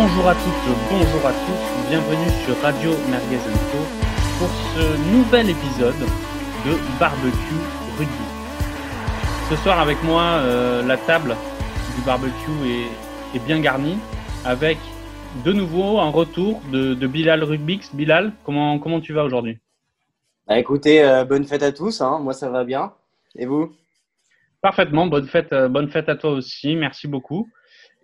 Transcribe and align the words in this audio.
Bonjour 0.00 0.28
à 0.28 0.34
toutes, 0.34 0.76
bonjour 0.92 1.26
à 1.26 1.32
tous, 1.32 1.88
bienvenue 1.88 2.30
sur 2.44 2.56
Radio 2.62 2.90
Merguez 3.10 3.42
Co 3.72 3.78
pour 4.38 4.48
ce 4.48 4.96
nouvel 5.12 5.50
épisode 5.50 5.98
de 6.64 7.00
Barbecue 7.00 7.60
Rugby. 7.98 8.12
Ce 9.50 9.56
soir 9.56 9.80
avec 9.80 10.00
moi, 10.04 10.22
euh, 10.22 10.84
la 10.84 10.98
table 10.98 11.34
du 11.96 12.02
barbecue 12.06 12.30
est, 12.64 13.36
est, 13.36 13.44
bien 13.44 13.58
garnie 13.58 13.98
avec 14.44 14.78
de 15.44 15.52
nouveau 15.52 15.98
un 15.98 16.10
retour 16.10 16.62
de, 16.72 16.94
de 16.94 17.06
Bilal 17.08 17.42
Rugbix. 17.42 17.92
Bilal, 17.92 18.32
comment, 18.44 18.78
comment 18.78 19.00
tu 19.00 19.12
vas 19.12 19.24
aujourd'hui? 19.24 19.58
Bah 20.46 20.60
Écoutez, 20.60 21.02
euh, 21.02 21.24
bonne 21.24 21.44
fête 21.44 21.64
à 21.64 21.72
tous, 21.72 22.02
hein. 22.02 22.20
moi 22.20 22.34
ça 22.34 22.48
va 22.50 22.62
bien. 22.62 22.92
Et 23.34 23.46
vous? 23.46 23.74
Parfaitement, 24.60 25.08
bonne 25.08 25.26
fête, 25.26 25.52
euh, 25.52 25.66
bonne 25.66 25.90
fête 25.90 26.08
à 26.08 26.14
toi 26.14 26.30
aussi, 26.30 26.76
merci 26.76 27.08
beaucoup. 27.08 27.48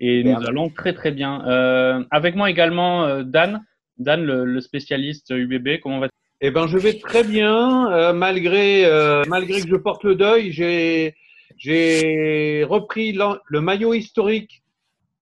Et 0.00 0.24
nous 0.24 0.36
allons 0.46 0.70
très 0.70 0.92
très 0.92 1.12
bien. 1.12 1.46
Euh, 1.46 2.04
avec 2.10 2.34
moi 2.34 2.50
également 2.50 3.04
euh, 3.04 3.22
Dan, 3.22 3.64
Dan 3.98 4.24
le, 4.24 4.44
le, 4.44 4.60
spécialiste 4.60 5.30
UBB, 5.30 5.80
comment 5.80 6.00
va-t-il 6.00 6.46
Eh 6.46 6.50
ben, 6.50 6.66
je 6.66 6.78
vais 6.78 6.98
très 6.98 7.22
bien, 7.22 7.92
euh, 7.92 8.12
malgré 8.12 8.84
malgré 9.28 9.60
que 9.60 9.68
je 9.68 9.76
porte 9.76 10.04
le 10.04 10.14
deuil. 10.16 10.52
J'ai 10.52 11.14
j'ai 11.56 12.64
repris 12.68 13.12
le 13.12 13.60
maillot 13.60 13.94
historique 13.94 14.62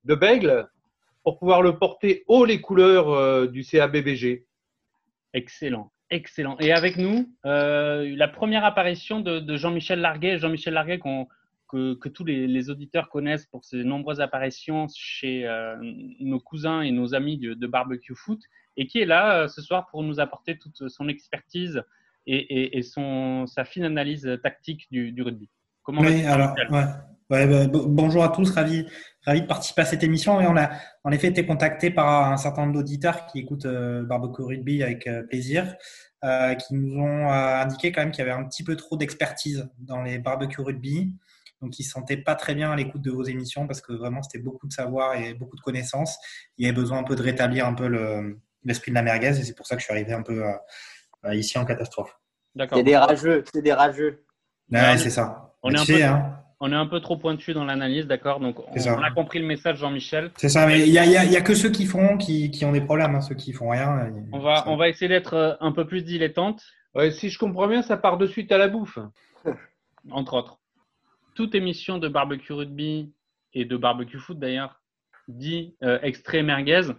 de 0.05 0.15
Bègle 0.15 0.69
pour 1.23 1.39
pouvoir 1.39 1.63
le 1.63 1.79
porter 1.79 2.25
haut 2.27 2.45
les 2.45 2.61
couleurs 2.61 3.49
du 3.49 3.63
CABBG. 3.63 4.47
Excellent. 5.35 5.93
Excellent. 6.11 6.57
Et 6.59 6.73
avec 6.73 6.97
nous, 6.97 7.29
la 7.45 8.29
première 8.29 8.65
apparition 8.65 9.21
de, 9.21 9.41
de 9.41 9.57
Jean-Michel 9.57 10.01
Larguet. 10.01 10.39
Jean-Michel 10.39 10.73
Larguet, 10.73 10.99
que, 11.73 11.95
que, 11.95 12.09
tous 12.09 12.25
les, 12.25 12.47
les, 12.47 12.71
auditeurs 12.71 13.09
connaissent 13.09 13.47
pour 13.47 13.65
ses 13.65 13.83
nombreuses 13.83 14.21
apparitions 14.21 14.87
chez 14.95 15.47
euh, 15.47 15.77
nos 16.21 16.39
cousins 16.39 16.83
et 16.83 16.91
nos 16.91 17.15
amis 17.15 17.39
de, 17.39 17.55
de, 17.55 17.67
Barbecue 17.67 18.15
Foot, 18.15 18.41
et 18.77 18.87
qui 18.87 19.01
est 19.01 19.07
là 19.07 19.39
euh, 19.39 19.49
ce 19.49 19.63
soir 19.63 19.87
pour 19.91 20.03
nous 20.03 20.21
apporter 20.21 20.59
toute 20.59 20.89
son 20.89 21.09
expertise 21.09 21.83
et, 22.27 22.37
et, 22.37 22.79
et 22.79 22.83
son, 22.83 23.47
sa 23.47 23.65
fine 23.65 23.85
analyse 23.85 24.39
tactique 24.43 24.87
du, 24.91 25.13
du 25.13 25.23
rugby. 25.23 25.49
Comment 25.83 26.03
oui, 26.03 26.25
alors, 26.25 26.55
ouais. 26.71 26.85
Ouais, 27.31 27.47
bah, 27.47 27.67
bonjour 27.87 28.23
à 28.23 28.29
tous, 28.29 28.51
ravi, 28.51 28.87
ravi 29.25 29.41
de 29.41 29.47
participer 29.47 29.81
à 29.81 29.85
cette 29.87 30.03
émission. 30.03 30.39
Et 30.43 30.47
on 30.47 30.57
a 30.57 30.71
en 31.03 31.13
effet 31.13 31.29
été 31.29 31.47
contacté 31.47 31.91
par 31.91 32.31
un 32.31 32.37
certain 32.37 32.63
nombre 32.63 32.75
d'auditeurs 32.75 33.25
qui 33.27 33.39
écoutent 33.39 33.65
euh, 33.65 34.03
Barbecue 34.03 34.43
Rugby 34.43 34.83
avec 34.83 35.09
plaisir, 35.31 35.75
euh, 36.25 36.55
qui 36.55 36.75
nous 36.75 37.01
ont 37.01 37.31
indiqué 37.31 37.91
quand 37.91 38.03
même 38.03 38.11
qu'il 38.11 38.25
y 38.25 38.29
avait 38.29 38.39
un 38.39 38.45
petit 38.45 38.63
peu 38.63 38.77
trop 38.77 38.99
d'expertise 38.99 39.67
dans 39.79 40.03
les 40.03 40.19
Barbecue 40.19 40.61
Rugby. 40.61 41.15
Donc, 41.63 41.79
ils 41.79 41.83
ne 41.83 41.87
se 41.87 41.93
sentaient 41.93 42.17
pas 42.17 42.35
très 42.35 42.55
bien 42.55 42.71
à 42.73 42.77
l'écoute 42.77 43.03
de 43.03 43.11
vos 43.11 43.23
émissions 43.23 43.67
parce 43.67 43.81
que 43.81 43.93
vraiment, 43.93 44.23
c'était 44.23 44.43
beaucoup 44.43 44.67
de 44.67 44.73
savoir 44.73 45.15
et 45.15 45.35
beaucoup 45.35 45.57
de 45.57 45.63
connaissances. 45.63 46.19
Il 46.59 46.67
y 46.67 46.69
avait 46.69 46.79
besoin 46.79 46.99
un 46.99 47.05
peu 47.05 47.17
de 47.17 47.23
rétablir 47.23 47.67
un 47.67 47.75
peu 47.75 47.87
l'esprit 48.65 48.91
le, 48.91 48.95
de 48.95 48.95
la 48.97 49.03
merguez 49.03 49.39
et 49.39 49.45
c'est 49.45 49.57
pour 49.57 49.67
ça 49.67 49.77
que 49.77 49.81
je 49.81 49.85
suis 49.87 49.93
arrivé 49.93 50.13
un 50.13 50.23
peu 50.23 50.43
ici 51.33 51.57
en 51.59 51.65
catastrophe. 51.65 52.19
C'est 52.57 52.83
des 52.83 52.97
rageux, 52.97 53.45
c'est 53.53 53.63
des 53.63 53.73
rageux. 53.73 54.25
Ouais, 54.71 54.99
c'est 54.99 55.11
ça. 55.11 55.55
On 55.63 55.73
est 55.73 55.79
un 55.79 55.87
peu... 55.87 56.05
hein 56.05 56.43
on 56.65 56.71
est 56.71 56.77
un 56.77 56.87
peu 56.87 57.01
trop 57.01 57.17
pointu 57.17 57.55
dans 57.55 57.65
l'analyse, 57.65 58.07
d'accord 58.07 58.39
Donc, 58.39 58.61
on, 58.61 58.81
on, 58.89 59.03
a 59.03 59.11
compris 59.11 59.41
le 59.41 59.47
message, 59.47 59.79
Jean-Michel. 59.79 60.31
C'est 60.37 60.49
ça, 60.49 60.65
mais 60.65 60.87
il 60.87 60.93
n'y 60.93 60.99
a, 61.37 61.41
que 61.41 61.55
ceux 61.55 61.71
qui 61.71 61.87
font 61.87 62.17
qui, 62.17 62.53
qui 62.53 62.65
ont 62.65 62.71
des 62.71 62.81
problèmes, 62.81 63.17
hein, 63.17 63.21
ceux 63.21 63.35
qui 63.35 63.53
font 63.53 63.71
rien. 63.71 64.13
On 64.31 64.39
va, 64.39 64.63
on 64.69 64.77
va 64.77 64.89
essayer 64.89 65.09
d'être 65.09 65.35
euh, 65.35 65.55
un 65.59 65.73
peu 65.73 65.89
plus 65.89 66.05
dilettante. 66.05 66.63
Ouais, 66.95 67.11
si 67.11 67.31
je 67.31 67.39
comprends 67.39 67.67
bien, 67.67 67.83
ça 67.83 67.97
part 67.97 68.17
de 68.17 68.29
suite 68.29 68.53
à 68.53 68.59
la 68.59 68.69
bouffe. 68.69 69.01
Entre 70.13 70.35
autres. 70.35 70.61
Toute 71.35 71.55
émission 71.55 71.99
de 71.99 72.09
barbecue 72.09 72.53
rugby 72.53 73.13
et 73.55 73.65
de 73.65 73.77
barbecue 73.77 74.19
foot, 74.19 74.39
d'ailleurs, 74.39 74.81
dit 75.29 75.77
euh, 75.83 75.99
extrait 76.03 76.43
merguez. 76.43 76.93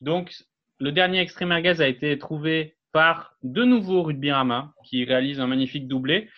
Donc, 0.00 0.34
le 0.80 0.92
dernier 0.92 1.20
extrait 1.20 1.46
merguez 1.46 1.80
a 1.80 1.88
été 1.88 2.18
trouvé 2.18 2.76
par 2.92 3.36
de 3.42 3.64
nouveau 3.64 4.02
Rugby 4.02 4.30
Rama, 4.30 4.72
qui 4.84 5.04
réalise 5.04 5.40
un 5.40 5.46
magnifique 5.46 5.88
doublé. 5.88 6.28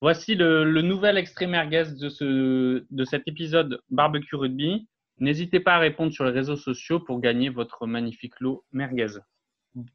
Voici 0.00 0.34
le, 0.34 0.64
nouvel 0.82 1.18
extrait 1.18 1.46
merguez 1.46 1.84
de, 1.98 2.08
ce, 2.08 2.84
de 2.88 3.04
cet 3.04 3.26
épisode 3.26 3.80
Barbecue 3.90 4.36
Rugby. 4.36 4.86
N'hésitez 5.18 5.60
pas 5.60 5.74
à 5.74 5.78
répondre 5.78 6.12
sur 6.12 6.24
les 6.24 6.30
réseaux 6.30 6.56
sociaux 6.56 7.00
pour 7.00 7.20
gagner 7.20 7.50
votre 7.50 7.86
magnifique 7.86 8.38
lot 8.40 8.64
merguez. 8.72 9.18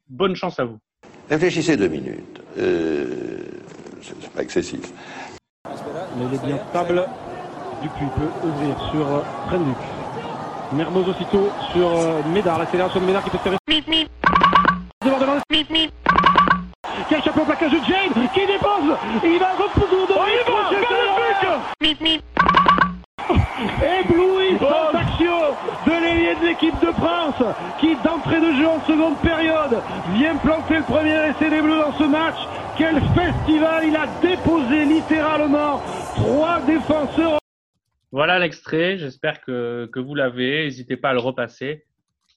Bonne 0.08 0.36
chance 0.36 0.60
à 0.60 0.64
vous. 0.64 0.78
Réfléchissez 1.28 1.76
deux 1.76 1.88
minutes. 1.88 2.40
Euh, 2.58 3.40
c'est 4.00 4.32
pas 4.32 4.42
excessif. 4.42 4.92
Mais 6.16 6.24
il 6.28 6.34
est 6.34 6.46
bien 6.46 6.58
stable. 6.70 7.06
Dupuis 7.82 8.06
peut 8.16 8.48
ouvrir 8.48 8.76
sur 8.90 9.06
Renduc. 9.50 9.76
Mermoz 10.72 11.08
aussitôt 11.08 11.50
sur 11.72 11.88
euh, 11.88 12.22
Médard. 12.32 12.58
L'accélération 12.58 13.00
de 13.00 13.06
Médard 13.06 13.22
qui 13.22 13.30
peut 13.30 13.38
se 13.38 13.42
faire. 13.42 13.58
Voilà 38.66 38.78
l'extrait, 38.78 38.98
j'espère 38.98 39.40
que, 39.40 39.88
que 39.92 40.00
vous 40.00 40.14
l'avez, 40.14 40.64
n'hésitez 40.64 40.96
pas 40.96 41.10
à 41.10 41.12
le 41.12 41.20
repasser. 41.20 41.84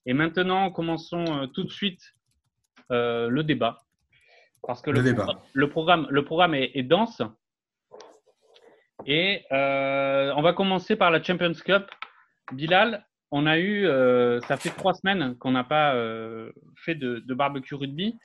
Et 0.05 0.13
maintenant, 0.13 0.71
commençons 0.71 1.25
euh, 1.25 1.47
tout 1.47 1.63
de 1.63 1.71
suite 1.71 2.15
euh, 2.91 3.29
le 3.29 3.43
débat. 3.43 3.83
Parce 4.65 4.81
que 4.81 4.91
le, 4.91 5.01
le, 5.01 5.15
pro 5.15 5.33
le 5.53 5.69
programme, 5.69 6.07
le 6.09 6.25
programme 6.25 6.53
est, 6.53 6.71
est 6.75 6.83
dense. 6.83 7.21
Et 9.05 9.45
euh, 9.51 10.33
on 10.35 10.41
va 10.41 10.53
commencer 10.53 10.95
par 10.95 11.11
la 11.11 11.23
Champions 11.23 11.53
Cup. 11.53 11.89
Bilal, 12.51 13.05
on 13.31 13.45
a 13.45 13.57
eu, 13.57 13.85
euh, 13.85 14.41
ça 14.41 14.57
fait 14.57 14.69
trois 14.69 14.93
semaines 14.93 15.35
qu'on 15.37 15.51
n'a 15.51 15.63
pas 15.63 15.95
euh, 15.95 16.51
fait 16.75 16.95
de, 16.95 17.19
de, 17.19 17.33
barbecue 17.33 17.75
rugby. 17.75 18.17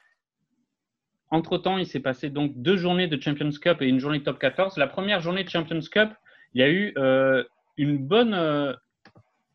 Entre-temps, 1.31 1.79
il 1.79 1.87
s'est 1.87 2.01
passé 2.01 2.31
donc 2.31 2.53
deux 2.57 2.77
journées 2.77 3.07
de 3.07 3.21
Champions 3.21 3.51
Cup 3.51 3.81
et 3.83 3.87
une 3.87 4.01
journée 4.01 4.19
de 4.19 4.25
top 4.25 4.39
14. 4.39 4.77
La 4.77 4.89
première 4.89 5.21
journée 5.21 5.45
de 5.45 5.51
Champions 5.51 5.81
Cup, 5.91 6.11
il 6.55 6.61
y 6.61 6.65
a 6.65 6.71
eu 6.71 6.95
une 7.77 7.99
bonne, 7.99 8.35
euh, 8.35 8.73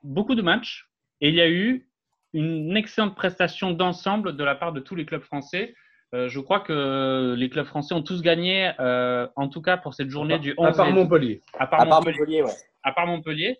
beaucoup 0.03 0.35
de 0.35 0.41
matchs 0.41 0.89
et 1.21 1.29
il 1.29 1.35
y 1.35 1.41
a 1.41 1.49
eu 1.49 1.87
une 2.33 2.77
excellente 2.77 3.15
prestation 3.15 3.71
d'ensemble 3.71 4.35
de 4.35 4.43
la 4.43 4.55
part 4.55 4.71
de 4.71 4.79
tous 4.79 4.95
les 4.95 5.05
clubs 5.05 5.23
français. 5.23 5.73
Euh, 6.13 6.27
je 6.27 6.39
crois 6.39 6.59
que 6.59 7.35
les 7.37 7.49
clubs 7.49 7.65
français 7.65 7.93
ont 7.93 8.01
tous 8.01 8.21
gagné, 8.21 8.71
euh, 8.79 9.27
en 9.35 9.47
tout 9.47 9.61
cas 9.61 9.77
pour 9.77 9.93
cette 9.93 10.09
journée 10.09 10.39
du 10.39 10.53
11 10.57 10.67
À 10.67 10.71
part 10.73 10.91
Montpellier. 10.91 11.41
À 11.57 11.67
part, 11.67 11.81
à 11.81 11.85
part 11.85 11.99
Montpellier, 11.99 12.19
Montpellier, 12.19 12.41
ouais. 12.43 12.53
À 12.83 12.91
part 12.91 13.07
Montpellier. 13.07 13.59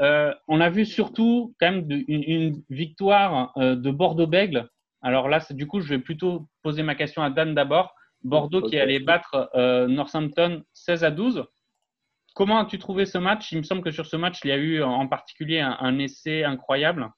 Euh, 0.00 0.32
on 0.48 0.60
a 0.60 0.70
vu 0.70 0.86
surtout 0.86 1.54
quand 1.60 1.70
même 1.70 1.86
de, 1.86 2.04
une, 2.08 2.22
une, 2.22 2.62
victoire 2.70 3.52
euh, 3.58 3.76
de 3.76 3.90
Bordeaux-Bègle. 3.90 4.68
Alors 5.02 5.28
là, 5.28 5.40
du 5.50 5.66
coup, 5.66 5.80
je 5.80 5.88
vais 5.88 5.98
plutôt 5.98 6.46
poser 6.62 6.82
ma 6.82 6.94
question 6.94 7.22
à 7.22 7.30
Dan 7.30 7.54
d'abord. 7.54 7.94
Bordeaux 8.22 8.58
okay. 8.58 8.70
qui 8.70 8.78
allait 8.78 8.98
battre 8.98 9.50
euh, 9.54 9.86
Northampton 9.88 10.62
16 10.72 11.04
à 11.04 11.10
12. 11.10 11.44
Comment 12.34 12.58
as-tu 12.60 12.78
trouvé 12.78 13.06
ce 13.06 13.18
match? 13.18 13.52
Il 13.52 13.58
me 13.58 13.62
semble 13.64 13.82
que 13.82 13.90
sur 13.90 14.06
ce 14.06 14.16
match, 14.16 14.40
il 14.44 14.48
y 14.48 14.52
a 14.52 14.56
eu 14.56 14.82
en 14.82 15.06
particulier 15.08 15.60
un, 15.60 15.76
un 15.80 15.98
essai 15.98 16.44
incroyable. 16.44 17.10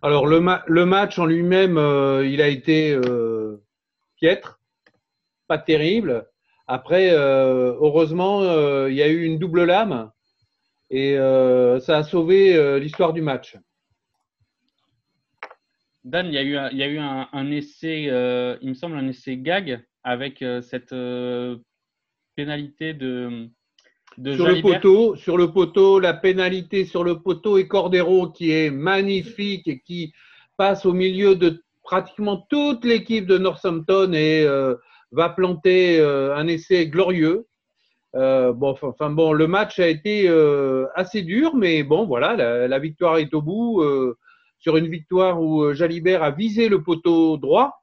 Alors 0.00 0.26
le, 0.26 0.40
ma 0.40 0.62
le 0.68 0.86
match 0.86 1.18
en 1.18 1.26
lui-même, 1.26 1.76
euh, 1.76 2.26
il 2.26 2.40
a 2.40 2.48
été 2.48 2.94
euh, 2.94 3.62
piètre, 4.16 4.60
pas 5.48 5.58
terrible. 5.58 6.28
Après, 6.68 7.10
euh, 7.10 7.74
heureusement, 7.80 8.42
il 8.86 8.94
y 8.94 9.02
a 9.02 9.08
eu 9.08 9.24
une 9.24 9.38
double 9.38 9.64
lame 9.64 10.10
et 10.88 11.16
ça 11.80 11.98
a 11.98 12.02
sauvé 12.04 12.78
l'histoire 12.80 13.12
du 13.12 13.20
match. 13.20 13.58
Dan, 16.04 16.26
il 16.26 16.34
y 16.34 16.38
a 16.38 16.42
eu, 16.42 16.56
il 16.72 16.78
y 16.78 16.82
a 16.82 16.86
eu 16.86 16.98
un, 16.98 17.28
un 17.32 17.50
essai, 17.50 18.04
il 18.04 18.68
me 18.68 18.74
semble, 18.74 18.96
un 18.96 19.08
essai 19.08 19.36
gag 19.36 19.84
avec 20.04 20.44
cette 20.62 20.94
pénalité 22.36 22.94
de, 22.94 23.50
de 24.18 24.34
sur 24.34 24.46
Jalibert. 24.46 24.72
le 24.72 24.74
poteau, 24.74 25.16
sur 25.16 25.36
le 25.36 25.52
poteau, 25.52 25.98
la 25.98 26.14
pénalité 26.14 26.84
sur 26.84 27.04
le 27.04 27.20
poteau 27.20 27.58
et 27.58 27.68
Cordero 27.68 28.28
qui 28.28 28.50
est 28.50 28.70
magnifique 28.70 29.68
et 29.68 29.80
qui 29.80 30.12
passe 30.56 30.86
au 30.86 30.92
milieu 30.92 31.34
de 31.34 31.62
pratiquement 31.82 32.46
toute 32.48 32.84
l'équipe 32.84 33.26
de 33.26 33.38
Northampton 33.38 34.12
et 34.12 34.44
euh, 34.44 34.74
va 35.10 35.28
planter 35.28 35.98
euh, 36.00 36.34
un 36.36 36.46
essai 36.46 36.86
glorieux. 36.86 37.46
Euh, 38.14 38.52
bon, 38.52 38.76
enfin 38.82 39.10
bon, 39.10 39.32
le 39.32 39.46
match 39.46 39.78
a 39.78 39.88
été 39.88 40.28
euh, 40.28 40.86
assez 40.94 41.22
dur, 41.22 41.54
mais 41.56 41.82
bon, 41.82 42.04
voilà, 42.04 42.36
la, 42.36 42.68
la 42.68 42.78
victoire 42.78 43.16
est 43.18 43.32
au 43.32 43.40
bout 43.40 43.80
euh, 43.80 44.18
sur 44.58 44.76
une 44.76 44.88
victoire 44.88 45.40
où 45.40 45.72
Jalibert 45.72 46.22
a 46.22 46.30
visé 46.30 46.68
le 46.68 46.82
poteau 46.82 47.36
droit 47.36 47.78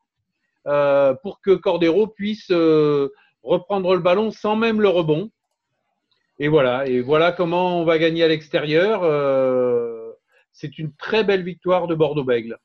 pour 1.23 1.41
que 1.41 1.55
Cordero 1.55 2.05
puisse 2.05 2.51
reprendre 3.41 3.95
le 3.95 4.01
ballon 4.01 4.29
sans 4.29 4.55
même 4.55 4.81
le 4.81 4.87
rebond. 4.87 5.31
Et 6.39 6.47
voilà, 6.47 6.87
et 6.87 7.01
voilà 7.01 7.31
comment 7.31 7.79
on 7.79 7.83
va 7.83 7.97
gagner 7.97 8.23
à 8.23 8.27
l'extérieur. 8.27 9.03
Euh, 9.03 10.11
c'est 10.51 10.77
une 10.77 10.93
très 10.95 11.23
belle 11.23 11.43
victoire 11.43 11.87
de 11.87 11.95
Bordeaux-Bègle. 11.95 12.57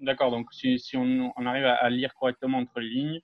D'accord, 0.00 0.32
donc 0.32 0.52
si, 0.52 0.80
on, 0.96 1.32
arrive 1.46 1.64
à, 1.64 1.88
lire 1.88 2.12
correctement 2.14 2.58
entre 2.58 2.80
les 2.80 2.88
lignes, 2.88 3.20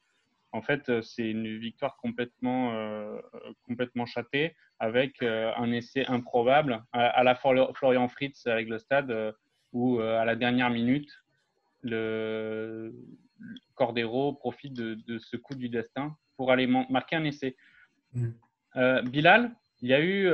en 0.53 0.63
fait, 0.63 0.89
euh, 0.89 1.03
c'est 1.03 1.29
une 1.29 1.59
victoire 1.59 1.97
complètement, 1.97 2.73
euh, 2.73 3.21
complètement 3.67 4.07
châtée 4.07 4.55
avec 4.79 5.23
euh, 5.23 5.53
un 5.57 5.73
essai 5.73 6.07
improbable 6.07 6.85
à, 6.93 7.23
la 7.25 7.35
Florian 7.35 8.09
Fritz 8.09 8.47
avec 8.47 8.69
le 8.69 8.79
stade 8.79 9.35
où 9.73 10.01
à 10.01 10.25
la 10.25 10.37
dernière 10.37 10.71
minute, 10.71 11.11
le 11.83 12.95
Cordero 13.75 14.33
profite 14.33 14.73
de, 14.73 15.19
ce 15.19 15.37
coup 15.37 15.55
du 15.55 15.69
destin 15.69 16.17
pour 16.37 16.51
aller 16.51 16.67
marquer 16.67 17.17
un 17.17 17.25
essai. 17.25 17.57
Mm. 18.15 18.31
Bilal, 19.11 19.55
il 19.83 19.89
y 19.89 19.95
a 19.95 20.03
eu 20.03 20.29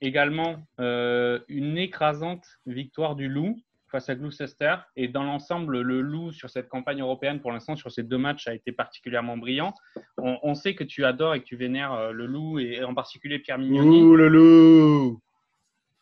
également 0.00 0.56
une 0.78 1.78
écrasante 1.78 2.44
victoire 2.66 3.14
du 3.16 3.28
Loup 3.28 3.56
face 3.92 4.08
à 4.08 4.16
Gloucester. 4.16 4.74
Et 4.96 5.06
dans 5.06 5.22
l'ensemble, 5.22 5.82
le 5.82 6.00
loup 6.00 6.32
sur 6.32 6.50
cette 6.50 6.68
campagne 6.68 7.00
européenne, 7.00 7.40
pour 7.40 7.52
l'instant, 7.52 7.76
sur 7.76 7.92
ces 7.92 8.02
deux 8.02 8.18
matchs, 8.18 8.48
a 8.48 8.54
été 8.54 8.72
particulièrement 8.72 9.36
brillant. 9.36 9.74
On, 10.16 10.54
sait 10.54 10.74
que 10.74 10.82
tu 10.82 11.04
adores 11.04 11.34
et 11.34 11.40
que 11.40 11.44
tu 11.44 11.56
vénères 11.56 11.92
euh, 11.92 12.10
le 12.10 12.26
loup 12.26 12.58
et 12.58 12.82
en 12.82 12.94
particulier 12.94 13.38
Pierre 13.38 13.58
Mignoni. 13.58 14.02
Ouh, 14.02 14.16
le 14.16 14.28
loup 14.28 15.20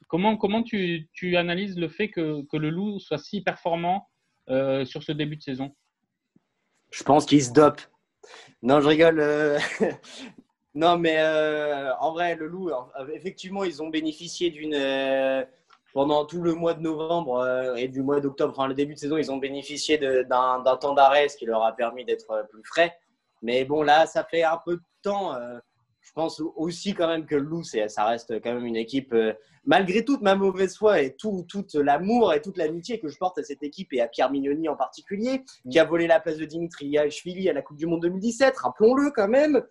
Comment, 0.09 0.37
comment 0.37 0.63
tu, 0.63 1.09
tu 1.13 1.37
analyses 1.37 1.79
le 1.79 1.89
fait 1.89 2.09
que, 2.09 2.43
que, 2.47 2.57
le 2.57 2.71
loup 2.71 2.99
soit 2.99 3.19
si 3.19 3.43
performant 3.43 4.09
euh, 4.49 4.85
sur 4.85 5.03
ce 5.03 5.13
début 5.13 5.37
de 5.37 5.43
saison? 5.43 5.75
Je 6.91 7.05
pense 7.05 7.27
qu'il 7.27 7.43
se 7.43 7.53
dope. 7.53 7.81
Non, 8.63 8.81
je 8.81 8.89
rigole. 8.89 9.21
Euh, 9.21 9.59
non, 10.75 10.99
mais 10.99 11.23
en 11.99 12.13
vrai, 12.13 12.37
le 12.37 12.47
loup, 12.47 12.71
effectivement, 13.13 13.65
ils 13.65 13.83
ont 13.83 13.89
bénéficié 13.89 14.51
d'une 14.51 14.75
pendant 15.93 16.25
tout 16.25 16.43
le 16.43 16.55
mois 16.55 16.75
de 16.75 16.83
novembre 16.83 17.39
euh, 17.41 17.75
et 17.75 17.89
du 17.89 18.03
mois 18.03 18.21
d'octobre, 18.21 18.53
enfin 18.57 18.69
le 18.69 18.75
début 18.75 18.95
de 18.95 18.99
saison, 18.99 19.17
ils 19.17 19.31
ont 19.31 19.39
bénéficié 19.39 19.99
d'un 19.99 20.77
temps 20.81 20.95
d'arrêt, 20.95 21.29
ce 21.29 21.37
qui 21.37 21.47
leur 21.47 21.65
a 21.65 21.73
permis 21.73 22.05
d'être 22.05 22.31
euh, 22.31 22.43
plus 22.45 22.63
frais. 22.65 22.97
Mais 23.43 23.65
bon, 23.65 23.83
là, 23.83 24.07
ça 24.07 24.25
fait 24.25 24.45
un 24.45 24.61
peu 24.65 24.77
de 24.77 24.83
temps. 25.03 25.35
Euh, 25.35 25.59
je 26.01 26.13
pense 26.13 26.41
aussi 26.57 26.95
quand 26.95 27.07
même 27.07 27.27
que 27.27 27.35
le 27.35 27.43
Loup, 27.43 27.63
ça 27.63 28.05
reste 28.05 28.41
quand 28.41 28.55
même 28.55 28.65
une 28.65 28.77
équipe, 28.77 29.15
malgré 29.65 30.03
toute 30.03 30.23
ma 30.23 30.35
mauvaise 30.35 30.77
foi 30.77 31.03
et 31.03 31.15
tout, 31.15 31.47
l'amour 31.75 32.33
et 32.33 32.41
toute 32.41 32.57
l'amitié 32.57 32.99
que 32.99 33.09
je 33.09 33.19
porte 33.19 33.39
à 33.39 33.45
cette 33.45 33.63
équipe 33.63 33.93
et 33.93 34.01
à 34.01 34.09
Pierre 34.09 34.31
Mignoni 34.31 34.69
en 34.69 34.77
particulier, 34.77 35.45
qui 35.71 35.79
a 35.79 35.85
volé 35.85 36.07
la 36.07 36.19
place 36.19 36.39
de 36.39 36.47
Dimitri 36.47 36.87
Yachvili 36.87 37.49
à 37.51 37.53
la 37.53 37.61
Coupe 37.61 37.77
du 37.77 37.87
Monde 37.87 38.01
2017, 38.01 38.57
rappelons-le 38.57 39.11
quand 39.11 39.29
même. 39.29 39.63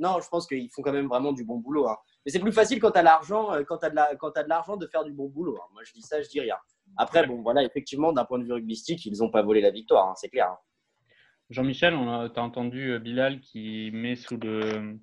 Non, 0.00 0.18
je 0.20 0.28
pense 0.28 0.46
qu'ils 0.46 0.70
font 0.70 0.82
quand 0.82 0.92
même 0.92 1.06
vraiment 1.06 1.32
du 1.32 1.44
bon 1.44 1.58
boulot. 1.58 1.88
Hein. 1.88 1.96
Mais 2.24 2.32
c'est 2.32 2.40
plus 2.40 2.52
facile 2.52 2.80
quand 2.80 2.90
tu 2.90 2.98
as 2.98 3.02
l'argent, 3.02 3.52
euh, 3.52 3.62
quand 3.62 3.78
de 3.82 4.48
l'argent 4.48 4.76
de 4.76 4.86
faire 4.86 5.04
du 5.04 5.12
bon 5.12 5.28
boulot. 5.28 5.56
Hein. 5.60 5.66
Moi, 5.72 5.82
je 5.84 5.92
dis 5.92 6.02
ça, 6.02 6.20
je 6.20 6.28
dis 6.28 6.40
rien. 6.40 6.56
Après, 6.96 7.26
bon, 7.26 7.42
voilà, 7.42 7.62
effectivement, 7.62 8.12
d'un 8.12 8.24
point 8.24 8.38
de 8.38 8.44
vue 8.44 8.54
rugbystique, 8.54 9.04
ils 9.06 9.18
n'ont 9.18 9.30
pas 9.30 9.42
volé 9.42 9.60
la 9.60 9.70
victoire, 9.70 10.08
hein, 10.08 10.14
c'est 10.16 10.28
clair. 10.28 10.56
Jean-Michel, 11.50 11.94
tu 11.94 12.40
as 12.40 12.42
entendu 12.42 12.92
euh, 12.92 12.98
Bilal 12.98 13.40
qui 13.40 13.90
met 13.92 14.16
sous 14.16 14.36
le 14.38 14.98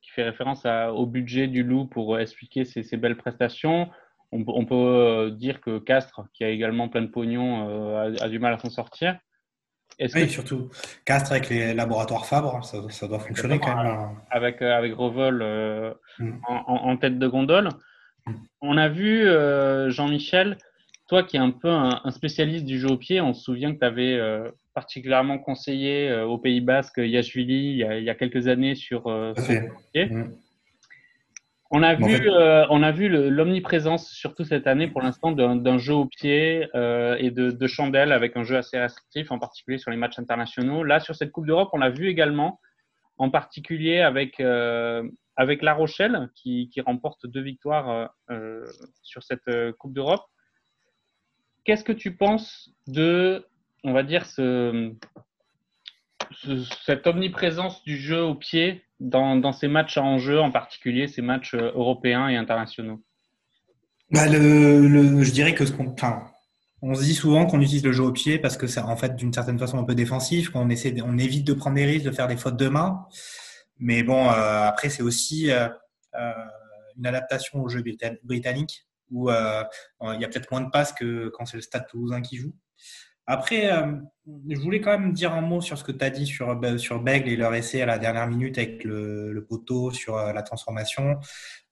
qui 0.00 0.10
fait 0.10 0.22
référence 0.22 0.64
au 0.64 1.06
budget 1.06 1.48
du 1.48 1.62
loup 1.62 1.86
pour 1.86 2.18
expliquer 2.18 2.64
ses, 2.64 2.96
belles 2.96 3.16
prestations. 3.16 3.90
On, 4.32 4.44
peut 4.64 4.74
euh, 4.74 5.30
dire 5.30 5.60
que 5.60 5.78
Castres, 5.78 6.22
qui 6.32 6.44
a 6.44 6.50
également 6.50 6.88
plein 6.88 7.02
de 7.02 7.08
pognon, 7.08 7.96
a, 7.96 8.28
du 8.28 8.38
mal 8.38 8.54
à 8.54 8.58
s'en 8.58 8.70
sortir 8.70 9.18
oui, 10.00 10.28
surtout 10.28 10.70
Castres 11.04 11.32
avec 11.32 11.48
les 11.48 11.74
laboratoires 11.74 12.26
Fabre, 12.26 12.64
ça, 12.64 13.08
doit 13.08 13.18
fonctionner 13.18 13.58
quand 13.58 13.82
même. 13.82 14.16
Avec, 14.30 14.62
euh, 14.62 14.76
avec 14.76 14.94
Revol 14.94 15.40
euh, 15.42 15.92
mm. 16.18 16.38
en, 16.46 16.96
tête 16.96 17.18
de 17.18 17.26
gondole. 17.26 17.70
Mm. 18.26 18.32
On 18.60 18.76
a 18.76 18.88
vu, 18.88 19.26
euh, 19.26 19.90
Jean-Michel, 19.90 20.58
toi 21.08 21.22
qui 21.22 21.36
es 21.36 21.40
un 21.40 21.50
peu 21.50 21.68
un, 21.68 22.10
spécialiste 22.10 22.64
du 22.64 22.78
jeu 22.78 22.90
au 22.90 22.96
pied, 22.96 23.20
on 23.20 23.34
se 23.34 23.42
souvient 23.42 23.72
que 23.72 23.78
tu 23.80 23.84
avais 23.84 24.20
particulièrement 24.74 25.38
conseillé 25.38 26.12
au 26.22 26.38
Pays 26.38 26.60
Basque 26.60 26.98
Yashvili 26.98 27.72
il 27.72 27.76
y 27.78 27.84
a, 27.84 27.98
il 27.98 28.04
y 28.04 28.10
a 28.10 28.14
quelques 28.14 28.46
années 28.46 28.74
sur 28.74 29.04
ce 29.04 29.68
pied. 29.92 30.06
Mm. 30.06 30.32
On 31.70 31.82
a, 31.82 31.94
vu, 31.94 32.30
euh, 32.30 32.66
on 32.70 32.82
a 32.82 32.92
vu 32.92 33.10
l'omniprésence, 33.10 34.10
surtout 34.10 34.42
cette 34.42 34.66
année 34.66 34.88
pour 34.88 35.02
l'instant, 35.02 35.32
d'un 35.32 35.78
jeu 35.78 35.92
au 35.92 36.06
pied 36.06 36.66
euh, 36.74 37.14
et 37.18 37.30
de, 37.30 37.50
de 37.50 37.66
chandelle 37.66 38.12
avec 38.12 38.38
un 38.38 38.42
jeu 38.42 38.56
assez 38.56 38.78
restrictif, 38.78 39.30
en 39.30 39.38
particulier 39.38 39.76
sur 39.76 39.90
les 39.90 39.98
matchs 39.98 40.18
internationaux. 40.18 40.82
Là, 40.82 40.98
sur 40.98 41.14
cette 41.14 41.30
Coupe 41.30 41.46
d'Europe, 41.46 41.68
on 41.74 41.78
l'a 41.78 41.90
vu 41.90 42.08
également, 42.08 42.58
en 43.18 43.28
particulier 43.28 44.00
avec, 44.00 44.40
euh, 44.40 45.06
avec 45.36 45.60
La 45.60 45.74
Rochelle, 45.74 46.30
qui, 46.34 46.70
qui 46.70 46.80
remporte 46.80 47.26
deux 47.26 47.42
victoires 47.42 48.14
sur 49.02 49.22
cette 49.22 49.50
Coupe 49.78 49.92
d'Europe. 49.92 50.24
Qu'est-ce 51.64 51.84
que 51.84 51.92
tu 51.92 52.16
penses 52.16 52.70
de, 52.86 53.46
on 53.84 53.92
va 53.92 54.04
dire, 54.04 54.24
ce, 54.24 54.94
cette 56.86 57.06
omniprésence 57.06 57.82
du 57.82 57.98
jeu 57.98 58.22
au 58.22 58.34
pied 58.34 58.84
dans, 59.00 59.52
ces 59.52 59.68
matchs 59.68 59.98
en 59.98 60.18
jeu, 60.18 60.40
en 60.40 60.50
particulier 60.50 61.06
ces 61.06 61.22
matchs 61.22 61.54
euh, 61.54 61.70
européens 61.74 62.28
et 62.28 62.36
internationaux 62.36 63.02
bah 64.10 64.26
le, 64.26 65.22
Je 65.22 65.30
dirais 65.30 65.54
que 65.54 65.66
ce 65.66 65.72
qu'on. 65.72 65.94
on 66.82 66.94
se 66.94 67.02
dit 67.02 67.14
souvent 67.14 67.46
qu'on 67.46 67.60
utilise 67.60 67.84
le 67.84 67.92
jeu 67.92 68.02
au 68.02 68.12
pied 68.12 68.38
parce 68.38 68.56
que 68.56 68.66
c'est 68.66 68.80
en 68.80 68.96
fait 68.96 69.16
d'une 69.16 69.32
certaine 69.32 69.58
façon 69.58 69.78
un 69.78 69.84
peu 69.84 69.94
défensif, 69.94 70.50
qu'on 70.50 70.68
essaie, 70.70 70.94
on 71.04 71.18
évite 71.18 71.46
de 71.46 71.52
prendre 71.52 71.76
des 71.76 71.84
risques, 71.84 72.06
de 72.06 72.10
faire 72.10 72.28
des 72.28 72.36
fautes 72.36 72.56
de 72.56 72.68
main. 72.68 73.06
Mais 73.78 74.02
bon, 74.02 74.28
euh, 74.28 74.62
après 74.66 74.88
c'est 74.88 75.02
aussi 75.02 75.50
euh, 75.50 75.68
une 76.96 77.06
adaptation 77.06 77.62
au 77.62 77.68
jeu 77.68 77.84
britannique 78.24 78.86
où 79.10 79.30
il 79.30 80.20
y 80.20 80.24
a 80.24 80.28
peut-être 80.28 80.50
moins 80.50 80.60
de 80.60 80.70
passes 80.70 80.92
que 80.92 81.28
quand 81.28 81.46
c'est 81.46 81.56
le 81.56 81.62
Stade 81.62 81.86
Toulousain 81.86 82.20
qui 82.20 82.36
joue. 82.36 82.54
Après, 83.30 83.70
euh, 83.70 83.92
je 84.48 84.58
voulais 84.58 84.80
quand 84.80 84.98
même 84.98 85.12
dire 85.12 85.34
un 85.34 85.42
mot 85.42 85.60
sur 85.60 85.76
ce 85.76 85.84
que 85.84 85.92
tu 85.92 86.02
as 86.02 86.08
dit 86.08 86.26
sur, 86.26 86.48
euh, 86.48 86.78
sur 86.78 87.00
Bègle 87.00 87.28
et 87.28 87.36
leur 87.36 87.54
essai 87.54 87.82
à 87.82 87.86
la 87.86 87.98
dernière 87.98 88.26
minute 88.26 88.56
avec 88.56 88.84
le, 88.84 89.44
poteau 89.46 89.90
sur 89.90 90.16
euh, 90.16 90.32
la 90.32 90.42
transformation. 90.42 91.18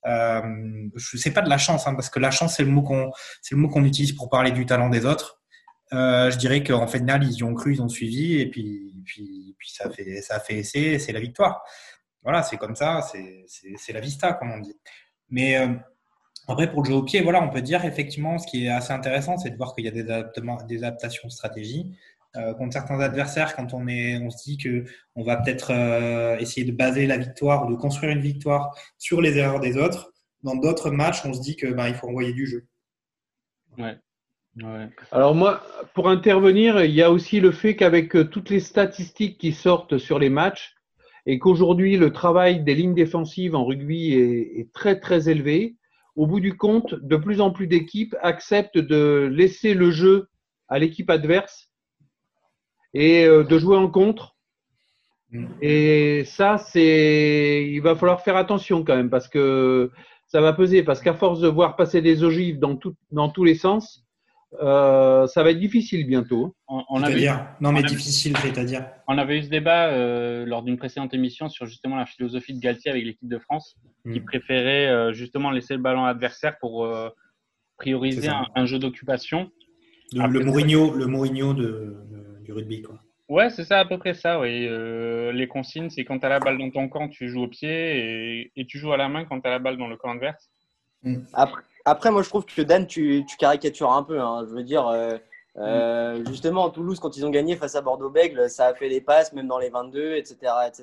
Euh, 0.07 0.89
sais 0.99 1.33
pas 1.33 1.41
de 1.41 1.49
la 1.49 1.57
chance, 1.57 1.87
hein, 1.87 1.95
parce 1.95 2.11
que 2.11 2.19
la 2.19 2.31
chance, 2.31 2.57
c'est 2.57 2.63
le 2.63 2.71
mot 2.71 2.83
qu'on 2.83 3.11
c'est 3.41 3.55
le 3.55 3.61
mot 3.61 3.69
qu'on 3.69 3.85
utilise 3.85 4.13
pour 4.13 4.29
parler 4.29 4.53
du 4.53 4.67
talent 4.67 4.91
des 4.91 5.07
autres. 5.07 5.41
je 5.93 6.37
dirais 6.37 6.63
qu'en 6.63 6.87
fait, 6.87 6.99
ils 6.99 7.33
y 7.33 7.43
ont 7.43 7.55
cru, 7.55 7.73
ils 7.73 7.83
ont 7.83 7.89
suivi, 7.89 8.41
et 8.41 8.51
puis, 8.51 9.03
puis, 9.07 9.57
ça, 9.73 9.91
fait, 9.91 10.21
ça 10.21 10.41
fait 10.41 10.59
essai, 10.59 10.99
c'est 10.99 11.13
la 11.13 11.21
victoire. 11.21 11.63
Voilà, 12.23 12.43
c'est 12.43 12.59
comme 12.59 12.77
ça, 12.77 13.01
c'est 13.47 13.93
la 13.93 14.01
vista, 14.01 14.35
comme 14.35 14.53
on 14.53 14.61
dit. 14.61 14.77
Mais 15.31 15.59
après, 16.49 16.71
pour 16.71 16.83
le 16.83 16.89
jeu 16.89 16.95
au 16.95 17.03
pied, 17.03 17.21
voilà, 17.23 17.43
on 17.43 17.51
peut 17.51 17.63
dire 17.63 17.85
effectivement, 17.85 18.39
ce 18.39 18.47
qui 18.47 18.67
est 18.67 18.69
assez 18.69 18.93
intéressant, 18.93 19.37
c'est 19.37 19.51
de 19.51 19.57
voir 19.57 19.75
qu'il 19.75 19.85
y 19.85 19.89
a 19.89 19.91
des, 19.91 20.05
des 20.05 20.85
adaptations 20.85 21.29
de 21.29 21.33
stratégie. 21.33 21.97
Euh, 22.37 22.53
contre 22.55 22.75
certains 22.75 23.01
adversaires, 23.01 23.57
quand 23.57 23.73
on, 23.73 23.89
est, 23.89 24.19
on 24.19 24.31
se 24.31 24.45
dit 24.45 24.59
que 24.59 24.85
on 25.15 25.25
va 25.25 25.37
peut-être 25.39 25.73
euh, 25.73 26.37
essayer 26.37 26.67
de 26.67 26.77
baser 26.77 27.07
la 27.07 27.17
victoire 27.17 27.67
ou 27.67 27.71
de 27.71 27.77
construire 27.77 28.13
une 28.13 28.21
victoire 28.21 28.77
sur 28.99 29.23
les 29.23 29.39
erreurs 29.39 29.61
des 29.61 29.79
autres, 29.79 30.13
dans 30.43 30.55
d'autres 30.55 30.91
matchs, 30.91 31.25
on 31.25 31.33
se 31.33 31.41
dit 31.41 31.57
que 31.57 31.67
ben, 31.67 31.89
il 31.89 31.95
faut 31.95 32.09
envoyer 32.09 32.33
du 32.33 32.47
jeu. 32.47 32.67
Ouais. 33.79 33.97
Ouais. 34.63 34.89
Alors 35.13 35.35
moi, 35.35 35.63
pour 35.95 36.09
intervenir, 36.09 36.83
il 36.83 36.93
y 36.93 37.03
a 37.03 37.11
aussi 37.11 37.41
le 37.41 37.53
fait 37.53 37.75
qu'avec 37.77 38.15
euh, 38.17 38.25
toutes 38.25 38.51
les 38.51 38.61
statistiques 38.61 39.39
qui 39.39 39.53
sortent 39.53 39.99
sur 39.99 40.19
les 40.19 40.31
matchs 40.31 40.75
et 41.27 41.39
qu'aujourd'hui 41.39 41.97
le 41.97 42.13
travail 42.13 42.63
des 42.63 42.75
lignes 42.75 42.95
défensives 42.95 43.55
en 43.55 43.65
rugby 43.65 44.15
est, 44.15 44.61
est 44.61 44.73
très 44.73 44.99
très 44.99 45.29
élevé, 45.29 45.77
au 46.17 46.27
bout 46.27 46.41
du 46.41 46.57
compte, 46.57 46.95
de 46.95 47.17
plus 47.17 47.41
en 47.41 47.51
plus 47.51 47.67
d'équipes 47.67 48.17
acceptent 48.23 48.79
de 48.79 49.29
laisser 49.31 49.75
le 49.75 49.91
jeu 49.91 50.29
à 50.69 50.79
l'équipe 50.79 51.11
adverse 51.11 51.71
et 52.95 53.25
euh, 53.27 53.45
de 53.45 53.59
jouer 53.59 53.77
en 53.77 53.89
contre. 53.89 54.37
Mm. 55.31 55.47
Et 55.61 56.25
ça, 56.25 56.57
c'est, 56.59 57.67
il 57.69 57.81
va 57.81 57.95
falloir 57.95 58.23
faire 58.23 58.37
attention 58.37 58.83
quand 58.83 58.97
même 58.97 59.11
parce 59.11 59.29
que 59.29 59.91
ça 60.27 60.41
va 60.41 60.55
peser. 60.55 60.83
Parce 60.83 61.01
qu'à 61.01 61.15
force 61.15 61.41
de 61.41 61.49
voir 61.49 61.77
passer 61.77 62.01
des 62.01 62.25
ogives 62.25 62.59
dans, 62.59 62.79
dans 63.11 63.29
tous 63.29 63.45
les 63.45 63.55
sens, 63.55 64.06
euh, 64.61 65.27
ça 65.27 65.43
va 65.43 65.51
être 65.51 65.59
difficile 65.59 66.07
bientôt. 66.07 66.55
On, 66.69 67.03
avait, 67.03 67.29
non, 67.61 67.73
mais 67.73 67.83
difficile, 67.83 68.37
c'est-à-dire. 68.37 68.87
On 69.09 69.19
avait 69.19 69.39
eu 69.39 69.43
ce 69.43 69.49
débat 69.49 69.89
euh, 69.89 70.45
lors 70.47 70.63
d'une 70.63 70.77
précédente 70.77 71.15
émission 71.15 71.49
sur 71.49 71.67
justement 71.67 71.97
la 71.97 72.07
philosophie 72.07 72.55
de 72.55 72.61
Galtier 72.61 72.91
avec 72.91 73.05
l'équipe 73.05 73.29
de 73.29 73.39
France, 73.39 73.77
qui 74.11 74.21
hmm. 74.21 74.25
préférait 74.25 74.89
euh, 74.89 75.13
justement 75.13 75.51
laisser 75.51 75.75
le 75.75 75.81
ballon 75.81 76.05
à 76.05 76.09
l'adversaire 76.09 76.59
pour 76.59 76.89
prioriser 77.77 78.29
un, 78.55 78.67
jeu 78.67 78.79
d'occupation. 78.79 79.51
Le, 80.13 80.41
Mourinho, 80.41 80.95
le 80.95 81.07
Mourinho 81.07 81.53
de, 81.53 81.97
du 82.45 82.53
rugby, 82.53 82.83
quoi. 82.83 82.99
Ouais, 83.29 83.51
c'est 83.51 83.65
ça, 83.65 83.81
à 83.81 83.85
peu 83.85 83.99
près 83.99 84.15
ça. 84.15 84.39
Oui. 84.41 84.69
les 85.33 85.49
consignes, 85.49 85.91
c'est 85.91 86.05
quand 86.05 86.21
tu 86.21 86.27
as 86.27 86.29
la 86.29 86.41
balle 86.41 86.59
dans 86.59 86.71
ton 86.71 86.89
camp, 86.89 87.09
tu 87.09 87.29
joues 87.29 87.43
au 87.43 87.49
pied 87.49 88.51
et, 88.57 88.67
tu 88.67 88.79
joues 88.79 88.93
à 88.93 88.97
la 88.97 89.09
main 89.09 89.25
quand 89.25 89.41
tu 89.41 89.49
as 89.49 89.51
la 89.51 89.59
balle 89.59 89.77
dans 89.77 89.89
le 89.89 89.97
camp 89.97 90.11
adverse. 90.11 90.49
Hmm. 91.03 91.23
Après, 91.33 91.63
après, 91.87 92.11
moi, 92.11 92.23
je 92.23 92.29
trouve 92.29 92.45
que 92.45 92.63
Dan, 92.63 92.87
tu, 92.87 93.25
caricatures 93.39 93.93
un 93.93 94.03
peu. 94.03 94.21
Hein. 94.21 94.45
Je 94.49 94.55
veux 94.55 94.65
dire, 94.65 94.89
euh, 94.89 95.17
euh, 95.57 96.25
justement, 96.27 96.69
Toulouse, 96.69 96.99
quand 96.99 97.17
ils 97.17 97.25
ont 97.25 97.31
gagné 97.31 97.55
face 97.55 97.77
à 97.77 97.81
Bordeaux-Bègle, 97.81 98.51
ça 98.51 98.67
a 98.67 98.75
fait 98.75 98.89
des 98.89 99.01
passes, 99.01 99.33
même 99.33 99.47
dans 99.47 99.59
les 99.59 99.71
22, 99.71 100.17
etc. 100.17 100.37
etc. 100.67 100.83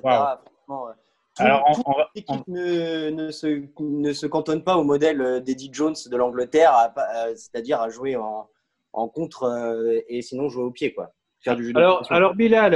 Alors, 1.38 2.08
l'équipe 2.14 2.48
ne, 2.48 3.10
ne, 3.10 3.30
se, 3.30 3.64
ne 3.80 4.12
se 4.14 4.26
cantonne 4.26 4.64
pas 4.64 4.78
au 4.78 4.84
modèle 4.84 5.42
d'Eddie 5.44 5.70
Jones 5.70 5.94
de 6.06 6.16
l'Angleterre, 6.16 6.72
c'est-à-dire 7.36 7.82
à 7.82 7.90
jouer 7.90 8.16
en, 8.16 8.48
en 8.94 9.08
contre 9.08 10.02
et 10.08 10.22
sinon 10.22 10.48
jouer 10.48 10.64
au 10.64 10.70
pied. 10.70 10.94
Quoi. 10.94 11.12
Faire 11.40 11.56
du 11.56 11.64
jeu 11.64 11.72
alors, 11.76 12.10
alors, 12.10 12.34
Bilal, 12.34 12.72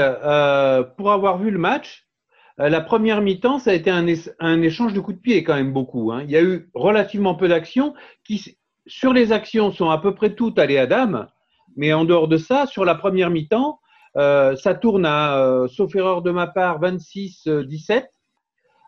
pour 0.99 1.13
avoir 1.13 1.39
vu 1.39 1.51
le 1.51 1.59
match, 1.59 2.08
la 2.59 2.81
première 2.81 3.21
mi-temps, 3.21 3.59
ça 3.61 3.71
a 3.71 3.75
été 3.75 3.91
un, 3.91 4.07
un, 4.41 4.63
échange 4.63 4.93
de 4.93 5.01
coups 5.01 5.17
de 5.17 5.23
pied 5.23 5.45
quand 5.45 5.55
même 5.55 5.73
beaucoup. 5.73 6.11
Hein. 6.11 6.23
Il 6.25 6.31
y 6.31 6.37
a 6.37 6.43
eu 6.43 6.69
relativement 6.75 7.37
peu 7.37 7.47
d'actions 7.47 7.95
qui, 8.25 8.59
sur 8.87 9.13
les 9.13 9.33
actions, 9.33 9.71
sont 9.71 9.91
à 9.91 9.99
peu 9.99 10.15
près 10.15 10.35
toutes 10.35 10.59
allées 10.59 10.79
à 10.79 10.87
dame. 10.87 11.29
Mais 11.77 11.93
en 11.93 12.05
dehors 12.05 12.27
de 12.27 12.37
ça, 12.37 12.67
sur 12.67 12.85
la 12.85 12.97
première 12.97 13.31
mi-temps, 13.31 13.79
euh, 14.17 14.57
ça 14.57 14.75
tourne 14.75 15.07
à, 15.07 15.39
euh, 15.39 15.69
sauf 15.69 15.95
erreur 15.95 16.23
de 16.23 16.33
ma 16.33 16.49
part, 16.49 16.81
26-17. 16.81 18.07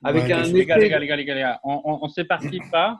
Avec 0.02 0.30
un 0.30 0.42
les, 0.42 0.66
gars, 0.66 0.76
les 0.76 0.88
gars, 0.88 0.98
les 0.98 1.06
gars, 1.06 1.16
les 1.16 1.24
gars, 1.24 1.60
on, 1.62 2.00
ne 2.02 2.08
s'éparpille 2.08 2.62
pas. 2.72 2.98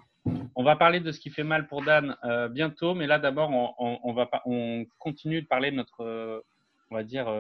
On 0.55 0.63
va 0.63 0.77
parler 0.77 1.01
de 1.01 1.11
ce 1.13 1.19
qui 1.19 1.31
fait 1.31 1.45
mal 1.45 1.67
pour 1.67 1.83
Dan 1.83 2.15
euh, 2.25 2.49
bientôt, 2.49 2.95
mais 2.95 3.07
là 3.07 3.19
d'abord, 3.19 3.51
on, 3.51 3.99
on, 4.05 4.13
va 4.13 4.29
on 4.45 4.85
continue 4.99 5.41
de 5.41 5.47
parler 5.47 5.71
de 5.71 5.77
notre, 5.77 6.45
on 6.91 6.97
va 6.97 7.05
dire, 7.05 7.33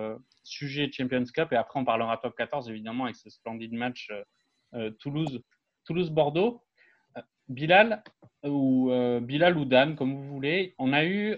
sujet 0.45 0.90
Champions 0.92 1.25
Cup 1.35 1.52
et 1.52 1.57
après 1.57 1.80
on 1.80 1.85
parlera 1.85 2.16
top 2.19 2.37
14 2.37 2.69
évidemment 2.71 3.04
avec 3.04 3.16
ce 3.16 3.30
splendide 3.30 3.73
match 3.73 4.11
Toulouse, 5.00 5.42
Toulouse-Bordeaux. 5.85 6.62
Bilal 7.49 8.04
ou 8.45 8.92
Bilal 9.23 9.59
ou 9.59 9.64
Dan, 9.64 9.97
comme 9.97 10.14
vous 10.14 10.23
voulez, 10.23 10.75
on 10.78 10.92
a 10.92 11.04
eu 11.04 11.37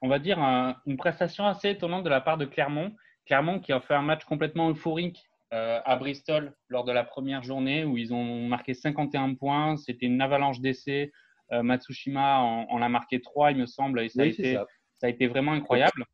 on 0.00 0.08
va 0.08 0.18
dire, 0.18 0.38
une 0.86 0.96
prestation 0.96 1.46
assez 1.46 1.70
étonnante 1.70 2.04
de 2.04 2.08
la 2.10 2.20
part 2.20 2.38
de 2.38 2.44
Clermont. 2.44 2.94
Clermont 3.26 3.60
qui 3.60 3.72
a 3.72 3.80
fait 3.80 3.94
un 3.94 4.02
match 4.02 4.24
complètement 4.24 4.70
euphorique 4.70 5.28
euh, 5.52 5.80
à 5.84 5.96
Bristol 5.96 6.54
lors 6.68 6.84
de 6.84 6.92
la 6.92 7.04
première 7.04 7.42
journée 7.42 7.84
où 7.84 7.96
ils 7.96 8.12
ont 8.12 8.46
marqué 8.46 8.74
51 8.74 9.34
points. 9.34 9.76
C'était 9.76 10.06
une 10.06 10.20
avalanche 10.20 10.60
d'essais. 10.60 11.10
Euh, 11.52 11.62
Matsushima 11.62 12.40
en, 12.40 12.82
a 12.82 12.88
marqué 12.88 13.20
3, 13.20 13.52
il 13.52 13.58
me 13.58 13.66
semble, 13.66 14.00
et 14.00 14.10
ça, 14.10 14.22
a 14.22 14.26
été, 14.26 14.54
ça. 14.54 14.66
A 15.06 15.10
été 15.10 15.26
vraiment 15.26 15.52
incroyable. 15.52 16.04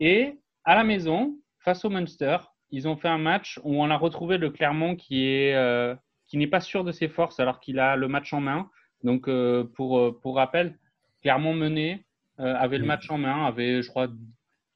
Et 0.00 0.38
à 0.64 0.74
la 0.74 0.84
maison, 0.84 1.36
face 1.60 1.84
au 1.84 1.90
Munster, 1.90 2.38
ils 2.70 2.88
ont 2.88 2.96
fait 2.96 3.08
un 3.08 3.18
match 3.18 3.60
où 3.64 3.82
on 3.82 3.90
a 3.90 3.96
retrouvé 3.96 4.38
le 4.38 4.50
Clermont 4.50 4.96
qui 4.96 5.24
est 5.24 5.54
euh, 5.54 5.94
qui 6.26 6.36
n'est 6.36 6.48
pas 6.48 6.60
sûr 6.60 6.82
de 6.82 6.92
ses 6.92 7.08
forces 7.08 7.38
alors 7.38 7.60
qu'il 7.60 7.78
a 7.78 7.96
le 7.96 8.08
match 8.08 8.32
en 8.32 8.40
main. 8.40 8.70
Donc 9.04 9.30
pour 9.74 10.20
pour 10.20 10.36
rappel, 10.36 10.78
Clermont 11.22 11.54
mené 11.54 12.06
euh, 12.38 12.54
avait 12.54 12.78
le 12.78 12.84
mm. 12.84 12.88
match 12.88 13.10
en 13.10 13.18
main, 13.18 13.46
avait, 13.46 13.82
je 13.82 13.88
crois, 13.88 14.08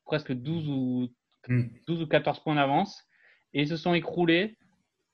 presque 0.04 0.32
12 0.32 0.68
ou, 0.68 1.08
12 1.48 1.98
mm. 1.98 2.02
ou 2.02 2.06
14 2.06 2.40
points 2.40 2.54
d'avance. 2.54 3.04
Et 3.52 3.62
ils 3.62 3.68
se 3.68 3.76
sont 3.76 3.94
écroulés 3.94 4.56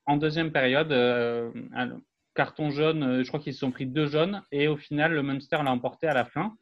en 0.07 0.17
deuxième 0.17 0.53
période. 0.53 0.93
Euh, 0.93 1.51
carton 2.35 2.71
jaune, 2.71 3.03
euh, 3.03 3.23
je 3.23 3.29
crois 3.29 3.41
qu'ils 3.41 3.55
se 3.55 3.61
sont 3.61 3.71
pris 3.71 3.87
deux 3.87 4.07
jaunes. 4.07 4.43
Et 4.53 4.69
au 4.69 4.77
final, 4.77 5.13
le 5.13 5.23
Munster 5.23 5.59
l'a 5.63 5.73
emporté 5.73 6.07
à 6.07 6.15
la 6.15 6.25
fin. 6.25 6.55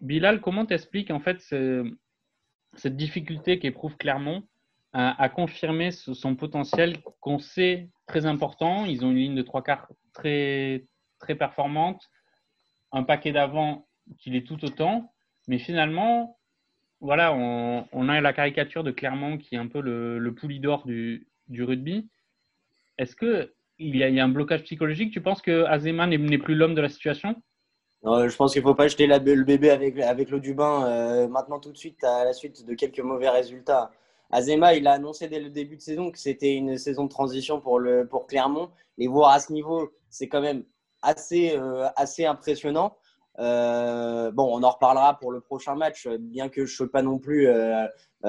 Bilal, 0.00 0.40
comment 0.40 0.66
t'expliques 0.66 1.10
en 1.10 1.20
fait 1.20 1.40
cette 2.74 2.96
difficulté 2.96 3.58
qu'éprouve 3.58 3.96
Clermont 3.96 4.44
à, 4.92 5.28
confirmer 5.28 5.90
son 5.90 6.34
potentiel 6.34 6.98
qu'on 7.20 7.38
sait 7.38 7.88
très 8.06 8.26
important? 8.26 8.84
Ils 8.84 9.04
ont 9.04 9.10
une 9.10 9.16
ligne 9.16 9.34
de 9.34 9.42
trois 9.42 9.62
quarts 9.62 9.88
très, 10.12 10.86
très 11.18 11.34
performante, 11.34 12.10
un 12.90 13.02
paquet 13.02 13.32
d'avant 13.32 13.86
qu'il 14.18 14.36
est 14.36 14.46
tout 14.46 14.62
autant. 14.64 15.12
Mais 15.48 15.58
finalement, 15.58 16.38
voilà, 17.00 17.34
on, 17.34 18.08
a 18.08 18.20
la 18.20 18.32
caricature 18.32 18.84
de 18.84 18.90
Clermont 18.90 19.38
qui 19.38 19.54
est 19.54 19.58
un 19.58 19.66
peu 19.66 19.80
le, 19.80 20.18
le 20.18 20.58
d'or 20.58 20.86
du, 20.86 21.26
rugby. 21.58 22.08
Est-ce 22.98 23.16
qu'il 23.16 23.50
y, 23.78 24.02
a, 24.02 24.08
il 24.08 24.14
y 24.14 24.20
a 24.20 24.24
un 24.24 24.28
blocage 24.28 24.62
psychologique? 24.64 25.12
Tu 25.12 25.20
penses 25.20 25.42
que 25.42 25.64
Azema 25.64 26.06
n'est 26.06 26.38
plus 26.38 26.54
l'homme 26.54 26.74
de 26.74 26.80
la 26.80 26.88
situation? 26.88 27.42
Je 28.04 28.36
pense 28.36 28.52
qu'il 28.52 28.62
ne 28.62 28.66
faut 28.66 28.74
pas 28.74 28.88
jeter 28.88 29.06
le 29.06 29.44
bébé 29.44 29.70
avec, 29.70 30.30
l'eau 30.30 30.40
du 30.40 30.54
bain 30.54 30.86
euh, 30.86 31.28
maintenant 31.28 31.60
tout 31.60 31.70
de 31.72 31.76
suite 31.76 32.02
à 32.02 32.24
la 32.24 32.32
suite 32.32 32.64
de 32.64 32.74
quelques 32.74 33.00
mauvais 33.00 33.28
résultats. 33.28 33.90
Azema, 34.30 34.74
il 34.74 34.86
a 34.86 34.92
annoncé 34.92 35.28
dès 35.28 35.40
le 35.40 35.50
début 35.50 35.76
de 35.76 35.82
saison 35.82 36.10
que 36.10 36.18
c'était 36.18 36.54
une 36.54 36.78
saison 36.78 37.04
de 37.04 37.10
transition 37.10 37.60
pour, 37.60 37.78
le, 37.78 38.06
pour 38.06 38.26
Clermont. 38.26 38.70
Les 38.98 39.06
voir 39.06 39.30
à 39.30 39.40
ce 39.40 39.52
niveau, 39.52 39.92
c'est 40.08 40.28
quand 40.28 40.40
même 40.40 40.64
assez, 41.02 41.54
euh, 41.56 41.86
assez 41.96 42.24
impressionnant. 42.24 42.96
Euh, 43.38 44.30
bon, 44.32 44.48
on 44.58 44.62
en 44.62 44.70
reparlera 44.70 45.18
pour 45.18 45.32
le 45.32 45.40
prochain 45.40 45.74
match, 45.74 46.08
bien 46.08 46.48
que 46.48 46.66
je 46.66 46.82
ne 46.82 46.86
veux 46.86 46.90
pas 46.90 47.02
non 47.02 47.18
plus 47.18 47.48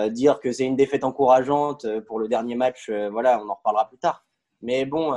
dire 0.10 0.40
que 0.40 0.52
c'est 0.52 0.66
une 0.66 0.76
défaite 0.76 1.04
encourageante 1.04 1.88
pour 2.02 2.20
le 2.20 2.28
dernier 2.28 2.56
match. 2.56 2.90
voilà, 3.12 3.42
on 3.44 3.50
en 3.50 3.56
reparlera 3.56 3.88
plus 3.88 3.98
tard. 3.98 4.26
Mais 4.62 4.86
bon, 4.86 5.14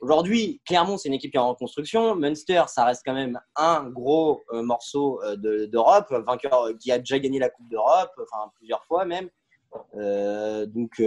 aujourd'hui, 0.00 0.60
clairement, 0.66 0.98
c'est 0.98 1.08
une 1.08 1.14
équipe 1.14 1.30
qui 1.30 1.36
est 1.36 1.40
en 1.40 1.50
reconstruction. 1.50 2.16
Munster, 2.16 2.62
ça 2.68 2.84
reste 2.84 3.02
quand 3.04 3.14
même 3.14 3.38
un 3.56 3.88
gros 3.90 4.42
morceau 4.52 5.20
d'Europe, 5.36 6.12
vainqueur 6.26 6.70
qui 6.80 6.92
a 6.92 6.98
déjà 6.98 7.18
gagné 7.18 7.38
la 7.38 7.50
Coupe 7.50 7.68
d'Europe, 7.68 8.12
enfin 8.20 8.50
plusieurs 8.56 8.84
fois 8.84 9.04
même. 9.04 9.28
donc 9.94 11.00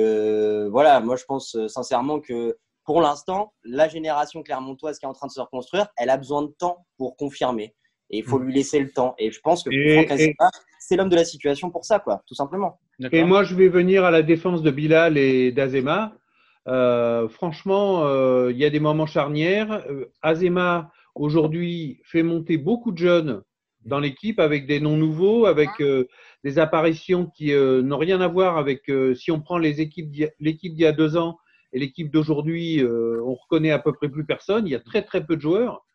voilà, 0.71 0.99
moi 0.99 1.15
je 1.15 1.25
pense 1.25 1.57
sincèrement 1.67 2.19
que 2.19 2.57
pour 2.89 3.01
l'instant, 3.01 3.53
la 3.63 3.87
génération 3.87 4.41
clermontoise 4.41 4.97
qui 4.97 5.05
est 5.05 5.07
en 5.07 5.13
train 5.13 5.27
de 5.27 5.31
se 5.31 5.39
reconstruire, 5.39 5.89
elle 5.95 6.09
a 6.09 6.17
besoin 6.17 6.41
de 6.41 6.47
temps 6.57 6.87
pour 6.97 7.15
confirmer. 7.17 7.75
Et 8.09 8.17
il 8.17 8.23
faut 8.23 8.39
mm. 8.39 8.45
lui 8.45 8.53
laisser 8.55 8.79
le 8.79 8.89
temps. 8.89 9.13
Et 9.19 9.31
je 9.31 9.39
pense 9.41 9.63
que 9.63 9.69
c'est 10.79 10.95
l'homme 10.95 11.09
de 11.09 11.15
la 11.15 11.23
situation 11.23 11.69
pour 11.69 11.85
ça, 11.85 11.99
quoi, 11.99 12.23
tout 12.25 12.33
simplement. 12.33 12.79
Et 13.11 13.23
moi, 13.23 13.43
je 13.43 13.53
vais 13.53 13.67
venir 13.67 14.03
à 14.05 14.09
la 14.09 14.23
défense 14.23 14.63
de 14.63 14.71
Bilal 14.71 15.19
et 15.19 15.51
d'Azema. 15.51 16.13
Euh, 16.67 17.27
franchement, 17.29 18.05
euh, 18.05 18.51
il 18.51 18.57
y 18.57 18.65
a 18.65 18.69
des 18.69 18.79
moments 18.79 19.05
charnières. 19.05 19.83
Euh, 19.89 20.11
Azema, 20.21 20.91
aujourd'hui, 21.15 22.01
fait 22.03 22.23
monter 22.23 22.57
beaucoup 22.57 22.91
de 22.91 22.97
jeunes 22.97 23.41
dans 23.85 23.99
l'équipe 23.99 24.39
avec 24.39 24.67
des 24.67 24.79
noms 24.79 24.97
nouveaux, 24.97 25.45
avec 25.45 25.69
des 26.43 26.59
apparitions 26.59 27.27
qui 27.27 27.53
n'ont 27.53 27.97
rien 27.97 28.19
à 28.19 28.27
voir 28.27 28.57
avec, 28.57 28.91
si 29.15 29.31
on 29.31 29.39
prend 29.39 29.57
les 29.57 29.79
équipes, 29.79 30.13
l'équipe 30.39 30.73
d'il 30.75 30.83
y 30.83 30.85
a 30.85 30.91
deux 30.91 31.15
ans 31.15 31.37
et 31.71 31.79
l'équipe 31.79 32.11
d'aujourd'hui, 32.11 32.83
on 32.83 33.35
reconnaît 33.35 33.71
à 33.71 33.79
peu 33.79 33.93
près 33.93 34.09
plus 34.09 34.25
personne. 34.25 34.67
Il 34.67 34.71
y 34.71 34.75
a 34.75 34.81
très 34.81 35.01
très 35.01 35.25
peu 35.25 35.37
de 35.37 35.41
joueurs. 35.41 35.85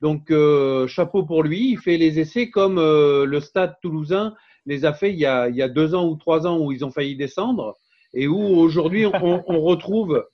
Donc, 0.00 0.30
euh, 0.30 0.86
chapeau 0.86 1.24
pour 1.24 1.42
lui. 1.42 1.72
Il 1.72 1.78
fait 1.78 1.96
les 1.96 2.18
essais 2.18 2.50
comme 2.50 2.78
euh, 2.78 3.24
le 3.26 3.40
stade 3.40 3.76
toulousain 3.82 4.34
les 4.66 4.84
a 4.84 4.92
fait 4.92 5.10
il 5.12 5.18
y, 5.18 5.26
a, 5.26 5.48
il 5.48 5.56
y, 5.56 5.62
a, 5.62 5.68
deux 5.68 5.94
ans 5.94 6.06
ou 6.06 6.16
trois 6.16 6.46
ans 6.46 6.58
où 6.58 6.70
ils 6.70 6.84
ont 6.84 6.90
failli 6.90 7.16
descendre 7.16 7.76
et 8.14 8.26
où 8.28 8.38
aujourd'hui 8.38 9.06
on, 9.06 9.42
on, 9.46 9.60
retrouve, 9.60 10.24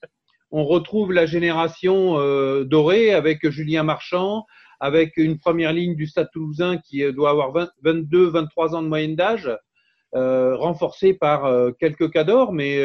on 0.50 0.64
retrouve 0.64 1.12
la 1.12 1.26
génération 1.26 2.18
euh, 2.18 2.64
dorée 2.64 3.12
avec 3.12 3.48
Julien 3.48 3.82
Marchand, 3.82 4.44
avec 4.80 5.16
une 5.16 5.38
première 5.38 5.72
ligne 5.72 5.94
du 5.94 6.06
stade 6.06 6.28
toulousain 6.32 6.78
qui 6.78 7.10
doit 7.12 7.30
avoir 7.30 7.52
22, 7.82 8.28
23 8.28 8.74
ans 8.74 8.82
de 8.82 8.88
moyenne 8.88 9.16
d'âge, 9.16 9.50
euh, 10.14 10.56
renforcée 10.56 11.14
par 11.14 11.50
quelques 11.78 12.10
cadors, 12.10 12.52
mais 12.52 12.78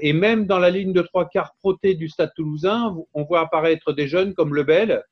et 0.00 0.12
même 0.12 0.46
dans 0.46 0.58
la 0.58 0.70
ligne 0.70 0.92
de 0.92 1.02
trois 1.02 1.28
quarts 1.28 1.54
protée 1.58 1.94
du 1.94 2.08
stade 2.08 2.32
toulousain, 2.36 2.96
on 3.14 3.24
voit 3.24 3.40
apparaître 3.40 3.92
des 3.92 4.06
jeunes 4.06 4.32
comme 4.32 4.54
Lebel, 4.54 5.02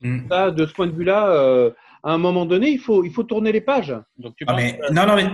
Mm. 0.00 0.52
de 0.52 0.66
ce 0.66 0.72
point 0.72 0.86
de 0.86 0.92
vue-là, 0.92 1.28
euh, 1.30 1.70
à 2.04 2.12
un 2.12 2.18
moment 2.18 2.46
donné, 2.46 2.70
il 2.70 2.78
faut, 2.78 3.04
il 3.04 3.10
faut 3.10 3.24
tourner 3.24 3.50
les 3.50 3.60
pages. 3.60 3.96
Donc, 4.16 4.36
tu 4.36 4.44
ah, 4.46 4.54
mais, 4.54 4.78
non, 4.92 5.06
non, 5.06 5.16
mais. 5.16 5.26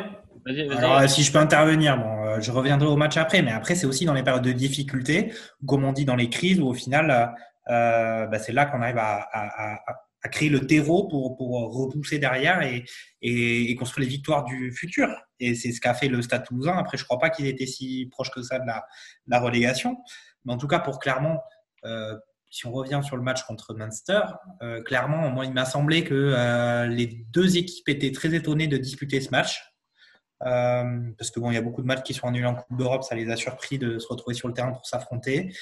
Alors, 0.46 1.08
si 1.08 1.22
je 1.22 1.32
peux 1.32 1.38
intervenir, 1.38 1.96
bon, 1.98 2.24
euh, 2.24 2.40
je 2.40 2.50
reviendrai 2.50 2.86
au 2.88 2.96
match 2.96 3.16
après, 3.16 3.42
mais 3.42 3.52
après, 3.52 3.74
c'est 3.74 3.86
aussi 3.86 4.04
dans 4.04 4.14
les 4.14 4.22
périodes 4.22 4.44
de 4.44 4.52
difficulté, 4.52 5.32
comme 5.66 5.84
on 5.84 5.92
dit 5.92 6.04
dans 6.04 6.16
les 6.16 6.28
crises, 6.28 6.60
où 6.60 6.66
au 6.66 6.74
final, 6.74 7.34
euh, 7.68 8.26
bah, 8.26 8.38
c'est 8.38 8.52
là 8.52 8.66
qu'on 8.66 8.82
arrive 8.82 8.98
à, 8.98 9.26
à, 9.32 9.74
à, 10.22 10.28
créer 10.28 10.48
le 10.48 10.66
terreau 10.66 11.06
pour, 11.06 11.36
pour 11.36 11.50
repousser 11.74 12.18
derrière 12.18 12.62
et, 12.62 12.84
et, 13.20 13.74
construire 13.76 14.08
les 14.08 14.10
victoires 14.10 14.44
du 14.44 14.72
futur. 14.72 15.08
Et 15.38 15.54
c'est 15.54 15.70
ce 15.70 15.82
qu'a 15.82 15.92
fait 15.92 16.08
le 16.08 16.22
Stade 16.22 16.46
toulousain. 16.46 16.76
Après, 16.78 16.96
je 16.96 17.04
crois 17.04 17.18
pas 17.18 17.28
qu'ils 17.28 17.46
étaient 17.46 17.66
si 17.66 18.08
proches 18.10 18.30
que 18.30 18.40
ça 18.40 18.58
de 18.58 18.66
la, 18.66 18.86
la 19.26 19.38
relégation. 19.38 19.98
Mais 20.44 20.52
en 20.54 20.56
tout 20.56 20.66
cas, 20.66 20.78
pour 20.78 20.98
Clermont, 20.98 21.38
euh, 21.84 22.16
si 22.50 22.66
on 22.66 22.72
revient 22.72 23.00
sur 23.02 23.16
le 23.16 23.22
match 23.22 23.42
contre 23.44 23.74
Munster, 23.74 24.20
euh, 24.62 24.80
clairement, 24.82 25.28
moi, 25.30 25.44
il 25.44 25.52
m'a 25.52 25.64
semblé 25.64 26.04
que 26.04 26.14
euh, 26.14 26.86
les 26.86 27.06
deux 27.06 27.56
équipes 27.56 27.88
étaient 27.88 28.12
très 28.12 28.32
étonnées 28.34 28.68
de 28.68 28.76
disputer 28.76 29.20
ce 29.20 29.30
match. 29.30 29.73
Euh, 30.44 31.00
parce 31.16 31.30
que 31.30 31.40
bon, 31.40 31.50
il 31.50 31.54
y 31.54 31.58
a 31.58 31.62
beaucoup 31.62 31.82
de 31.82 31.86
matchs 31.86 32.02
qui 32.02 32.14
sont 32.14 32.26
annulés 32.26 32.46
en 32.46 32.54
Coupe 32.54 32.76
d'Europe, 32.76 33.02
ça 33.02 33.14
les 33.14 33.30
a 33.30 33.36
surpris 33.36 33.78
de 33.78 33.98
se 33.98 34.06
retrouver 34.08 34.34
sur 34.34 34.48
le 34.48 34.54
terrain 34.54 34.72
pour 34.72 34.86
s'affronter. 34.86 35.54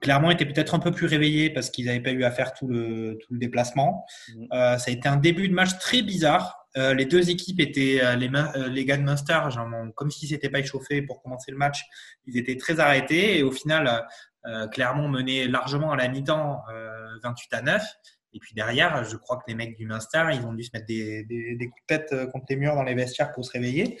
Clermont 0.00 0.30
était 0.30 0.46
peut-être 0.46 0.74
un 0.74 0.78
peu 0.78 0.92
plus 0.92 1.06
réveillé 1.06 1.50
parce 1.50 1.68
qu'ils 1.68 1.86
n'avaient 1.86 2.00
pas 2.00 2.12
eu 2.12 2.24
à 2.24 2.30
faire 2.30 2.54
tout 2.54 2.66
le, 2.66 3.18
tout 3.20 3.34
le 3.34 3.38
déplacement. 3.38 4.06
Mmh. 4.34 4.46
ça 4.50 4.84
a 4.86 4.90
été 4.90 5.08
un 5.08 5.16
début 5.16 5.46
de 5.46 5.52
match 5.52 5.76
très 5.78 6.00
bizarre. 6.00 6.66
les 6.74 7.04
deux 7.04 7.28
équipes 7.28 7.60
étaient, 7.60 8.00
les, 8.16 8.30
les 8.70 8.84
gars 8.86 8.96
de 8.96 9.02
Munster, 9.02 9.40
genre, 9.50 9.68
comme 9.94 10.10
s'ils 10.10 10.30
s'étaient 10.30 10.48
pas 10.48 10.60
échauffés 10.60 11.02
pour 11.02 11.20
commencer 11.20 11.50
le 11.50 11.58
match, 11.58 11.82
ils 12.26 12.38
étaient 12.38 12.56
très 12.56 12.80
arrêtés. 12.80 13.40
Et 13.40 13.42
au 13.42 13.52
final, 13.52 14.06
euh, 14.46 14.66
Clermont 14.68 15.08
menait 15.08 15.46
largement 15.46 15.92
à 15.92 15.96
la 15.96 16.08
mi-temps 16.08 16.62
28 17.22 17.54
euh, 17.54 17.58
à 17.58 17.62
9. 17.62 17.82
Et 18.32 18.38
puis 18.38 18.54
derrière, 18.54 19.04
je 19.04 19.16
crois 19.16 19.36
que 19.36 19.44
les 19.48 19.54
mecs 19.54 19.76
du 19.76 19.86
Munster, 19.86 20.24
ils 20.32 20.46
ont 20.46 20.52
dû 20.52 20.62
se 20.62 20.70
mettre 20.72 20.86
des, 20.86 21.26
coups 21.26 21.82
de 21.82 21.86
tête 21.86 22.12
euh, 22.12 22.26
contre 22.26 22.46
les 22.48 22.56
murs 22.56 22.74
dans 22.74 22.82
les 22.82 22.94
vestiaires 22.94 23.32
pour 23.32 23.44
se 23.44 23.52
réveiller. 23.52 23.98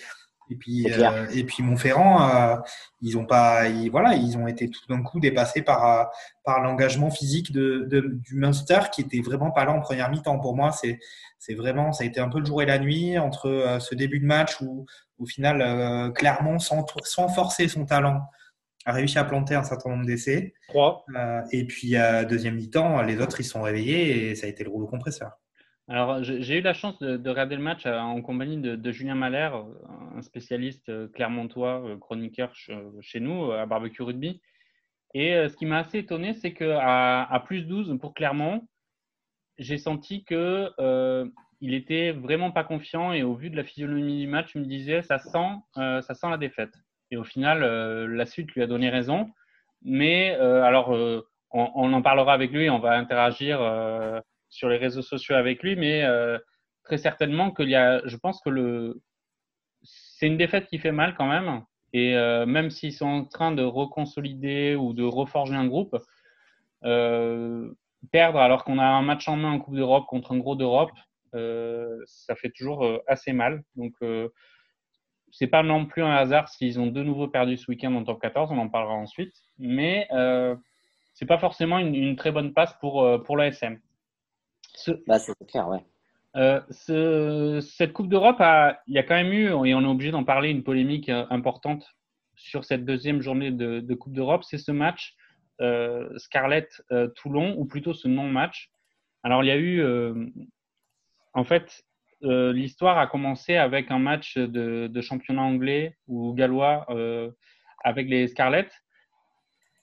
Et 0.52 0.56
puis, 0.56 0.84
et 1.32 1.44
puis 1.44 1.62
Montferrand, 1.62 2.60
ils 3.00 3.16
ont 3.16 3.24
pas, 3.24 3.70
voilà, 3.88 4.14
ils 4.14 4.36
ont 4.36 4.48
été 4.48 4.68
tout 4.68 4.80
d'un 4.88 5.00
coup 5.00 5.20
dépassés 5.20 5.62
par 5.62 6.10
par 6.42 6.60
l'engagement 6.60 7.08
physique 7.08 7.52
de, 7.52 7.86
du 7.88 8.34
Munster 8.34 8.80
qui 8.92 9.02
était 9.02 9.20
vraiment 9.20 9.52
pas 9.52 9.64
là 9.64 9.70
en 9.70 9.80
première 9.80 10.10
mi-temps. 10.10 10.40
Pour 10.40 10.56
moi, 10.56 10.72
c'est 10.72 10.98
c'est 11.38 11.54
vraiment, 11.54 11.92
ça 11.92 12.02
a 12.02 12.06
été 12.08 12.18
un 12.18 12.28
peu 12.28 12.40
le 12.40 12.46
jour 12.46 12.62
et 12.62 12.66
la 12.66 12.80
nuit 12.80 13.16
entre 13.16 13.78
ce 13.80 13.94
début 13.94 14.18
de 14.18 14.26
match 14.26 14.60
où 14.60 14.86
au 15.20 15.26
final, 15.26 16.12
Clermont, 16.14 16.58
sans, 16.58 16.84
sans 17.04 17.28
forcer 17.28 17.68
son 17.68 17.84
talent, 17.84 18.20
a 18.86 18.92
réussi 18.92 19.18
à 19.18 19.24
planter 19.24 19.54
un 19.54 19.62
certain 19.62 19.90
nombre 19.90 20.06
d'essais. 20.06 20.54
Trois. 20.68 21.04
Euh, 21.14 21.42
et 21.52 21.66
puis, 21.66 21.96
à 21.96 22.24
deuxième 22.24 22.56
mi-temps, 22.56 23.02
les 23.02 23.20
autres, 23.20 23.40
ils 23.40 23.44
sont 23.44 23.62
réveillés 23.62 24.30
et 24.30 24.34
ça 24.34 24.46
a 24.46 24.50
été 24.50 24.64
le 24.64 24.70
rouleau 24.70 24.86
compresseur. 24.86 25.32
Alors, 25.88 26.22
j'ai 26.22 26.58
eu 26.58 26.60
la 26.60 26.72
chance 26.72 26.98
de, 27.00 27.28
regarder 27.28 27.56
le 27.56 27.62
match 27.62 27.84
euh, 27.84 27.98
en 27.98 28.22
compagnie 28.22 28.58
de, 28.58 28.92
Julien 28.92 29.16
Malher, 29.16 29.50
un 30.16 30.22
spécialiste 30.22 30.88
euh, 30.88 31.08
clermontois, 31.08 31.84
chroniqueur 32.00 32.52
chez 33.00 33.20
nous 33.20 33.50
à 33.50 33.66
Barbecue 33.66 34.02
Rugby. 34.02 34.40
Et 35.12 35.32
ce 35.48 35.56
qui 35.56 35.66
m'a 35.66 35.78
assez 35.78 35.98
étonné, 35.98 36.34
c'est 36.34 36.52
qu'à 36.52 37.24
à 37.24 37.40
plus 37.40 37.62
12 37.62 37.98
pour 38.00 38.14
Clermont, 38.14 38.68
j'ai 39.58 39.76
senti 39.76 40.22
que 40.22 40.70
il 41.60 41.74
était 41.74 42.12
vraiment 42.12 42.52
pas 42.52 42.62
confiant 42.62 43.12
et 43.12 43.24
au 43.24 43.34
vu 43.34 43.50
de 43.50 43.56
la 43.56 43.64
physionomie 43.64 44.20
du 44.20 44.28
match, 44.28 44.52
je 44.54 44.60
me 44.60 44.66
disais 44.66 45.02
ça 45.02 45.18
sent, 45.18 45.56
ça 45.74 46.14
sent 46.14 46.30
la 46.30 46.38
défaite. 46.38 46.70
Et 47.10 47.16
au 47.16 47.24
final, 47.24 47.62
euh, 47.62 48.06
la 48.06 48.26
suite 48.26 48.52
lui 48.52 48.62
a 48.62 48.66
donné 48.66 48.88
raison. 48.88 49.30
Mais 49.82 50.36
euh, 50.38 50.62
alors, 50.62 50.94
euh, 50.94 51.26
on, 51.50 51.92
en 51.92 52.02
parlera 52.02 52.32
avec 52.32 52.52
lui, 52.52 52.70
on 52.70 52.78
va 52.78 52.92
interagir 52.92 53.58
sur 54.48 54.68
les 54.68 54.76
réseaux 54.76 55.02
sociaux 55.02 55.34
avec 55.34 55.62
lui, 55.64 55.74
mais 55.74 56.06
très 56.84 56.96
certainement 56.96 57.50
qu'il 57.50 57.68
y 57.68 57.74
a, 57.74 58.06
je 58.06 58.16
pense 58.16 58.40
que 58.40 58.50
le, 58.50 59.02
c'est 59.82 60.28
une 60.28 60.36
défaite 60.36 60.68
qui 60.68 60.78
fait 60.78 60.92
mal 60.92 61.16
quand 61.16 61.26
même. 61.26 61.64
Et 61.92 62.14
même 62.46 62.70
s'ils 62.70 62.92
sont 62.92 63.06
en 63.06 63.24
train 63.24 63.50
de 63.50 63.64
reconsolider 63.64 64.76
ou 64.76 64.92
de 64.92 65.02
reforger 65.02 65.56
un 65.56 65.66
groupe, 65.66 65.96
perdre 68.12 68.38
alors 68.38 68.62
qu'on 68.62 68.78
a 68.78 68.86
un 68.86 69.02
match 69.02 69.26
en 69.26 69.34
main 69.34 69.50
en 69.50 69.58
Coupe 69.58 69.74
d'Europe 69.74 70.06
contre 70.06 70.30
un 70.30 70.38
gros 70.38 70.54
d'Europe, 70.54 70.92
ça 71.32 72.36
fait 72.36 72.50
toujours 72.50 72.86
assez 73.08 73.32
mal. 73.32 73.64
Donc, 73.74 73.94
c'est 75.32 75.46
pas 75.46 75.62
non 75.62 75.86
plus 75.86 76.02
un 76.02 76.14
hasard 76.14 76.48
s'ils 76.48 76.80
ont 76.80 76.86
de 76.86 77.02
nouveau 77.02 77.28
perdu 77.28 77.56
ce 77.56 77.70
week-end 77.70 77.94
en 77.94 78.04
top 78.04 78.20
14, 78.20 78.50
on 78.52 78.58
en 78.58 78.68
parlera 78.68 78.94
ensuite. 78.94 79.34
Mais 79.58 80.08
euh, 80.12 80.56
c'est 81.14 81.26
pas 81.26 81.38
forcément 81.38 81.78
une, 81.78 82.16
très 82.16 82.32
bonne 82.32 82.54
passe 82.54 82.74
pour, 82.80 83.02
euh, 83.02 83.18
pour 83.18 83.36
l'ASM. 83.36 83.78
Bah, 85.06 85.18
c'est 85.18 85.34
clair, 85.46 85.68
ouais. 85.68 85.84
Euh, 86.36 86.60
ce, 86.70 87.60
cette 87.60 87.92
Coupe 87.92 88.08
d'Europe, 88.08 88.42
il 88.86 88.94
y 88.94 88.98
a 88.98 89.02
quand 89.02 89.16
même 89.16 89.32
eu, 89.32 89.46
et 89.48 89.74
on 89.74 89.82
est 89.82 89.86
obligé 89.86 90.12
d'en 90.12 90.24
parler, 90.24 90.50
une 90.50 90.62
polémique 90.62 91.08
euh, 91.08 91.26
importante 91.28 91.84
sur 92.36 92.64
cette 92.64 92.84
deuxième 92.84 93.20
journée 93.20 93.50
de, 93.50 93.80
de 93.80 93.94
Coupe 93.94 94.14
d'Europe, 94.14 94.44
c'est 94.44 94.58
ce 94.58 94.72
match 94.72 95.16
Scarlett-Toulon, 96.16 97.54
ou 97.58 97.66
plutôt 97.66 97.92
ce 97.92 98.08
non-match. 98.08 98.70
Alors, 99.22 99.44
il 99.44 99.48
y 99.48 99.50
a 99.50 99.58
eu, 99.58 99.84
en 101.34 101.44
fait, 101.44 101.84
euh, 102.22 102.52
l'histoire 102.52 102.98
a 102.98 103.06
commencé 103.06 103.56
avec 103.56 103.90
un 103.90 103.98
match 103.98 104.36
de, 104.36 105.00
championnat 105.00 105.42
anglais 105.42 105.96
ou 106.06 106.34
gallois 106.34 106.84
euh, 106.90 107.30
avec 107.82 108.08
les 108.08 108.28
Scarlets. 108.28 108.68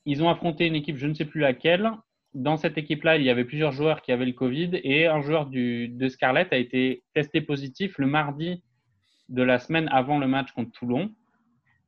Ils 0.05 0.23
ont 0.23 0.29
affronté 0.29 0.67
une 0.67 0.75
équipe, 0.75 0.97
je 0.97 1.07
ne 1.07 1.13
sais 1.13 1.25
plus 1.25 1.41
laquelle. 1.41 1.91
Dans 2.33 2.57
cette 2.57 2.77
équipe-là, 2.77 3.17
il 3.17 3.23
y 3.23 3.29
avait 3.29 3.45
plusieurs 3.45 3.71
joueurs 3.71 4.01
qui 4.01 4.11
avaient 4.11 4.25
le 4.25 4.33
Covid 4.33 4.79
et 4.83 5.07
un 5.07 5.21
joueur 5.21 5.47
du, 5.47 5.87
de 5.89 6.07
Scarlett 6.07 6.53
a 6.53 6.57
été 6.57 7.03
testé 7.13 7.41
positif 7.41 7.97
le 7.97 8.05
mardi 8.05 8.63
de 9.29 9.41
la 9.41 9.59
semaine 9.59 9.89
avant 9.91 10.19
le 10.19 10.27
match 10.27 10.51
contre 10.51 10.71
Toulon. 10.71 11.11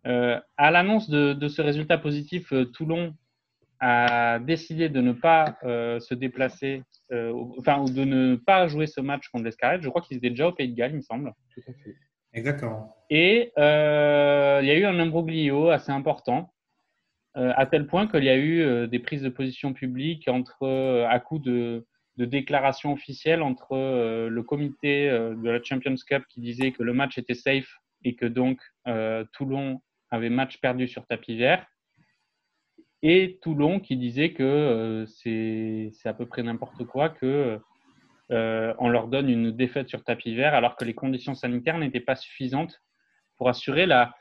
Euh, 0.07 0.39
à 0.57 0.71
l'annonce 0.71 1.09
de, 1.09 1.33
de, 1.33 1.47
ce 1.47 1.61
résultat 1.61 1.97
positif, 1.97 2.51
Toulon 2.73 3.13
a 3.79 4.39
décidé 4.39 4.89
de 4.89 5.01
ne 5.01 5.13
pas 5.13 5.57
se 5.63 6.13
déplacer 6.13 6.83
euh, 7.11 7.33
enfin, 7.57 7.79
ou 7.79 7.89
de 7.89 8.03
ne 8.03 8.35
pas 8.35 8.67
jouer 8.67 8.85
ce 8.85 9.01
match 9.01 9.29
contre 9.29 9.45
les 9.45 9.81
Je 9.81 9.89
crois 9.89 10.01
qu'ils 10.01 10.17
étaient 10.17 10.29
déjà 10.29 10.47
au 10.47 10.51
Pays 10.51 10.69
de 10.69 10.75
Galles, 10.75 10.91
il 10.91 10.97
me 10.97 11.01
semble. 11.01 11.33
Tout 11.53 11.61
à 11.67 11.73
fait. 11.73 11.95
Exactement. 12.33 12.95
Et 13.09 13.51
euh, 13.57 14.59
il 14.61 14.67
y 14.67 14.71
a 14.71 14.77
eu 14.77 14.85
un 14.85 14.99
imbroglio 14.99 15.69
assez 15.69 15.91
important, 15.91 16.53
euh, 17.37 17.51
à 17.55 17.65
tel 17.65 17.87
point 17.87 18.07
qu'il 18.07 18.23
y 18.23 18.29
a 18.29 18.37
eu 18.37 18.87
des 18.87 18.99
prises 18.99 19.23
de 19.23 19.29
position 19.29 19.73
publiques 19.73 20.27
entre, 20.27 21.05
à 21.09 21.19
coup 21.19 21.39
de, 21.39 21.87
de 22.17 22.25
déclarations 22.25 22.93
officielles 22.93 23.41
entre 23.41 23.75
le 24.27 24.43
comité 24.43 25.09
de 25.09 25.49
la 25.49 25.63
Champions 25.63 25.95
Cup 26.07 26.23
qui 26.29 26.41
disait 26.41 26.71
que 26.71 26.83
le 26.83 26.93
match 26.93 27.17
était 27.17 27.33
safe 27.33 27.79
et 28.03 28.15
que 28.15 28.27
donc 28.27 28.59
Toulon 29.33 29.81
avait 30.11 30.29
match 30.29 30.59
perdu 30.59 30.87
sur 30.87 31.07
tapis 31.07 31.37
vert 31.37 31.65
et 33.01 33.39
Toulon 33.41 33.79
qui 33.79 33.95
disait 33.97 34.33
que 34.33 34.43
euh, 34.43 35.05
c'est 35.05 36.07
à 36.07 36.13
peu 36.13 36.25
près 36.25 36.43
n'importe 36.43 36.83
quoi 36.85 37.09
que 37.09 37.59
euh, 38.31 38.73
on 38.77 38.89
leur 38.89 39.07
donne 39.07 39.29
une 39.29 39.51
défaite 39.51 39.89
sur 39.89 40.03
tapis 40.03 40.35
vert 40.35 40.53
alors 40.53 40.75
que 40.75 40.85
les 40.85 40.93
conditions 40.93 41.33
sanitaires 41.33 41.77
n'étaient 41.77 41.99
pas 41.99 42.15
suffisantes 42.15 42.81
pour 43.37 43.49
assurer 43.49 43.85
la, 43.85 44.13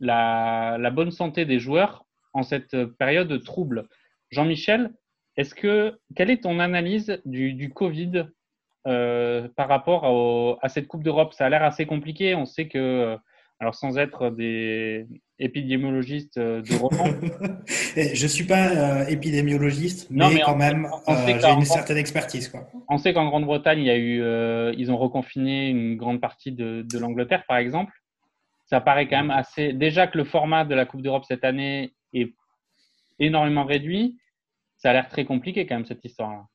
la, 0.00 0.90
bonne 0.90 1.10
santé 1.10 1.44
des 1.44 1.58
joueurs 1.58 2.04
en 2.32 2.42
cette 2.42 2.84
période 2.84 3.42
trouble. 3.44 3.88
Jean-Michel, 4.30 4.92
est-ce 5.36 5.54
que 5.54 5.98
quelle 6.16 6.30
est 6.30 6.42
ton 6.42 6.58
analyse 6.58 7.20
du, 7.26 7.52
du 7.52 7.70
Covid 7.70 8.24
euh, 8.86 9.46
par 9.56 9.68
rapport 9.68 10.58
à 10.62 10.68
cette 10.70 10.88
Coupe 10.88 11.04
d'Europe? 11.04 11.34
Ça 11.34 11.46
a 11.46 11.48
l'air 11.50 11.62
assez 11.62 11.84
compliqué. 11.84 12.34
On 12.34 12.46
sait 12.46 12.66
que 12.66 13.18
alors 13.62 13.76
sans 13.76 13.96
être 13.96 14.30
des 14.30 15.06
épidémiologistes 15.38 16.36
euh, 16.36 16.62
de 16.62 16.74
roman. 16.74 17.04
je 17.68 18.22
ne 18.24 18.28
suis 18.28 18.42
pas 18.42 18.70
euh, 18.70 19.06
épidémiologiste, 19.06 20.08
mais, 20.10 20.40
quand 20.44 20.56
même, 20.56 20.88
euh, 21.06 21.12
j'ai 21.26 21.52
une 21.52 21.64
certaine 21.64 21.96
expertise. 21.96 22.48
Quoi. 22.48 22.68
On 22.88 22.98
sait 22.98 23.14
qu'en 23.14 23.24
Grande-Bretagne, 23.26 23.78
il 23.78 23.86
y 23.86 23.90
a 23.90 23.96
eu, 23.96 24.74
ils 24.76 24.90
ont 24.90 24.96
reconfiné 24.96 25.68
une 25.68 25.96
grande 25.96 26.20
partie 26.20 26.50
de, 26.50 26.82
de 26.82 26.98
l'Angleterre, 26.98 27.44
par 27.46 27.58
exemple. 27.58 27.92
Ça 28.66 28.80
paraît 28.80 29.06
quand 29.06 29.18
même 29.18 29.30
assez. 29.30 29.72
Déjà 29.72 30.08
que 30.08 30.18
le 30.18 30.24
format 30.24 30.64
de 30.64 30.74
la 30.74 30.84
Coupe 30.84 31.02
d'Europe 31.02 31.24
cette 31.24 31.44
année 31.44 31.94
est 32.12 32.34
énormément 33.20 33.64
réduit, 33.64 34.18
ça 34.76 34.90
a 34.90 34.92
l'air 34.92 35.08
très 35.08 35.24
compliqué 35.24 35.66
quand 35.66 35.76
même 35.76 35.86
cette 35.86 36.04
histoire-là. 36.04 36.46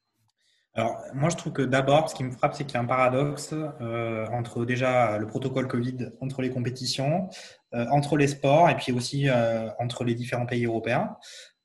Alors, 0.78 1.02
moi, 1.16 1.30
je 1.30 1.36
trouve 1.38 1.54
que 1.54 1.64
d'abord, 1.64 2.08
ce 2.08 2.14
qui 2.14 2.24
me 2.24 2.30
frappe, 2.30 2.54
c'est 2.54 2.64
qu'il 2.64 2.76
y 2.76 2.78
a 2.78 2.82
un 2.82 2.86
paradoxe 2.86 3.52
euh, 3.82 4.28
entre 4.28 4.64
déjà 4.64 5.18
le 5.18 5.26
protocole 5.26 5.68
Covid, 5.68 6.12
entre 6.22 6.44
les 6.44 6.52
compétitions, 6.52 7.30
euh, 7.74 7.88
entre 7.90 8.16
les 8.16 8.28
sports 8.28 8.70
et 8.70 8.76
puis 8.76 8.92
aussi 8.92 9.28
euh, 9.28 9.70
entre 9.80 10.04
les 10.04 10.14
différents 10.14 10.46
pays 10.46 10.66
européens. 10.66 11.18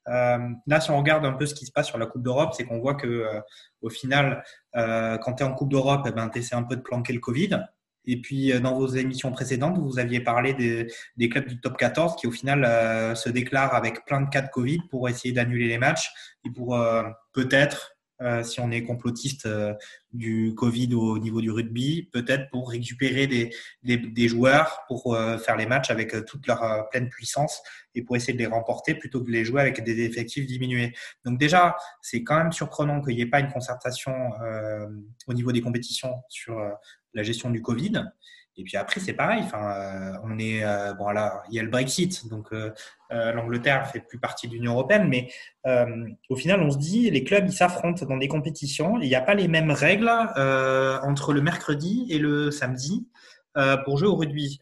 là, 0.07 0.81
si 0.81 0.89
on 0.89 0.97
regarde 0.97 1.25
un 1.25 1.33
peu 1.33 1.45
ce 1.45 1.53
qui 1.53 1.67
se 1.67 1.71
passe 1.71 1.87
sur 1.87 1.99
la 1.99 2.07
Coupe 2.07 2.23
d'Europe, 2.23 2.55
c'est 2.57 2.65
qu'on 2.65 2.79
voit 2.79 2.95
que 2.95 3.25
au 3.81 3.89
final, 3.89 4.43
quand 4.73 5.33
tu 5.37 5.43
es 5.43 5.45
en 5.45 5.53
Coupe 5.53 5.69
d'Europe, 5.69 6.05
eh 6.07 6.11
ben, 6.11 6.29
tu 6.29 6.39
essaies 6.39 6.55
un 6.55 6.63
peu 6.63 6.75
de 6.75 6.81
planquer 6.81 7.13
le 7.13 7.19
Covid. 7.19 7.59
Et 8.05 8.19
puis, 8.19 8.51
dans 8.59 8.73
vos 8.73 8.87
émissions 8.87 9.31
précédentes, 9.31 9.77
vous 9.77 9.99
aviez 9.99 10.19
parlé 10.19 10.53
des, 10.55 10.91
des 11.17 11.29
clubs 11.29 11.47
du 11.47 11.61
top 11.61 11.77
14 11.77 12.15
qui, 12.17 12.27
au 12.27 12.31
final, 12.31 13.15
se 13.15 13.29
déclarent 13.29 13.75
avec 13.75 14.05
plein 14.05 14.21
de 14.21 14.29
cas 14.29 14.41
de 14.41 14.49
Covid 14.49 14.79
pour 14.89 15.07
essayer 15.07 15.33
d'annuler 15.33 15.67
les 15.67 15.77
matchs 15.77 16.11
et 16.43 16.49
pour 16.49 16.77
peut-être 17.31 17.92
euh, 18.23 18.43
si 18.43 18.59
on 18.59 18.71
est 18.71 18.83
complotiste 18.83 19.45
euh, 19.45 19.73
du 20.13 20.53
Covid 20.55 20.93
au 20.95 21.19
niveau 21.19 21.41
du 21.41 21.51
rugby, 21.51 22.09
peut-être 22.11 22.49
pour 22.49 22.69
récupérer 22.69 23.27
des, 23.27 23.51
des, 23.83 24.27
joueurs 24.27 24.83
pour 24.87 25.13
euh, 25.13 25.37
faire 25.37 25.57
les 25.57 25.65
matchs 25.65 25.91
avec 25.91 26.25
toute 26.25 26.47
leur 26.47 26.87
pleine 26.89 27.09
puissance 27.09 27.61
et 27.95 28.01
pour 28.01 28.15
essayer 28.15 28.33
de 28.33 28.39
les 28.39 28.45
remporter 28.47 28.95
plutôt 28.95 29.19
que 29.19 29.27
de 29.27 29.31
les 29.31 29.43
jouer 29.43 29.61
avec 29.61 29.83
des 29.83 30.01
effectifs 30.01 30.47
diminués. 30.47 30.93
Donc 31.25 31.37
déjà, 31.37 31.75
c'est 32.01 32.23
quand 32.23 32.37
même 32.37 32.51
surprenant 32.51 33.01
qu'il 33.01 33.15
n'y 33.15 33.21
ait 33.21 33.29
pas 33.29 33.39
une 33.39 33.51
concertation 33.51 34.13
au 35.27 35.33
niveau 35.33 35.51
des 35.51 35.61
compétitions 35.61 36.15
sur 36.29 36.59
la 37.13 37.23
gestion 37.23 37.49
du 37.49 37.61
Covid. 37.61 38.03
Et 38.55 38.63
puis 38.63 38.77
après, 38.77 38.99
c'est 38.99 39.13
pareil. 39.13 39.41
Enfin, 39.43 39.71
euh, 39.71 40.17
on 40.23 40.37
est 40.37 40.63
euh, 40.63 40.93
bon 40.93 41.09
là, 41.09 41.43
il 41.49 41.55
y 41.55 41.59
a 41.59 41.63
le 41.63 41.69
Brexit, 41.69 42.27
donc 42.29 42.53
euh, 42.53 42.71
l'Angleterre 43.09 43.87
fait 43.87 43.99
plus 43.99 44.19
partie 44.19 44.47
de 44.47 44.53
l'Union 44.53 44.73
européenne, 44.73 45.07
mais 45.07 45.29
au 46.29 46.35
final, 46.35 46.61
on 46.61 46.71
se 46.71 46.77
dit 46.77 47.09
les 47.09 47.23
clubs 47.23 47.45
ils 47.47 47.53
s'affrontent 47.53 48.05
dans 48.05 48.17
des 48.17 48.27
compétitions. 48.27 48.99
Il 48.99 49.07
n'y 49.07 49.15
a 49.15 49.21
pas 49.21 49.35
les 49.35 49.47
mêmes 49.47 49.71
règles 49.71 50.09
entre 50.09 51.33
le 51.33 51.41
mercredi 51.41 52.07
et 52.09 52.17
le 52.17 52.49
samedi 52.49 53.07
pour 53.85 53.97
jouer 53.97 54.07
au 54.07 54.15
rugby. 54.15 54.59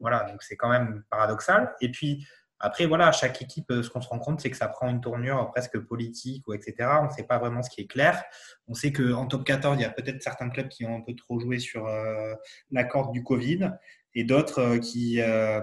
Voilà, 0.00 0.24
donc 0.24 0.42
c'est 0.42 0.56
quand 0.56 0.68
même 0.68 1.04
paradoxal. 1.10 1.72
Et 1.80 1.90
puis 1.90 2.26
après, 2.64 2.86
voilà, 2.86 3.10
chaque 3.10 3.42
équipe, 3.42 3.66
ce 3.70 3.90
qu'on 3.90 4.00
se 4.00 4.08
rend 4.08 4.20
compte, 4.20 4.40
c'est 4.40 4.48
que 4.48 4.56
ça 4.56 4.68
prend 4.68 4.88
une 4.88 5.00
tournure 5.00 5.50
presque 5.50 5.80
politique 5.80 6.46
ou 6.46 6.54
etc. 6.54 6.88
On 7.02 7.06
ne 7.06 7.10
sait 7.10 7.24
pas 7.24 7.38
vraiment 7.38 7.60
ce 7.60 7.68
qui 7.68 7.80
est 7.80 7.86
clair. 7.88 8.22
On 8.68 8.74
sait 8.74 8.92
qu'en 8.92 9.26
top 9.26 9.42
14, 9.44 9.76
il 9.78 9.82
y 9.82 9.84
a 9.84 9.90
peut-être 9.90 10.22
certains 10.22 10.48
clubs 10.48 10.68
qui 10.68 10.84
ont 10.86 10.96
un 10.96 11.00
peu 11.00 11.14
trop 11.16 11.40
joué 11.40 11.58
sur 11.58 11.88
euh, 11.88 12.34
la 12.70 12.84
corde 12.84 13.12
du 13.12 13.24
Covid 13.24 13.72
et 14.14 14.22
d'autres 14.22 14.60
euh, 14.60 14.78
qui, 14.78 15.20
euh, 15.20 15.60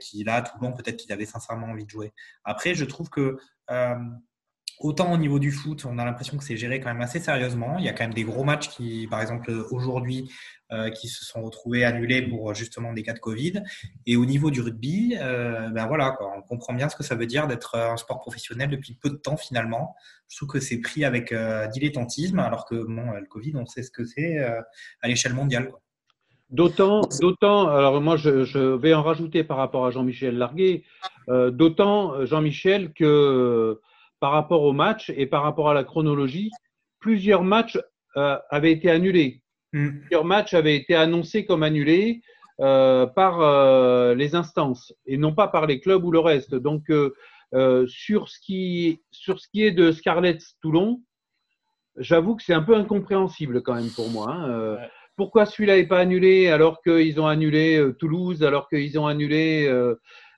qui, 0.00 0.24
là, 0.24 0.40
tout 0.40 0.52
le 0.58 0.66
monde, 0.66 0.76
peut-être 0.78 0.96
qu'ils 0.96 1.12
avaient 1.12 1.26
sincèrement 1.26 1.66
envie 1.66 1.84
de 1.84 1.90
jouer. 1.90 2.14
Après, 2.42 2.74
je 2.74 2.86
trouve 2.86 3.10
que 3.10 3.36
autant 4.80 5.12
au 5.12 5.16
niveau 5.16 5.38
du 5.38 5.50
foot, 5.50 5.84
on 5.84 5.98
a 5.98 6.04
l'impression 6.04 6.36
que 6.36 6.44
c'est 6.44 6.56
géré 6.56 6.80
quand 6.80 6.92
même 6.92 7.00
assez 7.00 7.20
sérieusement. 7.20 7.78
Il 7.78 7.84
y 7.84 7.88
a 7.88 7.92
quand 7.92 8.04
même 8.04 8.14
des 8.14 8.24
gros 8.24 8.44
matchs 8.44 8.68
qui, 8.68 9.06
par 9.08 9.20
exemple, 9.20 9.50
aujourd'hui, 9.70 10.30
euh, 10.70 10.90
qui 10.90 11.08
se 11.08 11.24
sont 11.24 11.40
retrouvés 11.42 11.84
annulés 11.84 12.20
pour 12.20 12.52
justement 12.52 12.92
des 12.92 13.02
cas 13.02 13.14
de 13.14 13.18
Covid. 13.18 13.62
Et 14.06 14.16
au 14.16 14.26
niveau 14.26 14.50
du 14.50 14.60
rugby, 14.60 15.16
euh, 15.18 15.70
ben 15.70 15.86
voilà, 15.86 16.14
on 16.36 16.42
comprend 16.42 16.74
bien 16.74 16.90
ce 16.90 16.96
que 16.96 17.02
ça 17.02 17.14
veut 17.14 17.24
dire 17.24 17.46
d'être 17.46 17.76
un 17.76 17.96
sport 17.96 18.20
professionnel 18.20 18.68
depuis 18.68 18.92
peu 18.92 19.08
de 19.08 19.16
temps 19.16 19.38
finalement. 19.38 19.96
Je 20.28 20.36
trouve 20.36 20.50
que 20.50 20.60
c'est 20.60 20.78
pris 20.78 21.06
avec 21.06 21.32
euh, 21.32 21.66
dilettantisme, 21.68 22.38
alors 22.38 22.66
que 22.66 22.74
bon, 22.74 23.12
le 23.12 23.24
Covid, 23.24 23.52
on 23.54 23.64
sait 23.64 23.82
ce 23.82 23.90
que 23.90 24.04
c'est 24.04 24.38
à 24.38 25.08
l'échelle 25.08 25.32
mondiale. 25.32 25.72
D'autant, 26.50 27.00
d'autant, 27.20 27.68
alors 27.68 27.98
moi 28.02 28.16
je, 28.16 28.76
vais 28.76 28.92
en 28.92 29.02
rajouter 29.02 29.44
par 29.44 29.56
rapport 29.56 29.86
à 29.86 29.90
Jean-Michel 29.90 30.36
Larguet, 30.36 30.82
d'autant 31.28 32.26
Jean-Michel 32.26 32.92
que 32.92 33.80
par 34.20 34.32
rapport 34.32 34.62
au 34.62 34.72
match 34.72 35.10
et 35.16 35.26
par 35.26 35.42
rapport 35.42 35.70
à 35.70 35.74
la 35.74 35.84
chronologie, 35.84 36.50
plusieurs 37.00 37.42
matchs 37.42 37.78
euh, 38.16 38.38
avaient 38.50 38.72
été 38.72 38.90
annulés. 38.90 39.42
Mm. 39.72 40.00
Plusieurs 40.00 40.24
matchs 40.24 40.54
avaient 40.54 40.76
été 40.76 40.94
annoncés 40.94 41.44
comme 41.44 41.62
annulés 41.62 42.22
euh, 42.60 43.06
par 43.06 43.40
euh, 43.40 44.14
les 44.14 44.34
instances 44.34 44.92
et 45.06 45.16
non 45.16 45.34
pas 45.34 45.48
par 45.48 45.66
les 45.66 45.80
clubs 45.80 46.04
ou 46.04 46.10
le 46.10 46.18
reste. 46.18 46.54
Donc, 46.54 46.90
sur, 47.86 48.28
ce 48.28 48.38
qui, 48.40 49.00
sur 49.10 49.40
ce 49.40 49.48
qui 49.48 49.62
est 49.62 49.70
de 49.70 49.92
Scarlett 49.92 50.42
Toulon, 50.60 51.02
j'avoue 51.96 52.36
que 52.36 52.42
c'est 52.42 52.54
un 52.54 52.62
peu 52.62 52.74
incompréhensible 52.74 53.62
quand 53.62 53.74
même 53.74 53.90
pour 53.90 54.10
moi. 54.10 54.32
Hein. 54.32 54.78
Pourquoi 55.16 55.46
celui-là 55.46 55.76
n'est 55.76 55.86
pas 55.86 55.98
annulé 55.98 56.48
alors 56.48 56.82
qu'ils 56.82 57.20
ont 57.20 57.26
annulé 57.26 57.82
Toulouse, 57.98 58.44
alors 58.44 58.68
qu'ils 58.68 58.98
ont 58.98 59.06
annulé, 59.06 59.66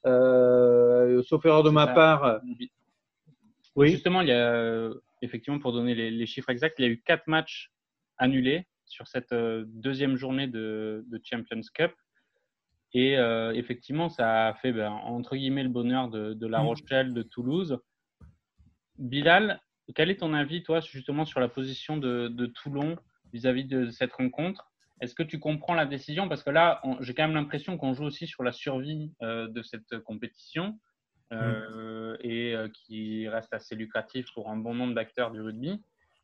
sauf 0.04 1.44
erreur 1.44 1.62
de 1.62 1.70
ma 1.70 1.88
part, 1.88 2.40
oui. 3.80 3.90
Justement, 3.92 4.20
il 4.20 4.28
y 4.28 4.32
a, 4.32 4.90
effectivement, 5.22 5.58
pour 5.58 5.72
donner 5.72 5.94
les, 5.94 6.26
chiffres 6.26 6.50
exacts, 6.50 6.78
il 6.78 6.84
y 6.84 6.88
a 6.88 6.90
eu 6.90 7.00
quatre 7.00 7.26
matchs 7.26 7.70
annulés 8.18 8.66
sur 8.84 9.08
cette 9.08 9.32
euh, 9.32 9.64
deuxième 9.68 10.16
journée 10.16 10.46
de, 10.46 11.04
Champions 11.24 11.60
Cup. 11.74 11.92
Et 12.92 13.16
euh, 13.16 13.52
effectivement, 13.54 14.08
ça 14.08 14.48
a 14.48 14.54
fait, 14.54 14.72
ben, 14.72 14.90
entre 14.90 15.36
guillemets, 15.36 15.62
le 15.62 15.68
bonheur 15.68 16.08
de, 16.08 16.46
La 16.46 16.60
mm. 16.60 16.66
Rochelle, 16.66 17.14
de 17.14 17.22
Toulouse. 17.22 17.78
Bilal, 18.98 19.60
quel 19.94 20.10
est 20.10 20.16
ton 20.16 20.34
avis, 20.34 20.62
toi, 20.62 20.80
justement, 20.80 21.24
sur 21.24 21.40
la 21.40 21.48
position 21.48 21.96
de, 21.96 22.46
Toulon 22.46 22.96
vis-à-vis 23.32 23.64
de 23.64 23.90
cette 23.90 24.12
rencontre? 24.12 24.66
Est-ce 25.00 25.14
que 25.14 25.22
tu 25.22 25.38
comprends 25.38 25.74
la 25.74 25.86
décision? 25.86 26.28
Parce 26.28 26.42
que 26.42 26.50
là, 26.50 26.82
j'ai 27.00 27.14
quand 27.14 27.22
même 27.22 27.34
l'impression 27.34 27.78
qu'on 27.78 27.94
joue 27.94 28.04
aussi 28.04 28.26
sur 28.26 28.42
la 28.42 28.52
survie 28.52 29.14
euh, 29.22 29.48
de 29.48 29.62
cette 29.62 29.98
compétition. 30.00 30.78
Mm. 31.30 31.36
Euh, 31.36 32.16
et 32.20 32.54
euh, 32.54 32.68
qui 32.68 33.28
reste 33.28 33.52
assez 33.52 33.76
lucratif 33.76 34.26
pour 34.34 34.50
un 34.50 34.56
bon 34.56 34.74
nombre 34.74 34.94
d'acteurs 34.94 35.30
du 35.30 35.40
rugby. 35.40 35.80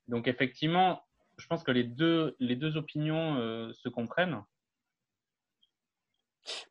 Donc 0.09 0.27
effectivement, 0.27 1.01
je 1.38 1.47
pense 1.47 1.62
que 1.62 1.71
les 1.71 1.85
deux, 1.85 2.35
les 2.40 2.57
deux 2.57 2.77
opinions 2.77 3.37
euh, 3.37 3.73
se 3.73 3.88
comprennent. 3.88 4.42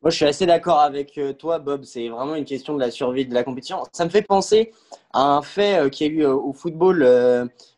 Moi, 0.00 0.10
je 0.10 0.16
suis 0.16 0.24
assez 0.24 0.46
d'accord 0.46 0.80
avec 0.80 1.20
toi, 1.38 1.58
Bob. 1.58 1.84
C'est 1.84 2.08
vraiment 2.08 2.34
une 2.34 2.46
question 2.46 2.74
de 2.74 2.80
la 2.80 2.90
survie 2.90 3.26
de 3.26 3.34
la 3.34 3.44
compétition. 3.44 3.82
Ça 3.92 4.06
me 4.06 4.10
fait 4.10 4.22
penser 4.22 4.72
à 5.12 5.20
un 5.20 5.42
fait 5.42 5.90
qui 5.90 6.04
a 6.04 6.06
eu 6.06 6.24
au 6.24 6.54
football 6.54 7.02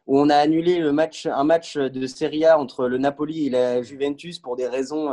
où 0.07 0.21
on 0.21 0.31
a 0.31 0.37
annulé 0.37 0.79
le 0.79 0.93
match, 0.93 1.27
un 1.27 1.43
match 1.43 1.77
de 1.77 2.07
Serie 2.07 2.45
A 2.45 2.57
entre 2.57 2.87
le 2.87 2.99
Napoli 2.99 3.49
et 3.49 3.51
la 3.51 3.83
Juventus 3.83 4.39
pour 4.39 4.55
des 4.55 4.69
raisons 4.69 5.13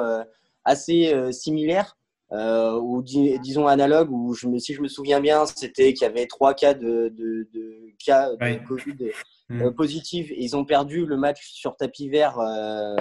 assez 0.64 1.34
similaires 1.34 1.98
euh, 2.32 2.80
ou 2.80 3.04
disons 3.04 3.68
analogue, 3.68 4.12
où 4.12 4.34
je 4.34 4.48
me, 4.48 4.58
si 4.58 4.74
je 4.74 4.82
me 4.82 4.88
souviens 4.88 5.20
bien, 5.20 5.46
c'était 5.46 5.94
qu'il 5.94 6.04
y 6.04 6.10
avait 6.10 6.26
trois 6.26 6.54
cas 6.54 6.74
de, 6.74 7.10
de, 7.10 7.48
de 7.54 7.92
cas 8.04 8.32
de 8.32 8.68
Covid 8.68 9.12
euh, 9.52 9.72
positifs 9.72 10.32
et 10.32 10.44
ils 10.44 10.56
ont 10.56 10.66
perdu 10.66 11.06
le 11.06 11.18
match 11.18 11.52
sur 11.52 11.78
tapis 11.78 12.10
vert. 12.10 12.40
Euh, 12.40 12.96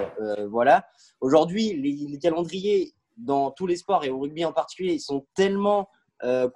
voilà. 0.47 0.85
Aujourd'hui, 1.21 1.73
les, 1.73 2.07
les, 2.07 2.19
calendriers 2.19 2.93
dans 3.17 3.49
tous 3.49 3.65
les 3.65 3.77
sports 3.77 4.05
et 4.05 4.09
au 4.09 4.19
rugby 4.19 4.45
en 4.45 4.53
particulier, 4.53 4.93
ils 4.93 4.99
sont 4.99 5.25
tellement 5.35 5.89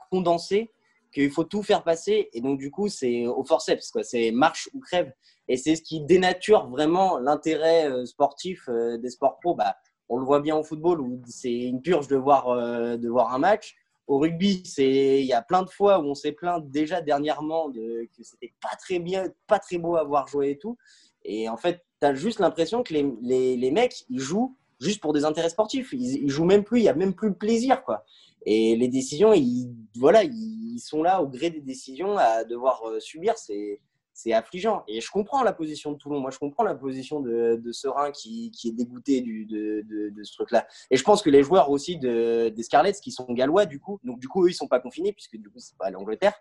condensés 0.09 0.71
qu'il 1.13 1.29
faut 1.29 1.43
tout 1.43 1.63
faire 1.63 1.83
passer 1.83 2.29
et 2.33 2.41
donc 2.41 2.59
du 2.59 2.71
coup 2.71 2.87
c'est 2.87 3.27
au 3.27 3.43
forceps 3.43 3.91
quoi 3.91 4.03
c'est 4.03 4.31
marche 4.31 4.69
ou 4.73 4.79
crève 4.79 5.11
et 5.47 5.57
c'est 5.57 5.75
ce 5.75 5.81
qui 5.81 6.01
dénature 6.01 6.69
vraiment 6.69 7.19
l'intérêt 7.19 7.87
sportif 8.05 8.69
des 8.69 9.09
sports 9.09 9.37
pro 9.41 9.53
bah 9.53 9.75
on 10.09 10.17
le 10.17 10.25
voit 10.25 10.39
bien 10.39 10.57
au 10.57 10.63
football 10.63 10.99
où 10.99 11.21
c'est 11.27 11.53
une 11.53 11.81
purge 11.81 12.07
de 12.07 12.17
voir, 12.17 12.49
euh, 12.49 12.97
de 12.97 13.07
voir 13.07 13.33
un 13.33 13.39
match. 13.39 13.75
Au 14.07 14.17
rugby, 14.17 14.63
il 14.79 15.25
y 15.25 15.33
a 15.33 15.41
plein 15.43 15.61
de 15.61 15.69
fois 15.69 15.99
où 15.99 16.05
on 16.05 16.15
s'est 16.15 16.31
plaint 16.31 16.67
déjà 16.67 16.99
dernièrement 16.99 17.69
de, 17.69 18.07
que 18.17 18.23
c'était 18.23 18.53
pas 18.59 18.75
très 18.75 18.97
bien, 18.97 19.25
pas 19.45 19.59
très 19.59 19.77
beau 19.77 19.95
à 19.97 20.03
voir 20.03 20.27
jouer 20.27 20.51
et 20.51 20.57
tout. 20.57 20.77
Et 21.23 21.47
en 21.47 21.57
fait, 21.57 21.85
tu 22.01 22.07
as 22.07 22.15
juste 22.15 22.39
l'impression 22.39 22.81
que 22.81 22.91
les, 22.91 23.55
les, 23.55 23.71
mecs, 23.71 24.05
ils 24.09 24.19
jouent 24.19 24.57
juste 24.79 24.99
pour 24.99 25.13
des 25.13 25.25
intérêts 25.25 25.49
sportifs. 25.49 25.93
Ils, 25.93 26.23
ils 26.23 26.29
jouent 26.29 26.45
même 26.45 26.63
plus, 26.63 26.79
il 26.79 26.85
y 26.85 26.89
a 26.89 26.95
même 26.95 27.13
plus 27.13 27.29
le 27.29 27.35
plaisir, 27.35 27.83
quoi. 27.83 28.03
Et 28.47 28.75
les 28.75 28.87
décisions, 28.87 29.31
ils, 29.33 29.75
voilà, 29.95 30.23
ils 30.23 30.79
sont 30.79 31.03
là 31.03 31.21
au 31.21 31.27
gré 31.27 31.51
des 31.51 31.61
décisions 31.61 32.17
à 32.17 32.43
devoir 32.45 32.81
euh, 32.87 32.99
subir. 32.99 33.37
C'est 33.37 33.79
c'est 34.21 34.33
affligeant. 34.33 34.83
Et 34.89 34.99
je 34.99 35.09
comprends 35.09 35.43
la 35.43 35.53
position 35.53 35.93
de 35.93 35.97
Toulon. 35.97 36.19
Moi, 36.19 36.29
je 36.29 36.37
comprends 36.37 36.63
la 36.63 36.75
position 36.75 37.21
de, 37.21 37.55
de 37.55 37.71
Serein 37.71 38.11
qui, 38.11 38.51
qui, 38.51 38.67
est 38.67 38.73
dégoûté 38.73 39.21
du, 39.21 39.45
de, 39.45 39.81
de, 39.87 40.23
ce 40.23 40.33
truc-là. 40.33 40.67
Et 40.91 40.97
je 40.97 41.03
pense 41.03 41.21
que 41.21 41.29
les 41.29 41.41
joueurs 41.41 41.69
aussi 41.69 41.97
de, 41.97 42.49
des 42.49 42.63
Scarlets, 42.63 42.99
qui 43.01 43.13
sont 43.13 43.31
gallois, 43.31 43.65
du 43.65 43.79
coup, 43.79 44.01
donc 44.03 44.19
du 44.19 44.27
coup, 44.27 44.45
eux, 44.45 44.49
ils 44.49 44.53
sont 44.53 44.67
pas 44.67 44.81
confinés, 44.81 45.13
puisque 45.13 45.37
du 45.37 45.49
coup, 45.49 45.59
c'est 45.59 45.77
pas 45.77 45.89
l'Angleterre, 45.89 46.33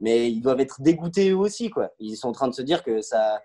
mais 0.00 0.32
ils 0.32 0.40
doivent 0.40 0.60
être 0.60 0.80
dégoûtés 0.80 1.30
eux 1.30 1.36
aussi, 1.36 1.68
quoi. 1.68 1.90
Ils 1.98 2.16
sont 2.16 2.28
en 2.28 2.32
train 2.32 2.48
de 2.48 2.54
se 2.54 2.62
dire 2.62 2.82
que 2.82 3.02
ça. 3.02 3.42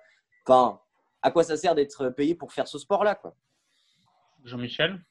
Enfin, 0.48 0.80
à 1.22 1.32
quoi 1.32 1.44
ça 1.44 1.58
sert 1.58 1.76
d'être 1.76 2.08
payé 2.10 2.36
pour 2.36 2.54
faire 2.54 2.70
ce 2.70 2.80
sport-là, 2.80 3.16
quoi. 3.16 3.36
Jean-Michel? 4.46 5.02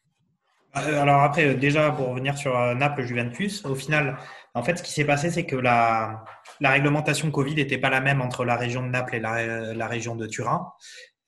Alors 0.73 1.23
après, 1.23 1.47
euh, 1.47 1.55
déjà 1.55 1.91
pour 1.93 2.09
revenir 2.09 2.37
sur 2.37 2.59
euh, 2.59 2.75
Naples 2.75 3.05
Juventus, 3.05 3.65
au 3.65 3.75
final, 3.75 4.17
en 4.55 4.63
fait, 4.63 4.79
ce 4.79 4.83
qui 4.83 4.93
s'est 4.93 5.05
passé, 5.05 5.31
c'est 5.31 5.47
que 5.47 5.57
la, 5.57 6.25
la 6.61 6.71
réglementation 6.71 7.31
Covid 7.31 7.57
n'était 7.57 7.79
pas 7.79 7.91
la 7.91 8.01
même 8.01 8.21
entre 8.21 8.45
la 8.45 8.57
région 8.57 8.83
de 8.83 8.89
Naples 8.89 9.17
et 9.17 9.21
la, 9.21 9.87
région 9.89 10.15
de 10.17 10.27
Turin. 10.27 10.73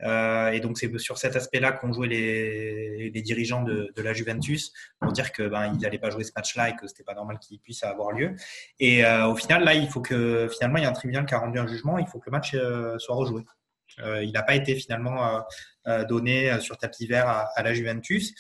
Euh, 0.03 0.51
et 0.51 0.61
donc 0.61 0.77
c'est 0.77 0.97
sur 0.99 1.19
cet 1.19 1.37
aspect-là 1.37 1.73
qu'ont 1.73 1.93
joué 1.93 2.09
les, 2.09 3.23
dirigeants 3.23 3.63
de, 3.63 3.93
la 3.97 4.13
Juventus 4.13 4.73
pour 5.01 5.13
dire 5.13 5.33
que 5.33 5.45
ben 5.49 5.73
ils 5.73 5.81
n'allaient 5.81 5.99
pas 5.99 6.11
jouer 6.11 6.25
ce 6.25 6.33
match-là 6.37 6.71
et 6.71 6.77
que 6.77 6.87
c'était 6.87 7.05
pas 7.05 7.15
normal 7.15 7.39
qu'il 7.39 7.59
puisse 7.61 7.83
avoir 7.85 8.13
lieu. 8.13 8.35
Et 8.81 9.05
euh, 9.05 9.27
au 9.27 9.37
final, 9.37 9.65
là, 9.65 9.75
il 9.75 9.89
faut 9.89 10.01
que 10.01 10.49
finalement 10.53 10.79
il 10.79 10.83
y 10.83 10.87
a 10.87 10.91
un 10.91 10.95
tribunal 10.95 11.27
qui 11.27 11.35
a 11.35 11.39
rendu 11.39 11.59
un 11.59 11.67
jugement, 11.67 11.99
il 11.99 12.07
faut 12.07 12.19
que 12.19 12.27
le 12.27 12.33
match 12.33 12.55
euh, 12.55 12.99
soit 12.99 13.15
rejoué. 13.15 13.43
il 13.99 14.33
n'a 14.33 14.43
pas 14.43 14.55
été 14.55 14.75
finalement 14.75 15.45
donné 16.09 16.61
sur 16.61 16.77
tapis 16.77 17.07
vert 17.07 17.29
à 17.55 17.63
la 17.63 17.73
Juventus. 17.75 18.35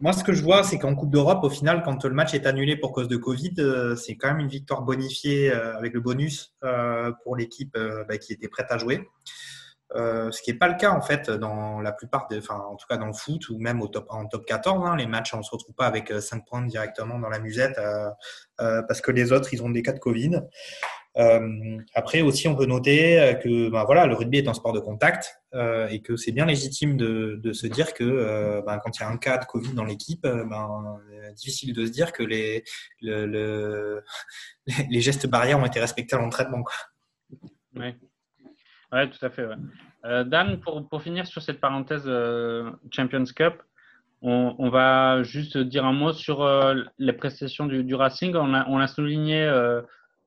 Moi, 0.00 0.12
ce 0.12 0.24
que 0.24 0.32
je 0.32 0.42
vois, 0.42 0.64
c'est 0.64 0.78
qu'en 0.78 0.96
Coupe 0.96 1.10
d'Europe, 1.10 1.44
au 1.44 1.50
final, 1.50 1.82
quand 1.84 2.04
le 2.04 2.14
match 2.14 2.34
est 2.34 2.46
annulé 2.46 2.76
pour 2.76 2.92
cause 2.92 3.06
de 3.06 3.16
Covid, 3.16 3.54
euh, 3.58 3.94
c'est 3.94 4.16
quand 4.16 4.28
même 4.28 4.40
une 4.40 4.48
victoire 4.48 4.82
bonifiée 4.82 5.52
euh, 5.52 5.76
avec 5.78 5.94
le 5.94 6.00
bonus 6.00 6.52
euh, 6.64 7.12
pour 7.22 7.36
l'équipe 7.36 7.78
bah, 8.08 8.18
qui 8.18 8.32
était 8.32 8.48
prête 8.48 8.66
à 8.70 8.78
jouer. 8.78 9.08
ce 9.94 10.42
qui 10.42 10.50
n'est 10.50 10.58
pas 10.58 10.66
le 10.66 10.74
cas 10.74 10.90
en 10.90 11.00
fait 11.00 11.30
dans 11.30 11.80
la 11.80 11.92
plupart 11.92 12.26
des, 12.28 12.38
enfin 12.38 12.56
en 12.56 12.74
tout 12.74 12.86
cas 12.88 12.96
dans 12.96 13.06
le 13.06 13.12
foot 13.12 13.48
ou 13.50 13.58
même 13.58 13.80
en 14.08 14.26
top 14.26 14.44
14. 14.46 14.84
Hein, 14.84 14.96
les 14.96 15.06
matchs, 15.06 15.32
on 15.32 15.38
ne 15.38 15.42
se 15.42 15.50
retrouve 15.52 15.76
pas 15.76 15.86
avec 15.86 16.12
5 16.12 16.44
points 16.44 16.62
directement 16.62 17.20
dans 17.20 17.28
la 17.28 17.38
musette 17.38 17.80
parce 18.58 19.00
que 19.00 19.12
les 19.12 19.30
autres, 19.30 19.54
ils 19.54 19.62
ont 19.62 19.70
des 19.70 19.82
cas 19.82 19.92
de 19.92 20.00
Covid. 20.00 20.40
Euh, 21.16 21.78
après 21.94 22.22
aussi, 22.22 22.48
on 22.48 22.56
peut 22.56 22.66
noter 22.66 23.20
euh, 23.20 23.34
que 23.34 23.70
ben, 23.70 23.84
voilà, 23.84 24.06
le 24.06 24.14
rugby 24.14 24.38
est 24.38 24.48
un 24.48 24.54
sport 24.54 24.72
de 24.72 24.80
contact 24.80 25.40
euh, 25.54 25.86
et 25.88 26.02
que 26.02 26.16
c'est 26.16 26.32
bien 26.32 26.44
légitime 26.44 26.96
de, 26.96 27.52
se 27.52 27.66
dire 27.68 27.94
que 27.94 28.62
ben, 28.66 28.80
quand 28.82 28.98
il 28.98 29.00
y 29.00 29.04
a 29.04 29.08
un 29.08 29.16
cas 29.16 29.38
de 29.38 29.44
Covid 29.44 29.74
dans 29.74 29.84
l'équipe, 29.84 30.22
ben, 30.22 31.00
difficile 31.36 31.72
de 31.72 31.86
se 31.86 31.92
dire 31.92 32.12
que 32.12 32.22
les, 32.22 32.64
le, 33.00 33.26
le, 33.26 34.04
les 34.90 35.00
gestes 35.00 35.28
barrières 35.28 35.60
ont 35.60 35.66
été 35.66 35.78
respectés 35.78 36.16
à 36.16 36.18
l'entraînement. 36.18 36.64
Oui, 37.76 37.94
ouais, 38.92 39.10
tout 39.10 39.24
à 39.24 39.30
fait. 39.30 39.46
Dan, 40.02 40.60
pour, 40.60 40.88
pour, 40.88 41.02
finir 41.02 41.26
sur 41.26 41.42
cette 41.42 41.60
parenthèse 41.60 42.10
Champions 42.90 43.24
Cup, 43.24 43.62
on, 44.20 44.54
on, 44.58 44.68
va 44.68 45.22
juste 45.22 45.56
dire 45.56 45.84
un 45.84 45.92
mot 45.92 46.12
sur 46.12 46.46
les 46.98 47.12
prestations 47.12 47.66
du, 47.66 47.84
du 47.84 47.94
Racing. 47.94 48.34
On 48.34 48.52
a, 48.52 48.68
on 48.68 48.78
a 48.78 48.86
souligné 48.86 49.48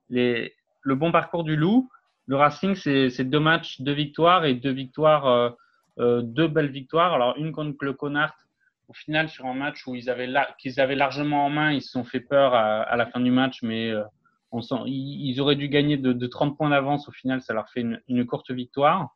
les, 0.09 0.56
le 0.87 0.95
bon 0.95 1.11
parcours 1.11 1.43
du 1.43 1.57
Loup, 1.57 1.89
le 2.27 2.37
Racing, 2.37 2.73
c'est 2.75 3.23
deux 3.25 3.41
matchs, 3.41 3.81
deux 3.81 3.91
victoires 3.91 4.45
et 4.45 4.53
deux 4.53 4.71
victoires, 4.71 5.27
euh, 5.27 5.49
euh, 5.99 6.21
deux 6.21 6.47
belles 6.47 6.71
victoires. 6.71 7.13
Alors, 7.13 7.35
une 7.37 7.51
contre 7.51 7.77
le 7.81 7.91
Connard, 7.91 8.33
au 8.87 8.93
final, 8.93 9.27
sur 9.27 9.45
un 9.47 9.53
match 9.53 9.85
où 9.85 9.95
ils 9.95 10.09
avaient, 10.09 10.33
qu'ils 10.57 10.79
avaient 10.79 10.95
largement 10.95 11.45
en 11.45 11.49
main, 11.49 11.73
ils 11.73 11.81
se 11.81 11.91
sont 11.91 12.05
fait 12.05 12.21
peur 12.21 12.53
à, 12.53 12.95
la 12.95 13.05
fin 13.05 13.19
du 13.19 13.31
match, 13.31 13.63
mais 13.63 13.91
euh, 13.91 14.03
ils, 14.85 15.41
auraient 15.41 15.57
dû 15.57 15.67
gagner 15.67 15.97
de, 15.97 16.27
30 16.27 16.55
points 16.55 16.69
d'avance. 16.69 17.09
Au 17.09 17.11
final, 17.11 17.41
ça 17.41 17.53
leur 17.53 17.69
fait 17.69 17.85
une, 18.07 18.25
courte 18.25 18.51
victoire. 18.51 19.09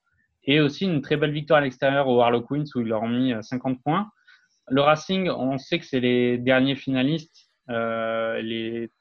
Et 0.43 0.59
aussi 0.59 0.85
une 0.85 1.01
très 1.01 1.15
belle 1.15 1.31
victoire 1.31 1.59
à 1.59 1.61
l'extérieur 1.61 2.09
au 2.09 2.19
Harlequins 2.19 2.65
où 2.75 2.81
ils 2.81 2.87
leur 2.87 3.03
ont 3.03 3.07
mis 3.07 3.33
50 3.41 3.81
points. 3.81 4.11
Le 4.67 4.81
Racing, 4.81 5.29
on 5.29 5.57
sait 5.57 5.79
que 5.79 5.85
c'est 5.85 6.01
les 6.01 6.37
derniers 6.37 6.75
finalistes. 6.75 7.49
les 7.69 8.91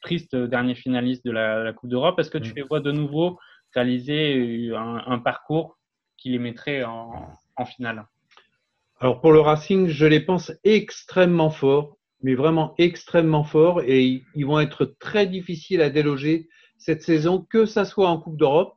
triste 0.00 0.34
dernier 0.36 0.74
finaliste 0.74 1.24
de 1.24 1.30
la, 1.30 1.72
Coupe 1.72 1.90
d'Europe. 1.90 2.18
Est-ce 2.18 2.30
que 2.30 2.38
tu 2.38 2.52
mm. 2.52 2.56
les 2.56 2.62
vois 2.62 2.80
de 2.80 2.92
nouveau 2.92 3.38
cristalliser 3.70 4.72
un, 4.74 5.02
un 5.06 5.18
parcours 5.18 5.78
qui 6.16 6.30
les 6.30 6.38
mettrait 6.38 6.84
en, 6.84 7.28
en 7.56 7.64
finale? 7.64 8.06
Alors 9.00 9.20
pour 9.20 9.32
le 9.32 9.40
Racing, 9.40 9.88
je 9.88 10.06
les 10.06 10.20
pense 10.20 10.52
extrêmement 10.64 11.50
forts, 11.50 11.96
mais 12.22 12.34
vraiment 12.34 12.74
extrêmement 12.78 13.44
forts, 13.44 13.82
et 13.82 14.24
ils 14.34 14.46
vont 14.46 14.58
être 14.58 14.96
très 14.98 15.26
difficiles 15.26 15.82
à 15.82 15.90
déloger 15.90 16.48
cette 16.78 17.02
saison, 17.02 17.46
que 17.48 17.64
ça 17.64 17.84
soit 17.84 18.08
en 18.08 18.18
Coupe 18.18 18.36
d'Europe 18.36 18.74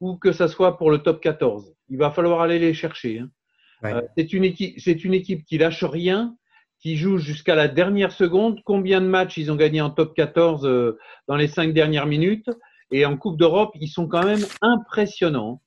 ou 0.00 0.16
que 0.16 0.32
ça 0.32 0.48
soit 0.48 0.76
pour 0.76 0.90
le 0.90 0.98
top 0.98 1.20
14. 1.20 1.72
Il 1.88 1.98
va 1.98 2.10
falloir 2.10 2.40
aller 2.40 2.58
les 2.58 2.74
chercher. 2.74 3.20
Hein. 3.20 3.30
Euh, 3.84 4.02
c'est 4.16 4.32
une 4.32 4.44
équipe, 4.44 4.74
c'est 4.78 5.04
une 5.04 5.14
équipe 5.14 5.44
qui 5.44 5.58
lâche 5.58 5.84
rien, 5.84 6.36
qui 6.84 6.98
joue 6.98 7.16
jusqu'à 7.16 7.54
la 7.54 7.66
dernière 7.66 8.12
seconde. 8.12 8.60
Combien 8.62 9.00
de 9.00 9.06
matchs 9.06 9.38
ils 9.38 9.50
ont 9.50 9.56
gagné 9.56 9.80
en 9.80 9.88
top 9.88 10.14
14 10.14 10.66
euh, 10.66 10.98
dans 11.28 11.36
les 11.36 11.48
cinq 11.48 11.72
dernières 11.72 12.04
minutes? 12.04 12.50
Et 12.90 13.06
en 13.06 13.16
Coupe 13.16 13.38
d'Europe, 13.38 13.70
ils 13.80 13.88
sont 13.88 14.06
quand 14.06 14.22
même 14.22 14.44
impressionnants. 14.60 15.62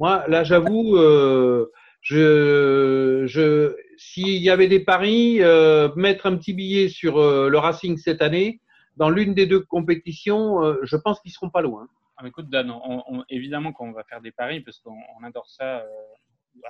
Moi, 0.00 0.24
là, 0.26 0.42
j'avoue, 0.42 0.96
euh, 0.96 1.70
je, 2.00 3.26
je, 3.26 3.76
s'il 3.96 4.42
y 4.42 4.50
avait 4.50 4.66
des 4.66 4.80
paris, 4.80 5.36
euh, 5.40 5.88
mettre 5.94 6.26
un 6.26 6.36
petit 6.36 6.52
billet 6.52 6.88
sur 6.88 7.16
le 7.16 7.56
Racing 7.58 7.96
cette 7.96 8.20
année, 8.20 8.60
dans 8.96 9.08
l'une 9.08 9.34
des 9.34 9.46
deux 9.46 9.60
compétitions, 9.60 10.76
je 10.82 10.96
pense 10.96 11.20
qu'ils 11.20 11.30
seront 11.30 11.50
pas 11.50 11.62
loin. 11.62 11.86
Ah, 12.16 12.26
écoute, 12.26 12.50
Dan, 12.50 12.72
on, 12.72 13.24
évidemment 13.28 13.72
qu'on 13.72 13.92
va 13.92 14.02
faire 14.02 14.20
des 14.20 14.32
paris 14.32 14.62
parce 14.62 14.80
qu'on 14.80 15.22
adore 15.22 15.46
ça 15.46 15.84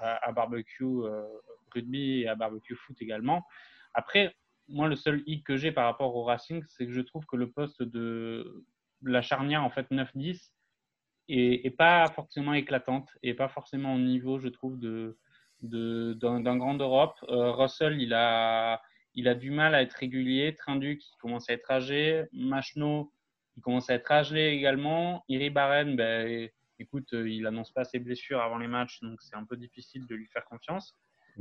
à, 0.02 0.32
barbecue 0.32 0.84
rugby 1.74 2.20
et 2.20 2.28
à 2.28 2.34
barbecue 2.34 2.74
foot 2.74 3.00
également. 3.00 3.42
Après, 3.96 4.36
moi, 4.68 4.88
le 4.88 4.94
seul 4.94 5.22
hic 5.26 5.44
que 5.44 5.56
j'ai 5.56 5.72
par 5.72 5.86
rapport 5.86 6.14
au 6.14 6.22
Racing, 6.22 6.62
c'est 6.68 6.86
que 6.86 6.92
je 6.92 7.00
trouve 7.00 7.24
que 7.24 7.36
le 7.36 7.50
poste 7.50 7.82
de 7.82 8.64
la 9.02 9.22
charnière 9.22 9.64
en 9.64 9.70
fait 9.70 9.90
9-10 9.90 10.50
est, 11.28 11.76
pas 11.76 12.06
forcément 12.10 12.52
éclatante 12.52 13.08
et 13.22 13.34
pas 13.34 13.48
forcément 13.48 13.94
au 13.94 13.98
niveau, 13.98 14.38
je 14.38 14.48
trouve, 14.48 14.78
de 14.78 15.18
d'un 15.62 16.56
grand 16.58 16.74
Europe. 16.74 17.16
Euh, 17.30 17.50
Russell, 17.52 18.00
il 18.00 18.12
a, 18.12 18.82
il 19.14 19.26
a 19.26 19.34
du 19.34 19.50
mal 19.50 19.74
à 19.74 19.80
être 19.80 19.94
régulier. 19.94 20.54
Trinduc, 20.54 21.02
il 21.02 21.16
commence 21.18 21.48
à 21.48 21.54
être 21.54 21.70
âgé. 21.70 22.24
Machno, 22.32 23.10
il 23.56 23.62
commence 23.62 23.88
à 23.88 23.94
être 23.94 24.12
âgé 24.12 24.52
également. 24.52 25.24
Iri 25.28 25.48
Barren, 25.48 25.96
ben, 25.96 26.48
écoute, 26.78 27.14
euh, 27.14 27.28
il 27.28 27.46
annonce 27.46 27.72
pas 27.72 27.84
ses 27.84 27.98
blessures 27.98 28.42
avant 28.42 28.58
les 28.58 28.68
matchs, 28.68 29.00
donc 29.00 29.22
c'est 29.22 29.34
un 29.34 29.44
peu 29.44 29.56
difficile 29.56 30.06
de 30.06 30.14
lui 30.14 30.26
faire 30.26 30.44
confiance. 30.44 30.94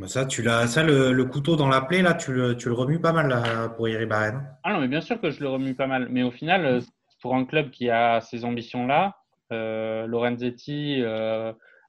Ça, 0.08 0.25
tu 0.25 0.41
l'as, 0.41 0.67
ça 0.67 0.84
le, 0.84 1.23
couteau 1.23 1.55
dans 1.55 1.69
la 1.69 1.81
plaie, 1.81 2.01
là, 2.01 2.13
tu 2.13 2.34
le, 2.34 2.55
tu 2.58 2.67
le 2.67 2.75
remues 2.75 2.99
pas 2.99 3.13
mal 3.13 3.29
là, 3.29 3.69
pour 3.69 3.88
Iri 3.88 4.05
Barren. 4.05 4.45
Ah 4.63 4.73
non, 4.73 4.81
mais 4.81 4.88
bien 4.88 5.01
sûr 5.01 5.19
que 5.21 5.29
je 5.29 5.39
le 5.39 5.49
remue 5.49 5.73
pas 5.73 5.88
mal. 5.88 6.08
Mais 6.10 6.23
au 6.23 6.31
final, 6.31 6.65
euh, 6.65 6.81
pour 7.21 7.36
un 7.36 7.45
club 7.45 7.69
qui 7.71 7.89
a 7.89 8.21
ces 8.21 8.45
ambitions-là, 8.45 9.15
Lorenzetti, 9.51 11.01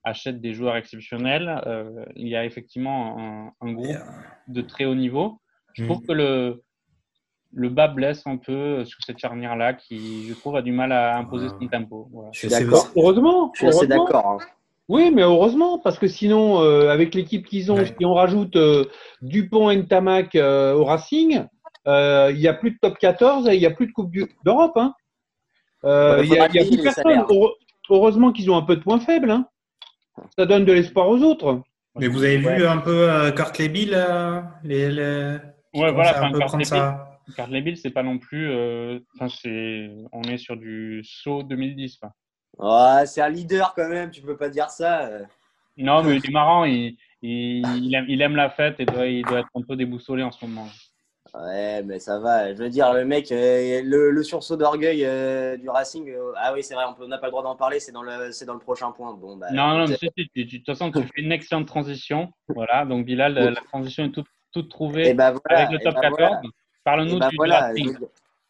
achète 0.07 0.41
des 0.41 0.55
joueurs 0.55 0.77
exceptionnels. 0.77 1.61
Euh, 1.67 2.05
il 2.15 2.29
y 2.29 2.37
a 2.37 2.45
effectivement 2.45 3.53
un, 3.61 3.73
groupe 3.73 3.89
euh, 3.89 4.01
de 4.49 4.63
très 4.63 4.85
haut 4.85 4.95
niveau. 4.95 5.41
Je 5.75 5.85
trouve 5.85 6.03
mm. 6.03 6.07
que 6.07 6.13
le, 6.13 6.63
le 7.53 7.69
bas 7.69 7.89
blesse 7.89 8.25
un 8.27 8.37
peu 8.37 8.85
sur 8.85 9.03
cette 9.05 9.19
charnière-là 9.19 9.75
qui, 9.75 10.29
je 10.29 10.35
trouve, 10.35 10.57
a 10.57 10.63
du 10.63 10.73
mal 10.73 10.93
à 10.93 11.19
imposer 11.19 11.49
son 11.49 11.67
tempo. 11.67 12.09
Je 12.33 12.39
suis 12.39 12.49
d'accord. 12.49 12.89
Heureusement. 12.97 13.53
Je 13.55 13.71
suis 13.71 13.89
d'accord. 13.89 14.39
Hein. 14.41 14.47
Oui, 14.89 15.11
mais 15.13 15.23
heureusement, 15.23 15.79
parce 15.79 15.99
que 15.99 16.07
sinon, 16.07 16.63
euh, 16.63 16.91
avec 16.91 17.15
l'équipe 17.15 17.45
qu'ils 17.47 17.73
ont, 17.73 17.85
si 17.85 18.05
on 18.05 18.15
rajoute 18.15 18.57
Dupont 19.21 19.71
et 19.71 19.77
Ntamak 19.77 20.37
au 20.37 20.85
Racing, 20.85 21.45
il 21.87 22.37
n'y 22.37 22.49
a 22.49 22.55
plus 22.55 22.73
de 22.73 22.79
top 22.81 22.99
14 22.99 23.49
et 23.49 23.55
il 23.55 23.61
n'y 23.61 23.67
a 23.67 23.71
plus 23.71 23.89
de 23.89 23.93
Coupe 23.93 24.13
d'Europe. 24.45 24.77
Hein. 24.77 24.95
Il 25.85 26.31
n'y 26.31 26.39
a, 26.39 26.49
plus 26.49 26.83
personne. 26.83 27.25
Heureusement 27.89 28.33
qu'ils 28.33 28.51
ont 28.51 28.57
un 28.57 28.63
peu 28.63 28.77
de 28.77 28.83
points 28.83 29.01
faibles. 29.01 29.31
Hein. 29.31 29.47
Ça 30.39 30.47
donne 30.47 30.65
de 30.65 30.73
l'espoir 30.73 31.09
aux 31.09 31.23
autres. 31.23 31.63
Mais 31.99 32.09
vous 32.09 32.25
avez 32.25 32.39
vu 32.39 32.67
un 32.67 32.79
peu 32.79 33.11
euh, 33.11 33.31
Kurt 33.33 33.59
Lebil 33.59 33.93
euh, 33.95 34.41
les, 34.65 34.91
les... 34.91 35.39
Ouais, 35.75 35.93
voilà. 35.93 36.23
Un 36.23 36.33
peu 36.33 36.39
Kurt 36.39 36.65
ça... 36.65 37.13
C'est 37.29 37.91
pas 37.91 38.03
non 38.03 38.19
plus. 38.19 38.51
Euh, 38.51 39.01
c'est, 39.29 39.91
on 40.13 40.23
est 40.23 40.39
sur 40.39 40.57
du 40.57 41.03
saut 41.05 41.43
2010. 41.43 42.01
Ouais, 42.59 43.07
c'est 43.07 43.21
un 43.21 43.29
leader 43.29 43.75
quand 43.75 43.89
même. 43.89 44.11
Tu 44.11 44.23
peux 44.23 44.37
pas 44.37 44.49
dire 44.49 44.71
ça. 44.71 45.11
Non, 45.77 46.03
mais 46.03 46.17
il 46.17 46.27
est 46.27 46.33
marrant. 46.33 46.65
Il, 46.65 46.97
il, 47.23 47.95
aime, 47.95 48.07
il 48.09 48.23
aime 48.23 48.37
la 48.37 48.51
fête 48.51 48.81
et 48.81 48.87
doit, 48.87 49.07
il 49.07 49.25
doit 49.25 49.41
être 49.41 49.49
un 49.55 49.63
peu 49.63 49.77
déboussolé 49.77 50.23
en 50.23 50.31
ce 50.31 50.45
moment. 50.45 50.69
Ouais, 51.35 51.83
mais 51.83 51.99
ça 51.99 52.19
va. 52.19 52.55
Je 52.55 52.59
veux 52.59 52.71
dire, 52.71 52.93
le 52.93 53.05
mec, 53.05 53.31
euh, 53.31 53.83
le, 53.85 54.23
sursaut 54.23 54.57
d'orgueil 54.57 55.05
euh, 55.05 55.57
du 55.57 55.69
Racing. 55.69 56.09
Euh, 56.09 56.33
ah 56.37 56.53
oui, 56.55 56.63
c'est 56.63 56.75
vrai, 56.75 56.85
on 56.99 57.09
n'a 57.09 57.19
pas 57.19 57.27
le 57.27 57.31
droit 57.33 57.43
d'en 57.43 57.57
parler. 57.57 57.81
C'est 57.81 57.93
dans 57.93 58.03
le, 58.03 58.31
dans 58.47 58.55
le 58.55 58.61
prochain 58.61 58.91
point. 58.93 59.13
Bon, 59.13 59.37
bah, 59.37 59.49
non, 59.53 59.79
non, 59.79 59.87
mais 59.87 59.97
de 59.97 60.51
toute 60.51 60.67
façon, 60.67 60.91
tu 60.91 61.03
fais 61.03 61.21
une 61.21 61.33
excellente 61.33 61.67
transition. 61.67 62.33
Voilà, 62.49 62.87
donc 62.87 63.05
Bilal, 63.05 63.35
la, 63.35 63.55
transition 63.61 64.05
est 64.05 64.11
toute, 64.11 64.29
toute 64.53 64.71
trouvée 64.71 65.13
bah 65.15 65.35
avec 65.51 65.71
le 65.71 65.79
top 65.79 66.01
14. 66.01 66.19
Bah 66.19 66.41
Parle-nous 66.85 67.19
bah 67.19 67.29
du 67.29 67.37
voilà, 67.37 67.73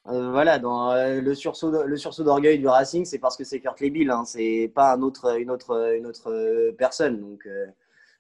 Racing. 0.07 0.31
voilà, 0.31 0.59
dans 0.59 0.95
le 0.95 1.35
sursaut, 1.35 1.85
le 1.85 1.97
sursaut 1.97 2.25
d'orgueil 2.25 2.59
du 2.59 2.69
Racing, 2.69 3.05
c'est 3.05 3.19
parce 3.19 3.37
que 3.37 3.45
c'est 3.45 3.61
Kurt 3.61 3.81
Lebil. 3.81 4.11
Hein, 4.11 4.25
c'est 4.25 4.71
pas 4.75 4.95
un 4.95 5.03
autre, 5.03 5.39
une 5.39 5.51
autre, 5.51 5.95
une 5.97 6.07
autre 6.07 6.71
personne. 6.79 7.21
Donc 7.21 7.47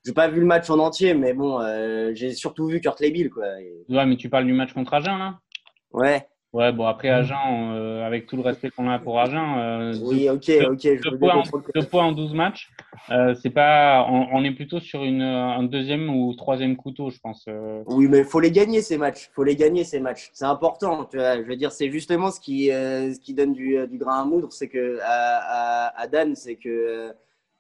j'ai 0.06 0.12
pas 0.12 0.28
vu 0.28 0.38
le 0.38 0.46
match 0.46 0.70
en 0.70 0.78
entier, 0.78 1.14
mais 1.14 1.32
bon, 1.32 1.60
euh, 1.60 2.12
j'ai 2.14 2.32
surtout 2.32 2.68
vu 2.68 2.80
Kurt 2.80 3.00
Lebil, 3.00 3.28
quoi. 3.28 3.46
Ouais, 3.88 4.06
mais 4.06 4.16
tu 4.16 4.28
parles 4.28 4.46
du 4.46 4.52
match 4.52 4.72
contre 4.72 4.94
Agen, 4.94 5.18
là? 5.18 5.40
Ouais. 5.90 6.28
Ouais, 6.56 6.72
bon, 6.72 6.86
après 6.86 7.10
Agen, 7.10 7.36
euh, 7.74 8.06
avec 8.06 8.26
tout 8.26 8.36
le 8.36 8.42
respect 8.42 8.70
qu'on 8.70 8.88
a 8.88 8.98
pour 8.98 9.20
Agen, 9.20 9.58
euh, 9.58 9.94
oui, 10.02 10.30
ok, 10.30 10.50
ok. 10.70 11.02
Deux, 11.02 11.18
points, 11.18 11.34
en, 11.36 11.82
points, 11.84 12.04
en 12.04 12.12
12 12.12 12.34
matchs, 12.34 12.70
c'est 13.42 13.50
pas, 13.50 14.06
on, 14.08 14.42
est 14.42 14.52
plutôt 14.52 14.80
sur 14.80 15.04
une, 15.04 15.22
un 15.22 15.62
deuxième 15.64 16.08
ou 16.08 16.34
troisième 16.34 16.76
couteau, 16.76 17.10
je 17.10 17.18
pense. 17.18 17.46
Oui, 17.86 18.08
mais 18.08 18.18
il 18.18 18.24
faut 18.24 18.40
les 18.40 18.50
gagner 18.50 18.80
ces 18.80 18.96
matchs. 18.96 19.30
faut 19.34 19.44
les 19.44 19.56
gagner 19.56 19.84
ces 19.84 20.00
matchs. 20.00 20.30
C'est 20.32 20.46
important. 20.46 21.04
Tu 21.04 21.18
vois, 21.18 21.36
je 21.36 21.42
veux 21.42 21.56
dire, 21.56 21.72
c'est 21.72 21.90
justement 21.90 22.30
ce 22.30 22.40
qui, 22.40 22.68
ce 22.68 23.20
qui 23.20 23.34
donne 23.34 23.52
du, 23.52 23.86
du 23.86 23.98
grain 23.98 24.22
à 24.22 24.24
moudre, 24.24 24.48
c'est 24.50 24.68
que 24.68 24.98
à, 25.02 25.88
à, 25.88 26.00
à 26.00 26.06
Dan, 26.06 26.34
c'est 26.34 26.56
que 26.56 27.12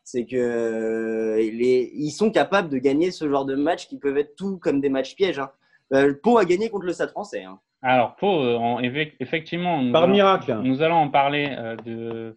c'est 0.06 0.24
que 0.24 0.36
euh, 0.36 1.36
les, 1.36 1.90
ils 1.92 2.12
sont 2.12 2.30
capables 2.30 2.68
de 2.68 2.78
gagner 2.78 3.10
ce 3.10 3.28
genre 3.28 3.44
de 3.44 3.56
matchs 3.56 3.88
qui 3.88 3.98
peuvent 3.98 4.16
être 4.16 4.36
tout 4.36 4.56
comme 4.56 4.80
des 4.80 4.88
matchs 4.88 5.16
pièges. 5.16 5.40
Hein. 5.40 5.50
Euh, 5.92 6.14
Pau 6.22 6.38
a 6.38 6.44
gagné 6.44 6.70
contre 6.70 6.86
le 6.86 6.92
Stade 6.92 7.10
français. 7.10 7.42
Hein. 7.42 7.58
Alors, 7.86 8.16
Pau, 8.16 8.42
euh, 8.42 9.10
effectivement, 9.20 9.82
nous 9.82 9.92
par 9.92 10.04
allons, 10.04 10.12
miracle. 10.12 10.58
Nous 10.62 10.82
allons 10.82 10.96
en 10.96 11.08
parler 11.08 11.56
de, 11.84 12.36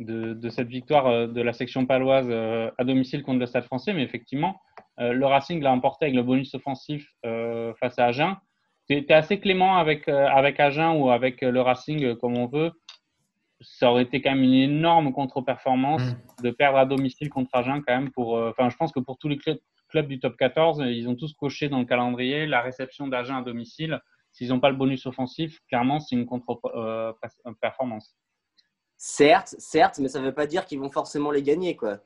de, 0.00 0.48
cette 0.48 0.68
victoire 0.68 1.28
de 1.28 1.40
la 1.40 1.52
section 1.52 1.86
paloise 1.86 2.30
à 2.30 2.84
domicile 2.84 3.22
contre 3.22 3.40
le 3.40 3.46
Stade 3.46 3.64
français, 3.64 3.92
mais 3.92 4.02
effectivement, 4.02 4.60
le 4.98 5.24
Racing 5.24 5.62
l'a 5.62 5.72
emporté 5.72 6.06
avec 6.06 6.16
le 6.16 6.22
bonus 6.22 6.52
offensif 6.54 7.12
face 7.22 7.98
à 7.98 8.06
Agen. 8.06 8.36
Tu 8.88 8.96
es, 8.96 9.12
assez 9.12 9.38
clément 9.38 9.76
avec, 9.76 10.08
avec 10.08 10.58
Agen 10.58 10.96
ou 10.96 11.10
avec 11.10 11.42
le 11.42 11.60
Racing, 11.60 12.16
comme 12.16 12.36
on 12.36 12.46
veut 12.46 12.72
ça 13.60 13.90
aurait 13.90 14.04
été 14.04 14.20
quand 14.20 14.30
même 14.30 14.42
une 14.42 14.54
énorme 14.54 15.12
contre-performance 15.12 16.02
mm. 16.02 16.42
de 16.42 16.50
perdre 16.50 16.78
à 16.78 16.86
domicile 16.86 17.28
contre 17.28 17.50
Agen 17.54 17.82
quand 17.86 17.94
même 17.94 18.10
pour 18.10 18.36
euh, 18.36 18.50
enfin 18.50 18.68
je 18.70 18.76
pense 18.76 18.92
que 18.92 19.00
pour 19.00 19.18
tous 19.18 19.28
les 19.28 19.38
clubs, 19.38 20.06
du 20.06 20.18
top 20.20 20.36
14 20.36 20.84
ils 20.86 21.08
ont 21.08 21.16
tous 21.16 21.32
coché 21.34 21.68
dans 21.68 21.78
le 21.78 21.84
calendrier 21.84 22.46
la 22.46 22.60
réception 22.60 23.08
d'Agen 23.08 23.36
à 23.36 23.42
domicile 23.42 24.00
s'ils 24.38 24.48
n'ont 24.48 24.60
pas 24.60 24.70
le 24.70 24.76
bonus 24.76 25.06
offensif 25.06 25.60
clairement 25.68 26.00
c'est 26.00 26.16
une 26.16 26.26
contre-performance 26.26 28.16
certes 28.96 29.54
certes 29.58 29.98
mais 29.98 30.08
ça 30.08 30.20
ne 30.20 30.26
veut 30.26 30.34
pas 30.34 30.46
dire 30.46 30.64
qu'ils 30.64 30.80
vont 30.80 30.90
forcément 30.90 31.30
les 31.30 31.42
gagner 31.42 31.76
quoi 31.76 31.98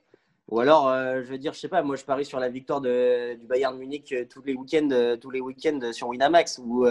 ou 0.48 0.58
alors 0.58 0.88
euh, 0.88 1.22
je 1.22 1.30
veux 1.30 1.38
dire 1.38 1.52
je 1.52 1.60
sais 1.60 1.68
pas 1.68 1.82
moi 1.82 1.96
je 1.96 2.04
parie 2.04 2.24
sur 2.24 2.40
la 2.40 2.48
victoire 2.48 2.80
de, 2.80 3.34
du 3.34 3.46
Bayern 3.46 3.76
Munich 3.78 4.12
euh, 4.12 4.24
tous 4.28 4.42
les 4.42 4.54
week-ends 4.54 5.16
tous 5.20 5.30
les 5.30 5.40
week-ends 5.40 5.92
sur 5.92 6.08
Winamax 6.08 6.58
ou 6.58 6.86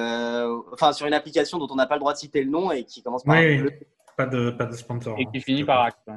enfin 0.72 0.94
sur 0.94 1.06
une 1.08 1.14
application 1.14 1.58
dont 1.58 1.68
on 1.70 1.76
n'a 1.76 1.88
pas 1.88 1.96
le 1.96 2.00
droit 2.00 2.14
de 2.14 2.18
citer 2.20 2.44
le 2.44 2.50
nom 2.50 2.72
et 2.72 2.86
qui 2.86 3.04
commence 3.04 3.24
par 3.24 3.36
un 3.36 3.66
pas 4.18 4.26
de, 4.26 4.52
pas 4.52 4.66
de 4.66 4.76
sponsor. 4.76 5.18
Et 5.20 5.26
qui 5.26 5.38
hein, 5.38 5.42
finit 5.42 5.64
par 5.64 5.82
acte. 5.82 6.10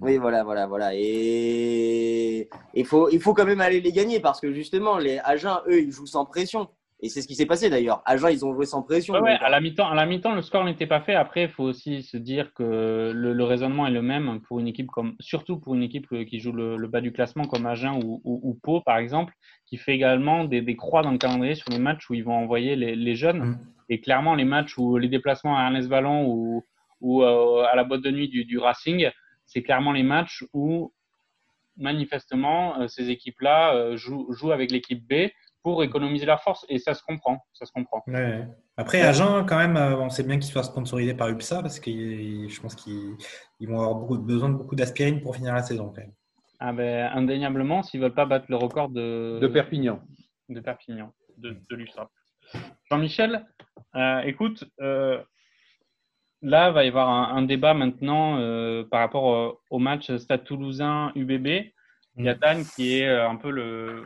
Oui, 0.00 0.16
voilà, 0.16 0.42
voilà, 0.42 0.66
voilà. 0.66 0.90
Et 0.94 2.48
il 2.74 2.86
faut, 2.86 3.10
il 3.10 3.20
faut 3.20 3.34
quand 3.34 3.44
même 3.44 3.60
aller 3.60 3.80
les 3.80 3.92
gagner 3.92 4.20
parce 4.20 4.40
que 4.40 4.52
justement, 4.52 4.98
les 4.98 5.18
Agen, 5.18 5.60
eux, 5.66 5.80
ils 5.80 5.92
jouent 5.92 6.06
sans 6.06 6.24
pression. 6.24 6.68
Et 7.02 7.08
c'est 7.08 7.20
ce 7.20 7.26
qui 7.26 7.34
s'est 7.34 7.46
passé 7.46 7.68
d'ailleurs. 7.68 8.00
Agen, 8.06 8.30
ils 8.30 8.44
ont 8.44 8.54
joué 8.54 8.64
sans 8.64 8.82
pression. 8.82 9.14
Ouais, 9.14 9.32
à 9.40 9.50
la 9.50 9.60
mi-temps, 9.60 9.88
à 9.88 9.94
la 9.94 10.06
mi-temps, 10.06 10.34
le 10.34 10.42
score 10.42 10.64
n'était 10.64 10.86
pas 10.86 11.00
fait. 11.00 11.14
Après, 11.14 11.42
il 11.42 11.48
faut 11.48 11.64
aussi 11.64 12.02
se 12.02 12.16
dire 12.16 12.54
que 12.54 13.12
le, 13.12 13.44
raisonnement 13.44 13.86
est 13.88 13.90
le 13.90 14.02
même 14.02 14.40
pour 14.42 14.60
une 14.60 14.68
équipe 14.68 14.86
comme, 14.86 15.16
surtout 15.18 15.58
pour 15.58 15.74
une 15.74 15.82
équipe 15.82 16.06
qui 16.26 16.38
joue 16.38 16.52
le, 16.52 16.86
bas 16.86 17.00
du 17.00 17.12
classement 17.12 17.44
comme 17.44 17.66
Agen 17.66 18.00
ou, 18.04 18.20
ou, 18.24 18.54
Pau, 18.62 18.80
par 18.80 18.98
exemple, 18.98 19.34
qui 19.66 19.76
fait 19.76 19.94
également 19.94 20.44
des, 20.44 20.62
des, 20.62 20.76
croix 20.76 21.02
dans 21.02 21.10
le 21.10 21.18
calendrier 21.18 21.56
sur 21.56 21.70
les 21.70 21.80
matchs 21.80 22.08
où 22.08 22.14
ils 22.14 22.24
vont 22.24 22.36
envoyer 22.36 22.76
les, 22.76 22.94
les 22.94 23.14
jeunes. 23.16 23.42
Mm. 23.42 23.58
Et 23.88 24.00
clairement, 24.00 24.36
les 24.36 24.44
matchs 24.44 24.78
où 24.78 24.96
les 24.96 25.08
déplacements 25.08 25.58
à 25.58 25.64
Ernest 25.64 25.88
Vallon 25.88 26.26
ou 26.26 26.64
ou 27.02 27.22
euh, 27.22 27.64
à 27.64 27.76
la 27.76 27.84
boîte 27.84 28.00
de 28.00 28.10
nuit 28.10 28.28
du, 28.28 28.58
Racing, 28.58 29.10
c'est 29.44 29.62
clairement 29.62 29.92
les 29.92 30.04
matchs 30.04 30.44
où 30.54 30.94
manifestement 31.76 32.80
euh, 32.80 32.86
ces 32.86 33.10
équipes-là 33.10 33.74
euh, 33.74 33.96
jouent, 33.96 34.52
avec 34.52 34.70
l'équipe 34.70 35.04
B 35.06 35.28
pour 35.62 35.82
économiser 35.84 36.26
leur 36.26 36.42
force. 36.42 36.64
Et 36.68 36.78
ça 36.78 36.94
se 36.94 37.02
comprend. 37.02 37.38
Ça 37.52 37.66
se 37.66 37.72
comprend. 37.72 38.02
Après, 38.76 39.02
Agen, 39.02 39.44
quand 39.46 39.58
même, 39.58 39.76
on 39.76 40.10
sait 40.10 40.22
bien 40.22 40.38
qu'il 40.38 40.50
soit 40.50 40.62
sponsorisé 40.62 41.14
par 41.14 41.28
UPSA 41.28 41.62
parce 41.62 41.78
que 41.78 41.90
je 41.90 42.60
pense 42.60 42.74
qu'ils 42.74 43.68
vont 43.68 43.80
avoir 43.80 43.94
beaucoup, 43.94 44.18
besoin 44.18 44.48
de 44.48 44.54
beaucoup 44.54 44.76
d'aspirine 44.76 45.20
pour 45.20 45.36
finir 45.36 45.54
la 45.54 45.62
saison. 45.62 45.92
Quand 45.94 46.02
même. 46.02 46.12
Ah 46.64 46.72
ben, 46.72 47.10
indéniablement, 47.12 47.82
s'ils 47.82 47.98
ne 47.98 48.04
veulent 48.04 48.14
pas 48.14 48.24
battre 48.24 48.46
le 48.48 48.54
record 48.54 48.88
de, 48.88 49.40
de 49.40 49.48
Perpignan. 49.48 50.00
De 50.48 50.60
Perpignan, 50.60 51.12
de, 51.36 51.56
de 51.68 51.84
Jean-Michel, 52.88 53.44
euh, 53.96 54.20
écoute, 54.20 54.64
euh, 54.80 55.20
là, 56.40 56.68
il 56.68 56.74
va 56.74 56.84
y 56.84 56.88
avoir 56.88 57.08
un, 57.08 57.42
débat 57.42 57.74
maintenant 57.74 58.38
euh, 58.38 58.84
par 58.84 59.00
rapport 59.00 59.60
au, 59.70 59.78
match 59.80 60.14
Stade 60.16 60.44
Toulousain-UBB. 60.44 61.72
Il 62.16 62.24
y 62.24 62.28
a 62.28 62.34
mm. 62.34 62.38
Dan 62.38 62.64
qui 62.64 62.98
est 62.98 63.08
un 63.08 63.36
peu 63.36 63.50
le, 63.50 64.04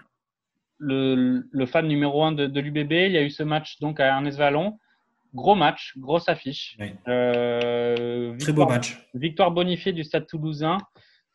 le, 0.79 1.67
fan 1.67 1.87
numéro 1.87 2.25
un 2.25 2.33
de, 2.33 2.61
l'UBB. 2.61 2.93
Il 2.93 3.13
y 3.13 3.19
a 3.19 3.23
eu 3.23 3.31
ce 3.31 3.43
match 3.43 3.79
donc 3.81 4.01
à 4.01 4.07
Ernest 4.07 4.39
Vallon. 4.39 4.79
Gros 5.35 5.55
match, 5.55 5.93
grosse 5.99 6.29
affiche. 6.29 6.77
Très 7.05 8.53
beau 8.53 8.67
match. 8.67 8.99
Victoire 9.15 9.51
bonifiée 9.51 9.93
du 9.93 10.05
Stade 10.05 10.27
Toulousain. 10.27 10.79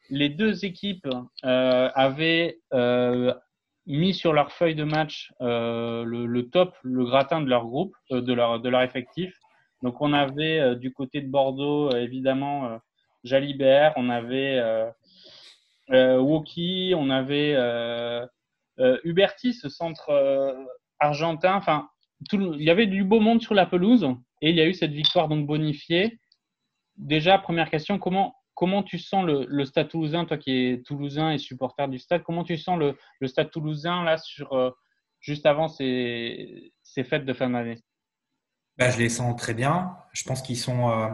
Les 0.09 0.29
deux 0.29 0.65
équipes 0.65 1.07
avaient 1.43 2.57
mis 3.87 4.13
sur 4.13 4.33
leur 4.33 4.51
feuille 4.51 4.75
de 4.75 4.83
match 4.83 5.33
euh, 5.41 6.03
le, 6.05 6.49
top, 6.49 6.75
le 6.83 7.05
gratin 7.05 7.41
de 7.41 7.49
leur 7.49 7.65
groupe, 7.65 7.95
euh, 8.11 8.21
de, 8.21 8.33
leur, 8.33 8.59
de 8.59 8.69
leur 8.69 8.81
effectif. 8.81 9.37
Donc 9.81 10.01
on 10.01 10.13
avait 10.13 10.59
euh, 10.59 10.75
du 10.75 10.93
côté 10.93 11.21
de 11.21 11.27
Bordeaux, 11.27 11.91
évidemment, 11.91 12.79
Jalibert, 13.23 13.93
on 13.95 14.09
avait 14.09 14.61
Woki, 15.89 16.93
on 16.95 17.09
avait 17.09 17.55
Huberti, 18.77 19.53
ce 19.53 19.69
centre 19.69 20.11
argentin. 20.99 21.55
Enfin, 21.55 21.89
il 22.31 22.63
y 22.63 22.69
avait 22.69 22.87
du 22.87 23.03
beau 23.03 23.19
monde 23.19 23.41
sur 23.41 23.53
la 23.53 23.65
pelouse 23.65 24.07
et 24.41 24.49
il 24.49 24.55
y 24.55 24.61
a 24.61 24.65
eu 24.65 24.73
cette 24.73 24.91
victoire 24.91 25.27
donc 25.27 25.45
bonifiée. 25.45 26.19
Déjà, 26.97 27.37
première 27.37 27.69
question, 27.69 27.99
comment 27.99 28.35
comment 28.61 28.83
tu 28.83 28.99
sens 28.99 29.25
le, 29.25 29.65
Stade 29.65 29.87
toulousain, 29.87 30.25
toi 30.25 30.37
qui 30.37 30.51
es 30.51 30.81
toulousain 30.83 31.31
et 31.31 31.39
supporter 31.39 31.87
du 31.87 31.97
Stade, 31.97 32.21
comment 32.21 32.43
tu 32.43 32.57
sens 32.57 32.77
le, 32.77 33.27
Stade 33.27 33.49
toulousain 33.49 34.03
là 34.03 34.17
sur 34.17 34.53
euh, 34.53 34.69
juste 35.19 35.47
avant 35.47 35.67
ces, 35.67 36.71
fêtes 37.03 37.25
de 37.25 37.33
fin 37.33 37.49
d'année? 37.49 37.79
Bah, 38.77 38.91
Je 38.91 38.99
les 38.99 39.09
sens 39.09 39.35
très 39.35 39.55
bien. 39.55 39.97
Je 40.13 40.23
pense 40.25 40.43
qu'ils 40.43 40.59
sont 40.59 40.91
euh, 40.91 41.07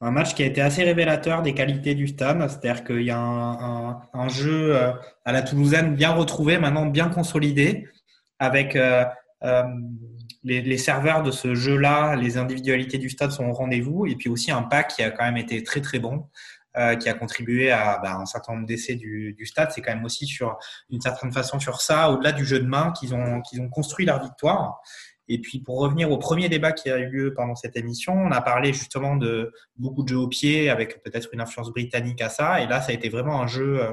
un 0.00 0.10
match 0.10 0.34
qui 0.34 0.42
a 0.42 0.46
été 0.46 0.60
assez 0.60 0.82
révélateur 0.82 1.42
des 1.42 1.54
qualités 1.54 1.94
du 1.94 2.08
Stade. 2.08 2.38
C'est-à-dire 2.48 2.84
qu'il 2.84 3.02
y 3.02 3.10
a 3.10 3.18
un, 3.18 4.28
jeu 4.28 4.74
euh, 4.74 4.92
à 5.24 5.32
la 5.32 5.42
toulousaine 5.42 5.94
bien 5.94 6.12
retrouvé, 6.12 6.58
maintenant 6.58 6.86
bien 6.86 7.08
consolidé, 7.08 7.88
avec 8.38 8.78
les, 10.42 10.78
serveurs 10.78 11.22
de 11.22 11.30
ce 11.30 11.54
jeu-là, 11.54 12.16
les 12.16 12.38
individualités 12.38 12.96
du 12.96 13.10
stade 13.10 13.30
sont 13.30 13.44
au 13.44 13.52
rendez-vous. 13.52 14.06
Et 14.06 14.16
puis 14.16 14.30
aussi 14.30 14.50
un 14.50 14.62
pack 14.62 14.88
qui 14.88 15.02
a 15.02 15.10
quand 15.10 15.24
même 15.24 15.36
été 15.36 15.62
très 15.62 15.82
très 15.82 15.98
bon. 15.98 16.26
Euh, 16.76 16.94
qui 16.94 17.08
a 17.08 17.14
contribué 17.14 17.72
à 17.72 17.98
bah, 18.00 18.14
un 18.14 18.26
certain 18.26 18.52
nombre 18.52 18.64
d'essais 18.64 18.94
du, 18.94 19.44
stade. 19.44 19.72
C'est 19.72 19.80
quand 19.80 19.92
même 19.92 20.04
aussi 20.04 20.24
sur 20.24 20.56
une 20.88 21.00
certaine 21.00 21.32
façon 21.32 21.58
sur 21.58 21.80
ça, 21.80 22.12
au-delà 22.12 22.30
du 22.30 22.44
jeu 22.44 22.60
de 22.60 22.66
main, 22.66 22.92
qu'ils 22.92 23.12
ont, 23.12 23.40
qu'ils 23.40 23.60
ont 23.60 23.68
construit 23.68 24.06
leur 24.06 24.22
victoire. 24.22 24.80
Et 25.32 25.38
puis 25.38 25.60
pour 25.60 25.78
revenir 25.78 26.10
au 26.10 26.18
premier 26.18 26.48
débat 26.48 26.72
qui 26.72 26.90
a 26.90 26.98
eu 26.98 27.08
lieu 27.08 27.34
pendant 27.34 27.54
cette 27.54 27.76
émission, 27.76 28.12
on 28.14 28.32
a 28.32 28.40
parlé 28.42 28.72
justement 28.72 29.14
de 29.14 29.52
beaucoup 29.76 30.02
de 30.02 30.08
jeux 30.08 30.18
au 30.18 30.26
pied 30.26 30.68
avec 30.68 31.04
peut-être 31.04 31.28
une 31.32 31.40
influence 31.40 31.70
britannique 31.70 32.20
à 32.20 32.28
ça. 32.28 32.60
Et 32.60 32.66
là, 32.66 32.82
ça 32.82 32.90
a 32.90 32.94
été 32.94 33.08
vraiment 33.08 33.40
un 33.40 33.46
jeu 33.46 33.80
euh, 33.80 33.92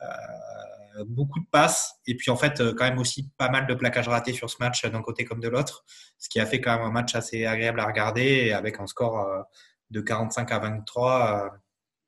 euh, 0.00 1.04
beaucoup 1.06 1.40
de 1.40 1.46
passes 1.52 1.92
et 2.06 2.16
puis 2.16 2.30
en 2.30 2.36
fait 2.36 2.62
euh, 2.62 2.72
quand 2.74 2.88
même 2.88 2.98
aussi 2.98 3.30
pas 3.36 3.50
mal 3.50 3.66
de 3.66 3.74
plaquages 3.74 4.08
ratés 4.08 4.32
sur 4.32 4.48
ce 4.48 4.56
match 4.60 4.82
d'un 4.86 5.02
côté 5.02 5.26
comme 5.26 5.40
de 5.40 5.48
l'autre, 5.48 5.84
ce 6.16 6.30
qui 6.30 6.40
a 6.40 6.46
fait 6.46 6.62
quand 6.62 6.74
même 6.74 6.86
un 6.86 6.90
match 6.90 7.14
assez 7.14 7.44
agréable 7.44 7.80
à 7.80 7.84
regarder 7.84 8.52
avec 8.52 8.80
un 8.80 8.86
score 8.86 9.44
de 9.90 10.00
45 10.00 10.50
à 10.50 10.58
23 10.58 11.50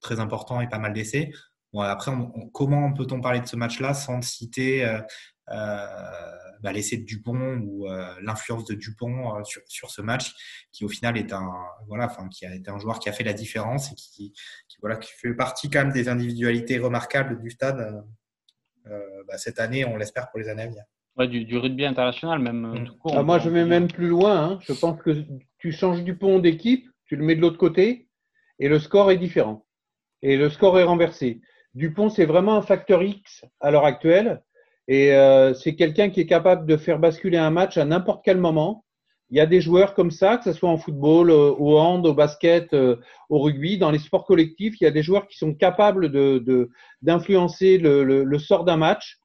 très 0.01 0.21
important 0.21 0.63
et 0.63 0.71
pas 0.71 0.79
mal 0.79 0.95
d'essais. 0.95 1.33
Bon, 1.75 1.81
après, 1.83 2.13
comment 2.55 2.95
peut-on 2.95 3.21
parler 3.21 3.41
de 3.41 3.47
ce 3.47 3.57
match-là 3.57 3.93
sans 3.93 4.23
citer 4.23 4.91
bah, 6.63 6.73
l'essai 6.73 6.99
de 6.99 7.05
Dupont 7.05 7.59
ou 7.59 7.87
l'influence 8.23 8.65
de 8.65 8.75
Dupont 8.75 9.43
sur, 9.45 9.63
sur, 9.67 9.91
ce 9.91 10.03
match, 10.03 10.33
qui 10.73 10.85
au 10.85 10.89
final 10.89 11.17
est 11.17 11.33
un 11.33 11.51
voilà, 11.89 12.07
enfin 12.07 12.29
qui 12.29 12.47
a 12.47 12.55
été 12.55 12.71
un 12.71 12.79
joueur 12.79 12.99
qui 12.99 13.09
a 13.09 13.13
fait 13.13 13.25
la 13.25 13.33
différence 13.33 13.93
et 13.93 13.95
qui, 13.95 14.33
qui 14.69 14.77
voilà 14.81 14.97
qui 14.97 15.11
fait 15.13 15.35
partie 15.35 15.71
quand 15.71 15.85
même 15.85 15.93
des 15.93 16.09
individualités 16.09 16.79
remarquables 16.79 17.41
du 17.41 17.51
stade 17.51 18.05
euh, 18.87 19.23
bah, 19.27 19.39
cette 19.39 19.61
année, 19.61 19.85
on 19.85 19.97
l'espère 19.97 20.31
pour 20.31 20.41
les 20.41 20.49
années 20.49 20.63
à 20.63 20.67
venir. 20.67 20.85
Ouais, 21.17 21.29
du, 21.29 21.57
rugby 21.59 21.85
international, 21.85 22.39
même. 22.39 22.65
Euh, 22.65 22.81
mm. 22.81 23.17
ah, 23.17 23.23
moi, 23.23 23.39
je 23.39 23.51
vais 23.51 23.65
même 23.65 23.89
plus 23.89 24.09
loin. 24.09 24.45
Hein. 24.45 24.59
Je 24.63 24.73
pense 24.73 25.01
que 25.03 25.25
tu 25.59 25.73
changes 25.73 26.03
du 26.03 26.17
pont 26.17 26.39
d'équipe, 26.39 26.89
tu 27.07 27.17
le 27.17 27.25
mets 27.25 27.37
de 27.37 27.41
l'autre 27.41 27.59
côté, 27.59 28.09
et 28.59 28.69
le 28.69 28.79
score 28.79 29.11
est 29.11 29.19
différent. 29.19 29.67
Et 30.23 30.37
le 30.37 30.51
score 30.51 30.79
est 30.79 30.85
renversé. 30.85 31.41
Dupont, 31.75 32.11
c'est 32.11 32.27
vraiment 32.27 32.57
un 32.57 32.63
facteur 32.63 33.03
X 33.03 33.45
à 33.61 33.71
l'heure 33.71 33.85
actuelle. 33.85 34.43
Et 34.89 35.13
euh, 35.13 35.55
c'est 35.55 35.75
quelqu'un 35.75 36.11
qui 36.11 36.21
est 36.21 36.27
capable 36.27 36.67
de 36.67 36.77
faire 36.77 36.99
basculer 36.99 37.39
un 37.39 37.51
match 37.51 37.77
à 37.77 37.85
n'importe 37.85 38.23
quel 38.25 38.39
moment. 38.39 38.85
Il 39.31 39.37
y 39.37 39.41
a 39.41 39.47
des 39.47 39.61
joueurs 39.61 39.95
comme 39.95 40.11
ça, 40.11 40.39
que 40.39 40.45
ce 40.45 40.53
soit 40.53 40.69
en 40.69 40.77
football, 40.77 41.31
euh, 41.31 41.53
au 41.57 41.79
hand, 41.79 42.05
au 42.05 42.15
basket, 42.15 42.73
euh, 42.75 42.97
au 43.29 43.39
rugby, 43.39 43.79
dans 43.79 43.93
les 43.93 44.01
sports 44.01 44.25
collectifs, 44.25 44.81
il 44.81 44.85
y 44.85 44.87
a 44.89 44.91
des 44.91 45.05
joueurs 45.05 45.29
qui 45.29 45.39
sont 45.39 45.55
capables 45.55 46.11
d'influencer 47.01 47.79
de, 47.79 47.89
le, 47.89 48.25
le, 48.25 48.39
sort 48.41 48.65
d'un 48.65 48.77
match. 48.77 49.19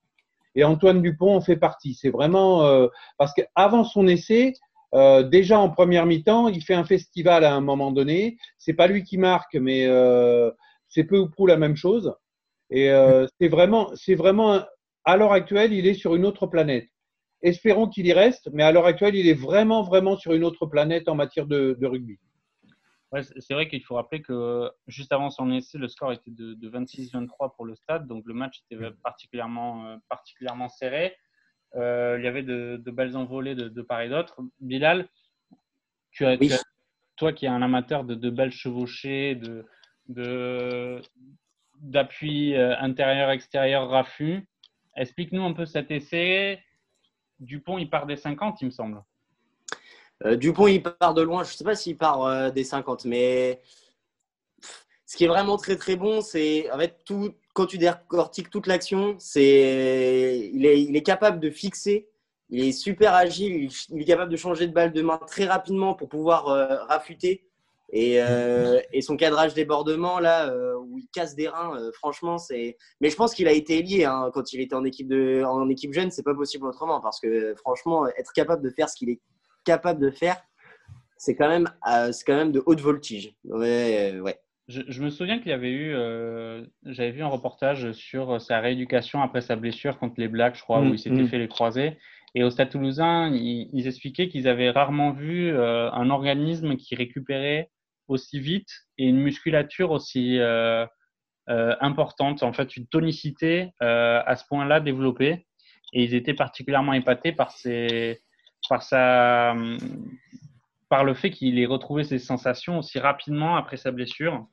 Et 0.54 0.64
Antoine 0.64 1.02
Dupont 1.02 1.36
en 1.36 1.42
fait 1.42 1.58
partie. 1.58 1.96
C'est 1.96 2.12
vraiment 2.12 2.66
euh, 2.66 2.88
parce 3.18 3.34
qu'avant 3.34 3.84
son 3.84 4.08
essai, 4.08 4.54
déjà 5.30 5.60
en 5.60 5.70
première 5.70 6.06
mi-temps, 6.06 6.48
il 6.48 6.64
fait 6.64 6.76
un 6.76 6.86
festival 6.86 7.44
à 7.44 7.54
un 7.54 7.60
moment 7.60 7.92
donné. 7.92 8.38
C'est 8.58 8.74
pas 8.74 8.88
lui 8.88 9.04
qui 9.04 9.18
marque, 9.18 9.56
mais 9.56 9.86
c'est 10.88 11.04
peu 11.04 11.18
ou 11.18 11.30
prou 11.30 11.48
la 11.48 11.58
même 11.58 11.76
chose. 11.76 12.16
Et 12.70 12.90
c'est 13.38 13.50
vraiment, 13.50 13.92
c'est 13.96 14.16
vraiment, 14.16 14.62
à 15.06 15.18
l'heure 15.18 15.32
actuelle, 15.32 15.74
il 15.74 15.88
est 15.88 15.94
sur 15.94 16.16
une 16.16 16.26
autre 16.26 16.48
planète. 16.48 16.90
Espérons 17.42 17.88
qu'il 17.88 18.08
y 18.08 18.14
reste, 18.14 18.50
mais 18.54 18.64
à 18.64 18.72
l'heure 18.72 18.88
actuelle, 18.88 19.16
il 19.16 19.28
est 19.28 19.40
vraiment, 19.40 19.84
vraiment 19.84 20.18
sur 20.18 20.34
une 20.34 20.44
autre 20.44 20.66
planète 20.66 21.08
en 21.08 21.16
matière 21.16 21.46
de, 21.46 21.78
rugby. 21.86 22.18
Ouais, 23.12 23.22
c'est 23.24 23.54
vrai 23.54 23.70
qu'il 23.70 23.84
faut 23.84 23.96
rappeler 23.96 24.22
que 24.22 24.70
juste 24.88 25.12
avant 25.14 25.30
son 25.30 25.52
essai, 25.52 25.78
le 25.78 25.88
score 25.88 26.12
était 26.12 26.32
de, 26.32 26.70
26-23 26.70 27.56
pour 27.56 27.66
le 27.66 27.76
stade, 27.76 28.08
donc 28.08 28.24
le 28.26 28.34
match 28.34 28.64
était 28.70 28.84
particulièrement, 29.04 29.86
euh, 29.86 29.98
particulièrement 30.10 30.70
serré. 30.70 31.16
Euh, 31.76 32.16
il 32.20 32.26
y 32.26 32.28
avait 32.28 32.44
de, 32.44 32.78
belles 32.92 33.16
envolées 33.16 33.54
de, 33.54 33.82
part 33.82 34.02
et 34.02 34.10
d'autre. 34.10 34.42
Bilal, 34.60 35.08
tu 36.12 36.26
as, 36.26 36.38
toi 37.16 37.34
qui 37.34 37.46
es 37.46 37.50
un 37.50 37.62
amateur 37.62 38.04
de, 38.06 38.30
belles 38.30 38.52
chevauchées, 38.52 39.36
de, 39.36 41.02
d'appui 41.80 42.56
euh, 42.56 42.76
intérieur-extérieur 42.80 43.90
raffus, 43.90 44.48
explique-nous 44.96 45.44
un 45.44 45.54
peu 45.54 45.66
cet 45.66 45.92
essai 45.92 46.60
Dupont, 47.40 47.78
il 47.78 47.90
part 47.90 48.06
des 48.06 48.16
50, 48.16 48.62
il 48.62 48.66
me 48.66 48.72
semble. 48.72 49.04
Euh, 50.24 50.36
Dupont, 50.36 50.68
il 50.68 50.82
part 50.82 51.14
de 51.14 51.22
loin. 51.22 51.44
Je 51.44 51.52
ne 51.52 51.58
sais 51.58 51.64
pas 51.64 51.76
s'il 51.76 51.98
part 51.98 52.24
euh, 52.24 52.50
des 52.50 52.64
50, 52.64 53.06
mais 53.06 53.62
ce 55.06 55.18
qui 55.18 55.26
est 55.26 55.28
vraiment 55.28 55.58
très 55.58 55.76
très 55.76 55.96
bon, 55.96 56.22
c'est 56.22 56.70
tout, 57.06 57.34
quand 57.54 57.66
tu 57.66 57.78
décortiques 57.78 58.50
toute 58.50 58.68
l'action, 58.68 59.16
c'est 59.20 60.50
il 60.54 60.66
est, 60.66 60.82
il 60.82 60.96
est 60.96 61.04
capable 61.04 61.40
de 61.40 61.50
fixer. 61.50 62.08
Il 62.50 62.64
est 62.64 62.72
super 62.72 63.14
agile. 63.14 63.70
Il 63.90 64.02
est 64.02 64.06
capable 64.06 64.32
de 64.32 64.38
changer 64.38 64.68
de 64.68 64.74
balle 64.74 64.94
de 64.94 65.02
main 65.02 65.20
très 65.28 65.46
rapidement 65.46 65.94
pour 65.94 66.10
pouvoir 66.10 66.48
euh, 66.48 66.84
rafuter. 66.86 67.48
Euh, 67.96 68.82
et, 68.92 69.02
son 69.02 69.16
cadrage 69.16 69.54
débordement, 69.54 70.20
là, 70.20 70.50
euh, 70.50 70.76
où 70.78 70.98
il 70.98 71.08
casse 71.14 71.36
des 71.36 71.48
reins, 71.48 71.78
euh, 71.78 71.92
franchement, 71.94 72.38
c'est. 72.38 72.78
Mais 73.00 73.10
je 73.10 73.16
pense 73.16 73.34
qu'il 73.34 73.48
a 73.48 73.52
été 73.52 73.82
lié 73.82 74.04
hein, 74.04 74.32
quand 74.34 74.52
il 74.54 74.60
était 74.60 74.76
en 74.76 74.84
équipe, 74.84 75.08
de, 75.08 75.44
en 75.46 75.70
équipe 75.70 75.94
jeune, 75.94 76.12
c'est 76.12 76.24
pas 76.24 76.36
possible 76.36 76.66
autrement. 76.66 77.00
Parce 77.00 77.20
que 77.20 77.56
franchement, 77.56 78.08
être 78.08 78.34
capable 78.34 78.64
de 78.64 78.70
faire 78.70 78.90
ce 78.90 78.98
qu'il 78.98 79.10
est 79.10 79.22
capable 79.64 80.02
de 80.02 80.12
faire, 80.12 80.38
c'est 81.18 81.36
quand, 81.36 81.48
même, 81.48 81.70
c'est 82.12 82.26
quand 82.26 82.36
même 82.36 82.52
de 82.52 82.62
haute 82.66 82.82
voltige. 82.82 83.34
Ouais, 83.46 84.20
ouais. 84.20 84.38
Je, 84.68 85.02
me 85.02 85.10
souviens 85.10 85.40
qu'il 85.40 85.50
y 85.50 85.54
avait 85.54 85.72
eu, 85.72 85.92
j'avais 86.86 87.12
vu 87.12 87.24
un 87.24 87.28
reportage 87.28 87.92
sur 87.94 88.42
sa 88.42 88.60
rééducation 88.60 89.22
après 89.22 89.42
sa 89.42 89.56
blessure 89.56 89.98
contre 89.98 90.16
les 90.18 90.28
Blacks, 90.28 90.56
je 90.56 90.62
crois, 90.62 90.82
où 90.82 90.94
il 90.94 91.00
s'était 91.00 91.16
mm, 91.16 91.24
mm. 91.24 91.28
fait 91.30 91.38
les 91.38 91.48
croisés. 91.48 91.98
Et 92.36 92.44
au 92.44 92.50
Stade 92.50 92.70
Toulousain, 92.70 93.30
ils, 93.34 93.70
ils 93.72 93.88
expliquaient 93.88 94.28
qu'ils 94.28 94.48
avaient 94.48 94.70
rarement 94.70 95.12
vu 95.12 95.58
un 95.58 96.10
organisme 96.10 96.76
qui 96.76 96.96
récupérait 96.96 97.70
aussi 98.08 98.40
vite 98.40 98.70
et 98.98 99.06
une 99.06 99.20
musculature 99.20 99.92
aussi 99.92 100.40
euh, 100.40 100.86
euh, 101.50 101.76
importante, 101.82 102.44
en 102.44 102.54
fait 102.54 102.76
une 102.76 102.88
tonicité 102.88 103.72
euh, 103.82 104.22
à 104.26 104.36
ce 104.36 104.46
point-là 104.48 104.80
développée. 104.80 105.46
Et 105.94 106.04
ils 106.04 106.14
étaient 106.14 106.34
particulièrement 106.34 106.94
épatés 106.94 107.32
par, 107.32 107.52
ses, 107.52 108.22
par, 108.68 108.84
sa, 108.84 109.56
par 110.90 111.04
le 111.04 111.14
fait 111.14 111.30
qu'il 111.30 111.58
ait 111.60 111.66
retrouvé 111.66 112.04
ses 112.04 112.20
sensations 112.20 112.80
aussi 112.80 113.00
rapidement 113.00 113.56
après 113.56 113.78
sa 113.78 113.92
blessure. 113.92 114.46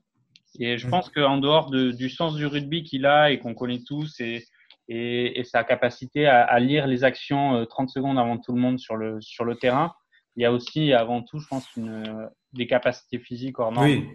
Et 0.61 0.77
je 0.77 0.87
pense 0.87 1.09
qu'en 1.09 1.39
dehors 1.39 1.71
de, 1.71 1.91
du 1.91 2.11
sens 2.11 2.37
du 2.37 2.47
rugby 2.47 2.83
qu'il 2.85 3.07
a 3.07 3.31
et 3.31 3.39
qu'on 3.39 3.55
connaît 3.55 3.83
tous, 3.85 4.21
et, 4.21 4.45
et, 4.89 5.43
sa 5.45 5.65
capacité 5.65 6.27
à, 6.27 6.59
lire 6.61 6.87
les 6.87 7.05
actions 7.05 7.65
30 7.65 7.89
secondes 7.89 8.19
avant 8.19 8.37
tout 8.37 8.53
le 8.53 8.61
monde 8.61 8.79
sur 8.79 8.97
le, 8.97 9.21
sur 9.23 9.45
le 9.45 9.57
terrain. 9.57 9.95
Il 10.37 10.43
y 10.43 10.47
a 10.47 10.53
aussi, 10.53 10.93
avant 10.93 11.23
tout, 11.23 11.39
je 11.39 11.47
pense, 11.47 11.67
une, 11.77 12.29
des 12.53 12.67
capacités 12.67 13.19
physiques 13.19 13.59
hors 13.59 13.73
normes. 13.73 13.87
Oui. 13.87 14.09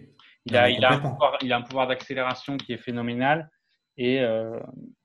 Il, 0.46 0.56
a, 0.56 0.70
il, 0.70 0.84
a 0.84 0.92
un 0.92 0.98
pouvoir, 0.98 1.38
il 1.42 1.52
a 1.52 1.58
un 1.58 1.62
pouvoir 1.62 1.86
d'accélération 1.86 2.56
qui 2.56 2.72
est 2.72 2.78
phénoménal. 2.78 3.50
Et, 3.96 4.20
euh, 4.20 4.58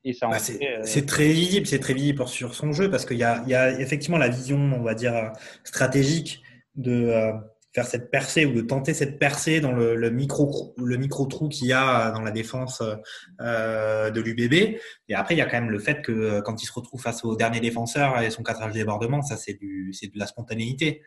et 0.04 0.14
ça 0.14 0.28
bah, 0.28 0.38
c'est 0.38 1.06
très 1.08 1.30
visible, 1.30 1.66
c'est 1.66 1.80
très 1.80 1.96
visible 1.96 2.28
sur 2.28 2.54
son 2.54 2.72
jeu 2.74 2.92
parce 2.92 3.06
qu'il 3.06 3.18
y, 3.18 3.22
y 3.22 3.24
a, 3.24 3.80
effectivement 3.82 4.20
la 4.20 4.30
vision, 4.30 4.58
on 4.58 4.84
va 4.84 4.94
dire, 4.94 5.34
stratégique 5.64 6.44
de, 6.76 7.34
faire 7.74 7.86
cette 7.86 8.12
percée 8.12 8.46
ou 8.46 8.54
de 8.54 8.62
tenter 8.62 8.94
cette 8.94 9.18
percée 9.18 9.60
dans 9.60 9.72
le, 9.72 9.96
le 9.96 10.10
micro 10.12 10.76
le 10.78 10.98
micro 10.98 11.26
trou 11.26 11.50
qu'il 11.50 11.68
y 11.68 11.74
a 11.74 12.12
dans 12.12 12.22
la 12.22 12.32
défense 12.32 12.84
euh, 13.42 14.12
de 14.12 14.22
l'UBB. 14.22 14.78
Et 15.10 15.16
après, 15.16 15.34
il 15.34 15.40
y 15.40 15.42
a 15.42 15.46
quand 15.46 15.60
même 15.60 15.72
le 15.72 15.80
fait 15.80 16.02
que 16.02 16.12
euh, 16.12 16.42
quand 16.42 16.62
il 16.62 16.66
se 16.68 16.74
retrouve 16.74 17.02
face 17.02 17.26
au 17.26 17.36
dernier 17.36 17.60
défenseur 17.60 18.20
et 18.22 18.30
son 18.30 18.44
cadrage 18.44 18.74
débordement, 18.74 19.22
ça 19.22 19.38
c'est 19.38 19.54
du 19.54 19.92
c'est 19.94 20.14
de 20.14 20.20
la 20.20 20.28
spontanéité. 20.28 21.02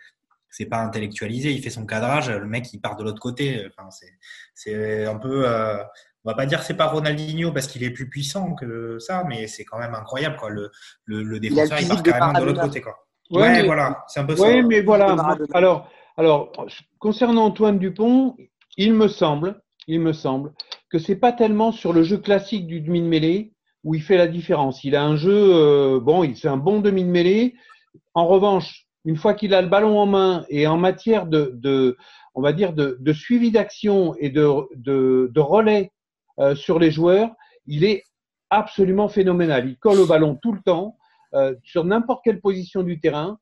C'est 0.50 0.66
pas 0.66 0.78
intellectualisé. 0.78 1.52
Il 1.52 1.62
fait 1.62 1.70
son 1.70 1.86
cadrage, 1.86 2.30
le 2.30 2.46
mec 2.46 2.72
il 2.72 2.80
part 2.80 2.96
de 2.96 3.04
l'autre 3.04 3.20
côté. 3.20 3.66
Enfin, 3.68 3.88
c'est 3.90 4.12
c'est 4.54 5.04
un 5.04 5.16
peu. 5.16 5.48
Euh, 5.48 5.76
on 6.24 6.30
va 6.30 6.34
pas 6.34 6.46
dire 6.46 6.64
c'est 6.64 6.74
pas 6.74 6.86
Ronaldinho 6.86 7.52
parce 7.52 7.68
qu'il 7.68 7.84
est 7.84 7.90
plus 7.90 8.08
puissant 8.08 8.54
que 8.54 8.98
ça, 8.98 9.22
mais 9.28 9.46
c'est 9.46 9.64
quand 9.64 9.78
même 9.78 9.94
incroyable 9.94 10.36
quoi. 10.36 10.50
Le 10.50 10.72
le, 11.04 11.22
le 11.22 11.38
défenseur 11.38 11.78
il, 11.80 11.86
part 11.86 12.02
carrément 12.02 12.40
de 12.40 12.44
l'autre 12.44 12.62
côté 12.62 12.80
quoi. 12.80 13.06
Ouais, 13.30 13.64
voilà, 13.64 14.04
c'est 14.08 14.20
un 14.20 14.24
peu 14.24 14.34
ça. 14.34 14.42
Oui, 14.42 14.62
mais 14.64 14.82
voilà. 14.82 15.16
Alors 15.52 15.90
alors, 16.16 16.52
concernant 16.98 17.44
Antoine 17.44 17.78
Dupont, 17.78 18.36
il 18.76 18.94
me 18.94 19.08
semble, 19.08 19.60
il 19.86 20.00
me 20.00 20.12
semble 20.12 20.52
que 20.90 20.98
c'est 20.98 21.16
pas 21.16 21.32
tellement 21.32 21.72
sur 21.72 21.92
le 21.92 22.02
jeu 22.02 22.18
classique 22.18 22.66
du 22.66 22.80
demi 22.80 23.00
de 23.00 23.06
mêlée 23.06 23.52
où 23.84 23.94
il 23.94 24.02
fait 24.02 24.16
la 24.16 24.26
différence. 24.26 24.82
Il 24.82 24.96
a 24.96 25.04
un 25.04 25.16
jeu, 25.16 25.54
euh, 25.54 26.00
bon, 26.00 26.28
c'est 26.34 26.48
un 26.48 26.56
bon 26.56 26.80
demi 26.80 27.04
de 27.04 27.10
mêlée. 27.10 27.54
En 28.14 28.26
revanche, 28.26 28.86
une 29.04 29.16
fois 29.16 29.34
qu'il 29.34 29.54
a 29.54 29.62
le 29.62 29.68
ballon 29.68 29.98
en 29.98 30.06
main 30.06 30.44
et 30.48 30.66
en 30.66 30.76
matière 30.76 31.26
de, 31.26 31.96
on 32.34 32.42
va 32.42 32.52
dire, 32.52 32.72
de, 32.72 33.12
suivi 33.12 33.50
d'action 33.52 34.14
et 34.18 34.30
de, 34.30 34.48
de, 34.74 35.40
relais 35.40 35.92
euh, 36.40 36.56
sur 36.56 36.78
les 36.78 36.90
joueurs, 36.90 37.30
il 37.66 37.84
est 37.84 38.02
absolument 38.50 39.08
phénoménal. 39.08 39.68
Il 39.68 39.78
colle 39.78 40.00
au 40.00 40.06
ballon 40.06 40.36
tout 40.42 40.52
le 40.52 40.60
temps, 40.60 40.96
euh, 41.34 41.54
sur 41.62 41.84
n'importe 41.84 42.24
quelle 42.24 42.40
position 42.40 42.82
du 42.82 42.98
terrain. 42.98 43.38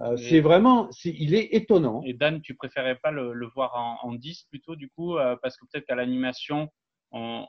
Euh, 0.00 0.16
c'est 0.16 0.40
vraiment, 0.40 0.88
il 1.04 1.34
est 1.34 1.54
étonnant. 1.54 2.02
Et 2.04 2.12
Dan, 2.12 2.40
tu 2.40 2.54
préférais 2.54 2.96
pas 2.96 3.10
le, 3.10 3.46
voir 3.54 3.98
en, 4.02 4.14
10 4.14 4.46
plutôt, 4.48 4.76
du 4.76 4.88
coup, 4.88 5.16
euh, 5.16 5.36
parce 5.42 5.56
que 5.56 5.64
peut-être 5.66 5.86
qu'à 5.86 5.96
l'animation, 5.96 6.68
on, 7.10 7.46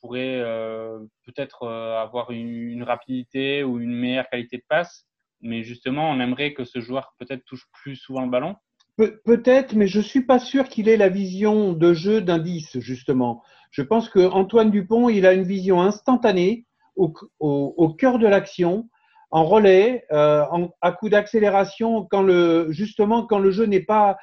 pourrait 0.00 0.40
euh, 0.40 0.98
peut-être 1.24 1.66
avoir 1.66 2.30
une, 2.30 2.82
rapidité 2.82 3.64
ou 3.64 3.78
une 3.80 3.94
meilleure 3.94 4.28
qualité 4.28 4.58
de 4.58 4.64
passe, 4.68 5.06
mais 5.40 5.62
justement, 5.62 6.10
on 6.10 6.20
aimerait 6.20 6.52
que 6.52 6.64
ce 6.64 6.80
joueur 6.80 7.14
peut-être 7.18 7.44
touche 7.44 7.66
plus 7.72 7.96
souvent 7.96 8.24
le 8.24 8.30
ballon. 8.30 8.56
peut-être, 8.96 9.74
mais 9.74 9.86
je 9.86 10.00
suis 10.00 10.24
pas 10.24 10.38
sûr 10.38 10.68
qu'il 10.68 10.88
ait 10.88 10.96
la 10.96 11.08
vision 11.08 11.72
de 11.72 11.94
jeu 11.94 12.20
d'un 12.20 12.38
10, 12.38 12.78
justement. 12.80 13.42
Je 13.70 13.82
pense 13.82 14.10
que 14.10 14.20
Antoine 14.20 14.70
Dupont, 14.70 15.08
il 15.08 15.24
a 15.24 15.32
une 15.32 15.44
vision 15.44 15.80
instantanée 15.80 16.66
au, 16.94 17.12
au 17.38 17.88
cœur 17.94 18.18
de 18.18 18.26
l'action 18.26 18.88
en 19.30 19.44
relais, 19.44 20.04
euh, 20.12 20.44
à 20.80 20.92
coup 20.92 21.08
d'accélération, 21.08 22.04
quand 22.04 22.22
le 22.22 22.68
justement 22.70 23.26
quand 23.26 23.38
le 23.38 23.50
jeu 23.50 23.66
n'est 23.66 23.80
pas 23.80 24.16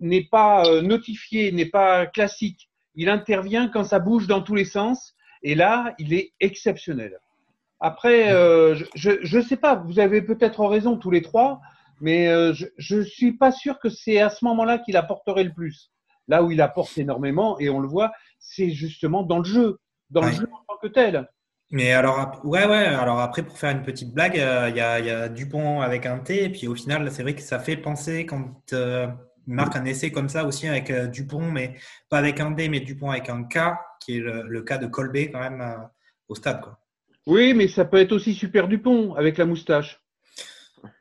n'est 0.00 0.24
pas 0.24 0.64
euh, 0.66 0.82
notifié, 0.82 1.52
n'est 1.52 1.70
pas 1.70 2.06
classique, 2.06 2.68
il 2.94 3.08
intervient 3.08 3.68
quand 3.68 3.84
ça 3.84 4.00
bouge 4.00 4.26
dans 4.26 4.42
tous 4.42 4.54
les 4.54 4.64
sens. 4.64 5.14
Et 5.42 5.54
là, 5.54 5.94
il 5.98 6.14
est 6.14 6.32
exceptionnel. 6.40 7.18
Après, 7.80 8.32
euh, 8.32 8.76
je 8.94 9.36
ne 9.36 9.42
sais 9.42 9.56
pas, 9.56 9.74
vous 9.74 9.98
avez 9.98 10.22
peut-être 10.22 10.64
raison 10.64 10.96
tous 10.96 11.10
les 11.10 11.20
trois, 11.20 11.60
mais 12.00 12.26
je 12.54 12.96
ne 12.96 13.02
suis 13.02 13.32
pas 13.32 13.52
sûr 13.52 13.78
que 13.78 13.90
c'est 13.90 14.20
à 14.20 14.30
ce 14.30 14.44
moment-là 14.46 14.78
qu'il 14.78 14.96
apporterait 14.96 15.44
le 15.44 15.52
plus. 15.52 15.92
Là 16.28 16.42
où 16.42 16.50
il 16.50 16.62
apporte 16.62 16.96
énormément, 16.96 17.58
et 17.60 17.68
on 17.68 17.78
le 17.78 17.88
voit, 17.88 18.12
c'est 18.38 18.70
justement 18.70 19.22
dans 19.22 19.38
le 19.38 19.44
jeu, 19.44 19.78
dans 20.08 20.22
le 20.22 20.32
jeu 20.32 20.48
en 20.50 20.64
tant 20.66 20.78
que 20.80 20.88
tel. 20.88 21.28
Mais 21.74 21.90
alors, 21.90 22.40
ouais, 22.44 22.66
ouais, 22.68 22.84
alors 22.84 23.18
après, 23.18 23.42
pour 23.42 23.58
faire 23.58 23.72
une 23.72 23.82
petite 23.82 24.14
blague, 24.14 24.38
euh, 24.38 24.68
il 24.68 24.76
y, 24.76 24.80
a, 24.80 25.00
y, 25.00 25.10
a, 25.10 25.28
Dupont 25.28 25.80
avec 25.80 26.06
un 26.06 26.20
T, 26.20 26.44
et 26.44 26.48
puis 26.48 26.68
au 26.68 26.76
final, 26.76 27.10
c'est 27.10 27.24
vrai 27.24 27.34
que 27.34 27.42
ça 27.42 27.58
fait 27.58 27.76
penser 27.76 28.26
quand 28.26 28.72
euh, 28.72 29.08
il 29.48 29.54
marque 29.54 29.74
un 29.74 29.84
essai 29.84 30.12
comme 30.12 30.28
ça 30.28 30.44
aussi 30.44 30.68
avec 30.68 30.88
euh, 30.90 31.08
Dupont, 31.08 31.50
mais 31.50 31.74
pas 32.08 32.18
avec 32.18 32.38
un 32.38 32.52
D, 32.52 32.68
mais 32.68 32.78
Dupont 32.78 33.10
avec 33.10 33.28
un 33.28 33.42
K, 33.42 33.74
qui 33.98 34.18
est 34.18 34.20
le, 34.20 34.62
cas 34.62 34.78
de 34.78 34.86
Colbé 34.86 35.32
quand 35.32 35.40
même 35.40 35.88
au 36.28 36.36
stade. 36.36 36.60
Quoi. 36.60 36.78
Oui, 37.26 37.54
mais 37.54 37.66
ça 37.66 37.84
peut 37.84 37.96
être 37.96 38.12
aussi 38.12 38.34
Super 38.34 38.68
Dupont 38.68 39.14
avec 39.16 39.36
la 39.36 39.44
moustache. 39.44 40.00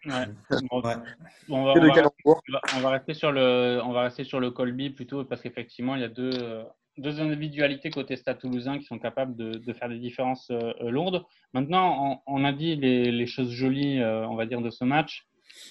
Ouais. 0.07 0.26
on, 0.71 0.80
va, 0.80 1.03
rester 2.89 3.13
sur 3.13 3.32
le, 3.32 3.80
on 3.86 3.91
va 3.91 4.01
rester 4.01 4.24
sur 4.24 4.39
le 4.39 4.49
Colby 4.49 4.89
plutôt 4.89 5.24
parce 5.24 5.39
qu'effectivement, 5.43 5.93
il 5.95 6.01
y 6.01 6.05
a 6.05 6.09
deux 6.09 6.32
deux 6.97 7.19
individualités 7.19 7.89
côté 7.89 8.15
Stade 8.15 8.39
Toulousain 8.39 8.77
qui 8.77 8.85
sont 8.85 8.99
capables 8.99 9.35
de, 9.35 9.73
faire 9.73 9.89
des 9.89 9.99
différences 9.99 10.49
euh, 10.51 10.71
lourdes. 10.89 11.23
Maintenant, 11.53 12.21
on, 12.27 12.43
a 12.43 12.51
dit 12.51 12.75
les, 12.75 13.25
choses 13.25 13.51
jolies, 13.51 13.99
euh, 13.99 14.27
on 14.27 14.35
va 14.35 14.45
dire, 14.45 14.61
de 14.61 14.69
ce 14.69 14.83
match. 14.83 15.25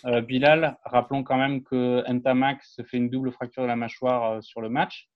Euh, 0.07 0.21
Bilal, 0.21 0.79
rappelons 0.85 1.23
quand 1.23 1.37
même 1.37 1.63
que 1.63 2.05
Ntamak 2.11 2.63
se 2.63 2.83
fait 2.83 2.97
une 2.97 3.11
double 3.11 3.33
fracture 3.33 3.63
de 3.63 3.69
la 3.69 3.77
mâchoire 3.77 4.43
sur 4.43 4.61
le 4.61 4.69
match. 4.69 5.09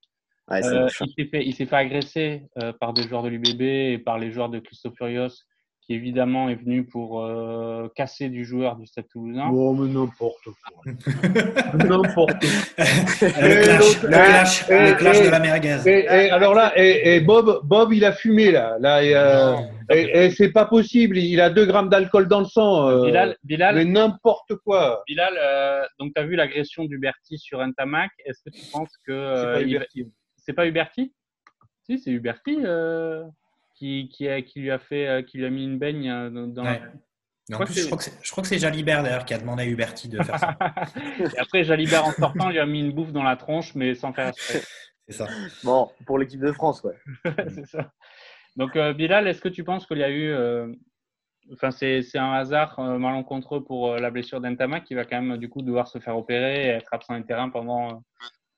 il 0.50 0.64
s'est 0.64 1.24
fait, 1.30 1.52
fait, 1.52 1.76
agresser 1.76 2.42
par 2.80 2.92
des 2.92 3.02
joueurs 3.02 3.22
de 3.22 3.28
l'UBB 3.28 3.62
et 3.62 3.98
par 3.98 4.18
les 4.18 4.30
joueurs 4.30 4.48
de 4.48 4.59
Christophe 4.59 4.96
Furios 4.96 5.44
qui 5.87 5.95
évidemment 5.95 6.49
est 6.49 6.57
venu 6.57 6.84
pour 6.84 7.22
euh, 7.22 7.89
casser 7.95 8.28
du 8.28 8.45
joueur 8.45 8.76
du 8.76 8.87
Stade 8.87 9.07
Toulousain. 9.09 9.49
Oh, 9.53 9.72
mais 9.72 9.89
n'importe 9.89 10.45
quoi. 10.45 10.82
n'importe 11.74 12.41
quoi. 12.41 12.84
le 13.39 13.62
clash, 13.62 14.03
le 14.03 14.09
clash, 14.09 14.68
le 14.68 14.95
clash 14.97 15.22
de 15.22 15.28
la 15.28 15.39
merguez. 15.39 15.78
Et, 15.87 16.09
alors 16.30 16.55
là, 16.55 16.72
et, 16.76 17.20
Bob, 17.20 17.61
Bob, 17.62 17.93
il 17.93 18.05
a 18.05 18.12
fumé 18.12 18.51
là. 18.51 18.76
là 18.80 19.01
et, 19.91 20.30
c'est 20.30 20.51
pas 20.51 20.66
possible. 20.66 21.18
Il 21.18 21.41
a 21.41 21.51
2 21.51 21.64
grammes 21.66 21.89
d'alcool 21.89 22.26
dans 22.26 22.41
le 22.41 22.47
sang. 22.47 22.89
Euh, 22.89 23.05
Bilal, 23.05 23.37
Bilal, 23.45 23.76
mais 23.76 23.84
n'importe 23.84 24.57
quoi. 24.57 25.05
Bilal, 25.07 25.34
euh, 25.41 25.84
donc 26.01 26.12
tu 26.16 26.20
as 26.20 26.26
vu 26.26 26.34
l'agression 26.34 26.84
d'Huberti 26.84 27.39
sur 27.39 27.64
Ntamak. 27.64 28.11
Est-ce 28.24 28.43
que 28.45 28.51
tu 28.51 28.64
penses 28.72 28.93
que. 29.07 29.34
c'est 29.37 29.53
pas 29.53 29.62
Huberti. 29.62 30.12
C'est 30.37 30.53
pas 30.53 30.66
Huberti? 30.66 31.12
Si, 31.84 32.01
c'est 32.01 32.11
Huberti 32.11 32.59
qui, 33.77 34.09
qui, 34.09 34.29
a, 34.29 34.43
qui, 34.43 34.61
lui 34.61 34.70
a 34.70 34.79
fait, 34.79 35.07
euh, 35.07 35.22
qui 35.22 35.39
lui 35.39 35.47
a 35.47 35.51
mis 35.51 35.64
une 35.64 35.79
baigne 35.79 36.11
euh, 36.11 36.47
dans, 36.47 36.62
la... 36.62 36.81
En 37.53 37.64
plus, 37.64 37.81
je 37.81 37.87
crois, 38.31 38.43
que 38.43 38.49
c'est 38.49 38.59
Jalibert 38.59 39.05
d'ailleurs 39.05 39.24
qui 39.24 39.35
a 39.35 39.39
demandé 39.39 39.62
à 39.62 39.66
Huberti 39.66 40.09
de 40.09 40.20
faire 40.22 40.39
ça. 40.39 40.57
Et 41.20 41.39
après, 41.39 41.62
Jalibert 41.62 42.05
en 42.05 42.12
sortant, 42.12 42.51
lui 42.51 42.59
a 42.59 42.66
mis 42.66 42.81
une 42.81 42.93
bouffe 42.93 43.12
dans 43.12 43.22
la 43.22 43.37
tronche, 43.37 43.74
mais 43.74 43.95
sans 43.95 44.12
faire 44.12 44.33
C'est 45.09 45.14
ça. 45.14 45.29
Bon, 45.62 45.89
pour 46.05 46.18
l'équipe 46.18 46.41
de 46.41 46.51
France, 46.51 46.83
ouais. 46.83 46.97
c'est 47.55 47.66
ça. 47.66 47.93
Donc, 48.57 48.74
euh, 48.74 48.93
Bilal, 48.93 49.29
est-ce 49.29 49.41
que 49.41 49.49
tu 49.49 49.62
penses 49.62 49.87
qu'il 49.87 49.99
y 49.99 50.03
a 50.03 50.11
eu. 50.11 50.35
Enfin, 51.53 51.70
c'est 51.70 52.03
un 52.16 52.33
hasard 52.33 52.81
malencontreux 52.81 53.62
pour 53.62 53.95
la 53.95 54.11
blessure 54.11 54.41
d'Entama 54.41 54.81
qui 54.81 54.95
va 54.95 55.05
quand 55.05 55.22
même, 55.22 55.37
du 55.37 55.49
coup, 55.49 55.62
devoir 55.62 55.87
se 55.87 56.01
faire 56.01 56.16
opérer 56.16 56.64
et 56.64 56.68
être 56.70 56.93
absent 56.93 57.14
du 57.16 57.24
terrain 57.24 57.51
pendant 57.51 58.03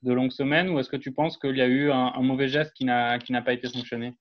de 0.00 0.12
longues 0.14 0.32
semaines 0.32 0.70
Ou 0.70 0.78
est-ce 0.78 0.88
que 0.88 0.96
tu 0.96 1.12
penses 1.12 1.36
qu'il 1.36 1.58
y 1.58 1.60
a 1.60 1.66
eu 1.66 1.90
un, 1.90 2.12
un 2.14 2.22
mauvais 2.22 2.48
geste 2.48 2.72
qui 2.72 2.86
n'a 2.86 3.18
pas 3.44 3.52
été 3.52 3.68
sanctionné? 3.68 4.14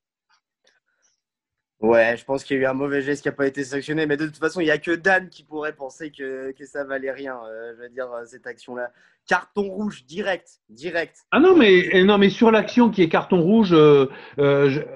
Ouais, 1.80 2.16
je 2.16 2.24
pense 2.24 2.42
qu'il 2.42 2.56
y 2.56 2.60
a 2.60 2.62
eu 2.64 2.66
un 2.66 2.72
mauvais 2.72 3.02
geste 3.02 3.22
qui 3.22 3.28
n'a 3.28 3.32
pas 3.32 3.46
été 3.46 3.62
sanctionné, 3.62 4.06
mais 4.06 4.16
de 4.16 4.26
toute 4.26 4.38
façon, 4.38 4.60
il 4.60 4.64
n'y 4.64 4.70
a 4.70 4.78
que 4.78 4.90
Dan 4.90 5.28
qui 5.28 5.44
pourrait 5.44 5.74
penser 5.74 6.10
que, 6.10 6.50
que 6.50 6.66
ça 6.66 6.82
valait 6.82 7.12
rien, 7.12 7.36
euh, 7.36 7.72
je 7.76 7.82
veux 7.82 7.88
dire, 7.88 8.10
euh, 8.12 8.24
cette 8.26 8.48
action-là. 8.48 8.90
Carton 9.28 9.62
rouge, 9.62 10.04
direct, 10.04 10.48
direct. 10.70 11.18
Ah 11.30 11.38
non, 11.38 11.54
mais, 11.54 11.88
eh, 11.92 12.02
non, 12.02 12.18
mais 12.18 12.30
sur 12.30 12.50
l'action 12.50 12.90
qui 12.90 13.02
est 13.02 13.08
carton 13.08 13.40
rouge, 13.42 13.72
euh, 13.72 14.06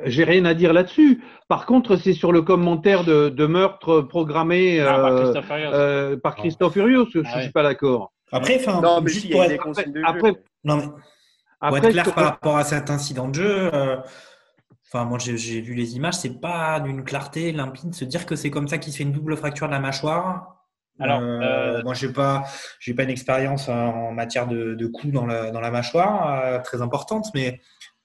j'ai 0.07 0.25
rien 0.25 0.45
à 0.45 0.55
dire 0.55 0.73
là-dessus. 0.73 1.23
Par 1.49 1.67
contre, 1.67 1.97
c'est 1.97 2.15
sur 2.15 2.33
le 2.33 2.43
commentaire 2.43 3.05
de, 3.05 3.29
de 3.29 3.47
meurtre 3.47 4.01
programmé 4.01 4.81
ah, 4.81 6.17
par 6.23 6.35
Christophe 6.35 6.73
Furios, 6.73 7.09
je 7.13 7.19
ne 7.19 7.25
ah 7.27 7.43
suis 7.43 7.53
pas 7.53 7.63
d'accord. 7.63 8.13
Après, 8.33 8.57
enfin, 8.57 8.81
non, 8.81 9.03
mais 9.03 9.11
juste 9.11 9.31
pour 9.31 9.45
être... 9.45 9.63
Après, 10.05 10.33
non, 10.65 10.77
mais, 10.79 11.69
pour 11.69 11.77
être 11.77 11.91
clair 11.91 12.15
par 12.15 12.25
rapport 12.25 12.57
à 12.57 12.65
cet 12.65 12.91
incident 12.91 13.29
de 13.29 13.35
jeu 13.35 13.71
Enfin, 14.93 15.07
moi, 15.07 15.19
j'ai 15.19 15.61
vu 15.63 15.73
les 15.73 15.97
images, 15.97 16.15
c'est 16.15 16.39
pas 16.39 16.79
d'une 16.79 17.03
clarté 17.03 17.51
limpide. 17.53 17.95
Se 17.95 18.05
dire 18.05 18.27
que 18.27 18.37
c'est 18.37 18.51
comme 18.51 18.69
ça 18.69 18.77
qu'il 18.77 18.93
se 18.93 18.99
fait 18.99 19.05
une 19.05 19.13
double 19.13 19.39
fracture 19.39 19.67
de 19.67 19.73
la 19.73 19.81
mâchoire. 19.81 20.63
Alors, 21.01 21.23
euh, 21.23 21.41
euh, 21.41 21.83
moi, 21.83 21.95
j'ai 21.95 22.13
pas, 22.13 22.45
j'ai 22.79 22.93
pas 22.93 23.05
une 23.05 23.11
expérience 23.11 23.71
en 23.71 24.13
matière 24.13 24.47
de, 24.47 24.75
de 24.75 24.87
coups 24.87 25.15
dans 25.15 25.25
la, 25.25 25.51
dans 25.51 25.61
la 25.61 25.71
mâchoire 25.71 26.45
euh, 26.45 26.59
très 26.59 26.83
importante, 26.83 27.29
mais 27.35 27.59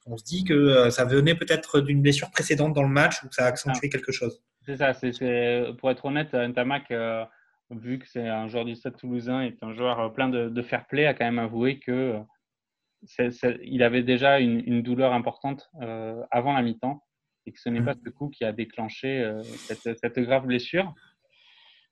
on 0.06 0.16
se 0.16 0.24
dit 0.24 0.46
que 0.46 0.90
ça 0.90 1.04
venait 1.04 1.36
peut-être 1.36 1.82
d'une 1.82 2.02
blessure 2.02 2.32
précédente 2.32 2.72
dans 2.72 2.84
le 2.84 2.88
match 2.90 3.22
ou 3.22 3.28
que 3.28 3.36
ça 3.36 3.44
a 3.44 3.48
accentué 3.48 3.90
quelque 3.90 4.14
chose. 4.14 4.42
C'est 4.62 4.78
ça. 4.78 4.94
C'est, 4.94 5.66
pour 5.80 5.92
être 5.92 6.06
honnête, 6.06 6.34
Ntamak, 6.34 6.94
vu 7.72 8.00
que 8.00 8.08
c'est 8.08 8.30
un 8.30 8.48
joueur 8.48 8.64
du 8.64 8.76
Stade 8.76 8.96
Toulousain, 8.96 9.42
est 9.42 9.62
un 9.62 9.74
joueur 9.74 10.14
plein 10.14 10.30
de, 10.30 10.48
de 10.48 10.62
fair 10.62 10.88
play, 10.88 11.06
a 11.06 11.14
quand 11.14 11.26
même 11.26 11.40
avoué 11.40 11.80
que 11.80 12.16
il 13.64 13.84
avait 13.84 14.04
déjà 14.04 14.40
une, 14.40 14.82
douleur 14.82 15.14
importante 15.14 15.70
euh, 15.82 16.22
avant 16.32 16.54
la 16.54 16.62
mi-temps 16.62 17.04
et 17.46 17.52
que 17.52 17.60
ce 17.60 17.70
n'est 17.70 17.82
pas 17.82 17.94
ce 17.94 18.10
coup 18.10 18.30
qui 18.30 18.44
a 18.44 18.52
déclenché 18.52 19.32
cette, 19.44 19.98
cette, 19.98 20.20
grave 20.20 20.48
blessure. 20.48 20.94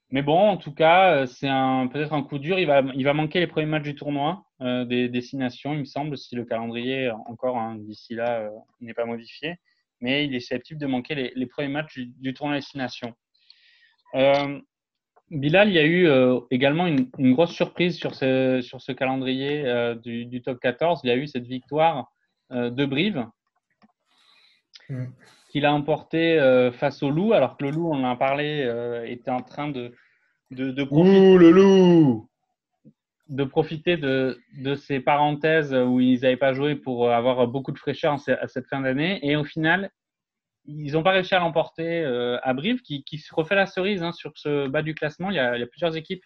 Mais 0.10 0.22
bon, 0.22 0.38
en 0.38 0.58
tout 0.58 0.74
cas, 0.74 1.26
c'est 1.28 1.48
un, 1.48 1.88
peut-être 1.88 2.12
un 2.14 2.24
coup 2.24 2.40
dur. 2.40 2.60
Il 2.60 2.68
va, 2.68 2.82
il 2.94 3.06
va 3.06 3.14
manquer 3.14 3.40
les 3.40 3.48
premiers 3.48 3.66
matchs 3.68 3.84
du 3.84 3.96
tournoi 3.96 4.44
des 4.60 5.08
destinations, 5.08 5.74
il 5.74 5.80
me 5.80 5.86
semble, 5.86 6.18
si 6.18 6.36
le 6.36 6.44
calendrier 6.44 7.10
encore 7.28 7.58
hein, 7.58 7.76
d'ici 7.76 8.16
là 8.16 8.50
n'est 8.82 8.94
pas 8.94 9.06
modifié. 9.06 9.56
Mais 10.02 10.26
il 10.26 10.36
est 10.36 10.42
susceptible 10.42 10.80
de 10.80 10.88
manquer 10.88 11.16
les, 11.16 11.32
les 11.36 11.46
premiers 11.46 11.70
matchs 11.70 11.94
du, 11.94 12.08
du 12.08 12.34
tournoi 12.34 12.58
destination. 12.58 13.16
Euh, 14.16 14.60
Bilal, 15.32 15.70
il 15.70 15.74
y 15.74 15.80
a 15.80 15.86
eu 15.86 16.08
euh, 16.08 16.40
également 16.52 16.86
une, 16.86 17.10
grosse 17.34 17.52
surprise 17.52 17.98
sur 17.98 18.14
ce, 18.14 18.62
sur 18.62 18.82
ce 18.82 18.92
calendrier 18.92 19.66
euh, 19.66 19.96
du, 19.96 20.42
top 20.42 20.60
14. 20.60 21.02
Il 21.04 21.08
y 21.08 21.12
a 21.12 21.16
eu 21.16 21.28
cette 21.28 21.48
victoire 21.48 22.12
de 22.52 22.86
Brive 22.86 23.26
mm. 24.90 25.06
qu'il 25.50 25.66
a 25.66 25.74
emporté 25.74 26.40
face 26.74 27.02
au 27.02 27.10
Loup, 27.10 27.34
alors 27.34 27.58
que 27.58 27.66
le 27.66 27.72
Loup, 27.72 27.90
on 27.90 28.04
en 28.04 28.12
a 28.12 28.16
parlé, 28.16 28.70
était 29.08 29.32
en 29.32 29.42
train 29.42 29.70
de, 29.70 29.94
de, 30.52 30.84
profiter, 30.84 31.38
le 31.38 31.50
loup 31.50 32.30
de, 33.30 33.44
profiter 33.44 33.98
de, 33.98 34.40
de, 34.60 34.76
ces 34.76 35.00
parenthèses 35.00 35.74
où 35.74 36.00
ils 36.00 36.22
n'avaient 36.22 36.38
pas 36.38 36.54
joué 36.54 36.76
pour 36.76 37.12
avoir 37.12 37.48
beaucoup 37.48 37.72
de 37.72 37.80
fraîcheur 37.80 38.14
à 38.28 38.48
cette 38.48 38.68
fin 38.68 38.82
d'année. 38.82 39.20
Et 39.28 39.36
au 39.36 39.44
final, 39.44 39.90
ils 40.68 40.94
n'ont 40.94 41.04
pas 41.04 41.12
réussi 41.12 41.36
à 41.36 41.40
l'emporter 41.40 42.04
euh, 42.04 42.40
à 42.44 42.54
Brive, 42.54 42.82
qui, 42.82 43.04
se 43.18 43.34
refait 43.34 43.56
la 43.56 43.66
cerise 43.66 44.04
hein, 44.04 44.12
sur 44.12 44.38
ce 44.38 44.68
bas 44.68 44.82
du 44.82 44.96
classement. 44.96 45.30
Il 45.30 45.36
y 45.36 45.40
a, 45.40 45.66
plusieurs 45.68 45.96
équipes 45.96 46.26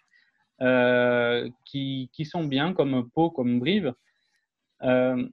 euh, 0.62 1.48
qui, 1.64 2.10
sont 2.24 2.44
bien, 2.44 2.72
comme 2.72 3.08
Pau, 3.10 3.30
comme 3.30 3.60
Brive. 3.60 3.94
Euh, 4.82 5.26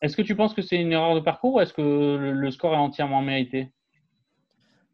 est-ce 0.00 0.16
que 0.16 0.22
tu 0.22 0.34
penses 0.34 0.54
que 0.54 0.62
c'est 0.62 0.80
une 0.80 0.92
erreur 0.92 1.14
de 1.14 1.20
parcours 1.20 1.54
ou 1.54 1.60
est-ce 1.60 1.72
que 1.72 2.16
le, 2.18 2.50
score 2.50 2.74
est 2.74 2.78
entièrement 2.78 3.22
mérité? 3.22 3.70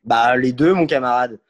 Bah, 0.04 0.36
Les 0.36 0.52
deux, 0.52 0.74
mon 0.74 0.86
camarade. 0.86 1.40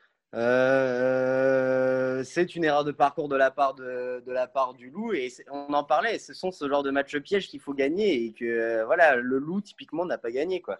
c'est 2.24 2.54
une 2.54 2.64
erreur 2.64 2.84
de 2.84 2.92
parcours 2.92 3.28
de 3.28 3.34
la 3.36 3.50
part, 3.50 3.74
de, 3.74 4.22
la 4.28 4.46
part 4.46 4.74
du 4.74 4.90
loup 4.90 5.12
et 5.12 5.28
on 5.50 5.74
en 5.74 5.82
parlait. 5.82 6.20
Ce 6.20 6.34
sont 6.34 6.52
ce 6.52 6.68
genre 6.68 6.84
de 6.84 6.92
match 6.92 7.16
piège 7.18 7.48
qu'il 7.48 7.58
faut 7.60 7.74
gagner 7.74 8.26
et 8.26 8.32
que 8.32 8.84
voilà, 8.84 9.16
le 9.16 9.38
loup 9.38 9.60
typiquement 9.60 10.04
n'a 10.04 10.18
pas 10.18 10.30
gagné 10.30 10.60
quoi. 10.60 10.78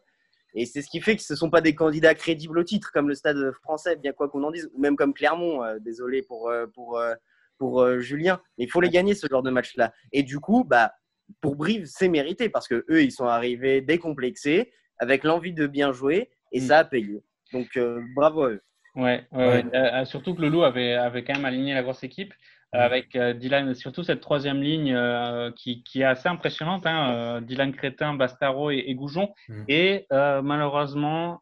Et 0.54 0.66
c'est 0.66 0.82
ce 0.82 0.88
qui 0.88 1.00
fait 1.00 1.16
que 1.16 1.22
ce 1.22 1.34
ne 1.34 1.36
sont 1.36 1.50
pas 1.50 1.60
des 1.60 1.74
candidats 1.74 2.14
crédibles 2.14 2.58
au 2.58 2.64
titre, 2.64 2.90
comme 2.92 3.08
le 3.08 3.14
Stade 3.14 3.52
français, 3.62 3.96
bien 3.96 4.12
quoi 4.12 4.28
qu'on 4.28 4.42
en 4.44 4.50
dise, 4.50 4.70
ou 4.74 4.80
même 4.80 4.96
comme 4.96 5.14
Clermont, 5.14 5.62
euh, 5.62 5.78
désolé 5.78 6.22
pour, 6.22 6.48
euh, 6.48 6.66
pour, 6.66 6.98
euh, 6.98 7.14
pour 7.58 7.98
Julien. 7.98 8.40
Mais 8.56 8.64
il 8.64 8.70
faut 8.70 8.80
les 8.80 8.90
gagner, 8.90 9.14
ce 9.14 9.26
genre 9.28 9.42
de 9.42 9.50
match-là. 9.50 9.92
Et 10.12 10.22
du 10.22 10.40
coup, 10.40 10.64
bah, 10.64 10.92
pour 11.40 11.56
Brive, 11.56 11.84
c'est 11.86 12.08
mérité, 12.08 12.48
parce 12.48 12.68
que 12.68 12.86
eux, 12.88 13.02
ils 13.02 13.12
sont 13.12 13.26
arrivés 13.26 13.80
décomplexés, 13.80 14.72
avec 14.98 15.24
l'envie 15.24 15.52
de 15.52 15.66
bien 15.66 15.92
jouer, 15.92 16.30
et 16.52 16.60
mm. 16.60 16.64
ça 16.64 16.78
a 16.78 16.84
payé. 16.84 17.22
Donc, 17.52 17.78
bravo 18.14 18.44
à 18.44 18.50
eux. 18.50 18.62
Ouais, 18.94 19.26
ouais. 19.32 19.64
surtout 20.06 20.34
que 20.34 20.40
le 20.40 20.48
Loup 20.48 20.64
avait, 20.64 20.94
avait 20.94 21.22
quand 21.22 21.34
même 21.34 21.44
aligné 21.44 21.74
la 21.74 21.82
grosse 21.82 22.02
équipe. 22.02 22.32
Euh, 22.74 22.80
avec 22.80 23.16
euh, 23.16 23.32
Dylan, 23.32 23.74
surtout 23.74 24.02
cette 24.02 24.20
troisième 24.20 24.60
ligne 24.60 24.92
euh, 24.92 25.50
qui, 25.52 25.82
qui, 25.84 26.02
est 26.02 26.04
assez 26.04 26.28
impressionnante. 26.28 26.84
Hein, 26.84 27.40
Dylan 27.40 27.72
Crétin, 27.72 28.12
Bastaro 28.12 28.70
et, 28.70 28.94
Goujon. 28.94 29.32
Mm. 29.48 29.64
Et 29.68 30.06
malheureusement, 30.10 31.40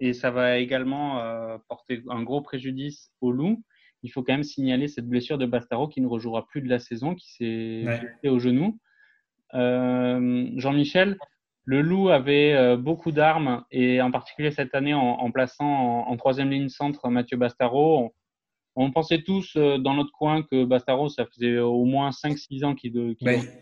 et 0.00 0.12
ça 0.12 0.30
va 0.30 0.58
également 0.58 1.22
porter 1.68 2.02
un 2.10 2.22
gros 2.22 2.40
préjudice 2.40 3.12
au 3.20 3.30
loup, 3.30 3.62
il 4.02 4.10
faut 4.10 4.22
quand 4.22 4.34
même 4.34 4.42
signaler 4.42 4.88
cette 4.88 5.08
blessure 5.08 5.38
de 5.38 5.46
Bastaro 5.46 5.88
qui 5.88 6.00
ne 6.00 6.06
rejouera 6.06 6.46
plus 6.46 6.60
de 6.60 6.68
la 6.68 6.78
saison, 6.78 7.14
qui 7.14 7.30
s'est 7.32 7.84
ouais. 7.86 8.28
au 8.28 8.38
genou. 8.40 8.78
Jean-Michel, 9.52 11.16
le 11.64 11.80
loup 11.80 12.08
avait 12.08 12.76
beaucoup 12.76 13.12
d'armes 13.12 13.64
et 13.70 14.02
en 14.02 14.10
particulier 14.10 14.50
cette 14.50 14.74
année 14.74 14.92
en, 14.92 15.30
plaçant 15.30 15.64
en, 15.64 16.08
en, 16.08 16.16
troisième 16.16 16.50
ligne 16.50 16.68
centre 16.68 17.08
Mathieu 17.08 17.36
Bastaro 17.36 17.98
on 17.98 18.12
pensait 18.92 19.22
tous 19.22 19.54
euh, 19.56 19.78
dans 19.78 19.94
notre 19.94 20.12
coin 20.12 20.42
que 20.42 20.64
Bastaro, 20.64 21.08
ça 21.08 21.26
faisait 21.26 21.58
au 21.58 21.84
moins 21.84 22.10
5-6 22.10 22.64
ans 22.64 22.74
qu'il 22.74 22.92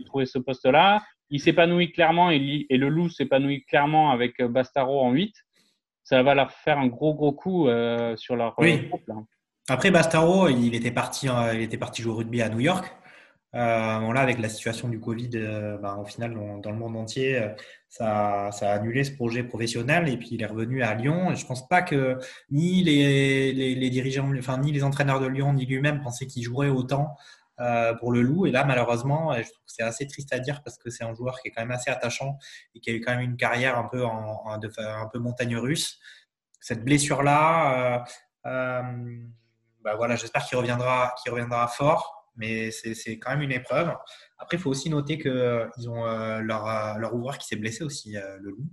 trouvait 0.06 0.26
ce 0.26 0.38
poste-là. 0.38 1.02
Il 1.30 1.40
s'épanouit 1.40 1.92
clairement 1.92 2.30
et, 2.30 2.66
le 2.70 2.88
loup 2.88 3.08
s'épanouit 3.08 3.64
clairement 3.64 4.10
avec 4.10 4.40
euh, 4.40 4.48
Bastaro 4.48 5.00
en 5.00 5.12
8. 5.12 5.34
Ça 6.04 6.22
va 6.22 6.34
leur 6.34 6.50
faire 6.50 6.78
un 6.78 6.88
gros, 6.88 7.14
gros 7.14 7.32
coup 7.32 7.68
euh, 7.68 8.16
sur 8.16 8.36
leur 8.36 8.54
groupe. 8.54 9.00
Après, 9.68 9.90
Bastaro, 9.90 10.48
il 10.48 10.74
était, 10.74 10.90
parti, 10.90 11.28
il 11.54 11.60
était 11.60 11.78
parti 11.78 12.02
jouer 12.02 12.12
au 12.12 12.16
rugby 12.16 12.42
à 12.42 12.48
New 12.48 12.60
York. 12.60 12.92
Euh, 13.54 14.12
là, 14.12 14.20
avec 14.20 14.38
la 14.38 14.48
situation 14.48 14.88
du 14.88 14.98
Covid, 14.98 15.30
euh, 15.34 15.76
ben, 15.76 15.96
au 15.96 16.06
final, 16.06 16.32
dans, 16.62 16.70
le 16.70 16.76
monde 16.76 16.96
entier, 16.96 17.38
euh, 17.38 17.48
ça, 17.88 18.50
ça, 18.50 18.72
a 18.72 18.74
annulé 18.74 19.04
ce 19.04 19.12
projet 19.12 19.44
professionnel 19.44 20.08
et 20.08 20.16
puis 20.16 20.30
il 20.32 20.42
est 20.42 20.46
revenu 20.46 20.82
à 20.82 20.94
Lyon. 20.94 21.30
Et 21.30 21.36
je 21.36 21.44
pense 21.44 21.68
pas 21.68 21.82
que 21.82 22.18
ni 22.50 22.82
les, 22.82 23.52
les, 23.52 23.90
dirigeants, 23.90 24.30
enfin 24.38 24.56
ni 24.58 24.72
les 24.72 24.82
entraîneurs 24.84 25.20
de 25.20 25.26
Lyon, 25.26 25.52
ni 25.52 25.66
lui-même 25.66 26.00
pensaient 26.00 26.26
qu'il 26.26 26.42
jouerait 26.42 26.70
autant 26.70 27.14
euh, 27.60 27.92
pour 27.94 28.10
le 28.10 28.22
Loup. 28.22 28.46
Et 28.46 28.50
là, 28.52 28.64
malheureusement, 28.64 29.34
je 29.34 29.42
trouve 29.42 29.64
que 29.66 29.72
c'est 29.72 29.82
assez 29.82 30.06
triste 30.06 30.32
à 30.32 30.38
dire 30.38 30.62
parce 30.62 30.78
que 30.78 30.88
c'est 30.88 31.04
un 31.04 31.14
joueur 31.14 31.38
qui 31.40 31.48
est 31.48 31.50
quand 31.50 31.62
même 31.62 31.72
assez 31.72 31.90
attachant 31.90 32.38
et 32.74 32.80
qui 32.80 32.88
a 32.90 32.94
eu 32.94 33.02
quand 33.02 33.12
même 33.12 33.20
une 33.20 33.36
carrière 33.36 33.78
un 33.78 33.84
peu 33.84 34.02
en, 34.04 34.40
en 34.46 34.52
un 34.54 35.08
peu 35.12 35.18
montagne 35.18 35.56
russe. 35.58 35.98
Cette 36.60 36.84
blessure-là, 36.84 38.04
bah 38.44 39.96
voilà, 39.96 40.16
j'espère 40.16 40.44
qu'il 40.46 40.56
reviendra, 40.56 41.14
qu'il 41.22 41.32
reviendra 41.32 41.66
fort 41.68 42.21
mais 42.36 42.70
c'est 42.70 43.18
quand 43.18 43.30
même 43.30 43.42
une 43.42 43.52
épreuve. 43.52 43.92
Après, 44.38 44.56
il 44.56 44.60
faut 44.60 44.70
aussi 44.70 44.90
noter 44.90 45.18
qu'ils 45.18 45.30
euh, 45.30 45.68
ont 45.86 46.04
euh, 46.04 46.40
leur, 46.40 46.66
euh, 46.66 46.98
leur, 46.98 47.14
ouvreur 47.14 47.38
qui 47.38 47.46
s'est 47.46 47.56
blessé 47.56 47.84
aussi, 47.84 48.14
le 48.14 48.50
loup, 48.50 48.66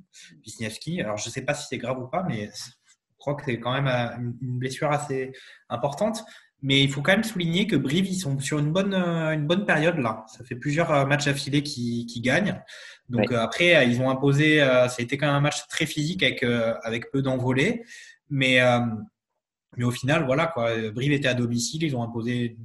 Wisniewski. 0.46 1.02
Alors, 1.02 1.18
je 1.18 1.28
ne 1.28 1.32
sais 1.32 1.44
pas 1.44 1.54
si 1.54 1.68
c'est 1.70 1.78
grave 1.78 2.00
ou 2.00 2.08
pas, 2.08 2.24
mais 2.24 2.50
je 2.56 2.72
crois 3.18 3.36
que 3.36 3.44
c'est 3.46 3.60
quand 3.60 3.80
même 3.80 4.38
une 4.42 4.60
blessure 4.60 4.92
assez 4.92 5.32
importante. 5.70 6.24
Mais 6.62 6.84
il 6.84 6.92
faut 6.92 7.02
quand 7.02 7.14
même 7.14 7.24
souligner 7.24 7.68
que 7.68 7.76
Brive, 7.78 8.06
ils 8.08 8.20
sont 8.20 8.38
sur 8.40 8.60
une 8.60 8.72
bonne, 8.72 8.94
une 8.94 9.48
bonne 9.48 9.66
période 9.66 9.98
là. 9.98 10.26
Ça 10.28 10.44
fait 10.44 10.56
plusieurs 10.56 11.08
matchs 11.08 11.28
affilés 11.28 11.64
qui, 11.64 12.06
qui 12.06 12.20
gagnent. 12.20 12.62
Donc 13.08 13.32
après, 13.32 13.88
ils 13.88 14.02
ont 14.02 14.10
imposé, 14.10 14.58
ça 14.60 14.96
a 15.00 15.02
été 15.02 15.18
quand 15.18 15.28
même 15.28 15.38
un 15.38 15.42
match 15.42 15.68
très 15.70 15.86
physique 15.86 16.22
avec, 16.22 16.44
avec 16.84 17.12
peu 17.12 17.22
d'envolées. 17.22 17.86
Mais, 18.30 18.60
mais 19.78 19.86
au 19.86 19.92
final, 19.92 20.26
voilà, 20.26 20.48
quoi. 20.48 20.76
Brive 20.92 21.14
était 21.14 21.30
à 21.30 21.34
domicile, 21.34 21.84
ils 21.84 21.96
ont 21.96 22.04
imposé 22.04 22.58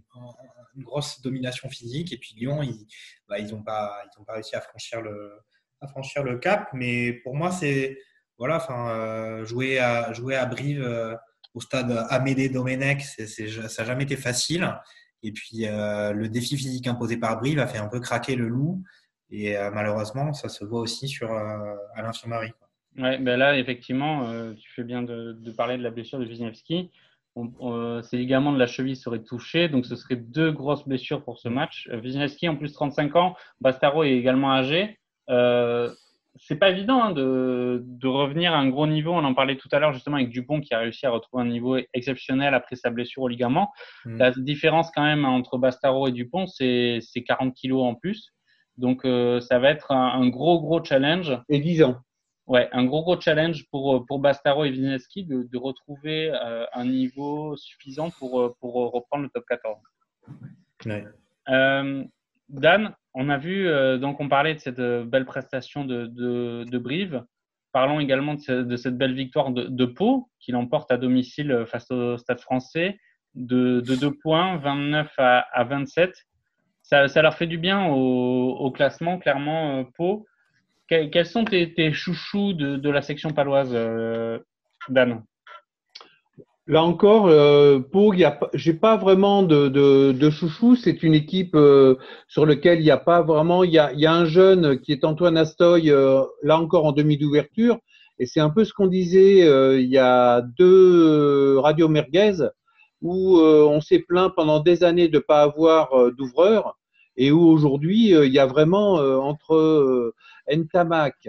une 0.77 0.83
grosse 0.83 1.20
domination 1.20 1.68
physique. 1.68 2.12
Et 2.12 2.18
puis 2.18 2.35
Lyon, 2.37 2.62
ils 2.62 2.87
bah, 3.29 3.41
n'ont 3.41 3.62
pas, 3.62 4.03
ils 4.18 4.25
pas 4.25 4.35
réussi 4.35 4.57
à 4.57 4.61
franchir, 4.61 5.01
le, 5.01 5.33
à 5.81 5.89
franchir 5.89 6.22
le 6.22 6.39
cap. 6.39 6.68
Mais 6.72 7.12
pour 7.12 7.35
moi, 7.35 7.51
c'est 7.51 7.99
voilà, 8.39 8.57
enfin, 8.57 8.91
euh, 8.91 9.45
jouer, 9.45 9.79
à, 9.79 10.12
jouer 10.12 10.35
à 10.35 10.47
Brive 10.47 10.83
euh, 10.83 11.14
au 11.55 11.61
stade 11.61 12.05
Amédée 12.11 12.49
Domenech, 12.49 13.03
c'est, 13.03 13.27
ça 13.27 13.83
n'a 13.83 13.89
jamais 13.89 14.05
été 14.05 14.16
facile. 14.16 14.75
Et 15.22 15.33
puis 15.33 15.66
euh, 15.66 16.12
le 16.12 16.29
défi 16.29 16.57
physique 16.57 16.87
imposé 16.87 17.16
par 17.16 17.39
Brive 17.39 17.59
a 17.59 17.66
fait 17.66 17.79
un 17.79 17.89
peu 17.89 18.01
craquer 18.01 18.35
le 18.37 18.49
loup. 18.49 18.83
Et 19.31 19.57
malheureusement, 19.72 20.33
ça 20.33 20.49
se 20.49 20.64
voit 20.64 20.81
aussi 20.81 21.09
sur 21.09 21.33
Alain 21.97 22.12
Fiumari. 22.12 22.53
Ouais, 22.97 23.18
ben 23.18 23.37
là, 23.37 23.59
effectivement, 23.59 24.55
tu 24.55 24.70
fais 24.77 24.85
bien 24.85 25.03
de, 25.03 25.33
de, 25.33 25.51
parler 25.51 25.77
de 25.77 25.83
la 25.83 25.91
blessure 25.91 26.20
de 26.20 26.25
Wisniewski 26.25 26.93
on, 27.37 28.03
ces 28.03 28.16
ligaments 28.16 28.53
de 28.53 28.59
la 28.59 28.66
cheville 28.66 28.97
seraient 28.97 29.22
touchés, 29.22 29.68
donc 29.68 29.87
ce 29.87 29.97
serait 29.97 30.16
deux 30.16 30.53
grosses 30.53 30.87
blessures 30.87 31.24
pour 31.24 31.39
ce 31.39 31.49
match. 31.49 31.89
Euh, 31.93 32.01
Wisniewski 32.01 32.49
en 32.49 32.57
plus 32.57 32.72
35 32.72 33.16
ans, 33.16 33.37
Bastaro 33.61 34.05
est 34.05 34.12
également 34.12 34.53
âgé. 34.53 34.99
Euh, 35.30 35.93
c'est 36.37 36.57
pas 36.57 36.70
évident 36.70 37.03
hein, 37.03 37.11
de, 37.12 37.82
de, 37.85 38.09
revenir 38.09 38.53
à 38.53 38.59
un 38.59 38.68
gros 38.68 38.87
niveau. 38.87 39.12
On 39.12 39.24
en 39.24 39.35
parlait 39.35 39.57
tout 39.57 39.68
à 39.70 39.78
l'heure 39.78 39.93
justement 39.93 40.16
avec 40.16 40.30
Dupont 40.30 40.61
qui 40.61 40.74
a 40.74 40.80
réussi 40.80 41.07
à 41.07 41.11
retrouver 41.11 41.45
un 41.45 41.47
niveau 41.49 41.78
exceptionnel 41.93 42.55
après 42.55 42.76
sa 42.76 42.91
blessure 42.91 43.22
au 43.22 43.28
ligament. 43.28 43.72
Mm. 44.05 44.18
La 44.18 44.30
différence 44.32 44.91
quand 44.91 45.05
même 45.05 45.24
entre 45.24 45.59
Bastaro 45.59 46.09
et 46.09 46.12
Dupont, 46.12 46.47
c'est 46.47 47.01
40 47.24 47.55
kilos 47.55 47.85
en 47.85 47.95
plus. 47.95 48.32
Donc 48.78 49.05
euh, 49.05 49.41
ça 49.41 49.61
va 49.61 49.70
être 49.70 49.93
un, 49.93 50.20
un, 50.20 50.28
gros 50.28 50.61
gros 50.61 50.82
challenge. 50.82 51.39
Et 51.49 51.61
10 51.61 51.85
ans 51.85 51.97
ouais, 52.47 52.68
un 52.72 52.84
gros 52.84 53.03
gros 53.03 53.20
challenge 53.20 53.66
pour, 53.70 53.97
euh, 53.97 54.05
pour 54.07 54.18
Bastaro 54.18 54.64
et 54.64 54.70
Wisniewski 54.70 55.24
de, 55.24 55.42
de 55.51 55.59
retrouver 55.59 56.30
euh, 56.30 56.66
un 56.72 56.84
niveau 56.84 57.57
suffisant 57.57 58.11
pour, 58.11 58.40
euh, 58.40 58.55
pour 58.61 58.74
reprendre 58.92 59.24
le 59.24 59.30
top 59.30 59.45
14. 59.49 59.78
Ouais. 60.86 61.05
Euh, 61.49 62.05
Dan, 62.49 62.95
on 63.14 63.30
a 63.30 63.38
vu, 63.38 63.68
donc 64.01 64.20
on 64.20 64.28
parlait 64.28 64.55
de 64.55 64.59
cette 64.59 64.80
belle 64.80 65.24
prestation 65.24 65.84
de, 65.84 66.07
de, 66.07 66.64
de 66.64 66.78
Brive. 66.78 67.24
Parlons 67.72 67.99
également 68.01 68.34
de, 68.34 68.76
cette 68.76 68.99
belle 68.99 69.14
victoire 69.14 69.51
de, 69.51 69.84
Pau, 69.86 70.28
qui 70.40 70.53
l'emporte 70.53 70.92
à 70.92 70.99
domicile 70.99 71.64
face 71.66 71.90
au 71.90 72.18
Stade 72.18 72.40
français, 72.40 72.99
de, 73.34 73.80
de 73.80 73.95
2 73.97 74.11
points, 74.22 74.59
29 74.59 75.11
à, 75.16 75.38
à 75.38 75.64
27. 75.64 76.12
Ça, 76.82 77.09
ça, 77.09 77.22
leur 77.22 77.34
fait 77.34 77.47
du 77.47 77.57
bien 77.57 77.86
au, 77.86 78.51
au 78.59 78.70
classement, 78.70 79.18
clairement, 79.18 79.84
Pau. 79.97 80.26
Quels 80.89 81.26
sont 81.26 81.45
tes, 81.45 81.93
chouchous 81.93 82.53
de, 82.53 82.91
la 82.91 83.03
section 83.03 83.30
paloise, 83.30 83.70
euh, 83.72 84.39
Dan? 84.89 85.22
Là 86.66 86.82
encore, 86.82 87.26
euh, 87.26 87.78
Pau, 87.78 88.14
j'ai 88.55 88.72
pas 88.72 88.97
vraiment 88.97 89.43
de, 89.43 89.68
de, 89.68 90.30
chouchou. 90.30 90.76
C'est 90.76 91.03
une 91.03 91.12
équipe 91.12 91.55
euh, 91.55 91.97
sur 92.26 92.47
laquelle 92.47 92.80
il 92.80 92.85
n'y 92.85 92.91
a 92.91 92.97
pas 92.97 93.20
vraiment. 93.20 93.64
Il 93.64 93.70
y 93.72 93.78
a, 93.78 94.12
un 94.12 94.24
jeune 94.24 94.80
qui 94.80 94.93
est 94.93 95.05
Antoine 95.05 95.37
Astoy, 95.37 95.91
euh, 95.91 96.22
là 96.43 96.59
encore 96.59 96.87
en 96.87 96.93
demi 96.93 97.18
d'ouverture, 97.18 97.78
Et 98.18 98.24
c'est 98.24 98.41
un 98.41 98.49
peu 98.49 98.64
ce 98.64 98.72
qu'on 98.72 98.87
disait 98.87 99.41
il 99.78 99.91
y 99.91 99.99
a 99.99 100.41
deux 100.59 101.59
radios 101.59 101.89
merguez 101.89 102.49
où 103.03 103.39
on 103.39 103.82
s'est 103.82 103.99
plaint 103.99 104.32
pendant 104.35 104.61
des 104.61 104.85
années 104.85 105.09
de 105.09 105.18
ne 105.18 105.22
pas 105.22 105.43
avoir 105.43 105.91
d'ouvreurs 106.12 106.78
et 107.17 107.31
où 107.31 107.41
aujourd'hui 107.47 108.11
il 108.11 108.33
y 108.33 108.39
a 108.39 108.47
vraiment 108.47 108.95
entre 108.95 110.15
Ntamak, 110.51 111.29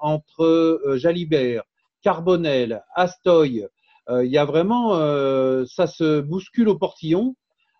entre 0.00 0.94
Jalibert, 0.96 1.64
Carbonel, 2.02 2.82
Astoy, 2.94 3.66
il 4.10 4.30
y 4.30 4.38
a 4.38 4.44
vraiment, 4.44 4.94
ça 5.66 5.86
se 5.86 6.20
bouscule 6.20 6.68
au 6.68 6.78
portillon 6.78 7.34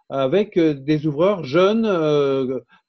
avec 0.09 0.59
des 0.59 1.07
ouvreurs 1.07 1.45
jeunes, 1.45 1.87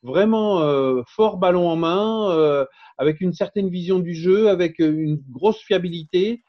vraiment 0.02 1.04
forts 1.06 1.38
ballon 1.38 1.70
en 1.70 1.76
main, 1.76 2.66
avec 2.98 3.22
une 3.22 3.34
certaine 3.34 3.70
vision 3.70 4.00
du 4.00 4.14
jeu, 4.14 4.50
avec 4.50 4.80
une 4.80 5.22
grosse 5.32 5.60
fiabilité. 5.60 6.44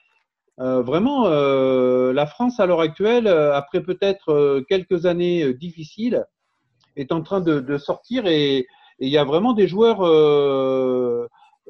Euh, 0.61 0.82
vraiment, 0.82 1.26
euh, 1.26 2.12
la 2.12 2.26
France 2.26 2.61
à 2.61 2.66
l'heure 2.66 2.80
actuelle, 2.80 3.26
euh, 3.26 3.55
après 3.55 3.82
peut-être 3.82 4.64
quelques 4.68 5.07
années 5.07 5.53
difficiles, 5.55 6.24
est 6.97 7.12
en 7.12 7.22
train 7.22 7.40
de, 7.40 7.78
sortir 7.78 8.26
et 8.26 8.66
il 8.99 9.09
y 9.09 9.18
a 9.18 9.24
vraiment 9.24 9.53
des 9.53 9.66
joueurs. 9.68 10.03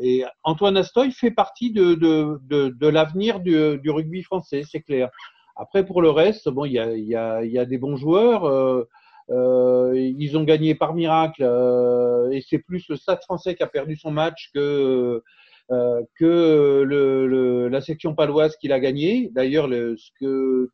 et 0.00 0.24
Antoine 0.42 0.76
Astoy 0.76 1.12
fait 1.12 1.30
partie 1.30 1.72
de, 1.72 1.94
de, 1.94 2.88
l'avenir 2.88 3.40
du, 3.40 3.78
du, 3.78 3.90
rugby 3.90 4.22
français, 4.22 4.62
c'est 4.70 4.82
clair. 4.82 5.10
Après, 5.56 5.86
pour 5.86 6.02
le 6.02 6.10
reste, 6.10 6.48
bon, 6.48 6.64
il 6.64 6.72
y 6.72 6.78
a, 6.78 6.96
y, 6.96 7.14
a, 7.14 7.44
y 7.44 7.58
a, 7.58 7.64
des 7.64 7.78
bons 7.78 7.96
joueurs. 7.96 8.86
Euh, 9.30 9.92
ils 9.96 10.36
ont 10.36 10.44
gagné 10.44 10.74
par 10.74 10.94
miracle 10.94 11.42
euh, 11.42 12.30
et 12.30 12.42
c'est 12.42 12.58
plus 12.58 12.86
le 12.88 12.96
Stade 12.96 13.22
français 13.22 13.54
qui 13.54 13.62
a 13.62 13.66
perdu 13.66 13.96
son 13.96 14.10
match 14.10 14.50
que 14.52 15.22
euh, 15.70 16.02
que 16.18 16.82
le, 16.86 17.68
la 17.68 17.80
section 17.80 18.14
paloise 18.14 18.56
qui 18.56 18.68
l'a 18.68 18.80
gagné. 18.80 19.30
D'ailleurs, 19.32 19.68
ce 19.70 20.10
que 20.20 20.68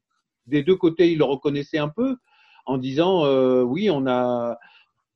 des 0.47 0.65
deux 0.65 0.75
côtés, 0.75 1.13
ils 1.13 1.19
le 1.19 1.25
reconnaissaient 1.25 1.79
un 1.79 1.89
peu 1.89 2.17
en 2.71 2.79
disant 2.79 3.25
oui, 3.65 3.91
on 3.91 4.07
a 4.07 4.59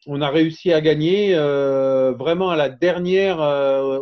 on 0.06 0.20
a 0.20 0.28
réussi 0.28 0.72
à 0.72 0.80
gagner 0.80 1.34
vraiment 1.34 2.50
à 2.50 2.56
la 2.56 2.68
dernière, 2.68 3.38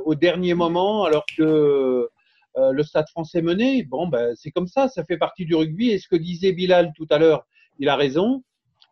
au 0.04 0.14
dernier 0.14 0.54
moment, 0.54 1.04
alors 1.04 1.24
que 1.36 2.08
le 2.56 2.82
Stade 2.82 3.08
français 3.08 3.40
menait. 3.42 3.84
Bon, 3.84 4.08
ben, 4.08 4.34
c'est 4.34 4.50
comme 4.50 4.66
ça, 4.66 4.88
ça 4.88 5.04
fait 5.04 5.16
partie 5.16 5.44
du 5.44 5.54
rugby. 5.54 5.90
Et 5.90 5.98
ce 5.98 6.08
que 6.08 6.16
disait 6.16 6.52
Bilal 6.52 6.92
tout 6.96 7.06
à 7.10 7.18
l'heure, 7.18 7.46
il 7.78 7.88
a 7.88 7.96
raison. 7.96 8.42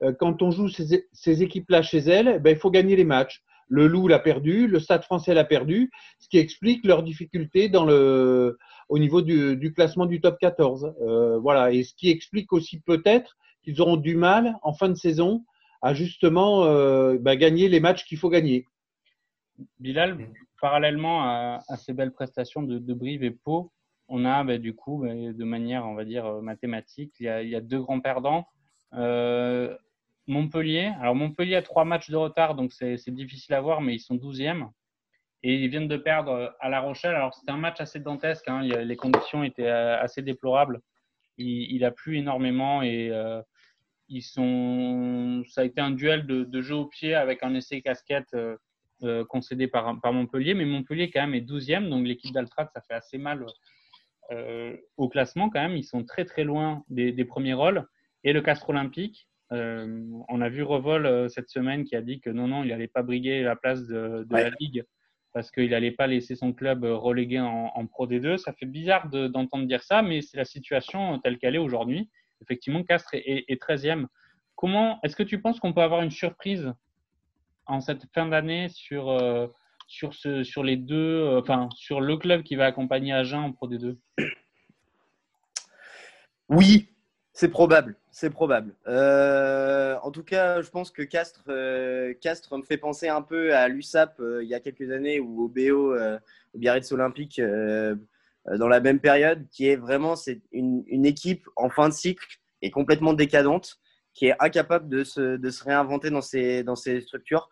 Euh, 0.02 0.12
quand 0.12 0.42
on 0.42 0.50
joue 0.50 0.68
ces, 0.68 1.42
équipes-là 1.42 1.82
chez 1.82 1.98
elles, 1.98 2.40
ben, 2.40 2.50
il 2.50 2.56
faut 2.56 2.70
gagner 2.70 2.96
les 2.96 3.04
matchs. 3.04 3.42
Le 3.68 3.86
Loup 3.86 4.08
l'a 4.08 4.18
perdu, 4.18 4.66
le 4.66 4.80
Stade 4.80 5.04
français 5.04 5.32
l'a 5.32 5.44
perdu, 5.44 5.92
ce 6.18 6.28
qui 6.28 6.38
explique 6.38 6.84
leur 6.84 7.04
difficulté 7.04 7.68
dans 7.68 7.84
le, 7.84 8.58
au 8.88 8.98
niveau 8.98 9.22
du, 9.22 9.72
classement 9.72 10.06
du 10.06 10.20
top 10.20 10.38
14. 10.40 10.92
Euh, 11.02 11.38
voilà, 11.38 11.70
et 11.70 11.84
ce 11.84 11.94
qui 11.94 12.10
explique 12.10 12.52
aussi 12.52 12.80
peut-être 12.80 13.36
qu'ils 13.62 13.80
auront 13.80 13.96
du 13.96 14.16
mal 14.16 14.56
en 14.62 14.72
fin 14.72 14.88
de 14.88 14.94
saison 14.94 15.44
à 15.82 15.94
justement 15.94 16.64
euh, 16.64 17.18
bah, 17.20 17.36
gagner 17.36 17.68
les 17.68 17.80
matchs 17.80 18.04
qu'il 18.04 18.18
faut 18.18 18.30
gagner. 18.30 18.66
Bilal, 19.78 20.18
parallèlement 20.60 21.22
à, 21.22 21.60
ces 21.76 21.92
belles 21.92 22.12
prestations 22.12 22.62
de, 22.62 22.94
Brive 22.94 23.24
et 23.24 23.30
Pau, 23.30 23.72
on 24.08 24.24
a 24.24 24.44
bah, 24.44 24.58
du 24.58 24.74
coup, 24.74 25.02
bah, 25.02 25.12
de 25.14 25.44
manière, 25.44 25.86
on 25.86 25.94
va 25.94 26.04
dire, 26.04 26.42
mathématique, 26.42 27.14
il 27.20 27.26
y 27.26 27.56
a, 27.56 27.60
deux 27.60 27.80
grands 27.80 28.00
perdants. 28.00 28.46
Montpellier. 30.30 30.92
Alors 31.00 31.14
Montpellier 31.14 31.56
a 31.56 31.62
trois 31.62 31.84
matchs 31.84 32.10
de 32.10 32.16
retard, 32.16 32.54
donc 32.54 32.72
c'est 32.72 33.10
difficile 33.10 33.54
à 33.54 33.60
voir, 33.60 33.80
mais 33.80 33.94
ils 33.94 34.00
sont 34.00 34.16
12e. 34.16 34.68
Et 35.42 35.54
ils 35.54 35.68
viennent 35.68 35.88
de 35.88 35.96
perdre 35.96 36.32
euh, 36.32 36.48
à 36.60 36.68
La 36.68 36.80
Rochelle. 36.80 37.14
Alors 37.14 37.34
c'était 37.34 37.50
un 37.50 37.56
match 37.56 37.80
assez 37.80 37.98
dantesque, 37.98 38.48
hein. 38.48 38.62
les 38.62 38.96
conditions 38.96 39.42
étaient 39.42 39.66
euh, 39.66 39.98
assez 40.00 40.22
déplorables. 40.22 40.80
Il, 41.38 41.84
a 41.84 41.90
plu 41.90 42.18
énormément 42.18 42.82
et 42.82 43.08
euh, 43.10 43.40
ils 44.08 44.22
sont... 44.22 45.42
ça 45.48 45.62
a 45.62 45.64
été 45.64 45.80
un 45.80 45.90
duel 45.90 46.26
de, 46.26 46.60
jeu 46.60 46.74
au 46.74 46.86
pied 46.86 47.14
avec 47.14 47.42
un 47.42 47.54
essai 47.54 47.80
casquette 47.80 48.36
concédé 49.28 49.66
par, 49.66 49.98
par, 50.00 50.12
Montpellier. 50.12 50.52
Mais 50.54 50.66
Montpellier 50.66 51.10
quand 51.10 51.22
même 51.22 51.34
est 51.34 51.48
12e, 51.48 51.88
donc 51.88 52.06
l'équipe 52.06 52.34
d'Altrad, 52.34 52.68
ça 52.74 52.82
fait 52.82 52.94
assez 52.94 53.16
mal 53.16 53.46
au 54.98 55.08
classement 55.08 55.48
quand 55.48 55.60
même. 55.60 55.76
Ils 55.76 55.84
sont 55.84 56.04
très 56.04 56.26
très 56.26 56.44
loin 56.44 56.84
des, 56.88 57.12
des 57.12 57.24
premiers 57.24 57.54
rôles. 57.54 57.86
Et 58.22 58.34
le 58.34 58.42
Castre 58.42 58.68
Olympique, 58.68 59.30
euh, 59.52 60.04
on 60.28 60.40
a 60.40 60.48
vu 60.48 60.62
Revol 60.62 61.06
euh, 61.06 61.28
cette 61.28 61.50
semaine 61.50 61.84
qui 61.84 61.96
a 61.96 62.02
dit 62.02 62.20
que 62.20 62.30
non, 62.30 62.48
non, 62.48 62.62
il 62.62 62.68
n'allait 62.68 62.88
pas 62.88 63.02
briguer 63.02 63.42
la 63.42 63.56
place 63.56 63.84
de, 63.86 64.26
la 64.30 64.50
Ligue 64.60 64.84
parce 65.32 65.50
qu'il 65.50 65.70
n'allait 65.70 65.92
pas 65.92 66.06
laisser 66.06 66.34
son 66.34 66.52
club 66.52 66.84
euh, 66.84 66.96
relégué 66.96 67.40
en, 67.40 67.86
Pro 67.86 68.06
D2. 68.06 68.36
Ça 68.36 68.52
fait 68.52 68.66
bizarre 68.66 69.08
d'entendre 69.08 69.66
dire 69.66 69.82
ça, 69.82 70.02
mais 70.02 70.22
c'est 70.22 70.36
la 70.36 70.44
situation 70.44 71.18
telle 71.20 71.38
qu'elle 71.38 71.54
est 71.54 71.58
aujourd'hui. 71.58 72.10
Effectivement, 72.42 72.82
Castres 72.82 73.14
est, 73.14 73.62
13e. 73.62 74.06
Comment 74.56 74.98
est-ce 75.02 75.16
que 75.16 75.22
tu 75.22 75.40
penses 75.40 75.60
qu'on 75.60 75.72
peut 75.72 75.82
avoir 75.82 76.02
une 76.02 76.10
surprise 76.10 76.72
en 77.66 77.80
cette 77.80 78.06
fin 78.14 78.26
d'année 78.26 78.68
sur, 78.68 79.18
ce, 79.88 80.42
sur 80.42 80.64
les 80.64 80.76
deux, 80.76 81.42
sur 81.74 82.00
le 82.00 82.16
club 82.16 82.42
qui 82.42 82.56
va 82.56 82.66
accompagner 82.66 83.12
Agen 83.12 83.40
en 83.40 83.52
Pro 83.52 83.68
D2 83.68 83.96
Oui, 86.48 86.88
c'est 87.32 87.50
probable, 87.50 87.99
c'est 88.10 88.30
probable. 88.30 88.74
Euh, 88.88 89.96
en 90.02 90.10
tout 90.10 90.24
cas, 90.24 90.62
je 90.62 90.70
pense 90.70 90.90
que 90.90 91.02
Castres, 91.02 91.44
euh, 91.48 92.12
Castres 92.20 92.56
me 92.56 92.64
fait 92.64 92.76
penser 92.76 93.08
un 93.08 93.22
peu 93.22 93.54
à 93.54 93.68
l'USAP 93.68 94.18
euh, 94.20 94.42
il 94.42 94.48
y 94.48 94.54
a 94.54 94.60
quelques 94.60 94.90
années 94.90 95.20
ou 95.20 95.44
au 95.44 95.48
BO, 95.48 95.94
au 95.96 96.58
Biarritz 96.58 96.90
Olympique, 96.92 97.40
dans 97.40 98.68
la 98.68 98.80
même 98.80 98.98
période, 98.98 99.46
qui 99.50 99.68
est 99.68 99.76
vraiment 99.76 100.14
une, 100.52 101.06
équipe 101.06 101.46
en 101.56 101.68
fin 101.68 101.88
de 101.88 101.94
cycle 101.94 102.26
et 102.62 102.70
complètement 102.70 103.12
décadente, 103.12 103.78
qui 104.12 104.26
est 104.26 104.34
incapable 104.40 104.88
de 104.88 105.04
se, 105.04 105.64
réinventer 105.64 106.10
dans 106.10 106.22
ses, 106.22 106.64
dans 106.64 106.76
ses 106.76 107.00
structures. 107.02 107.48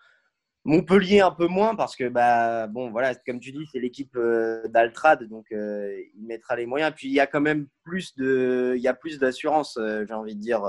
Montpellier 0.68 1.20
un 1.20 1.30
peu 1.30 1.46
moins 1.46 1.74
parce 1.74 1.96
que 1.96 2.10
bah 2.10 2.66
bon 2.66 2.90
voilà 2.90 3.14
comme 3.14 3.40
tu 3.40 3.52
dis 3.52 3.66
c'est 3.72 3.80
l'équipe 3.80 4.14
euh, 4.16 4.68
d'Altrad 4.68 5.24
donc 5.24 5.46
euh, 5.50 5.98
il 6.14 6.26
mettra 6.26 6.56
les 6.56 6.66
moyens. 6.66 6.92
Puis 6.94 7.08
il 7.08 7.14
y 7.14 7.20
a 7.20 7.26
quand 7.26 7.40
même 7.40 7.68
plus 7.84 8.14
de 8.16 8.74
il 8.76 8.82
y 8.82 8.88
a 8.88 8.92
plus 8.92 9.18
d'assurance 9.18 9.78
euh, 9.78 10.04
j'ai 10.06 10.12
envie 10.12 10.34
de 10.36 10.40
dire 10.40 10.62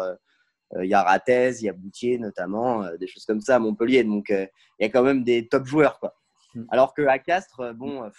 il 0.79 0.87
y 0.87 0.93
a 0.93 1.03
Ratez 1.03 1.55
il 1.59 1.65
y 1.65 1.69
a 1.69 1.73
Boutier 1.73 2.17
notamment 2.17 2.85
des 2.97 3.07
choses 3.07 3.25
comme 3.25 3.41
ça 3.41 3.57
à 3.57 3.59
Montpellier. 3.59 4.05
Donc 4.05 4.29
il 4.29 4.47
y 4.79 4.85
a 4.85 4.89
quand 4.89 5.03
même 5.03 5.25
des 5.25 5.49
top 5.49 5.65
joueurs 5.65 5.99
quoi. 5.99 6.15
Mm. 6.55 6.63
alors 6.69 6.93
que 6.93 7.01
à 7.01 7.19
Castres 7.19 7.73
bon 7.75 8.09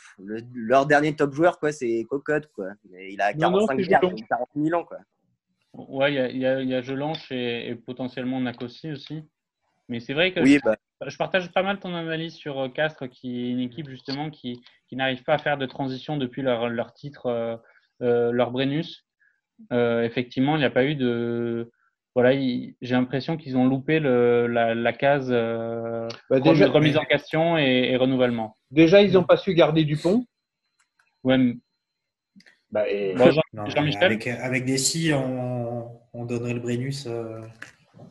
leur 0.53 0.85
dernier 0.85 1.17
top 1.17 1.33
joueur 1.33 1.59
quoi 1.59 1.73
c'est 1.73 2.05
Cocotte 2.11 2.51
quoi. 2.53 2.73
Il 2.93 3.23
a 3.23 3.33
45 3.33 3.89
40 3.89 4.49
000 4.55 4.79
ans 4.79 4.85
quoi. 4.85 4.99
Ouais 5.73 6.13
il 6.13 6.17
y 6.17 6.19
a, 6.19 6.31
y 6.31 6.45
a, 6.45 6.63
y 6.63 6.75
a 6.75 6.83
Gelanche 6.83 7.33
et, 7.33 7.71
et 7.71 7.75
potentiellement 7.75 8.39
Nakossi 8.39 8.93
aussi. 8.93 9.25
Mais 9.89 10.01
c'est 10.01 10.13
vrai 10.13 10.35
que 10.35 10.41
bah. 10.63 10.77
Je 11.07 11.17
partage 11.17 11.51
pas 11.53 11.63
mal 11.63 11.79
ton 11.79 11.95
analyse 11.95 12.35
sur 12.35 12.61
euh, 12.61 12.69
Castres, 12.69 13.09
qui 13.09 13.47
est 13.47 13.51
une 13.51 13.61
équipe 13.61 13.89
justement 13.89 14.31
qui, 14.31 14.61
qui 14.89 14.97
n'arrive 14.97 15.23
pas 15.23 15.35
à 15.35 15.39
faire 15.39 15.57
de 15.57 15.67
transition 15.67 16.17
depuis 16.17 16.43
leur, 16.43 16.69
leur 16.69 16.93
titre, 16.93 17.27
euh, 17.27 17.57
euh, 18.03 18.33
leur 18.33 18.51
Brennus. 18.51 19.07
effectivement, 19.71 20.57
il 20.57 20.61
n'y 20.61 20.65
a 20.65 20.71
pas 20.71 20.85
eu 20.85 20.95
de. 20.95 21.71
Voilà, 22.17 22.33
j'ai 22.35 22.95
l'impression 22.95 23.37
qu'ils 23.37 23.57
ont 23.57 23.69
loupé 23.69 24.01
le, 24.01 24.49
la, 24.49 24.93
case 24.93 25.31
bah, 25.31 26.39
remise 26.41 26.97
en 26.97 27.05
question 27.05 27.57
et, 27.57 27.97
renouvellement. 27.97 28.57
Déjà, 28.73 29.01
ils 29.01 29.13
n'ont 29.13 29.23
pas 29.23 29.37
su 29.37 29.55
garder 29.55 29.85
Dupont. 29.85 30.25
Ouais. 31.23 31.39
Bah, 32.73 32.85
Jean-Michel 33.69 34.03
avec, 34.03 34.27
avec 34.27 34.65
des 34.65 34.77
si, 34.77 35.13
on, 35.15 36.01
on, 36.13 36.25
donnerait 36.25 36.55
le 36.55 36.61
Brennus 36.61 37.09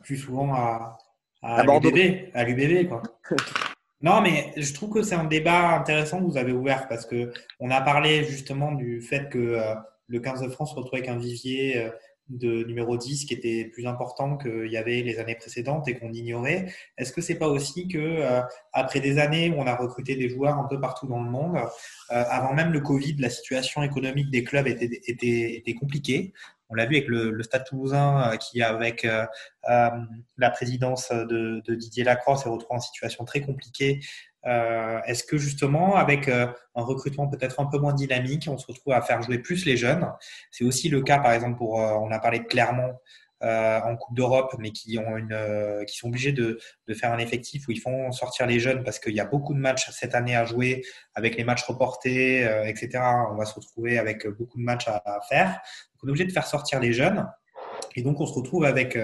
plus 0.02 0.16
souvent 0.16 0.54
à, 0.54 0.96
à, 1.42 1.62
l'UBB, 1.62 2.30
à 2.34 2.44
l'UBB 2.44 2.88
quoi. 2.88 3.02
non, 4.02 4.20
mais 4.20 4.52
je 4.56 4.72
trouve 4.74 4.90
que 4.90 5.02
c'est 5.02 5.14
un 5.14 5.24
débat 5.24 5.76
intéressant 5.76 6.18
que 6.18 6.24
vous 6.24 6.36
avez 6.36 6.52
ouvert 6.52 6.88
parce 6.88 7.06
que 7.06 7.32
on 7.58 7.70
a 7.70 7.80
parlé 7.80 8.24
justement 8.24 8.72
du 8.72 9.00
fait 9.00 9.28
que 9.28 9.38
euh, 9.38 9.74
le 10.08 10.20
15 10.20 10.42
de 10.42 10.48
France 10.48 10.70
se 10.70 10.76
retrouve 10.76 10.94
avec 10.94 11.08
un 11.08 11.18
vivier 11.18 11.78
euh, 11.78 11.90
de 12.30 12.64
numéro 12.64 12.96
10 12.96 13.26
qui 13.26 13.34
était 13.34 13.66
plus 13.66 13.86
important 13.86 14.38
qu'il 14.38 14.70
y 14.70 14.76
avait 14.76 15.02
les 15.02 15.18
années 15.18 15.34
précédentes 15.34 15.86
et 15.88 15.98
qu'on 15.98 16.12
ignorait. 16.12 16.72
Est-ce 16.96 17.12
que 17.12 17.20
c'est 17.20 17.34
pas 17.34 17.48
aussi 17.48 17.88
que 17.88 17.98
euh, 17.98 18.40
après 18.72 19.00
des 19.00 19.18
années 19.18 19.50
où 19.50 19.60
on 19.60 19.66
a 19.66 19.76
recruté 19.76 20.16
des 20.16 20.28
joueurs 20.28 20.56
un 20.56 20.66
peu 20.68 20.80
partout 20.80 21.06
dans 21.06 21.22
le 21.22 21.30
monde, 21.30 21.58
avant 22.08 22.54
même 22.54 22.72
le 22.72 22.80
Covid, 22.80 23.16
la 23.18 23.30
situation 23.30 23.82
économique 23.82 24.30
des 24.30 24.44
clubs 24.44 24.66
était, 24.66 25.00
était, 25.06 25.54
était 25.56 25.74
compliquée? 25.74 26.32
On 26.70 26.74
l'a 26.74 26.86
vu 26.86 26.96
avec 26.96 27.08
le, 27.08 27.42
Stade 27.42 27.64
Toulousain 27.64 28.32
euh, 28.32 28.36
qui, 28.36 28.62
avec 28.62 29.04
euh, 29.04 29.26
euh, 29.68 29.90
la 30.38 30.50
présidence 30.50 31.10
de, 31.10 31.60
Didier 31.68 32.04
Lacroix, 32.04 32.36
s'est 32.36 32.48
retrouvé 32.48 32.76
en 32.76 32.80
situation 32.80 33.24
très 33.24 33.40
compliquée. 33.40 34.00
Est-ce 34.44 35.24
que 35.24 35.36
justement, 35.36 35.96
avec 35.96 36.28
un 36.28 36.54
recrutement 36.74 37.28
peut-être 37.28 37.60
un 37.60 37.66
peu 37.66 37.78
moins 37.78 37.92
dynamique, 37.92 38.48
on 38.48 38.58
se 38.58 38.66
retrouve 38.66 38.92
à 38.92 39.02
faire 39.02 39.22
jouer 39.22 39.38
plus 39.38 39.66
les 39.66 39.76
jeunes? 39.76 40.10
C'est 40.50 40.64
aussi 40.64 40.88
le 40.88 41.02
cas, 41.02 41.18
par 41.18 41.32
exemple, 41.32 41.58
pour, 41.58 41.74
on 41.74 42.10
a 42.10 42.18
parlé 42.18 42.38
de 42.38 42.44
Clermont 42.44 42.94
euh, 43.42 43.80
en 43.80 43.96
Coupe 43.96 44.14
d'Europe, 44.14 44.54
mais 44.58 44.70
qui, 44.70 44.98
ont 44.98 45.16
une, 45.16 45.32
euh, 45.32 45.82
qui 45.84 45.96
sont 45.96 46.08
obligés 46.08 46.32
de, 46.32 46.60
de, 46.86 46.94
faire 46.94 47.10
un 47.10 47.16
effectif 47.16 47.66
où 47.66 47.70
ils 47.70 47.80
font 47.80 48.12
sortir 48.12 48.46
les 48.46 48.60
jeunes 48.60 48.84
parce 48.84 48.98
qu'il 48.98 49.14
y 49.14 49.20
a 49.20 49.24
beaucoup 49.24 49.54
de 49.54 49.58
matchs 49.58 49.88
cette 49.92 50.14
année 50.14 50.36
à 50.36 50.44
jouer 50.44 50.84
avec 51.14 51.38
les 51.38 51.44
matchs 51.44 51.62
reportés, 51.62 52.46
euh, 52.46 52.66
etc. 52.66 53.02
On 53.30 53.36
va 53.36 53.46
se 53.46 53.54
retrouver 53.54 53.98
avec 53.98 54.28
beaucoup 54.28 54.58
de 54.58 54.62
matchs 54.62 54.88
à, 54.88 55.02
à 55.06 55.20
faire. 55.22 55.52
Donc, 55.52 56.02
on 56.02 56.08
est 56.08 56.10
obligé 56.10 56.26
de 56.26 56.32
faire 56.32 56.46
sortir 56.46 56.80
les 56.80 56.92
jeunes. 56.92 57.26
Et 57.96 58.02
donc, 58.02 58.20
on 58.20 58.26
se 58.26 58.34
retrouve 58.34 58.66
avec, 58.66 58.98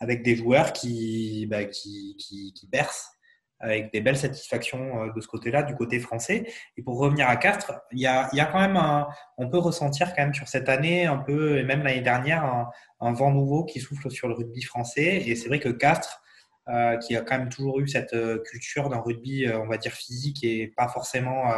avec 0.00 0.22
des 0.22 0.36
joueurs 0.36 0.74
qui, 0.74 1.46
bah, 1.46 1.64
qui, 1.64 2.14
qui, 2.18 2.52
qui 2.52 2.66
bercent 2.66 3.17
avec 3.60 3.92
des 3.92 4.00
belles 4.00 4.16
satisfactions 4.16 5.02
euh, 5.02 5.12
de 5.14 5.20
ce 5.20 5.26
côté-là, 5.26 5.62
du 5.62 5.74
côté 5.74 5.98
français. 5.98 6.46
Et 6.76 6.82
pour 6.82 6.98
revenir 6.98 7.28
à 7.28 7.36
Castres, 7.36 7.72
il 7.92 8.00
y 8.00 8.06
a, 8.06 8.28
y 8.32 8.40
a 8.40 8.46
quand 8.46 8.60
même 8.60 8.76
un, 8.76 9.08
on 9.36 9.48
peut 9.48 9.58
ressentir 9.58 10.14
quand 10.14 10.22
même 10.22 10.34
sur 10.34 10.48
cette 10.48 10.68
année 10.68 11.06
un 11.06 11.18
peu, 11.18 11.58
et 11.58 11.64
même 11.64 11.82
l'année 11.82 12.00
dernière, 12.00 12.44
un, 12.44 12.70
un, 13.00 13.12
vent 13.12 13.30
nouveau 13.30 13.64
qui 13.64 13.80
souffle 13.80 14.10
sur 14.10 14.28
le 14.28 14.34
rugby 14.34 14.62
français. 14.62 15.22
Et 15.26 15.34
c'est 15.34 15.48
vrai 15.48 15.58
que 15.58 15.68
Castres, 15.68 16.22
euh, 16.68 16.98
qui 16.98 17.16
a 17.16 17.22
quand 17.22 17.38
même 17.38 17.48
toujours 17.48 17.80
eu 17.80 17.88
cette 17.88 18.12
euh, 18.12 18.42
culture 18.44 18.90
d'un 18.90 19.00
rugby, 19.00 19.46
euh, 19.46 19.58
on 19.58 19.66
va 19.66 19.78
dire 19.78 19.92
physique 19.92 20.44
et 20.44 20.70
pas 20.76 20.86
forcément 20.88 21.50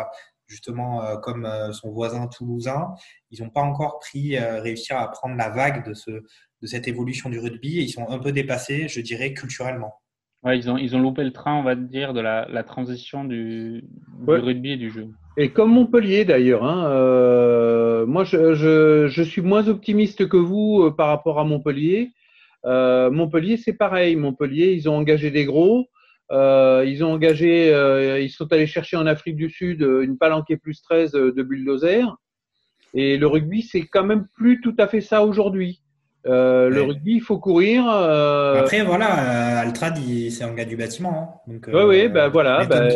justement 0.46 1.16
comme 1.20 1.48
son 1.72 1.92
voisin 1.92 2.26
toulousain, 2.26 2.88
ils 3.30 3.40
n'ont 3.40 3.50
pas 3.50 3.60
encore 3.60 4.00
pris, 4.00 4.36
réussi 4.36 4.92
à 4.92 5.06
prendre 5.06 5.36
la 5.36 5.48
vague 5.48 5.86
de, 5.86 5.94
ce, 5.94 6.10
de 6.10 6.66
cette 6.66 6.88
évolution 6.88 7.30
du 7.30 7.38
rugby 7.38 7.78
et 7.78 7.82
ils 7.82 7.90
sont 7.90 8.08
un 8.08 8.18
peu 8.18 8.32
dépassés, 8.32 8.88
je 8.88 9.00
dirais, 9.00 9.32
culturellement. 9.32 10.00
Ouais, 10.42 10.56
ils 10.56 10.70
ont, 10.70 10.78
ils 10.78 10.96
ont 10.96 11.00
loupé 11.00 11.22
le 11.22 11.32
train, 11.32 11.54
on 11.54 11.62
va 11.62 11.74
dire, 11.74 12.14
de 12.14 12.20
la, 12.20 12.48
la 12.48 12.62
transition 12.62 13.24
du, 13.24 13.84
du 14.26 14.30
rugby 14.32 14.72
et 14.72 14.76
du 14.78 14.90
jeu. 14.90 15.08
Et 15.36 15.50
comme 15.50 15.70
Montpellier 15.70 16.24
d'ailleurs, 16.24 16.64
hein, 16.64 16.90
euh, 16.90 18.06
moi 18.06 18.24
je, 18.24 18.54
je, 18.54 19.06
je, 19.08 19.22
suis 19.22 19.42
moins 19.42 19.68
optimiste 19.68 20.28
que 20.28 20.38
vous 20.38 20.82
euh, 20.82 20.90
par 20.90 21.08
rapport 21.08 21.38
à 21.38 21.44
Montpellier. 21.44 22.10
Euh, 22.64 23.10
Montpellier 23.10 23.58
c'est 23.58 23.74
pareil. 23.74 24.16
Montpellier 24.16 24.72
ils 24.72 24.88
ont 24.88 24.96
engagé 24.96 25.30
des 25.30 25.44
gros, 25.44 25.88
euh, 26.32 26.84
ils 26.86 27.04
ont 27.04 27.12
engagé, 27.12 27.72
euh, 27.74 28.18
ils 28.20 28.30
sont 28.30 28.50
allés 28.52 28.66
chercher 28.66 28.96
en 28.96 29.06
Afrique 29.06 29.36
du 29.36 29.50
Sud 29.50 29.82
une 29.82 30.16
palanquée 30.16 30.56
plus 30.56 30.80
13 30.82 31.12
de 31.12 31.42
bulldozer. 31.42 32.16
Et 32.94 33.18
le 33.18 33.26
rugby 33.26 33.62
c'est 33.62 33.86
quand 33.86 34.04
même 34.04 34.26
plus 34.34 34.62
tout 34.62 34.74
à 34.78 34.88
fait 34.88 35.02
ça 35.02 35.22
aujourd'hui. 35.22 35.82
Euh, 36.26 36.68
ouais. 36.68 36.74
Le 36.74 36.82
rugby, 36.82 37.14
il 37.14 37.20
faut 37.20 37.38
courir. 37.38 37.88
Euh... 37.88 38.60
Après, 38.60 38.82
voilà, 38.82 39.60
Altrad, 39.60 39.98
c'est 40.30 40.44
un 40.44 40.54
gars 40.54 40.64
du 40.64 40.76
bâtiment. 40.76 41.42
Hein, 41.46 41.52
donc, 41.52 41.64
oui, 41.68 41.74
euh, 41.74 41.88
oui, 41.88 42.08
ben 42.08 42.28
voilà. 42.28 42.64
Bah, 42.66 42.88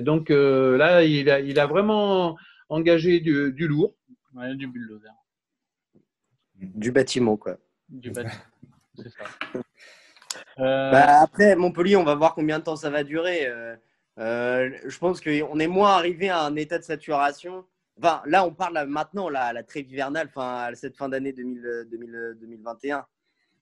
donc 0.00 0.30
euh, 0.30 0.76
là, 0.76 1.04
il 1.04 1.30
a, 1.30 1.40
il 1.40 1.58
a 1.58 1.66
vraiment 1.66 2.36
engagé 2.68 3.20
du, 3.20 3.52
du 3.52 3.68
lourd. 3.68 3.94
Ouais, 4.34 4.54
du 4.56 4.66
bulldozer. 4.66 5.12
Du 6.56 6.90
bâtiment, 6.90 7.36
quoi. 7.36 7.56
Du 7.88 8.10
bâtiment, 8.10 8.32
c'est 8.96 9.10
ça. 9.10 9.24
Bah, 10.56 11.20
après, 11.20 11.54
Montpellier, 11.54 11.96
on 11.96 12.04
va 12.04 12.14
voir 12.16 12.34
combien 12.34 12.58
de 12.58 12.64
temps 12.64 12.76
ça 12.76 12.90
va 12.90 13.04
durer. 13.04 13.48
je 14.16 14.98
pense 14.98 15.20
qu'on 15.20 15.58
est 15.60 15.68
moins 15.68 15.92
arrivé 15.92 16.30
à 16.30 16.42
un 16.42 16.56
état 16.56 16.78
de 16.78 16.84
saturation 16.84 17.64
Enfin, 17.98 18.22
là, 18.26 18.44
on 18.44 18.52
parle 18.52 18.74
là, 18.74 18.86
maintenant, 18.86 19.28
la, 19.28 19.52
la 19.52 19.62
trêve 19.62 19.90
hivernale, 19.90 20.30
cette 20.74 20.96
fin 20.96 21.08
d'année 21.08 21.32
2021. 21.32 23.06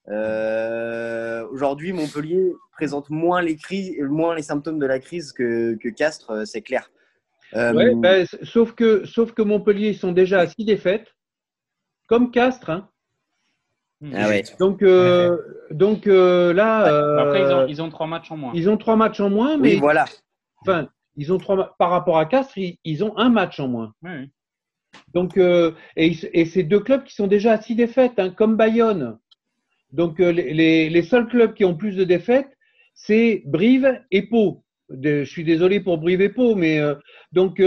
Euh, 0.09 1.47
Aujourd'hui, 1.49 1.93
Montpellier 1.93 2.53
présente 2.73 3.11
moins 3.11 3.43
les, 3.43 3.57
crises, 3.57 3.97
moins 4.01 4.35
les 4.35 4.43
symptômes 4.43 4.79
de 4.79 4.87
la 4.87 4.99
crise 4.99 5.33
que, 5.33 5.75
que 5.75 5.89
Castres, 5.89 6.47
c'est 6.47 6.63
clair. 6.63 6.91
Euh, 7.55 7.73
ouais, 7.75 7.95
bah, 7.95 8.25
sauf, 8.43 8.73
que, 8.73 9.05
sauf 9.05 9.33
que 9.33 9.43
Montpellier, 9.43 9.91
ils 9.91 9.99
sont 9.99 10.13
déjà 10.13 10.41
à 10.41 10.47
six 10.47 10.65
défaites, 10.65 11.15
comme 12.09 12.31
Castres. 12.31 12.71
Hein. 12.71 12.89
Ah 14.15 14.29
ouais. 14.29 14.43
Donc, 14.59 14.83
euh, 14.83 15.37
donc 15.71 16.07
euh, 16.07 16.53
là. 16.53 17.21
Après, 17.21 17.43
ils 17.43 17.53
ont, 17.53 17.67
ils 17.67 17.83
ont, 17.83 17.91
trois 17.91 18.07
matchs 18.07 18.31
en 18.33 18.37
moins. 18.37 18.53
Ils 18.55 18.69
ont 18.69 18.77
trois 18.77 18.97
matchs 18.97 19.21
en 19.21 19.31
moins, 19.31 19.57
mais. 19.59 19.75
Oui, 19.75 19.81
voilà. 19.81 20.07
Enfin, 20.63 20.89
ils 21.17 21.33
ont 21.33 21.39
trois 21.39 21.75
par 21.79 21.91
rapport 21.91 22.19
à 22.19 22.27
Castres, 22.27 22.59
ils, 22.59 22.79
ils 22.85 23.05
ont 23.05 23.17
un 23.17 23.29
match 23.29 23.61
en 23.61 23.69
moins. 23.69 23.93
Oui. 24.03 24.31
Donc 25.15 25.37
euh, 25.37 25.73
et, 25.97 26.13
et 26.33 26.45
c'est 26.45 26.63
deux 26.63 26.81
clubs 26.81 27.05
qui 27.05 27.15
sont 27.15 27.27
déjà 27.27 27.53
à 27.53 27.61
six 27.61 27.75
défaites, 27.75 28.19
hein, 28.19 28.31
comme 28.31 28.57
Bayonne. 28.57 29.19
Donc 29.91 30.21
euh, 30.21 30.33
les, 30.33 30.89
les, 30.89 31.03
seuls 31.03 31.29
clubs 31.29 31.55
qui 31.55 31.65
ont 31.65 31.77
plus 31.77 31.97
de 31.97 32.05
défaites, 32.05 32.57
c'est 32.95 33.43
Brive 33.47 34.01
et 34.11 34.23
Pau. 34.23 34.65
De, 34.91 35.25
je 35.25 35.31
suis 35.31 35.45
désolé 35.45 35.81
pour 35.81 35.99
Brive 35.99 36.21
et 36.21 36.29
Pau, 36.29 36.55
mais 36.55 36.79
euh, 36.79 36.95
donc 37.33 37.61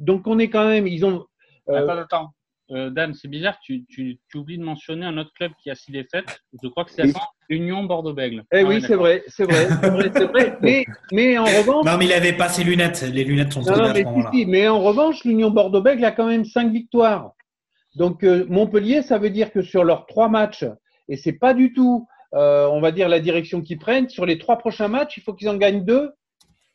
donc 0.00 0.26
on 0.26 0.38
est 0.38 0.48
quand 0.50 0.68
même, 0.68 0.86
ils 0.86 1.04
ont. 1.04 1.26
Attends, 1.68 1.98
attends. 1.98 2.34
Euh, 2.72 2.90
Dan, 2.90 3.12
c'est 3.12 3.28
bizarre, 3.28 3.58
tu, 3.62 3.84
tu, 3.86 4.18
tu, 4.30 4.38
oublies 4.38 4.56
de 4.56 4.64
mentionner 4.64 5.04
un 5.04 5.18
autre 5.18 5.32
club 5.34 5.52
qui 5.62 5.70
a 5.70 5.74
six 5.74 5.92
défaites. 5.92 6.40
Je 6.62 6.68
crois 6.68 6.84
que 6.84 6.90
c'est 6.90 7.04
oui. 7.04 7.12
Union 7.50 7.84
Bordeaux-Bègles. 7.84 8.44
Eh 8.52 8.60
ah, 8.60 8.64
oui, 8.64 8.80
c'est 8.80 8.94
vrai, 8.94 9.22
c'est 9.26 9.44
vrai, 9.44 9.68
c'est 9.68 9.90
vrai, 9.90 10.10
c'est 10.14 10.24
vrai. 10.24 10.56
Mais, 10.62 10.84
mais 11.12 11.38
en 11.38 11.44
revanche. 11.44 11.84
Non, 11.84 11.98
mais 11.98 12.06
il 12.06 12.10
n'avait 12.10 12.32
pas 12.32 12.48
ses 12.48 12.64
lunettes. 12.64 13.02
Les 13.02 13.24
lunettes 13.24 13.52
sont 13.52 13.62
non, 13.62 13.76
non, 13.76 13.92
mais, 13.92 14.04
si, 14.04 14.38
si, 14.38 14.46
mais 14.46 14.68
en 14.68 14.80
revanche, 14.80 15.24
l'Union 15.24 15.50
Bordeaux-Bègles 15.50 16.04
a 16.04 16.12
quand 16.12 16.26
même 16.26 16.44
cinq 16.44 16.72
victoires. 16.72 17.32
Donc 17.94 18.24
euh, 18.24 18.46
Montpellier, 18.48 19.02
ça 19.02 19.18
veut 19.18 19.30
dire 19.30 19.52
que 19.52 19.60
sur 19.60 19.84
leurs 19.84 20.06
trois 20.06 20.28
matchs, 20.28 20.64
et 21.08 21.16
c'est 21.16 21.34
pas 21.34 21.52
du 21.52 21.72
tout, 21.72 22.06
euh, 22.34 22.66
on 22.68 22.80
va 22.80 22.90
dire, 22.90 23.08
la 23.08 23.20
direction 23.20 23.60
qu'ils 23.60 23.78
prennent, 23.78 24.08
sur 24.08 24.24
les 24.24 24.38
trois 24.38 24.56
prochains 24.56 24.88
matchs, 24.88 25.18
il 25.18 25.22
faut 25.22 25.34
qu'ils 25.34 25.50
en 25.50 25.56
gagnent 25.56 25.84
deux 25.84 26.10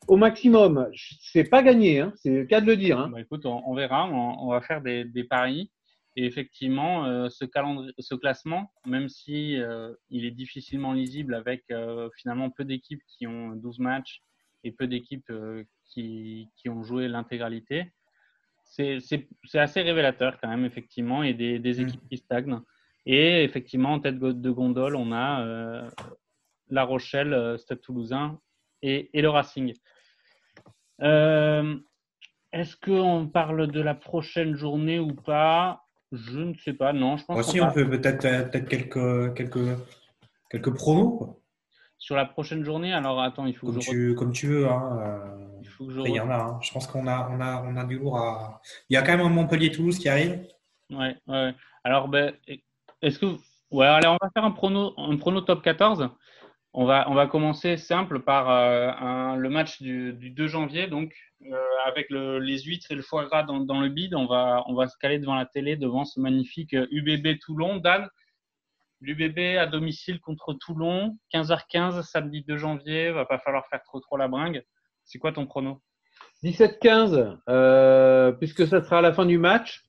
au 0.07 0.15
maximum. 0.15 0.87
C'est 1.21 1.49
pas 1.49 1.63
gagné, 1.63 2.01
hein, 2.01 2.13
c'est 2.17 2.29
le 2.29 2.45
cas 2.45 2.61
de 2.61 2.67
le 2.67 2.77
dire. 2.77 2.99
Hein. 2.99 3.09
Bah, 3.11 3.21
écoute, 3.21 3.45
on, 3.45 3.63
on 3.65 3.73
verra, 3.73 4.07
on, 4.07 4.47
on, 4.47 4.49
va 4.51 4.61
faire 4.61 4.81
des, 4.81 5.05
des 5.05 5.23
paris. 5.23 5.71
Et 6.17 6.25
effectivement, 6.25 7.05
euh, 7.05 7.29
ce, 7.29 8.15
classement, 8.15 8.71
même 8.87 9.07
si 9.07 9.55
euh, 9.61 9.93
il 10.09 10.25
est 10.25 10.31
difficilement 10.31 10.91
lisible 10.93 11.35
avec 11.35 11.65
euh, 11.69 12.09
finalement 12.17 12.49
peu 12.49 12.65
d'équipes 12.65 13.03
qui 13.07 13.27
ont 13.27 13.51
12 13.51 13.77
matchs 13.77 14.23
et 14.63 14.71
peu 14.71 14.87
d'équipes 14.87 15.31
qui, 15.85 16.49
qui, 16.55 16.69
ont 16.69 16.81
joué 16.81 17.07
l'intégralité, 17.07 17.91
c'est 18.63 18.97
assez 19.53 19.81
révélateur 19.83 20.39
quand 20.41 20.49
même, 20.49 20.65
effectivement, 20.65 21.21
et 21.21 21.35
des, 21.35 21.59
des 21.59 21.81
équipes 21.81 22.03
mmh. 22.03 22.07
qui 22.09 22.17
stagnent. 22.17 22.61
Et 23.05 23.43
effectivement, 23.43 23.93
en 23.93 23.99
tête 23.99 24.17
de 24.17 24.49
gondole, 24.49 24.95
on 24.95 25.13
a 25.13 25.87
La 26.71 26.83
Rochelle, 26.83 27.59
Stade 27.59 27.81
Toulousain 27.81 28.41
et, 28.81 29.11
et 29.13 29.21
le 29.21 29.29
Racing. 29.29 29.71
Est-ce 30.99 32.75
qu'on 32.75 33.27
parle 33.27 33.67
de 33.67 33.81
la 33.81 33.93
prochaine 33.93 34.55
journée 34.55 34.97
ou 34.97 35.13
pas? 35.13 35.83
Je 36.11 36.39
ne 36.39 36.53
sais 36.55 36.73
pas, 36.73 36.93
non. 36.93 37.17
Je 37.17 37.25
pense 37.25 37.39
Aussi, 37.39 37.61
on, 37.61 37.67
on 37.67 37.71
peut 37.71 37.89
peut-être 37.89 38.51
peut 38.51 38.59
quelques, 38.61 39.33
quelques, 39.35 39.77
quelques 40.49 40.73
pronos. 40.73 41.17
Quoi. 41.17 41.39
Sur 41.99 42.15
la 42.15 42.25
prochaine 42.25 42.63
journée, 42.63 42.93
alors 42.93 43.21
attends, 43.21 43.45
il 43.45 43.55
faut 43.55 43.67
comme 43.67 43.77
que 43.77 43.81
je. 43.81 43.89
Tu, 43.89 44.15
comme 44.15 44.31
tu 44.31 44.47
veux. 44.47 44.67
Hein, 44.67 44.99
euh... 45.01 45.59
Il 45.61 45.67
faut 45.67 45.87
que 45.87 45.93
je. 45.93 46.01
Il 46.01 46.15
y 46.15 46.19
en 46.19 46.29
a. 46.29 46.35
Hein. 46.35 46.59
Je 46.61 46.71
pense 46.71 46.87
qu'on 46.87 47.07
a, 47.07 47.29
on 47.31 47.41
a, 47.41 47.63
on 47.63 47.75
a 47.75 47.85
du 47.85 47.97
lourd 47.97 48.17
à. 48.17 48.61
Il 48.89 48.93
y 48.93 48.97
a 48.97 49.01
quand 49.01 49.17
même 49.17 49.25
un 49.25 49.29
Montpellier-Toulouse 49.29 49.97
qui 49.97 50.07
arrive. 50.07 50.47
Ouais, 50.91 51.15
ouais. 51.27 51.55
Alors, 51.83 52.07
ben, 52.07 52.33
est-ce 53.01 53.19
que. 53.19 53.25
Ouais, 53.71 53.87
allez, 53.87 54.07
on 54.07 54.17
va 54.21 54.29
faire 54.33 54.45
un 54.45 54.51
prono, 54.51 54.93
un 54.97 55.17
prono 55.17 55.41
top 55.41 55.61
14. 55.63 56.09
On 56.73 56.85
va, 56.85 57.27
commencer 57.27 57.75
simple 57.77 58.19
par 58.19 58.51
euh, 58.51 59.35
le 59.35 59.49
match 59.49 59.81
du, 59.81 60.13
du 60.13 60.29
2 60.29 60.47
janvier, 60.47 60.87
donc 60.87 61.11
euh, 61.43 61.55
avec 61.85 62.09
le, 62.09 62.39
les 62.39 62.59
huîtres 62.59 62.91
et 62.91 62.95
le 62.95 63.01
foie 63.01 63.25
gras 63.25 63.43
dans, 63.43 63.81
le 63.81 63.89
bide, 63.89 64.13
on 64.13 64.27
va, 64.27 64.63
on 64.67 64.87
se 64.87 64.97
caler 64.99 65.17
devant 65.17 65.35
la 65.35 65.45
télé, 65.45 65.75
devant 65.75 66.05
ce 66.05 66.19
magnifique 66.19 66.73
UBB 66.73 67.39
Toulon. 67.39 67.77
Dan, 67.77 68.07
l'UBB 69.01 69.57
à 69.57 69.65
domicile 69.65 70.19
contre 70.19 70.53
Toulon, 70.53 71.17
15h15, 71.33 72.03
samedi 72.03 72.43
2 72.43 72.57
janvier, 72.57 73.11
va 73.11 73.25
pas 73.25 73.39
falloir 73.39 73.65
faire 73.67 73.81
trop 73.83 73.99
trop 73.99 74.17
la 74.17 74.27
bringue. 74.27 74.63
C'est 75.03 75.19
quoi 75.19 75.31
ton 75.31 75.45
prono? 75.47 75.81
17-15, 76.43 77.39
euh, 77.49 78.31
puisque 78.33 78.67
ça 78.67 78.83
sera 78.83 79.01
la 79.01 79.13
fin 79.13 79.25
du 79.25 79.37
match. 79.37 79.83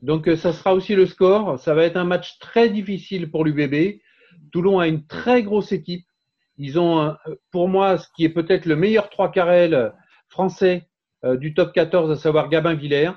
Donc 0.00 0.28
ça 0.36 0.52
sera 0.52 0.74
aussi 0.74 0.94
le 0.94 1.06
score. 1.06 1.58
Ça 1.58 1.74
va 1.74 1.84
être 1.84 1.96
un 1.96 2.04
match 2.04 2.38
très 2.38 2.68
difficile 2.68 3.30
pour 3.30 3.44
l'UBB. 3.44 4.00
Toulon 4.52 4.78
a 4.78 4.88
une 4.88 5.06
très 5.06 5.42
grosse 5.42 5.72
équipe. 5.72 6.06
Ils 6.56 6.78
ont, 6.78 7.16
pour 7.50 7.68
moi, 7.68 7.98
ce 7.98 8.06
qui 8.14 8.24
est 8.24 8.28
peut-être 8.28 8.66
le 8.66 8.76
meilleur 8.76 9.10
trois 9.10 9.30
carrels 9.30 9.92
français 10.28 10.88
euh, 11.24 11.36
du 11.36 11.54
top 11.54 11.72
14, 11.72 12.10
à 12.10 12.16
savoir 12.16 12.48
Gabin 12.48 12.74
Villers, 12.74 13.12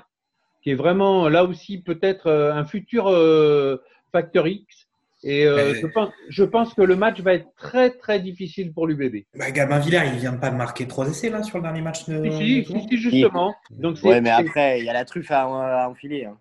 qui 0.62 0.70
est 0.70 0.74
vraiment 0.74 1.28
là 1.28 1.44
aussi 1.44 1.82
peut-être 1.82 2.26
euh, 2.26 2.52
un 2.52 2.64
futur 2.64 3.08
euh, 3.08 3.76
facteur 4.12 4.46
X. 4.46 4.86
Et 5.24 5.46
euh, 5.46 5.74
je, 5.74 5.86
pense, 5.86 6.10
je, 6.28 6.44
pense, 6.44 6.74
que 6.74 6.82
le 6.82 6.94
match 6.94 7.20
va 7.20 7.34
être 7.34 7.48
très 7.56 7.90
très 7.90 8.20
difficile 8.20 8.72
pour 8.72 8.86
l'UBB. 8.86 9.24
Bah, 9.34 9.50
Gabin 9.50 9.80
Villers, 9.80 10.04
il 10.12 10.20
vient 10.20 10.32
de 10.32 10.38
pas 10.38 10.50
de 10.50 10.56
marquer 10.56 10.86
trois 10.86 11.08
essais 11.08 11.28
là 11.28 11.42
sur 11.42 11.58
le 11.58 11.64
dernier 11.64 11.80
match 11.80 12.08
de. 12.08 12.30
Si, 12.30 12.64
si, 12.64 12.88
si 12.88 12.96
justement. 12.96 13.52
Donc, 13.70 13.98
ouais, 14.04 14.20
mais 14.20 14.30
après, 14.30 14.78
il 14.78 14.84
y 14.84 14.88
a 14.88 14.92
la 14.92 15.04
truffe 15.04 15.32
à, 15.32 15.42
à 15.42 15.88
enfiler. 15.88 16.24
Hein. 16.24 16.38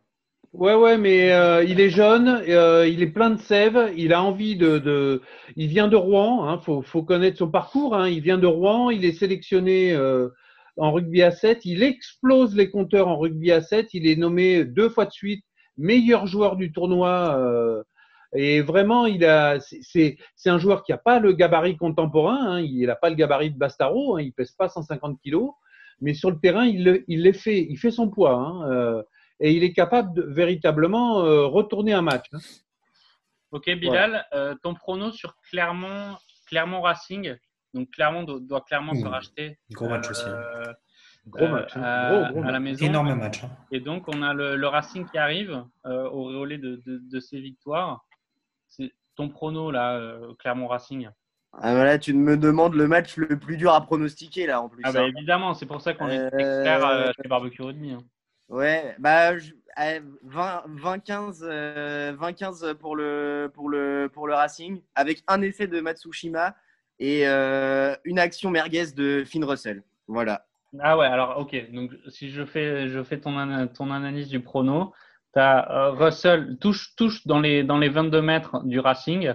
Ouais, 0.53 0.73
ouais, 0.73 0.97
mais 0.97 1.31
euh, 1.33 1.63
il 1.63 1.79
est 1.79 1.89
jeune, 1.89 2.27
euh, 2.49 2.87
il 2.87 3.01
est 3.03 3.07
plein 3.11 3.29
de 3.29 3.39
sève, 3.39 3.93
il 3.95 4.11
a 4.13 4.23
envie 4.23 4.55
de, 4.55 4.79
de 4.79 5.21
il 5.55 5.67
vient 5.67 5.87
de 5.87 5.95
Rouen, 5.95 6.47
hein, 6.47 6.57
faut, 6.59 6.81
faut 6.81 7.03
connaître 7.03 7.37
son 7.37 7.49
parcours. 7.51 7.95
Hein, 7.95 8.09
il 8.09 8.21
vient 8.21 8.37
de 8.37 8.47
Rouen, 8.47 8.89
il 8.89 9.05
est 9.05 9.11
sélectionné 9.13 9.93
euh, 9.93 10.29
en 10.77 10.91
rugby 10.91 11.21
à 11.21 11.31
7, 11.31 11.65
il 11.65 11.83
explose 11.83 12.55
les 12.55 12.69
compteurs 12.71 13.07
en 13.07 13.17
rugby 13.17 13.51
à 13.51 13.61
7, 13.61 13.93
il 13.93 14.07
est 14.07 14.15
nommé 14.15 14.63
deux 14.65 14.89
fois 14.89 15.05
de 15.05 15.11
suite 15.11 15.43
meilleur 15.77 16.25
joueur 16.27 16.55
du 16.55 16.71
tournoi 16.71 17.83
Et 18.35 18.61
vraiment, 18.61 19.05
il 19.05 19.25
a, 19.25 19.59
c'est, 19.59 20.17
c'est 20.35 20.49
un 20.49 20.57
joueur 20.59 20.83
qui 20.83 20.91
n'a 20.91 20.97
pas 20.97 21.19
le 21.19 21.33
gabarit 21.33 21.77
contemporain. 21.77 22.57
Hein, 22.57 22.61
il 22.61 22.85
n'a 22.87 22.95
pas 22.95 23.09
le 23.09 23.15
gabarit 23.15 23.51
de 23.51 23.57
Bastaro. 23.57 24.17
Hein, 24.17 24.21
il 24.21 24.33
pèse 24.33 24.51
pas 24.51 24.69
150 24.69 25.19
kilos, 25.21 25.51
mais 26.01 26.13
sur 26.13 26.31
le 26.31 26.39
terrain, 26.39 26.65
il, 26.65 27.03
il 27.07 27.23
les 27.23 27.33
fait. 27.33 27.65
Il 27.69 27.77
fait 27.77 27.91
son 27.91 28.09
poids. 28.09 28.33
Hein, 28.33 28.69
euh, 28.71 29.03
et 29.39 29.53
il 29.53 29.63
est 29.63 29.73
capable 29.73 30.13
de 30.13 30.21
véritablement 30.23 31.23
euh, 31.23 31.45
retourner 31.45 31.93
un 31.93 32.01
match. 32.01 32.25
Hein. 32.33 32.39
Ok, 33.51 33.69
Bilal, 33.75 34.25
euh, 34.33 34.55
ton 34.61 34.73
prono 34.73 35.11
sur 35.11 35.35
Clermont, 35.49 36.17
Clermont 36.47 36.81
Racing. 36.81 37.35
Donc 37.73 37.89
Clermont 37.91 38.23
doit, 38.23 38.61
clairement 38.61 38.93
se 38.93 39.05
racheter. 39.05 39.59
Gros 39.71 39.87
match 39.87 40.09
aussi. 40.09 40.25
Gros 41.27 41.47
match. 41.47 41.75
À, 41.75 42.31
la 42.31 42.59
maison. 42.59 42.85
Énorme 42.85 43.13
match. 43.15 43.41
Et 43.71 43.79
donc 43.79 44.05
on 44.07 44.21
a 44.21 44.33
le, 44.33 44.67
Racing 44.67 45.07
qui 45.09 45.17
arrive 45.17 45.63
au 45.85 46.25
réolé 46.25 46.57
de, 46.57 46.81
de, 46.85 46.97
de 46.97 47.19
ses 47.19 47.39
victoires 47.39 48.03
c'est 48.67 48.93
ton 49.15 49.29
prono 49.29 49.71
là, 49.71 49.95
euh, 49.95 50.33
Clermont 50.39 50.67
Racing. 50.67 51.09
Ah 51.53 51.73
voilà, 51.73 51.97
tu 51.97 52.13
me 52.13 52.37
demandes 52.37 52.75
le 52.75 52.87
match 52.87 53.17
le 53.17 53.39
plus 53.39 53.57
dur 53.57 53.73
à 53.73 53.81
pronostiquer 53.81 54.45
là 54.45 54.61
en 54.61 54.69
plus. 54.69 54.83
Ah 54.85 54.91
bah 54.91 55.01
hein. 55.01 55.11
évidemment, 55.15 55.53
c'est 55.53 55.65
pour 55.65 55.81
ça 55.81 55.93
qu'on 55.93 56.09
est 56.09 56.19
euh, 56.19 56.29
expert 56.37 56.85
euh, 56.85 57.11
chez 57.15 57.27
Barbecue 57.27 57.63
Rugby. 57.63 57.95
Ouais, 58.49 58.95
bah 58.99 59.35
20-15 59.35 62.15
20, 62.15 62.73
pour, 62.75 62.95
le, 62.95 63.51
pour, 63.53 63.69
le, 63.69 64.09
pour 64.11 64.27
le 64.27 64.33
Racing, 64.33 64.81
avec 64.95 65.21
un 65.27 65.41
essai 65.41 65.67
de 65.67 65.81
Matsushima 65.81 66.55
et 66.99 67.25
une 67.25 68.19
action 68.19 68.49
merguez 68.49 68.93
de 68.95 69.23
Finn 69.25 69.43
Russell. 69.43 69.83
Voilà. 70.07 70.45
Ah 70.79 70.97
ouais, 70.97 71.05
alors 71.05 71.37
ok. 71.37 71.71
Donc 71.71 71.91
si 72.09 72.29
je 72.29 72.45
fais, 72.45 72.87
je 72.87 73.03
fais 73.03 73.19
ton, 73.19 73.67
ton 73.67 73.91
analyse 73.91 74.29
du 74.29 74.39
prono, 74.39 74.93
euh, 75.37 75.91
Russell 75.91 76.57
touche, 76.59 76.95
touche 76.95 77.25
dans, 77.27 77.39
les, 77.39 77.63
dans 77.63 77.77
les 77.77 77.89
22 77.89 78.21
mètres 78.21 78.63
du 78.65 78.79
Racing. 78.79 79.33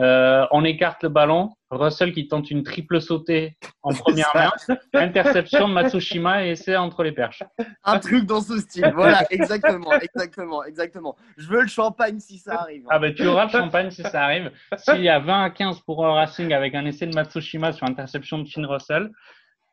Euh, 0.00 0.46
on 0.50 0.64
écarte 0.64 1.02
le 1.02 1.10
ballon. 1.10 1.50
Russell 1.70 2.12
qui 2.12 2.26
tente 2.26 2.50
une 2.50 2.64
triple 2.64 3.00
sautée 3.00 3.56
en 3.82 3.92
première 3.94 4.32
main. 4.34 4.50
Interception 4.94 5.68
de 5.68 5.74
Matsushima 5.74 6.46
et 6.46 6.56
c'est 6.56 6.74
entre 6.76 7.04
les 7.04 7.12
perches. 7.12 7.44
Un 7.84 7.98
truc 7.98 8.24
dans 8.24 8.40
ce 8.40 8.58
style. 8.58 8.90
Voilà, 8.94 9.24
exactement, 9.30 9.92
exactement, 9.92 10.64
exactement. 10.64 11.16
Je 11.36 11.46
veux 11.46 11.60
le 11.60 11.68
champagne 11.68 12.18
si 12.18 12.38
ça 12.38 12.62
arrive. 12.62 12.86
Ah 12.88 12.98
ben 12.98 13.14
tu 13.14 13.26
auras 13.26 13.44
le 13.44 13.50
champagne 13.50 13.90
si 13.90 14.02
ça 14.02 14.24
arrive. 14.24 14.50
S'il 14.78 15.02
y 15.02 15.08
a 15.08 15.20
20 15.20 15.44
à 15.44 15.50
15 15.50 15.80
pour 15.80 16.04
un 16.04 16.14
Racing 16.14 16.52
avec 16.52 16.74
un 16.74 16.86
essai 16.86 17.06
de 17.06 17.14
Matsushima 17.14 17.72
sur 17.72 17.86
interception 17.86 18.38
de 18.38 18.48
Finn 18.48 18.66
Russell, 18.66 19.10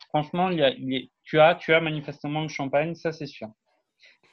franchement, 0.09 0.49
il 0.49 1.09
tu, 1.23 1.39
as, 1.39 1.55
tu 1.55 1.73
as 1.73 1.81
manifestement 1.81 2.41
le 2.41 2.47
champagne, 2.47 2.95
ça 2.95 3.11
c'est 3.11 3.25
sûr. 3.25 3.47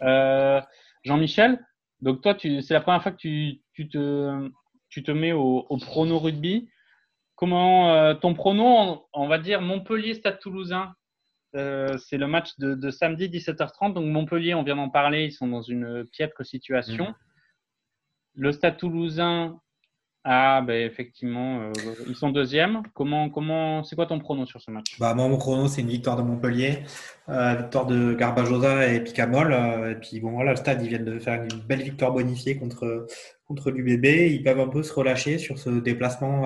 Euh, 0.03 0.61
Jean-Michel, 1.05 1.59
donc 2.01 2.21
toi, 2.21 2.37
c'est 2.39 2.71
la 2.71 2.81
première 2.81 3.03
fois 3.03 3.13
que 3.13 3.17
tu, 3.17 3.61
te, 3.91 4.51
tu 4.95 5.03
te 5.03 5.11
mets 5.11 5.33
au, 5.33 5.77
prono 5.79 6.21
rugby. 6.21 6.69
Comment 7.35 7.93
euh, 7.93 8.15
ton 8.15 8.33
prono, 8.33 9.09
on, 9.13 9.27
va 9.27 9.39
dire 9.39 9.61
Montpellier-Stade 9.61 10.39
Toulousain, 10.39 10.95
euh, 11.57 11.99
c'est 11.99 12.17
le 12.17 12.29
match 12.29 12.57
de, 12.59 12.91
samedi 12.93 13.29
17h30. 13.29 13.93
Donc 13.93 14.07
Montpellier, 14.07 14.55
on 14.55 14.63
vient 14.63 14.77
d'en 14.77 14.91
parler, 14.91 15.25
ils 15.25 15.33
sont 15.33 15.49
dans 15.49 15.63
une 15.63 16.07
piètre 16.13 16.47
situation. 16.47 17.09
Mmh. 17.09 17.15
Le 18.37 18.53
Stade 18.53 18.77
Toulousain, 18.77 19.61
ah, 20.27 20.63
ben 20.67 20.87
effectivement, 20.87 21.61
euh, 21.61 21.73
ils 22.07 22.17
sont 22.17 22.31
deuxièmes. 22.31 22.83
Comment, 22.95 23.29
comment, 23.29 23.85
c'est 23.85 23.95
quoi 23.95 24.07
ton 24.07 24.19
prono 24.19 24.47
sur 24.47 24.59
ce 24.59 24.71
match? 24.71 24.99
Bah, 24.99 25.13
Moi, 25.13 25.29
mon 25.29 25.37
prono, 25.37 25.69
c'est 25.69 25.83
une 25.83 25.89
victoire 25.89 26.17
de 26.17 26.23
Montpellier, 26.23 26.85
euh, 27.29 27.55
victoire 27.57 27.85
de 27.85 28.15
Garbajosa 28.15 28.89
et 28.89 29.05
Picamol. 29.05 29.53
Euh, 29.53 29.93
et 29.93 29.97
puis, 29.97 30.21
bon, 30.21 30.31
voilà, 30.31 30.53
le 30.53 30.57
stade, 30.57 30.83
ils 30.83 30.89
viennent 30.89 31.05
de 31.05 31.19
faire 31.19 31.43
une 31.43 31.61
belle 31.61 31.83
victoire 31.83 32.13
bonifiée 32.13 32.57
contre, 32.57 33.07
contre 33.47 33.71
l'UBB. 33.71 34.07
Ils 34.33 34.43
peuvent 34.43 34.61
un 34.61 34.69
peu 34.69 34.83
se 34.83 34.95
relâcher 34.95 35.37
sur 35.37 35.59
ce 35.59 35.69
déplacement 35.69 36.45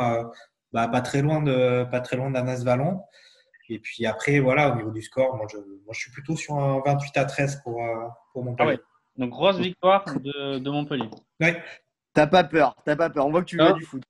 bah, 0.72 0.89
pas 0.89 1.01
très 1.01 1.22
loin 1.22 1.41
de 1.41 1.85
pas 1.85 2.01
très 2.01 2.16
loin 2.16 2.31
d'Anas 2.31 2.64
Vallon. 2.64 3.01
Et 3.68 3.79
puis 3.79 4.07
après, 4.07 4.41
voilà, 4.41 4.72
au 4.72 4.76
niveau 4.76 4.91
du 4.91 5.03
score, 5.03 5.37
moi, 5.37 5.47
je, 5.53 5.57
moi, 5.57 5.93
je 5.93 6.01
suis 6.01 6.11
plutôt 6.11 6.35
sur 6.35 6.57
un 6.57 6.83
28 6.85 7.16
à 7.16 7.24
13 7.26 7.61
pour, 7.62 7.81
pour 8.33 8.43
Montpellier. 8.43 8.70
Ah 8.70 8.72
ouais. 8.72 8.81
Donc, 9.18 9.31
grosse 9.31 9.59
victoire 9.59 10.05
de, 10.05 10.59
de 10.59 10.70
Montpellier. 10.70 11.09
Oui. 11.41 11.49
T'as 12.18 12.26
pas 12.26 12.42
peur, 12.42 12.74
t'as 12.84 12.96
pas 12.96 13.10
peur. 13.10 13.26
On 13.26 13.30
voit 13.30 13.42
que 13.42 13.46
tu 13.46 13.56
veux 13.56 13.72
du 13.74 13.84
foot. 13.84 14.02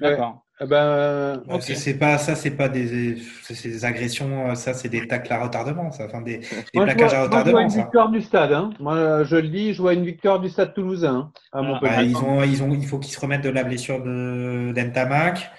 D'accord. 0.00 0.46
Eh 0.62 0.66
ben, 0.66 1.42
C'est 1.60 1.98
pas 1.98 2.16
ça, 2.16 2.34
c'est 2.34 2.52
pas 2.52 2.70
des, 2.70 3.16
des, 3.50 3.84
agressions, 3.84 4.54
ça 4.54 4.72
c'est 4.72 4.88
des 4.88 5.06
tacles 5.06 5.30
à 5.30 5.42
retardement, 5.42 5.90
ça, 5.90 6.06
enfin 6.06 6.22
des, 6.22 6.38
des 6.38 6.80
plaquages 6.80 7.12
à 7.12 7.24
retardement. 7.24 7.60
Moi, 7.60 7.68
je 7.68 7.74
vois 7.74 7.76
une 7.76 7.84
victoire 7.84 8.08
du 8.08 8.22
stade. 8.22 8.52
Hein. 8.52 8.70
Moi, 8.80 9.24
je 9.24 9.36
le 9.36 9.48
dis, 9.48 9.74
je 9.74 9.82
vois 9.82 9.92
une 9.92 10.06
victoire 10.06 10.40
du 10.40 10.48
stade 10.48 10.72
toulousain. 10.72 11.32
Hein, 11.52 11.78
ah, 11.82 12.02
ils 12.02 12.16
ont, 12.16 12.42
ils 12.42 12.62
ont, 12.62 12.72
il 12.72 12.86
faut 12.86 12.98
qu'ils 12.98 13.12
se 13.12 13.20
remettent 13.20 13.44
de 13.44 13.50
la 13.50 13.62
blessure 13.62 14.02
de 14.02 14.72
d'Entamac. 14.74 15.50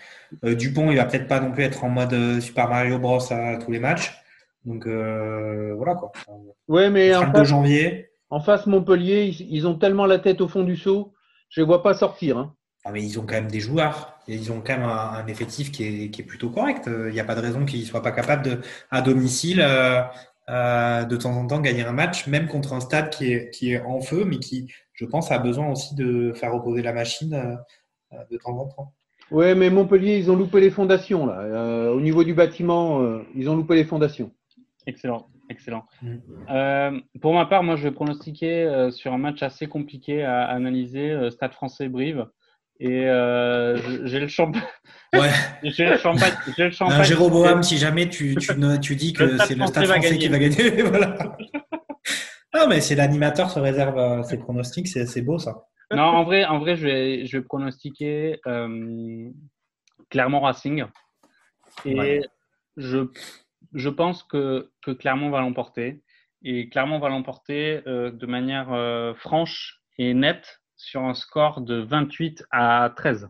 Euh, 0.44 0.56
Dupont, 0.56 0.90
il 0.90 0.98
va 0.98 1.06
peut-être 1.06 1.28
pas 1.28 1.40
non 1.40 1.52
plus 1.52 1.66
être 1.66 1.84
en 1.84 1.90
mode 1.90 2.14
euh, 2.14 2.42
Super 2.42 2.68
Mario 2.68 2.98
Bros 2.98 3.20
à 3.32 3.58
tous 3.58 3.72
les 3.72 3.80
matchs. 3.80 4.12
Donc 4.64 4.88
euh, 4.88 5.76
voilà 5.76 5.94
quoi. 5.94 6.12
Ouais, 6.68 6.90
mais 6.90 7.16
en 7.16 7.32
face, 7.32 7.48
janvier. 7.48 8.10
En 8.32 8.40
face 8.40 8.66
Montpellier, 8.66 9.26
ils, 9.26 9.54
ils, 9.56 9.68
ont 9.68 9.76
tellement 9.76 10.08
la 10.08 10.18
tête 10.18 10.42
au 10.42 10.48
fond 10.48 10.64
du 10.64 10.78
seau 10.78 11.12
je 11.56 11.62
ne 11.62 11.66
vois 11.66 11.82
pas 11.82 11.94
sortir. 11.94 12.38
Hein. 12.38 12.54
Ah, 12.84 12.92
mais 12.92 13.02
ils 13.02 13.18
ont 13.18 13.22
quand 13.22 13.36
même 13.36 13.50
des 13.50 13.62
joueurs. 13.62 14.20
Et 14.28 14.36
ils 14.36 14.52
ont 14.52 14.62
quand 14.62 14.78
même 14.78 14.84
un, 14.84 15.26
effectif 15.28 15.72
qui 15.72 15.84
est, 15.84 16.28
plutôt 16.28 16.50
correct. 16.50 16.88
Il 16.88 17.14
n'y 17.14 17.20
a 17.20 17.24
pas 17.24 17.36
de 17.36 17.42
raison 17.42 17.64
qu'ils 17.66 17.82
ne 17.82 17.86
soient 17.86 18.02
pas 18.02 18.12
capables 18.12 18.44
de, 18.44 18.62
à 18.92 19.02
domicile, 19.02 19.62
euh, 19.62 20.02
euh, 20.50 21.06
de 21.06 21.16
temps 21.16 21.32
en 21.32 21.48
temps, 21.48 21.62
gagner 21.62 21.84
un 21.84 21.94
match, 21.94 22.28
même 22.28 22.48
contre 22.48 22.74
un 22.74 22.82
stade 22.82 23.10
qui 23.10 23.32
est, 23.32 23.50
qui 23.52 23.72
est 23.72 23.82
en 23.82 24.02
feu, 24.02 24.26
mais 24.26 24.38
qui, 24.38 24.68
je 24.94 25.06
pense, 25.06 25.32
a 25.32 25.40
besoin 25.40 25.72
aussi 25.72 25.96
de 25.96 26.34
faire 26.34 26.54
reposer 26.54 26.82
la 26.82 26.92
machine 26.92 27.34
euh, 27.34 28.18
de 28.30 28.38
temps 28.38 28.58
en 28.58 28.68
temps. 28.68 28.94
Oui, 29.32 29.56
mais 29.56 29.70
Montpellier, 29.70 30.18
ils 30.18 30.30
ont 30.30 30.36
loupé 30.36 30.60
les 30.60 30.72
fondations. 30.72 31.26
Là. 31.26 31.92
au 31.92 32.02
niveau 32.02 32.24
du 32.24 32.34
bâtiment, 32.34 33.22
ils 33.34 33.50
ont 33.50 33.56
loupé 33.56 33.76
les 33.76 33.86
fondations. 33.86 34.32
Excellent. 34.86 35.28
Excellent. 35.50 35.86
Mm. 36.02 36.16
Euh, 36.50 37.00
pour 37.22 37.34
ma 37.34 37.46
part, 37.46 37.64
moi, 37.64 37.76
je 37.76 37.84
vais 37.84 37.92
pronostiquer 37.92 38.64
euh, 38.64 38.92
sur 38.92 39.14
un 39.14 39.18
match 39.18 39.44
assez 39.44 39.68
compliqué 39.68 40.24
à 40.24 40.46
analyser, 40.46 41.12
euh, 41.12 41.30
Stade 41.30 41.54
français 41.54 41.88
Brive. 41.88 42.26
Et 42.80 43.04
j'ai 44.04 44.20
le 44.20 44.28
champagne. 44.28 44.62
Ouais. 45.14 45.30
j'ai 45.64 45.86
le 45.86 45.98
champagne. 45.98 46.34
J'ai 46.58 46.66
le 46.66 46.72
champagne. 46.72 47.04
Jéroboam, 47.04 47.64
si 47.64 47.78
jamais 47.78 48.10
tu, 48.10 48.36
tu, 48.36 48.52
tu 48.82 48.96
dis 48.98 49.14
que 49.14 49.38
c'est 49.46 49.56
le 49.56 49.66
Stade 49.66 49.86
français 49.86 50.18
qui 50.18 50.28
va 50.28 50.40
gagner. 50.40 50.82
voilà. 50.82 51.38
Non, 52.54 52.68
mais 52.68 52.82
c'est 52.82 52.96
l'animateur 52.96 53.50
se 53.50 53.60
réserve 53.60 54.24
ses 54.24 54.38
pronostics, 54.38 54.88
c'est 54.88 55.22
beau 55.22 55.40
ça. 55.40 55.68
Non, 55.92 56.04
en 56.04 56.24
vrai, 56.24 56.44
en 56.46 56.60
vrai 56.60 56.76
je, 56.76 56.86
vais, 56.86 57.26
je 57.26 57.38
vais 57.38 57.44
pronostiquer 57.44 58.40
clairement 60.10 60.42
Racing. 60.42 60.84
Et 61.86 62.22
je 62.78 63.08
je 63.76 63.90
pense 63.90 64.24
que, 64.24 64.72
que 64.82 64.92
Clermont 64.92 65.30
va 65.30 65.42
l'emporter. 65.42 66.02
Et 66.44 66.70
Clermont 66.70 67.00
va 67.00 67.10
l'emporter 67.10 67.82
euh, 67.88 68.12
de 68.12 68.26
manière 68.26 68.72
euh, 68.72 69.14
franche 69.14 69.82
et 69.98 70.14
nette 70.14 70.62
sur 70.76 71.04
un 71.04 71.14
score 71.14 71.62
de 71.62 71.76
28 71.76 72.46
à 72.52 72.92
13. 72.96 73.30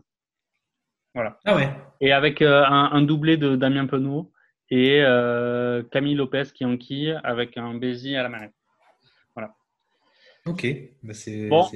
Voilà. 1.14 1.38
Ah 1.44 1.56
ouais. 1.56 1.68
Et 2.00 2.12
avec 2.12 2.42
euh, 2.42 2.64
un, 2.64 3.02
doublé 3.02 3.36
de 3.36 3.56
Damien 3.56 3.86
Penaud 3.86 4.32
et 4.70 5.02
Camille 5.92 6.16
Lopez 6.16 6.44
qui 6.52 6.64
enquille 6.64 7.18
avec 7.22 7.56
un 7.56 7.74
Bézi 7.74 8.16
à 8.16 8.22
la 8.22 8.28
manette. 8.28 8.54
Ok, 10.46 10.64
bah 11.02 11.12
c'est. 11.12 11.48
Bon. 11.48 11.66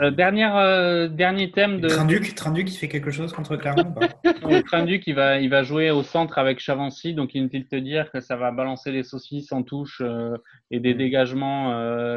Euh, 0.00 0.10
dernière, 0.10 0.56
euh, 0.56 1.06
dernier 1.06 1.52
thème 1.52 1.80
de. 1.80 1.88
Trinduc, 1.88 2.34
Trinduc, 2.34 2.68
il 2.72 2.76
fait 2.76 2.88
quelque 2.88 3.12
chose 3.12 3.32
contre 3.32 3.56
Clermont 3.56 3.94
Trinduc, 4.66 5.06
il 5.06 5.14
va, 5.14 5.38
il 5.38 5.48
va 5.48 5.62
jouer 5.62 5.92
au 5.92 6.02
centre 6.02 6.38
avec 6.38 6.58
Chavancy, 6.58 7.14
donc 7.14 7.36
inutile 7.36 7.62
de 7.62 7.68
te 7.68 7.76
dire 7.76 8.10
que 8.10 8.20
ça 8.20 8.34
va 8.34 8.50
balancer 8.50 8.90
les 8.90 9.04
saucisses 9.04 9.52
en 9.52 9.62
touche 9.62 10.02
euh, 10.04 10.36
et 10.72 10.80
des 10.80 10.94
dégagements 10.94 11.44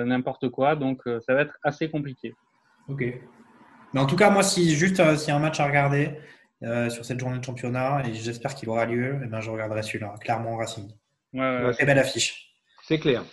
n'importe 0.04 0.50
quoi, 0.50 0.76
donc 0.76 1.02
ça 1.26 1.34
va 1.36 1.42
être 1.42 1.54
assez 1.62 1.90
compliqué. 1.90 2.34
Ok. 2.88 3.04
Mais 3.94 4.00
en 4.00 4.08
tout 4.08 4.16
cas, 4.16 4.32
moi, 4.32 4.42
si 4.42 4.76
juste 4.76 4.96
s'il 5.16 5.30
y 5.30 5.32
a 5.32 5.36
un 5.36 5.40
match 5.40 5.60
à 5.60 5.68
regarder 5.68 6.12
sur 6.90 7.06
cette 7.06 7.20
journée 7.20 7.38
de 7.38 7.44
championnat, 7.44 8.02
et 8.08 8.14
j'espère 8.16 8.56
qu'il 8.56 8.70
aura 8.70 8.86
lieu, 8.86 9.14
et 9.14 9.26
eh 9.26 9.28
ben, 9.28 9.42
je 9.42 9.52
regarderai 9.52 9.84
celui-là, 9.84 10.16
Clermont 10.22 10.58
Racing. 10.58 10.92
Ouais, 11.34 11.66
ouais, 11.66 11.72
Très 11.74 11.86
belle 11.86 12.00
affiche. 12.00 12.56
C'est 12.84 12.98
clair. 12.98 13.24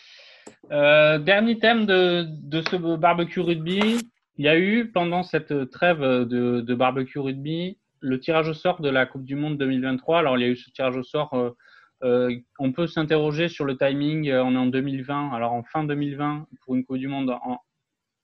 Euh, 0.70 1.18
dernier 1.18 1.58
thème 1.58 1.86
de, 1.86 2.62
ce 2.70 2.76
barbecue 2.96 3.40
rugby. 3.40 3.98
Il 4.36 4.44
y 4.44 4.48
a 4.48 4.58
eu 4.58 4.90
pendant 4.90 5.22
cette 5.22 5.70
trêve 5.70 6.00
de, 6.00 6.74
barbecue 6.74 7.18
rugby 7.18 7.78
le 8.00 8.20
tirage 8.20 8.48
au 8.48 8.54
sort 8.54 8.82
de 8.82 8.90
la 8.90 9.06
Coupe 9.06 9.24
du 9.24 9.36
Monde 9.36 9.56
2023. 9.58 10.18
Alors 10.18 10.36
il 10.36 10.42
y 10.42 10.44
a 10.44 10.48
eu 10.48 10.56
ce 10.56 10.70
tirage 10.70 10.96
au 10.96 11.02
sort. 11.02 11.32
Euh, 11.34 11.50
euh, 12.02 12.36
on 12.58 12.72
peut 12.72 12.86
s'interroger 12.86 13.48
sur 13.48 13.64
le 13.64 13.76
timing. 13.76 14.30
On 14.32 14.54
est 14.54 14.58
en 14.58 14.66
2020. 14.66 15.32
Alors 15.32 15.52
en 15.52 15.62
fin 15.62 15.84
2020 15.84 16.46
pour 16.62 16.74
une 16.74 16.84
Coupe 16.84 16.98
du 16.98 17.08
Monde 17.08 17.30
en, 17.30 17.58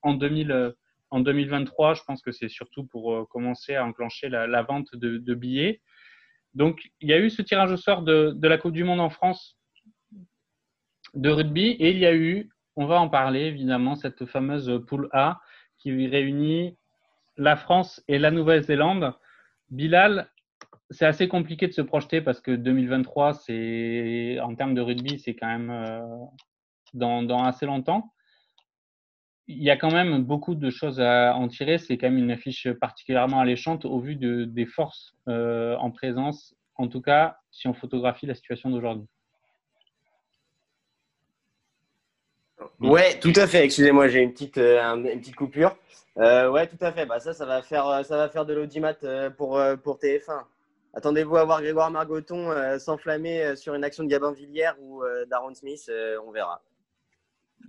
en, 0.03 0.13
2000, 0.13 0.73
en 1.09 1.19
2023, 1.19 1.95
je 1.95 2.01
pense 2.03 2.21
que 2.21 2.31
c'est 2.31 2.49
surtout 2.49 2.85
pour 2.85 3.27
commencer 3.29 3.75
à 3.75 3.85
enclencher 3.85 4.29
la, 4.29 4.61
vente 4.63 4.95
de, 4.95 5.33
billets. 5.33 5.81
Donc 6.53 6.91
il 6.99 7.09
y 7.09 7.13
a 7.13 7.19
eu 7.19 7.29
ce 7.29 7.41
tirage 7.41 7.71
au 7.71 7.77
sort 7.77 8.03
de 8.03 8.47
la 8.47 8.57
Coupe 8.57 8.73
du 8.73 8.83
Monde 8.83 8.99
en 8.99 9.09
France 9.09 9.57
de 11.13 11.29
rugby. 11.29 11.71
Et 11.79 11.91
il 11.91 11.97
y 11.97 12.05
a 12.05 12.13
eu, 12.13 12.49
on 12.75 12.85
va 12.85 12.99
en 12.99 13.09
parler 13.09 13.41
évidemment, 13.41 13.95
cette 13.95 14.25
fameuse 14.25 14.83
poule 14.87 15.09
A 15.11 15.41
qui 15.77 16.07
réunit 16.07 16.77
la 17.37 17.55
France 17.55 18.03
et 18.07 18.19
la 18.19 18.31
Nouvelle-Zélande. 18.31 19.13
Bilal, 19.69 20.29
c'est 20.89 21.05
assez 21.05 21.27
compliqué 21.27 21.67
de 21.67 21.73
se 21.73 21.81
projeter 21.81 22.21
parce 22.21 22.41
que 22.41 22.51
2023, 22.51 23.33
c'est 23.33 24.39
en 24.41 24.55
termes 24.55 24.75
de 24.75 24.81
rugby, 24.81 25.19
c'est 25.19 25.35
quand 25.35 25.47
même 25.47 25.69
euh, 25.69 26.01
dans, 26.93 27.43
assez 27.43 27.65
longtemps. 27.65 28.13
Il 29.47 29.63
y 29.63 29.69
a 29.69 29.77
quand 29.77 29.91
même 29.91 30.23
beaucoup 30.23 30.55
de 30.55 30.69
choses 30.69 31.01
à 31.01 31.35
en 31.35 31.47
tirer. 31.47 31.77
C'est 31.77 31.97
quand 31.97 32.09
même 32.09 32.19
une 32.19 32.31
affiche 32.31 32.71
particulièrement 32.73 33.39
alléchante 33.39 33.85
au 33.85 33.99
vu 33.99 34.15
de, 34.15 34.45
des 34.45 34.65
forces 34.65 35.15
euh, 35.27 35.75
en 35.77 35.91
présence, 35.91 36.55
en 36.75 36.87
tout 36.87 37.01
cas 37.01 37.37
si 37.51 37.67
on 37.67 37.73
photographie 37.73 38.25
la 38.25 38.35
situation 38.35 38.69
d'aujourd'hui. 38.69 39.07
Ouais, 42.79 43.19
tout 43.19 43.33
à 43.35 43.47
fait. 43.47 43.65
Excusez-moi, 43.65 44.07
j'ai 44.07 44.19
une 44.21 44.31
petite, 44.31 44.57
euh, 44.57 44.95
une 44.95 45.19
petite 45.19 45.35
coupure. 45.35 45.75
ouais, 46.15 46.67
tout 46.67 46.83
à 46.83 46.91
fait. 46.91 47.05
Bah, 47.05 47.19
ça, 47.19 47.33
ça 47.33 47.45
va 47.45 47.61
faire, 47.61 48.05
ça 48.05 48.17
va 48.17 48.29
faire 48.29 48.45
de 48.45 48.53
l'audimat 48.53 48.93
pour, 49.37 49.61
pour 49.83 49.97
TF1. 49.97 50.43
Attendez-vous 50.93 51.37
à 51.37 51.45
voir 51.45 51.61
Grégoire 51.61 51.89
Margoton 51.89 52.51
euh, 52.51 52.77
s'enflammer 52.77 53.43
euh, 53.43 53.55
sur 53.55 53.73
une 53.73 53.83
action 53.83 54.03
de 54.03 54.09
Gabin 54.09 54.33
Villière 54.33 54.75
ou 54.81 55.03
euh, 55.03 55.25
d'Aaron 55.25 55.53
Smith, 55.53 55.89
on 56.27 56.31
verra. 56.31 56.61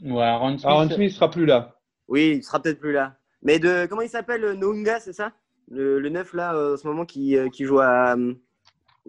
Ouais, 0.03 0.22
Aaron 0.24 0.59
Smith, 0.59 0.99
ne 0.99 1.09
sera 1.09 1.30
plus 1.30 1.47
là. 1.47 1.76
Oui, 2.09 2.34
il 2.38 2.43
sera 2.43 2.61
peut-être 2.61 2.80
plus 2.80 2.93
là. 2.93 3.14
Mais 3.43 3.59
de 3.59 3.86
comment 3.86 4.03
il 4.03 4.09
s'appelle 4.09 4.53
Nounga, 4.55 4.99
c'est 4.99 5.12
ça? 5.12 5.32
Le, 5.70 6.01
le, 6.01 6.09
neuf 6.09 6.34
là 6.34 6.51
en 6.51 6.76
ce 6.76 6.86
moment 6.86 7.05
qui, 7.05 7.36
qui 7.53 7.64
joue 7.64 7.78
à, 7.80 8.14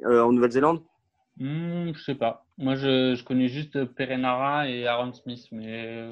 en 0.06 0.32
Nouvelle-Zélande? 0.32 0.82
Hmm, 1.38 1.92
Je 1.94 2.04
sais 2.04 2.16
pas. 2.16 2.43
Moi, 2.58 2.76
je, 2.76 3.16
je, 3.16 3.24
connais 3.24 3.48
juste 3.48 3.84
Perenara 3.84 4.70
et 4.70 4.86
Aaron 4.86 5.14
Smith, 5.14 5.48
mais 5.52 6.10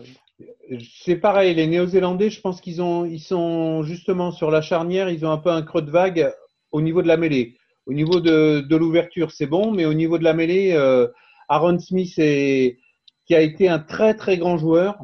c'est 1.04 1.18
pareil. 1.18 1.54
Les 1.54 1.68
Néo-Zélandais, 1.68 2.30
je 2.30 2.42
pense 2.42 2.62
qu'ils 2.62 2.82
ont, 2.82 3.06
ils 3.06 3.20
sont 3.20 3.84
justement 3.84 4.32
sur 4.32 4.50
la 4.52 4.62
charnière. 4.62 5.10
Ils 5.10 5.26
ont 5.26 5.32
un 5.32 5.38
peu 5.38 5.52
un 5.52 5.62
creux 5.62 5.82
de 5.82 5.92
vague 5.92 6.34
au 6.72 6.82
niveau 6.82 7.02
de 7.02 7.08
la 7.08 7.18
mêlée. 7.18 7.58
Au 7.86 7.94
niveau 7.94 8.20
de, 8.20 8.62
de 8.62 8.76
l'ouverture, 8.76 9.32
c'est 9.32 9.48
bon, 9.48 9.72
mais 9.72 9.86
au 9.86 9.94
niveau 9.94 10.18
de 10.18 10.24
la 10.24 10.34
mêlée, 10.34 10.74
euh, 10.74 11.08
Aaron 11.50 11.80
Smith, 11.80 12.14
est, 12.18 12.80
qui 13.26 13.36
a 13.36 13.42
été 13.42 13.68
un 13.70 13.80
très 13.80 14.14
très 14.14 14.38
grand 14.38 14.58
joueur, 14.58 14.98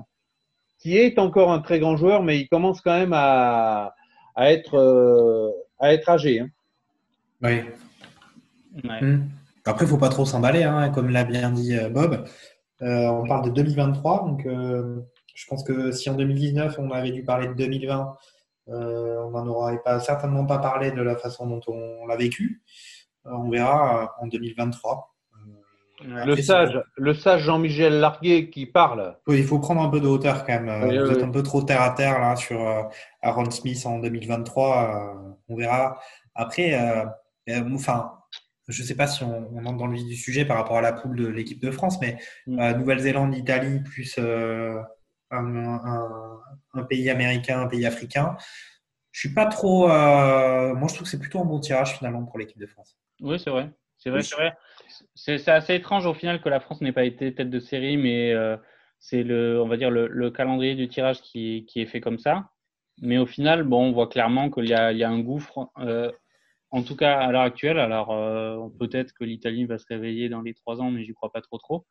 qui 0.79 0.97
est 0.97 1.19
encore 1.19 1.51
un 1.51 1.59
très 1.59 1.79
grand 1.79 1.97
joueur, 1.97 2.23
mais 2.23 2.39
il 2.39 2.47
commence 2.47 2.81
quand 2.81 2.97
même 2.97 3.13
à, 3.13 3.93
à 4.35 4.51
être, 4.51 4.75
euh, 4.75 5.49
à 5.79 5.93
être 5.93 6.09
âgé. 6.09 6.39
Hein. 6.39 6.49
Oui. 7.41 7.61
Hmm. 8.83 9.23
Après, 9.67 9.85
il 9.85 9.87
ne 9.87 9.91
faut 9.91 9.97
pas 9.97 10.09
trop 10.09 10.25
s'emballer, 10.25 10.63
hein, 10.63 10.89
comme 10.89 11.09
l'a 11.09 11.23
bien 11.23 11.51
dit 11.51 11.75
euh, 11.75 11.89
Bob. 11.89 12.25
on 12.81 13.27
parle 13.27 13.45
de 13.45 13.49
2023, 13.51 14.25
donc 14.25 14.47
je 15.37 15.45
pense 15.47 15.63
que 15.63 15.91
si 15.91 16.09
en 16.09 16.15
2019 16.15 16.79
on 16.79 16.89
avait 16.91 17.11
dû 17.11 17.23
parler 17.23 17.47
de 17.47 17.53
2020, 17.53 18.15
euh, 18.69 19.23
on 19.23 19.31
n'en 19.31 19.47
aurait 19.47 19.81
pas, 19.83 19.99
certainement 19.99 20.45
pas 20.45 20.57
parlé 20.57 20.91
de 20.91 21.01
la 21.01 21.15
façon 21.15 21.47
dont 21.47 21.61
on 21.67 22.05
l'a 22.07 22.17
vécu. 22.17 22.63
Euh, 23.25 23.31
on 23.31 23.49
verra 23.49 24.03
euh, 24.03 24.23
en 24.23 24.27
2023. 24.27 25.15
le 26.03 26.35
sage, 26.37 26.81
le 26.97 27.13
sage 27.13 27.43
Jean-Michel 27.43 27.99
Larguet 27.99 28.49
qui 28.49 28.65
parle. 28.65 29.17
Oui, 29.27 29.37
il 29.37 29.45
faut 29.45 29.59
prendre 29.59 29.81
un 29.81 29.89
peu 29.89 30.01
de 30.01 30.07
hauteur 30.07 30.45
quand 30.45 30.59
même. 30.59 30.85
Vous 31.05 31.11
êtes 31.11 31.23
un 31.23 31.31
peu 31.31 31.43
trop 31.43 31.61
terre 31.61 31.81
à 31.81 31.91
terre 31.91 32.19
là 32.19 32.35
sur 32.35 32.59
Aaron 33.21 33.49
Smith 33.51 33.85
en 33.85 33.99
2023. 33.99 35.15
on 35.47 35.55
verra. 35.55 35.99
Après, 36.35 36.77
enfin, 37.73 38.16
je 38.67 38.81
ne 38.81 38.87
sais 38.87 38.95
pas 38.95 39.07
si 39.07 39.23
on, 39.23 39.57
entre 39.65 39.77
dans 39.77 39.87
le 39.87 39.95
vif 39.95 40.05
du 40.05 40.15
sujet 40.15 40.45
par 40.45 40.57
rapport 40.57 40.77
à 40.77 40.81
la 40.81 40.93
poule 40.93 41.15
de 41.15 41.27
l'équipe 41.27 41.61
de 41.61 41.71
France, 41.71 41.99
mais 42.01 42.17
mm. 42.47 42.77
Nouvelle-Zélande, 42.77 43.35
Italie, 43.35 43.79
plus 43.81 44.19
un, 45.31 46.83
pays 46.89 47.09
américain, 47.09 47.61
un 47.61 47.67
pays 47.67 47.85
africain. 47.85 48.37
Je 49.11 49.21
suis 49.21 49.33
pas 49.33 49.45
trop. 49.45 49.89
Euh, 49.89 50.75
moi, 50.75 50.87
je 50.87 50.93
trouve 50.93 51.05
que 51.05 51.09
c'est 51.09 51.19
plutôt 51.19 51.39
un 51.39 51.45
bon 51.45 51.59
tirage 51.59 51.97
finalement 51.97 52.23
pour 52.23 52.37
l'équipe 52.37 52.59
de 52.59 52.67
France. 52.67 52.97
Oui, 53.21 53.39
c'est 53.39 53.49
vrai. 53.49 53.71
C'est 53.97 54.11
vrai, 54.11 54.21
c'est 54.21 54.35
vrai. 54.35 54.53
C'est 55.15 55.47
assez 55.47 55.73
étrange 55.73 56.05
au 56.05 56.13
final 56.13 56.39
que 56.39 56.49
la 56.49 56.59
France 56.59 56.81
n'ait 56.81 56.91
pas 56.91 57.03
été 57.03 57.33
tête 57.33 57.49
de 57.49 57.59
série, 57.59 57.97
mais 57.97 58.31
euh, 58.31 58.55
c'est 58.99 59.23
le, 59.23 59.59
on 59.59 59.67
va 59.67 59.75
dire 59.75 59.89
le, 59.89 60.29
calendrier 60.29 60.75
du 60.75 60.87
tirage 60.87 61.21
qui, 61.21 61.65
qui, 61.67 61.81
est 61.81 61.87
fait 61.87 61.99
comme 61.99 62.19
ça. 62.19 62.51
Mais 63.01 63.17
au 63.17 63.25
final, 63.25 63.63
bon, 63.63 63.87
on 63.87 63.91
voit 63.91 64.07
clairement 64.07 64.51
qu'il 64.51 64.65
y, 64.65 64.69
y, 64.69 65.03
a 65.03 65.09
un 65.09 65.19
gouffre. 65.19 65.71
Euh, 66.73 66.77
en 66.77 66.83
tout 66.83 66.95
cas, 66.95 67.19
à 67.19 67.31
l'heure 67.31 67.41
actuelle, 67.41 67.79
alors 67.79 68.07
peut-être 68.77 69.13
que 69.13 69.23
l'Italie 69.23 69.65
va 69.65 69.77
se 69.77 69.85
réveiller 69.87 70.29
dans 70.29 70.41
les 70.41 70.53
trois 70.53 70.81
ans, 70.81 70.91
mais 70.91 71.03
j'y 71.03 71.13
crois 71.13 71.31
pas 71.31 71.41
trop 71.41 71.57
trop 71.57 71.85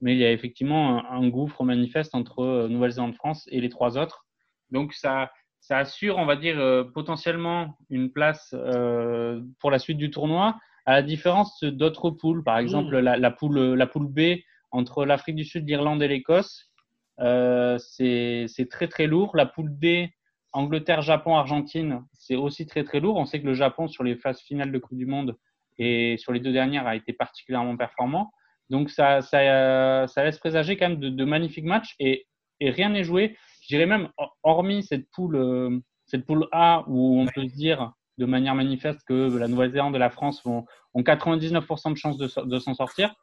mais 0.00 0.14
il 0.14 0.18
y 0.18 0.24
a 0.24 0.32
effectivement 0.32 1.10
un, 1.10 1.28
gouffre 1.28 1.64
manifeste 1.64 2.14
entre 2.14 2.40
euh, 2.40 2.68
Nouvelle-Zélande-France 2.68 3.48
et 3.50 3.60
les 3.60 3.68
trois 3.68 3.98
autres. 3.98 4.26
Donc 4.70 4.92
ça, 4.92 5.30
ça 5.60 5.78
assure, 5.78 6.18
on 6.18 6.26
va 6.26 6.36
dire, 6.36 6.58
euh, 6.58 6.84
potentiellement 6.84 7.76
une 7.90 8.12
place 8.12 8.54
euh, 8.54 9.40
pour 9.60 9.70
la 9.70 9.78
suite 9.78 9.98
du 9.98 10.10
tournoi, 10.10 10.56
à 10.86 10.92
la 10.92 11.02
différence 11.02 11.62
d'autres 11.64 12.10
poules, 12.10 12.42
par 12.42 12.58
exemple 12.58 12.96
la, 12.96 13.30
poule, 13.30 13.74
la 13.74 13.86
poule 13.86 14.06
B 14.06 14.40
entre 14.70 15.04
l'Afrique 15.04 15.36
du 15.36 15.44
Sud, 15.44 15.68
l'Irlande 15.68 16.02
et 16.02 16.08
l'Écosse. 16.08 16.70
c'est 17.18 18.68
très 18.70 18.88
très 18.88 19.06
lourd. 19.06 19.36
La 19.36 19.44
poule 19.44 19.78
D, 19.78 20.10
Angleterre, 20.52 21.02
Japon, 21.02 21.36
Argentine, 21.36 22.04
c'est 22.12 22.36
aussi 22.36 22.66
très 22.66 22.84
très 22.84 23.00
lourd. 23.00 23.16
On 23.16 23.26
sait 23.26 23.40
que 23.40 23.46
le 23.46 23.54
Japon, 23.54 23.88
sur 23.88 24.04
les 24.04 24.16
phases 24.16 24.40
finales 24.40 24.72
de 24.72 24.78
Coupe 24.78 24.96
du 24.96 25.06
Monde 25.06 25.36
et 25.78 26.16
sur 26.18 26.32
les 26.32 26.40
deux 26.40 26.52
dernières, 26.52 26.86
a 26.86 26.96
été 26.96 27.12
particulièrement 27.12 27.76
performant. 27.76 28.32
Donc 28.70 28.90
ça, 28.90 29.22
ça, 29.22 30.06
ça, 30.08 30.24
laisse 30.24 30.38
présager 30.38 30.76
quand 30.76 30.88
même 30.88 31.00
de, 31.00 31.24
magnifiques 31.24 31.64
matchs 31.64 31.94
et, 31.98 32.26
et 32.60 32.70
rien 32.70 32.90
n'est 32.90 33.04
joué. 33.04 33.36
Je 33.62 33.68
dirais 33.68 33.86
même, 33.86 34.08
hormis 34.42 34.82
cette 34.82 35.08
poule, 35.10 35.36
euh, 35.36 35.78
cette 36.06 36.26
poule 36.26 36.46
A 36.52 36.84
où 36.86 37.20
on 37.20 37.26
peut 37.26 37.48
se 37.48 37.54
dire 37.54 37.92
de 38.18 38.26
manière 38.26 38.54
manifeste 38.54 39.00
que 39.06 39.36
la 39.38 39.48
Nouvelle-Zélande 39.48 39.94
et 39.94 39.98
la 39.98 40.10
France 40.10 40.42
vont, 40.44 40.66
ont 40.94 41.02
99% 41.02 41.92
de 41.92 41.96
chances 41.96 42.18
de, 42.18 42.28
de 42.44 42.58
s'en 42.58 42.74
sortir. 42.74 43.14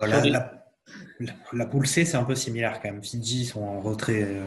La, 0.00 0.52
la, 1.52 1.66
poule 1.66 1.86
C, 1.86 2.04
c'est 2.04 2.16
un 2.16 2.24
peu 2.24 2.34
similaire 2.34 2.80
quand 2.80 2.90
même. 2.90 3.02
Fidji 3.02 3.44
sont 3.44 3.62
en 3.62 3.80
retrait. 3.80 4.22
Euh. 4.22 4.46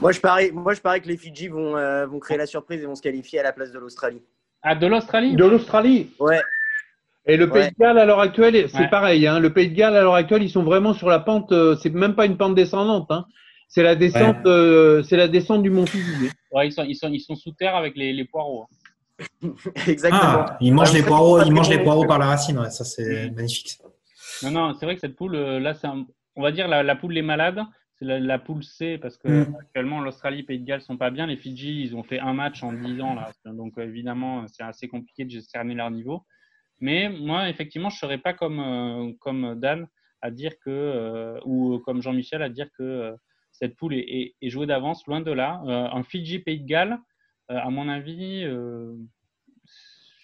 Moi, 0.00 0.12
je 0.12 0.20
parie, 0.20 0.50
moi, 0.50 0.72
je 0.72 0.80
parie 0.80 1.02
que 1.02 1.08
les 1.08 1.16
Fidji 1.18 1.48
vont, 1.48 1.76
euh, 1.76 2.06
vont 2.06 2.18
créer 2.18 2.38
la 2.38 2.46
surprise 2.46 2.82
et 2.82 2.86
vont 2.86 2.94
se 2.94 3.02
qualifier 3.02 3.40
à 3.40 3.42
la 3.42 3.52
place 3.52 3.70
de 3.70 3.78
l'Australie. 3.78 4.22
Ah, 4.62 4.74
de 4.74 4.86
l'Australie 4.86 5.36
De 5.36 5.44
l'Australie 5.44 6.10
Ouais. 6.18 6.40
Et 7.26 7.36
le 7.36 7.50
Pays 7.50 7.68
de 7.68 7.74
Galles 7.78 7.98
à 7.98 8.06
l'heure 8.06 8.20
actuelle, 8.20 8.68
c'est 8.70 8.88
pareil. 8.88 9.26
Hein. 9.26 9.40
le 9.40 9.52
Pays 9.52 9.68
de 9.68 9.74
Galles 9.74 9.94
à 9.94 10.00
l'heure 10.00 10.14
actuelle, 10.14 10.42
ils 10.42 10.50
sont 10.50 10.62
vraiment 10.62 10.94
sur 10.94 11.08
la 11.08 11.18
pente. 11.18 11.52
Euh, 11.52 11.76
c'est 11.76 11.90
même 11.90 12.14
pas 12.14 12.24
une 12.24 12.38
pente 12.38 12.54
descendante. 12.54 13.10
Hein. 13.10 13.26
C'est 13.68 13.82
la 13.82 13.94
descente. 13.94 14.46
Euh, 14.46 15.02
c'est 15.02 15.18
la 15.18 15.28
descente 15.28 15.62
du 15.62 15.70
Mont 15.70 15.86
Fuji. 15.86 16.30
Ouais, 16.50 16.68
ils 16.68 16.72
sont, 16.72 16.84
ils 16.84 16.96
sont, 16.96 17.10
ils 17.12 17.20
sont 17.20 17.36
sous 17.36 17.52
terre 17.52 17.76
avec 17.76 17.94
les, 17.94 18.14
les 18.14 18.24
poireaux. 18.24 18.64
Hein. 19.42 19.48
Exactement. 19.86 20.22
Ah, 20.22 20.56
ils 20.62 20.72
mangent 20.72 20.94
les 20.94 21.02
poireaux. 21.02 21.42
Ils 21.42 21.52
mangent 21.52 21.68
les 21.68 21.82
poireaux 21.82 22.06
par 22.06 22.18
la 22.18 22.26
racine. 22.26 22.58
Ouais, 22.58 22.70
ça 22.70 22.84
c'est 22.84 23.30
magnifique. 23.30 23.78
Non, 24.42 24.50
non, 24.50 24.74
c'est 24.74 24.86
vrai 24.86 24.94
que 24.94 25.02
cette 25.02 25.14
poule, 25.14 25.36
là, 25.36 25.74
c'est 25.74 25.88
on 26.36 26.42
va 26.42 26.52
dire 26.52 26.68
la, 26.68 26.82
la 26.82 26.96
poule 26.96 27.12
les 27.12 27.22
malades. 27.22 27.60
C'est 28.00 28.06
la, 28.06 28.38
poule 28.38 28.64
C 28.64 28.96
parce 28.96 29.18
que 29.18 29.28
mm. 29.28 29.56
actuellement 29.60 30.00
l'Australie, 30.00 30.42
Pays 30.42 30.58
de 30.58 30.64
Galles 30.64 30.80
sont 30.80 30.96
pas 30.96 31.10
bien. 31.10 31.26
Les 31.26 31.36
Fidji, 31.36 31.82
ils 31.82 31.94
ont 31.94 32.02
fait 32.02 32.18
un 32.18 32.32
match 32.32 32.62
en 32.62 32.72
10 32.72 33.00
ans 33.02 33.14
là. 33.14 33.30
Donc 33.44 33.74
évidemment, 33.76 34.46
c'est 34.48 34.62
assez 34.62 34.88
compliqué 34.88 35.26
de 35.26 35.38
cerner 35.40 35.74
leur 35.74 35.90
niveau. 35.90 36.24
Mais 36.80 37.10
moi, 37.10 37.50
effectivement, 37.50 37.90
je 37.90 37.96
ne 37.96 37.98
serais 37.98 38.18
pas 38.18 38.32
comme, 38.32 38.58
euh, 38.58 39.12
comme 39.20 39.54
Dan 39.60 39.86
à 40.22 40.30
dire 40.30 40.52
que, 40.64 40.70
euh, 40.70 41.38
ou 41.44 41.78
comme 41.80 42.02
Jean-Michel 42.02 42.42
à 42.42 42.48
dire 42.48 42.68
que 42.76 42.82
euh, 42.82 43.12
cette 43.52 43.76
poule 43.76 43.94
est, 43.94 44.34
est, 44.40 44.50
jouée 44.50 44.66
d'avance, 44.66 45.06
loin 45.06 45.20
de 45.20 45.30
là. 45.30 45.60
un 45.66 46.02
Fidji 46.02 46.38
Pays 46.38 46.60
de 46.60 46.66
Galles, 46.66 46.98
à 47.48 47.68
mon 47.68 47.88
avis. 47.88 48.46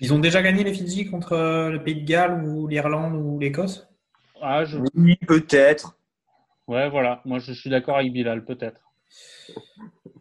Ils 0.01 0.14
ont 0.14 0.18
déjà 0.18 0.43
gagné 0.43 0.64
les 0.64 0.72
Fidji 0.72 1.11
contre 1.11 1.37
le 1.70 1.83
Pays 1.83 1.97
de 1.97 2.07
Galles 2.07 2.43
ou 2.45 2.66
l'Irlande 2.66 3.14
ou 3.16 3.39
l'Écosse? 3.39 3.87
Ah, 4.41 4.64
Oui, 4.95 5.16
peut-être. 5.27 5.99
Ouais, 6.69 6.89
voilà. 6.91 7.21
Moi, 7.25 7.39
je 7.39 7.53
suis 7.53 7.71
d'accord 7.71 7.97
avec 7.97 8.12
Bilal, 8.12 8.45
peut-être. 8.45 8.81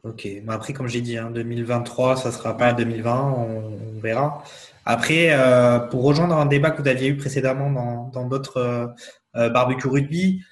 Ok. 0.04 0.26
Mais 0.26 0.54
après, 0.54 0.74
comme 0.74 0.88
j'ai 0.88 1.02
dit, 1.02 1.18
hein, 1.18 1.32
2023, 1.32 2.18
ça 2.18 2.30
ne 2.30 2.34
sera 2.34 2.56
pas 2.56 2.74
2020, 2.74 3.32
on 3.32 4.00
verra. 4.00 4.44
Après, 4.86 5.30
euh, 5.32 5.80
pour 5.80 6.04
rejoindre 6.04 6.36
un 6.38 6.46
débat 6.46 6.70
que 6.70 6.82
vous 6.82 6.88
aviez 6.88 7.10
eu 7.10 7.18
précédemment 7.18 7.72
dans 8.12 8.28
d'autres 8.28 8.58
euh, 8.58 8.88
euh, 9.36 9.50
barbecue 9.50 9.88
rugby, 9.88 10.44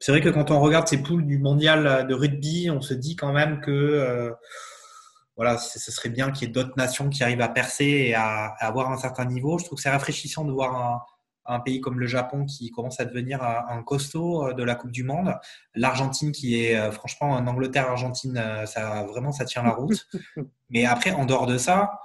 c'est 0.00 0.10
vrai 0.12 0.22
que 0.22 0.30
quand 0.30 0.50
on 0.50 0.60
regarde 0.60 0.88
ces 0.88 1.02
poules 1.02 1.26
du 1.26 1.38
mondial 1.38 2.06
de 2.06 2.14
rugby, 2.14 2.70
on 2.70 2.80
se 2.80 2.94
dit 2.94 3.16
quand 3.16 3.32
même 3.32 3.60
que 3.60 4.32
voilà, 5.36 5.58
ce 5.58 5.92
serait 5.92 6.08
bien 6.08 6.30
qu'il 6.30 6.48
y 6.48 6.50
ait 6.50 6.52
d'autres 6.52 6.76
nations 6.76 7.10
qui 7.10 7.22
arrivent 7.24 7.40
à 7.40 7.48
percer 7.48 7.84
et 7.84 8.14
à, 8.14 8.54
avoir 8.60 8.90
un 8.90 8.96
certain 8.96 9.24
niveau. 9.24 9.58
Je 9.58 9.64
trouve 9.64 9.76
que 9.76 9.82
c'est 9.82 9.90
rafraîchissant 9.90 10.44
de 10.44 10.52
voir 10.52 11.17
un, 11.48 11.60
pays 11.60 11.80
comme 11.80 11.98
le 11.98 12.06
Japon 12.06 12.44
qui 12.44 12.70
commence 12.70 13.00
à 13.00 13.04
devenir 13.04 13.42
un, 13.42 13.82
costaud 13.82 14.52
de 14.52 14.62
la 14.62 14.74
Coupe 14.74 14.90
du 14.90 15.04
Monde. 15.04 15.34
L'Argentine 15.74 16.32
qui 16.32 16.62
est 16.62 16.90
franchement 16.92 17.30
en 17.30 17.46
Angleterre-Argentine, 17.46 18.42
ça 18.66 19.04
vraiment 19.04 19.32
ça 19.32 19.44
tient 19.44 19.62
la 19.62 19.70
route. 19.70 20.06
Mais 20.70 20.84
après, 20.84 21.12
en 21.12 21.24
dehors 21.24 21.46
de 21.46 21.58
ça, 21.58 22.00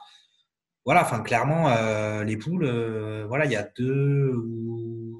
voilà, 0.85 1.01
enfin 1.01 1.21
clairement, 1.21 1.69
euh, 1.69 2.23
les 2.23 2.35
poules, 2.35 2.65
euh, 2.65 3.25
voilà, 3.27 3.45
il 3.45 3.51
y 3.51 3.55
a 3.55 3.63
deux, 3.63 4.33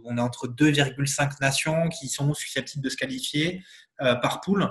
on 0.04 0.18
est 0.18 0.22
entre 0.22 0.48
2,5 0.48 1.40
nations 1.40 1.88
qui 1.90 2.10
sont 2.10 2.34
susceptibles 2.34 2.84
de 2.84 2.90
se 2.90 2.98
qualifier 2.98 3.64
euh, 4.02 4.16
par 4.16 4.42
poule. 4.42 4.68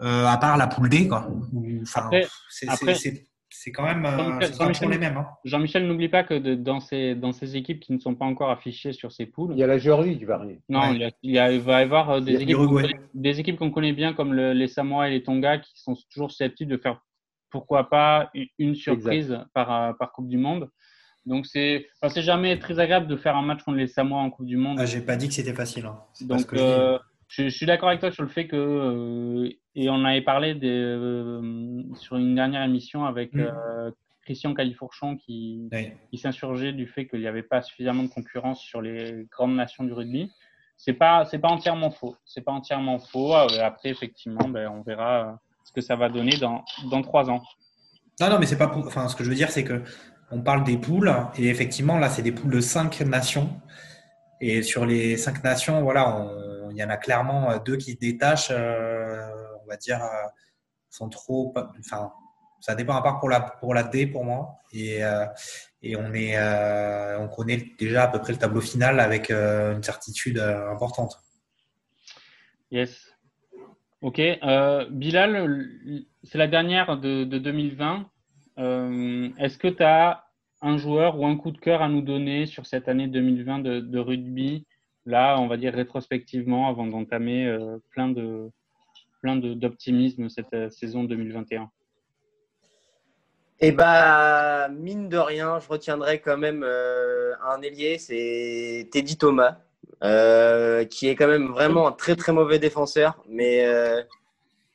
à 0.00 0.36
part 0.38 0.56
la 0.56 0.66
poule 0.66 0.88
D, 0.88 1.08
quoi. 1.08 1.28
Enfin, 1.82 2.10
c'est- 2.48 3.29
c'est- 3.62 3.72
quand 3.72 3.84
même 3.84 4.04
euh, 4.06 4.16
Jean-Michel- 4.16 4.54
Jean-Michel- 4.54 4.88
les 4.90 4.98
mêmes. 4.98 5.16
hein. 5.16 5.26
Jean-Michel, 5.44 5.86
n'oublie 5.86 6.08
pas 6.08 6.24
que 6.24 6.34
de- 6.34 6.54
dans, 6.54 6.80
ces, 6.80 7.14
dans 7.14 7.32
ces 7.32 7.56
équipes 7.56 7.80
qui 7.80 7.92
ne 7.92 7.98
sont 7.98 8.14
pas 8.14 8.24
encore 8.24 8.50
affichées 8.50 8.92
sur 8.92 9.12
ces 9.12 9.26
poules, 9.26 9.52
Il 9.54 9.58
y 9.58 9.62
a 9.62 9.66
la 9.66 9.78
Géorgie 9.78 10.16
qui 10.18 10.24
va 10.24 10.36
arriver. 10.36 10.60
non, 10.68 10.80
Ouais. 10.80 10.94
il, 10.94 11.00
y 11.00 11.04
a- 11.04 11.10
il 11.22 11.30
y 11.32 11.38
a- 11.38 11.52
il 11.52 11.60
va 11.60 11.80
y 11.80 11.82
avoir 11.82 12.10
euh, 12.10 12.20
des 12.20 12.36
équipes, 12.42 12.56
qu'on 12.56 12.62
l'Uruguay. 12.62 12.82
connaît, 12.92 13.00
des 13.14 13.40
équipes 13.40 13.58
qu'on 13.58 13.70
connaît 13.70 13.92
bien, 13.92 14.12
comme 14.14 14.32
le- 14.34 14.52
les 14.52 14.68
Samoa 14.68 15.08
et 15.08 15.12
les 15.12 15.22
Tonga, 15.22 15.58
qui 15.58 15.72
sont 15.80 15.94
toujours 16.12 16.30
susceptibles 16.30 16.70
de 16.72 16.76
faire, 16.78 17.00
pourquoi 17.50 17.90
pas, 17.90 18.30
une- 18.58 18.74
surprise 18.74 19.38
par, 19.54 19.72
euh, 19.72 19.92
par 19.92 20.12
Coupe 20.12 20.28
du 20.28 20.38
Monde. 20.38 20.70
Donc, 21.26 21.44
c'est 21.46 21.86
enfin, 22.00 22.12
c'est 22.14 22.22
jamais 22.22 22.58
très 22.58 22.78
agréable 22.78 23.06
de 23.06 23.16
faire 23.16 23.36
un 23.36 23.42
match 23.42 23.62
contre 23.62 23.76
les 23.76 23.86
Samoa 23.88 24.20
en 24.20 24.30
Coupe 24.30 24.46
du 24.46 24.56
Monde. 24.56 24.78
Ah, 24.80 24.86
J'ai 24.86 25.02
pas 25.02 25.16
dit 25.16 25.28
que 25.28 25.34
c'était 25.34 25.52
facile. 25.52 25.84
hein. 25.84 25.98
C'est 26.14 26.26
pas 26.26 26.38
ce 26.38 26.44
Donc, 26.44 26.50
que 26.50 26.56
je 26.56 26.62
dis. 26.62 26.68
euh, 26.70 26.98
je, 27.30 27.44
je 27.44 27.48
suis 27.48 27.64
d'accord 27.66 27.88
avec 27.88 28.00
toi 28.00 28.10
sur 28.10 28.22
le 28.24 28.28
fait 28.28 28.46
que, 28.48 28.56
euh, 28.56 29.48
et 29.74 29.88
on 29.88 30.04
avait 30.04 30.20
parlé 30.22 30.54
des, 30.54 30.68
euh, 30.68 31.82
sur 31.94 32.16
une 32.16 32.34
dernière 32.34 32.62
émission 32.64 33.04
avec 33.04 33.32
Mm. 33.32 33.40
euh, 33.40 33.90
Christian 34.24 34.52
Califourchon 34.54 35.16
qui, 35.16 35.68
Oui. 35.72 35.92
qui 36.10 36.18
s'insurgeait 36.18 36.72
du 36.72 36.86
fait 36.86 37.06
qu'il 37.06 37.20
n'y 37.20 37.26
avait 37.26 37.42
pas 37.42 37.62
suffisamment 37.62 38.02
de 38.02 38.08
concurrence 38.08 38.60
sur 38.60 38.82
les 38.82 39.26
grandes 39.30 39.54
nations 39.56 39.84
du 39.84 39.92
rugby. 39.92 40.30
C'est 40.76 40.92
pas, 40.94 41.24
c'est 41.24 41.38
pas 41.38 41.48
entièrement 41.48 41.90
faux. 41.90 42.16
C'est 42.24 42.40
pas 42.42 42.52
entièrement 42.52 42.98
faux. 42.98 43.34
Euh, 43.34 43.46
Après, 43.62 43.90
effectivement, 43.90 44.48
ben, 44.48 44.68
on 44.68 44.82
verra 44.82 45.38
ce 45.64 45.72
que 45.72 45.80
ça 45.80 45.94
va 45.96 46.08
donner 46.08 46.36
dans, 46.38 46.64
dans 46.90 47.02
trois 47.02 47.28
ans. 47.30 47.42
Non, 48.20 48.28
non, 48.30 48.38
mais 48.38 48.46
c'est 48.46 48.58
pas 48.58 48.68
pour. 48.68 48.86
Enfin, 48.86 49.06
ce 49.08 49.14
que 49.16 49.22
je 49.24 49.28
veux 49.28 49.34
dire, 49.36 49.50
c'est 49.50 49.64
que 49.64 49.82
on 50.30 50.40
parle 50.42 50.64
des 50.64 50.78
poules 50.78 51.12
et 51.38 51.48
effectivement, 51.48 51.98
là, 51.98 52.08
c'est 52.08 52.22
des 52.22 52.32
poules 52.32 52.52
de 52.52 52.60
cinq 52.60 53.00
nations. 53.02 53.48
Et 54.40 54.62
sur 54.62 54.86
les 54.86 55.16
cinq 55.16 55.42
nations, 55.44 55.82
voilà, 55.82 56.16
on- 56.16 56.49
il 56.70 56.76
y 56.76 56.84
en 56.84 56.90
a 56.90 56.96
clairement 56.96 57.50
euh, 57.50 57.58
deux 57.58 57.76
qui 57.76 57.96
détachent. 57.96 58.50
euh, 58.50 59.28
on 59.64 59.66
va 59.68 59.76
dire, 59.76 60.02
euh, 60.02 60.26
sont 60.88 61.08
trop. 61.08 61.54
Enfin, 61.78 62.12
ça 62.60 62.74
dépend 62.74 62.94
à 62.96 63.02
part 63.02 63.20
pour 63.20 63.28
la 63.28 63.40
pour 63.40 63.74
la 63.74 63.82
D 63.84 64.06
pour 64.06 64.24
moi. 64.24 64.56
Et 64.72 65.00
et 65.82 65.96
on 65.96 66.12
est, 66.12 66.36
on 67.18 67.28
connaît 67.28 67.72
déjà 67.78 68.04
à 68.04 68.08
peu 68.08 68.20
près 68.20 68.32
le 68.32 68.38
tableau 68.38 68.60
final 68.60 69.00
avec 69.00 69.30
une 69.30 69.82
certitude 69.82 70.38
importante. 70.38 71.16
Yes. 72.70 73.12
Ok. 74.02 74.20
Bilal, 74.90 75.68
c'est 76.22 76.38
la 76.38 76.46
dernière 76.48 76.98
de, 76.98 77.24
de 77.24 77.38
2020. 77.38 78.10
Euh, 78.58 79.28
Est-ce 79.38 79.58
que 79.58 79.68
tu 79.68 79.82
as 79.82 80.24
un 80.60 80.76
joueur 80.76 81.18
ou 81.18 81.26
un 81.26 81.36
coup 81.36 81.50
de 81.50 81.58
cœur 81.58 81.80
à 81.82 81.88
nous 81.88 82.02
donner 82.02 82.46
sur 82.46 82.66
cette 82.66 82.88
année 82.88 83.08
2020 83.08 83.60
de, 83.60 83.80
de 83.80 83.98
rugby, 83.98 84.66
là, 85.06 85.38
on 85.38 85.46
va 85.46 85.56
dire 85.56 85.74
rétrospectivement, 85.74 86.68
avant 86.68 86.86
d'entamer 86.86 87.46
euh, 87.46 87.78
plein 87.90 88.08
de 88.08 88.50
plein 89.20 89.36
d'optimisme 89.36 90.30
cette 90.30 90.54
euh, 90.54 90.70
saison 90.70 91.04
2021 91.04 91.70
Et 93.60 93.70
bah, 93.72 94.68
mine 94.70 95.08
de 95.08 95.18
rien, 95.18 95.60
je 95.60 95.68
retiendrai 95.68 96.20
quand 96.20 96.38
même 96.38 96.62
euh, 96.64 97.34
un 97.44 97.60
ailier, 97.60 97.98
c'est 97.98 98.88
Teddy 98.90 99.16
Thomas, 99.18 99.58
qui 100.90 101.08
est 101.08 101.16
quand 101.16 101.28
même 101.28 101.48
vraiment 101.48 101.88
un 101.88 101.92
très 101.92 102.16
très 102.16 102.32
mauvais 102.32 102.58
défenseur, 102.58 103.22
mais 103.28 103.66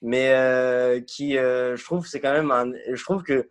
mais 0.01 1.03
qui, 1.07 1.33
je 1.33 1.83
trouve, 1.83 2.05
c'est 2.05 2.19
quand 2.19 2.33
même 2.33 2.51
un, 2.51 2.71
je 2.93 3.03
trouve 3.03 3.23
que 3.23 3.49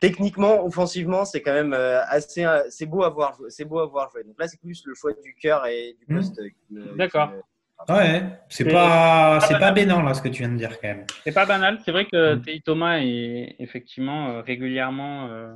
techniquement, 0.00 0.64
offensivement, 0.64 1.24
c'est 1.24 1.42
quand 1.42 1.52
même 1.52 1.72
euh, 1.74 2.02
assez, 2.06 2.44
euh, 2.44 2.62
c'est 2.70 2.86
beau 2.86 3.02
à 3.04 3.10
voir, 3.10 3.34
jouer- 3.36 3.50
c'est 3.50 3.64
beau 3.64 3.78
à 3.80 3.86
voir 3.86 4.10
jouer. 4.10 4.24
Donc 4.24 4.36
là, 4.38 4.48
c'est 4.48 4.60
plus 4.60 4.82
le 4.86 4.94
choix 4.94 5.12
du 5.12 5.34
cœur 5.40 5.66
et 5.66 5.94
du 5.98 6.06
Mhm. 6.08 6.16
poste. 6.16 6.40
me- 6.70 6.96
D'accord. 6.96 7.30
Ouais, 7.88 8.22
c'est 8.50 8.70
pas, 8.70 9.40
c'est 9.40 9.54
pas 9.54 9.60
pas 9.60 9.72
bénin 9.72 10.02
là 10.02 10.12
ce 10.12 10.20
que 10.20 10.28
tu 10.28 10.42
viens 10.42 10.50
de 10.50 10.56
dire 10.56 10.78
quand 10.80 10.88
même. 10.88 11.06
C'est 11.24 11.32
pas 11.32 11.46
banal. 11.46 11.78
C'est 11.84 11.92
vrai 11.92 12.04
que 12.04 12.34
Mm. 12.34 12.42
Tei 12.42 12.60
Thomas 12.60 12.98
est 12.98 13.56
effectivement 13.58 14.28
euh, 14.28 14.40
régulièrement 14.42 15.28
euh, 15.28 15.54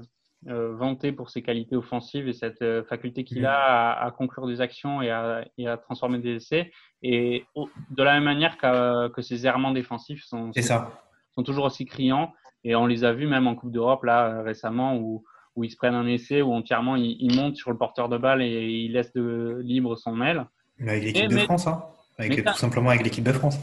euh, 0.49 0.75
vanté 0.75 1.13
pour 1.13 1.29
ses 1.29 1.43
qualités 1.43 1.77
offensives 1.77 2.27
et 2.27 2.33
cette 2.33 2.63
euh, 2.63 2.83
faculté 2.85 3.25
qu'il 3.25 3.43
Mm. 3.43 3.47
a 3.47 3.55
à, 3.93 4.07
à 4.07 4.11
conclure 4.11 4.47
des 4.47 4.63
actions 4.63 5.03
et 5.03 5.11
à, 5.11 5.45
et 5.59 5.69
à 5.69 5.77
transformer 5.77 6.19
des 6.19 6.37
essais. 6.37 6.71
Et 7.03 7.45
de 7.91 8.03
la 8.03 8.15
même 8.15 8.25
manière 8.25 8.57
que 8.57 9.21
ses 9.21 9.47
errements 9.47 9.73
défensifs 9.73 10.25
sont, 10.25 10.51
C'est 10.55 10.63
sont, 10.63 10.69
ça. 10.69 11.03
sont 11.35 11.43
toujours 11.43 11.67
aussi 11.67 11.85
criants. 11.85 12.33
Et 12.65 12.75
on 12.75 12.87
les 12.87 13.05
a 13.05 13.13
vus 13.13 13.27
même 13.27 13.47
en 13.47 13.55
Coupe 13.55 13.71
d'Europe 13.73 14.05
là 14.05 14.43
récemment 14.43 14.97
où, 14.97 15.25
où 15.57 15.65
ils 15.65 15.71
se 15.71 15.77
prennent 15.77 15.95
un 15.95 16.07
essai 16.07 16.43
où 16.43 16.53
entièrement 16.53 16.97
ils, 16.97 17.17
ils 17.21 17.37
montent 17.37 17.57
sur 17.57 17.71
le 17.71 17.77
porteur 17.77 18.09
de 18.09 18.17
balle 18.19 18.43
et 18.43 18.69
ils 18.71 18.93
laissent 18.93 19.13
de, 19.13 19.61
libre 19.63 19.97
son 19.97 20.21
aile. 20.23 20.47
Mais 20.79 20.93
Avec 20.93 21.05
l'équipe 21.05 21.29
de 21.29 21.35
mais- 21.35 21.45
France, 21.45 21.67
hein. 21.67 21.83
Avec, 22.19 22.37
mais 22.37 22.43
tout 22.53 22.59
simplement 22.59 22.91
avec 22.91 23.03
l'équipe 23.03 23.25
de 23.25 23.33
France. 23.33 23.59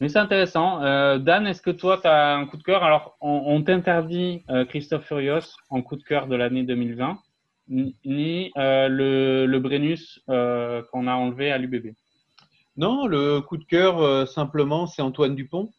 Mais 0.00 0.08
c'est 0.08 0.18
intéressant. 0.18 0.82
Euh, 0.82 1.18
Dan, 1.18 1.46
est-ce 1.46 1.62
que 1.62 1.70
toi, 1.70 1.98
tu 2.00 2.06
as 2.08 2.34
un 2.36 2.46
coup 2.46 2.56
de 2.58 2.62
cœur? 2.62 2.82
Alors, 2.82 3.16
on, 3.20 3.42
on 3.46 3.62
t'interdit 3.62 4.42
euh, 4.50 4.64
Christophe 4.66 5.06
Furios 5.06 5.40
en 5.70 5.80
coup 5.82 5.96
de 5.96 6.02
cœur 6.02 6.26
de 6.26 6.36
l'année 6.36 6.64
2020, 6.64 7.18
ni- 7.68 7.96
ni 8.04 8.50
euh, 8.58 8.88
le, 8.88 9.46
le 9.46 9.58
Brennus 9.60 10.20
euh, 10.28 10.82
qu'on 10.92 11.06
a 11.06 11.14
enlevé 11.14 11.50
à 11.52 11.58
l'UBB. 11.58 11.94
Non, 12.76 13.06
le 13.06 13.40
coup 13.40 13.56
de 13.56 13.64
cœur, 13.64 14.00
euh, 14.02 14.26
simplement, 14.26 14.86
c'est 14.86 15.00
Antoine 15.02 15.34
Dupont. 15.34 15.70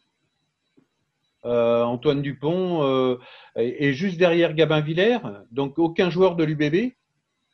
Euh, 1.48 1.82
Antoine 1.82 2.22
Dupont 2.22 2.82
euh, 2.82 3.18
est, 3.56 3.88
est 3.88 3.92
juste 3.94 4.18
derrière 4.18 4.54
Gabin 4.54 4.80
Villers, 4.80 5.18
donc 5.50 5.78
aucun 5.78 6.10
joueur 6.10 6.36
de 6.36 6.44
l'UBB. 6.44 6.92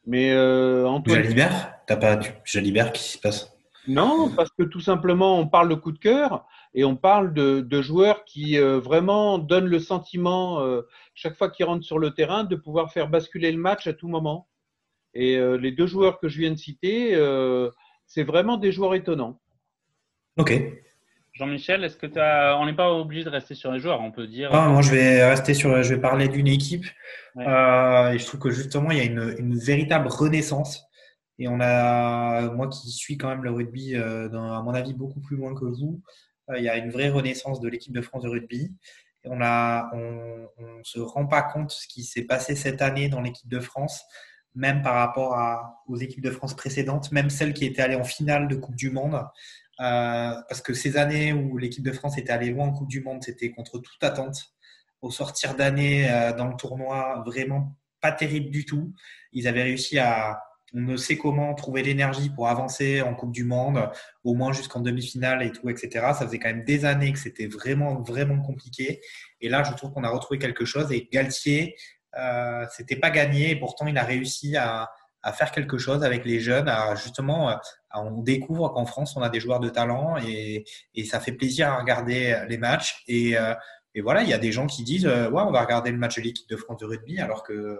Mais 0.07 0.33
euh, 0.33 0.87
Antoine. 0.87 1.23
Jalibert 1.23 1.75
T'as 1.87 1.97
pas 1.97 2.17
du 2.17 2.29
Jalibert 2.45 2.93
qui 2.93 3.03
se 3.03 3.19
passe? 3.19 3.51
Non, 3.87 4.31
parce 4.35 4.51
que 4.59 4.63
tout 4.63 4.81
simplement, 4.81 5.39
on 5.39 5.47
parle 5.47 5.69
de 5.69 5.75
coup 5.75 5.93
de 5.93 5.99
cœur 5.99 6.47
et 6.75 6.85
on 6.85 6.97
parle 6.97 7.35
de, 7.35 7.61
de 7.61 7.83
joueurs 7.83 8.25
qui 8.25 8.59
euh, 8.59 8.79
vraiment 8.79 9.39
donnent 9.39 9.67
le 9.67 9.79
sentiment, 9.79 10.61
euh, 10.61 10.83
chaque 11.15 11.37
fois 11.37 11.51
qu'ils 11.51 11.67
rentrent 11.67 11.85
sur 11.85 11.99
le 11.99 12.13
terrain, 12.13 12.45
de 12.45 12.57
pouvoir 12.57 12.93
faire 12.93 13.09
basculer 13.09 13.53
le 13.53 13.59
match 13.59 13.87
à 13.87 13.93
tout 13.93 14.09
moment. 14.09 14.49
Et 15.13 15.37
euh, 15.37 15.57
les 15.57 15.71
deux 15.71 15.87
joueurs 15.87 16.19
que 16.19 16.29
je 16.29 16.39
viens 16.39 16.51
de 16.51 16.57
citer, 16.57 17.15
euh, 17.15 17.71
c'est 18.07 18.25
vraiment 18.25 18.57
des 18.57 18.73
joueurs 18.73 18.95
étonnants. 18.95 19.41
Ok. 20.39 20.53
Jean-Michel, 21.35 21.82
est-ce 21.82 21.97
que 21.97 22.07
as... 22.18 22.57
On 22.59 22.66
n'est 22.66 22.74
pas 22.74 22.93
obligé 22.93 23.24
de 23.24 23.28
rester 23.28 23.55
sur 23.55 23.72
les 23.72 23.80
joueurs, 23.80 24.01
on 24.01 24.12
peut 24.12 24.26
dire. 24.26 24.51
Ah, 24.53 24.68
moi, 24.68 24.82
je 24.82 24.91
vais 24.91 25.24
rester 25.24 25.53
sur. 25.53 25.82
Je 25.82 25.95
vais 25.95 26.01
parler 26.01 26.28
d'une 26.28 26.47
équipe. 26.47 26.87
Ouais. 27.35 27.47
Euh, 27.47 28.12
et 28.12 28.18
je 28.18 28.26
trouve 28.26 28.41
que 28.41 28.51
justement, 28.51 28.91
il 28.93 28.99
y 28.99 29.01
a 29.01 29.05
une, 29.05 29.35
une 29.39 29.59
véritable 29.59 30.07
renaissance. 30.09 30.85
Et 31.41 31.49
on 31.49 31.59
a, 31.61 32.53
moi 32.53 32.68
qui 32.68 32.91
suis 32.91 33.18
quand 33.18 33.28
même 33.28 33.43
le 33.43 33.51
rugby, 33.51 33.97
euh, 33.97 34.28
dans, 34.28 34.53
à 34.53 34.62
mon 34.62 34.72
avis, 34.72 34.95
beaucoup 34.95 35.20
plus 35.20 35.37
loin 35.37 35.53
que 35.55 35.64
vous, 35.64 36.01
euh, 36.51 36.59
il 36.59 36.64
y 36.64 36.68
a 36.68 36.76
une 36.76 36.91
vraie 36.91 37.09
renaissance 37.11 37.61
de 37.61 37.68
l'équipe 37.68 37.93
de 37.93 38.01
France 38.01 38.22
de 38.22 38.28
rugby. 38.28 38.72
Et 39.24 39.28
on 39.28 39.41
a, 39.41 39.91
on, 39.93 40.47
on 40.59 40.85
se 40.85 41.01
rend 41.01 41.26
pas 41.26 41.43
compte 41.43 41.72
ce 41.72 41.89
qui 41.89 42.05
s'est 42.05 42.22
passé 42.22 42.55
cette 42.55 42.80
année 42.82 43.09
dans 43.09 43.20
l'équipe 43.20 43.49
de 43.49 43.59
France, 43.59 44.05
même 44.55 44.82
par 44.82 44.95
rapport 44.95 45.35
à, 45.35 45.82
aux 45.89 45.97
équipes 45.97 46.22
de 46.22 46.30
France 46.30 46.55
précédentes, 46.55 47.11
même 47.11 47.30
celles 47.30 47.55
qui 47.55 47.64
étaient 47.64 47.82
allées 47.82 47.97
en 47.97 48.05
finale 48.05 48.47
de 48.47 48.55
Coupe 48.55 48.76
du 48.76 48.93
Monde. 48.93 49.20
Euh, 49.81 50.35
parce 50.49 50.61
que 50.61 50.72
ces 50.72 50.97
années 50.97 51.33
où 51.33 51.59
l'équipe 51.59 51.85
de 51.85 51.93
France 51.93 52.16
était 52.18 52.33
allée 52.33 52.51
loin 52.51 52.68
en 52.68 52.72
Coupe 52.72 52.89
du 52.89 53.03
Monde, 53.03 53.22
c'était 53.22 53.51
contre 53.51 53.79
toute 53.79 54.03
attente. 54.03 54.55
Au 55.03 55.11
sortir 55.11 55.55
d'année 55.55 56.11
euh, 56.11 56.33
dans 56.33 56.47
le 56.47 56.57
tournoi, 56.57 57.22
vraiment 57.27 57.77
pas 58.01 58.12
terrible 58.12 58.51
du 58.51 58.64
tout. 58.64 58.93
Ils 59.33 59.49
avaient 59.49 59.62
réussi 59.62 59.99
à, 59.99 60.41
on 60.75 60.81
ne 60.81 60.97
sait 60.97 61.16
comment, 61.16 61.55
trouver 61.55 61.83
l'énergie 61.83 62.31
pour 62.31 62.49
avancer 62.49 63.01
en 63.01 63.15
Coupe 63.15 63.32
du 63.32 63.44
Monde, 63.44 63.90
au 64.24 64.35
moins 64.35 64.53
jusqu'en 64.53 64.81
demi-finale 64.81 65.43
et 65.43 65.53
tout, 65.53 65.69
etc. 65.70 65.89
Ça 66.19 66.27
faisait 66.27 66.39
quand 66.40 66.49
même 66.49 66.65
des 66.65 66.85
années 66.85 67.12
que 67.12 67.19
c'était 67.19 67.47
vraiment, 67.47 68.03
vraiment 68.03 68.40
compliqué. 68.40 69.01
Et 69.40 69.49
là, 69.49 69.62
je 69.62 69.73
trouve 69.74 69.93
qu'on 69.93 70.03
a 70.03 70.09
retrouvé 70.11 70.39
quelque 70.39 70.65
chose. 70.65 70.90
Et 70.90 71.09
Galtier, 71.12 71.77
euh, 72.19 72.66
c'était 72.70 72.97
pas 72.97 73.11
gagné. 73.11 73.51
Et 73.51 73.57
pourtant, 73.57 73.86
il 73.86 73.97
a 73.97 74.03
réussi 74.03 74.57
à, 74.57 74.90
à 75.25 75.33
faire 75.33 75.51
quelque 75.51 75.79
chose 75.79 76.05
avec 76.05 76.25
les 76.25 76.39
jeunes, 76.39 76.69
à 76.69 76.95
justement, 76.95 77.49
à- 77.49 77.61
on 77.95 78.21
découvre 78.23 78.69
qu'en 78.69 78.85
France, 78.85 79.17
on 79.17 79.23
a 79.23 79.31
des 79.31 79.41
joueurs 79.41 79.61
de 79.61 79.71
talent 79.71 80.17
et, 80.19 80.65
ça 81.07 81.19
fait 81.19 81.33
plaisir 81.33 81.69
à 81.73 81.79
regarder 81.79 82.45
les 82.49 82.59
matchs. 82.59 83.03
Et, 83.09 83.39
euh, 83.39 83.55
et 83.95 84.03
voilà, 84.03 84.23
il 84.23 84.29
y 84.29 84.35
a 84.35 84.39
des 84.39 84.53
gens 84.53 84.67
qui 84.67 84.85
disent, 84.85 85.07
euh, 85.07 85.31
ouais, 85.31 85.43
on 85.43 85.51
va 85.51 85.63
regarder 85.63 85.91
le 85.91 85.99
match 85.99 86.17
de 86.17 86.23
l'équipe 86.23 86.49
de 86.49 86.57
France 86.57 86.79
de 86.79 86.87
rugby, 86.87 87.21
alors 87.21 87.43
que 87.43 87.53
euh, 87.53 87.77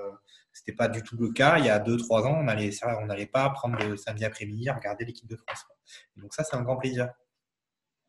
c'était 0.53 0.73
pas 0.73 0.89
du 0.89 1.03
tout 1.03 1.16
le 1.19 1.33
cas. 1.33 1.59
Il 1.59 1.66
y 1.66 1.71
a 1.71 1.79
deux, 1.79 1.97
trois 1.99 2.27
ans, 2.27 2.39
on 2.39 2.45
n'allait 2.45 3.27
pas 3.27 3.51
prendre 3.51 3.79
le 3.85 3.97
samedi 3.97 4.25
après-midi 4.25 4.69
à 4.69 4.75
regarder 4.75 5.05
l'équipe 5.05 5.29
de 5.29 5.37
France. 5.37 5.65
Et 6.16 6.21
donc 6.21 6.33
ça, 6.33 6.45
c'est 6.45 6.57
un 6.57 6.62
grand 6.62 6.77
plaisir. 6.77 7.11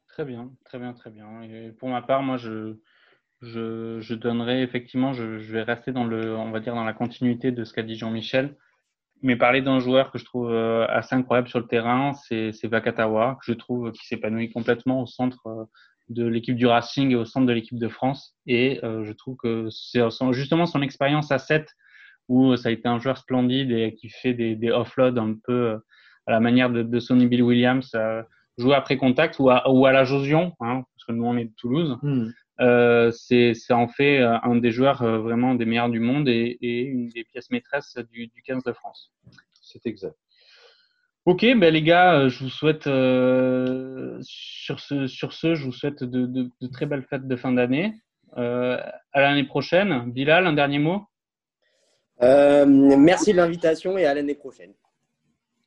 Très 0.08 0.24
bien, 0.24 0.52
très 0.64 0.80
bien, 0.80 0.94
très 0.94 1.10
bien. 1.10 1.42
Et 1.42 1.72
pour 1.72 1.90
ma 1.90 2.02
part, 2.02 2.22
moi, 2.22 2.38
je, 2.38 2.78
je, 3.42 4.00
je 4.00 4.14
donnerai 4.14 4.62
effectivement, 4.62 5.12
je, 5.12 5.40
je 5.40 5.52
vais 5.52 5.64
rester 5.64 5.92
dans 5.92 6.06
le, 6.06 6.38
on 6.38 6.52
va 6.52 6.62
dire, 6.62 6.76
dans 6.76 6.86
la 6.86 6.94
continuité 6.94 7.52
de 7.52 7.66
ce 7.66 7.74
qu'a 7.74 7.84
dit 7.84 7.96
Jean-Michel, 7.96 8.56
mais 9.26 9.36
parler 9.36 9.62
d'un 9.62 9.80
joueur 9.80 10.12
que 10.12 10.18
je 10.18 10.26
trouve 10.26 10.52
euh, 10.52 10.86
assez 10.88 11.16
incroyable 11.16 11.48
sur 11.48 11.60
le 11.60 11.68
terrain, 11.68 12.14
c'est 12.14 12.52
Vakatawa, 12.64 13.38
que 13.40 13.52
je 13.52 13.54
trouve 13.54 13.92
qui 13.92 14.06
s'épanouit 14.06 14.52
complètement 14.52 15.02
au 15.02 15.06
centre 15.06 15.48
euh, 15.48 15.66
de 16.10 16.26
l'équipe 16.26 16.56
du 16.56 16.68
Racing 16.68 17.12
et 17.12 17.16
au 17.16 17.26
centre 17.26 17.48
de 17.48 17.54
l'équipe 17.54 17.80
de 17.80 17.88
France. 17.88 18.36
Et 18.46 18.80
euh, 18.84 19.04
je 19.04 19.12
trouve 19.14 19.36
que 19.38 19.68
c'est 19.72 20.02
justement 20.32 20.66
son 20.66 20.82
expérience 20.82 21.32
à 21.32 21.40
7 21.40 21.68
où 22.28 22.56
ça 22.56 22.70
a 22.70 22.72
été 22.72 22.88
un 22.88 23.00
joueur 23.00 23.18
splendide 23.18 23.72
et 23.72 23.96
qui 23.96 24.10
fait 24.10 24.34
des, 24.34 24.56
des 24.56 24.72
offloads 24.72 25.18
un 25.18 25.36
peu 25.44 25.54
euh, 25.54 25.78
à 26.28 26.32
la 26.32 26.40
manière 26.40 26.70
de, 26.70 26.84
de 26.84 27.00
Sonny 27.00 27.28
Bill 27.28 27.44
Williams. 27.44 27.90
euh, 27.96 28.22
jouer 28.58 28.76
après 28.76 28.98
contact 28.98 29.38
ou 29.40 29.50
à, 29.50 29.70
ou 29.70 29.86
à 29.86 29.92
la 29.92 30.06
Josion, 30.06 30.54
hein, 30.62 30.84
parce 30.96 31.06
que 31.08 31.12
nous 31.12 31.26
on 31.26 31.36
est 31.38 31.46
de 31.46 31.54
Toulouse. 31.58 31.98
Hmm. 32.02 32.30
Euh, 32.62 33.12
c'est 33.12 33.54
ça 33.54 33.76
en 33.76 33.90
fait 33.90 34.20
euh, 34.20 34.38
un 34.44 34.56
des 34.56 34.72
joueurs 34.72 35.02
euh, 35.02 35.20
vraiment 35.20 35.56
des 35.56 35.66
meilleurs 35.66 35.90
du 35.90 36.00
monde 36.00 36.30
et, 36.30 36.58
et 36.62 36.84
une 36.84 37.10
des 37.10 37.26
pièces 37.26 37.52
maîtresses 37.52 37.98
du, 38.12 38.28
du 38.28 38.42
15 38.44 38.64
de 38.64 38.72
France. 38.72 39.12
C'est 39.62 39.86
exact. 39.86 40.16
Ok, 41.26 41.42
ben 41.42 41.74
les 41.74 41.82
gars, 41.82 42.28
je 42.30 42.44
vous 42.44 42.50
souhaite 42.50 42.88
euh, 42.88 44.18
sur 44.22 44.80
ce 44.80 45.08
sur 45.08 45.34
ce, 45.34 45.56
je 45.56 45.66
vous 45.66 45.74
souhaite 45.74 46.04
de, 46.04 46.26
de, 46.28 46.50
de 46.62 46.68
très 46.68 46.86
belles 46.86 47.04
fêtes 47.04 47.28
de 47.28 47.36
fin 47.36 47.52
d'année. 47.52 47.94
Euh, 48.38 48.78
à 49.14 49.22
l'année 49.22 49.46
prochaine. 49.46 50.12
Bilal, 50.12 50.46
un 50.46 50.54
dernier 50.54 50.80
mot? 50.80 51.06
Euh, 52.22 52.66
merci 52.66 53.32
de 53.32 53.38
l'invitation 53.38 53.98
et 53.98 54.06
à 54.06 54.14
l'année 54.14 54.36
prochaine. 54.36 54.74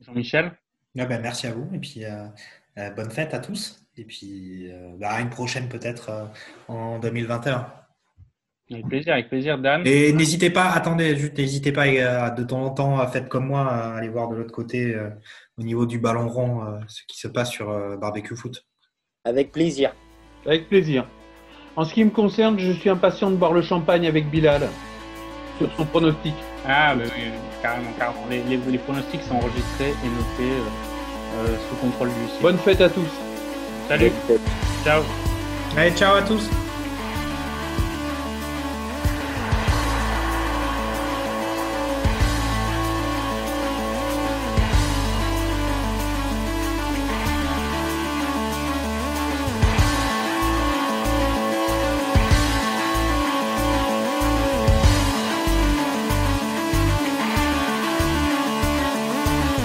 Jean-Michel? 0.01 0.52
Ah 0.98 1.06
ben, 1.06 1.20
merci 1.20 1.47
à 1.47 1.52
vous 1.52 1.69
et 1.74 1.78
puis 1.78 2.05
euh, 2.05 2.27
euh, 2.78 2.90
bonne 2.90 3.10
fête 3.10 3.35
à 3.35 3.39
tous. 3.39 3.85
Et 3.98 4.04
puis 4.04 4.70
euh, 4.70 4.96
bah, 4.98 5.10
à 5.10 5.20
une 5.20 5.30
prochaine 5.30 5.68
peut-être 5.68 6.10
euh, 6.10 6.24
en 6.68 6.98
2021. 6.98 7.66
Avec 8.70 8.86
plaisir, 8.86 9.12
avec 9.14 9.28
plaisir, 9.30 9.58
Dan. 9.58 9.82
Et 9.86 10.12
n'hésitez 10.12 10.50
pas, 10.50 10.70
attendez, 10.70 11.16
juste 11.16 11.38
n'hésitez 11.38 11.72
pas 11.72 11.86
euh, 11.86 12.30
de 12.30 12.42
temps 12.42 12.62
en 12.64 12.70
temps, 12.70 13.06
faites 13.08 13.28
comme 13.28 13.46
moi, 13.46 13.62
à 13.66 13.94
aller 13.96 14.08
voir 14.08 14.28
de 14.28 14.36
l'autre 14.36 14.52
côté 14.52 14.94
euh, 14.94 15.08
au 15.56 15.62
niveau 15.62 15.86
du 15.86 15.98
ballon 15.98 16.28
rond 16.28 16.62
euh, 16.62 16.78
ce 16.86 17.02
qui 17.08 17.18
se 17.18 17.28
passe 17.28 17.50
sur 17.50 17.70
euh, 17.70 17.96
Barbecue 17.96 18.36
Foot. 18.36 18.66
Avec 19.24 19.52
plaisir. 19.52 19.94
Avec 20.44 20.68
plaisir. 20.68 21.08
En 21.76 21.84
ce 21.84 21.94
qui 21.94 22.04
me 22.04 22.10
concerne, 22.10 22.58
je 22.58 22.72
suis 22.72 22.90
impatient 22.90 23.30
de 23.30 23.36
boire 23.36 23.52
le 23.52 23.62
champagne 23.62 24.06
avec 24.06 24.28
Bilal 24.30 24.68
sur 25.58 25.70
son 25.76 25.86
pronostic. 25.86 26.34
Ah, 26.66 26.94
bah 26.94 27.04
oui, 27.04 27.22
carrément, 27.62 27.90
carrément. 27.98 28.26
Les, 28.28 28.42
les, 28.42 28.56
les 28.56 28.78
pronostics 28.78 29.22
sont 29.22 29.36
enregistrés 29.36 29.90
et 30.04 30.08
notés 30.08 30.52
euh, 30.52 31.46
euh, 31.46 31.56
sous 31.68 31.76
contrôle 31.76 32.08
du 32.08 32.28
site. 32.30 32.42
Bonne 32.42 32.58
fête 32.58 32.80
à 32.80 32.88
tous. 32.90 33.27
Salut, 33.89 34.12
ciao. 34.85 35.02
Allez, 35.74 35.93
ciao 35.97 36.16
à 36.16 36.23
tous 36.23 36.51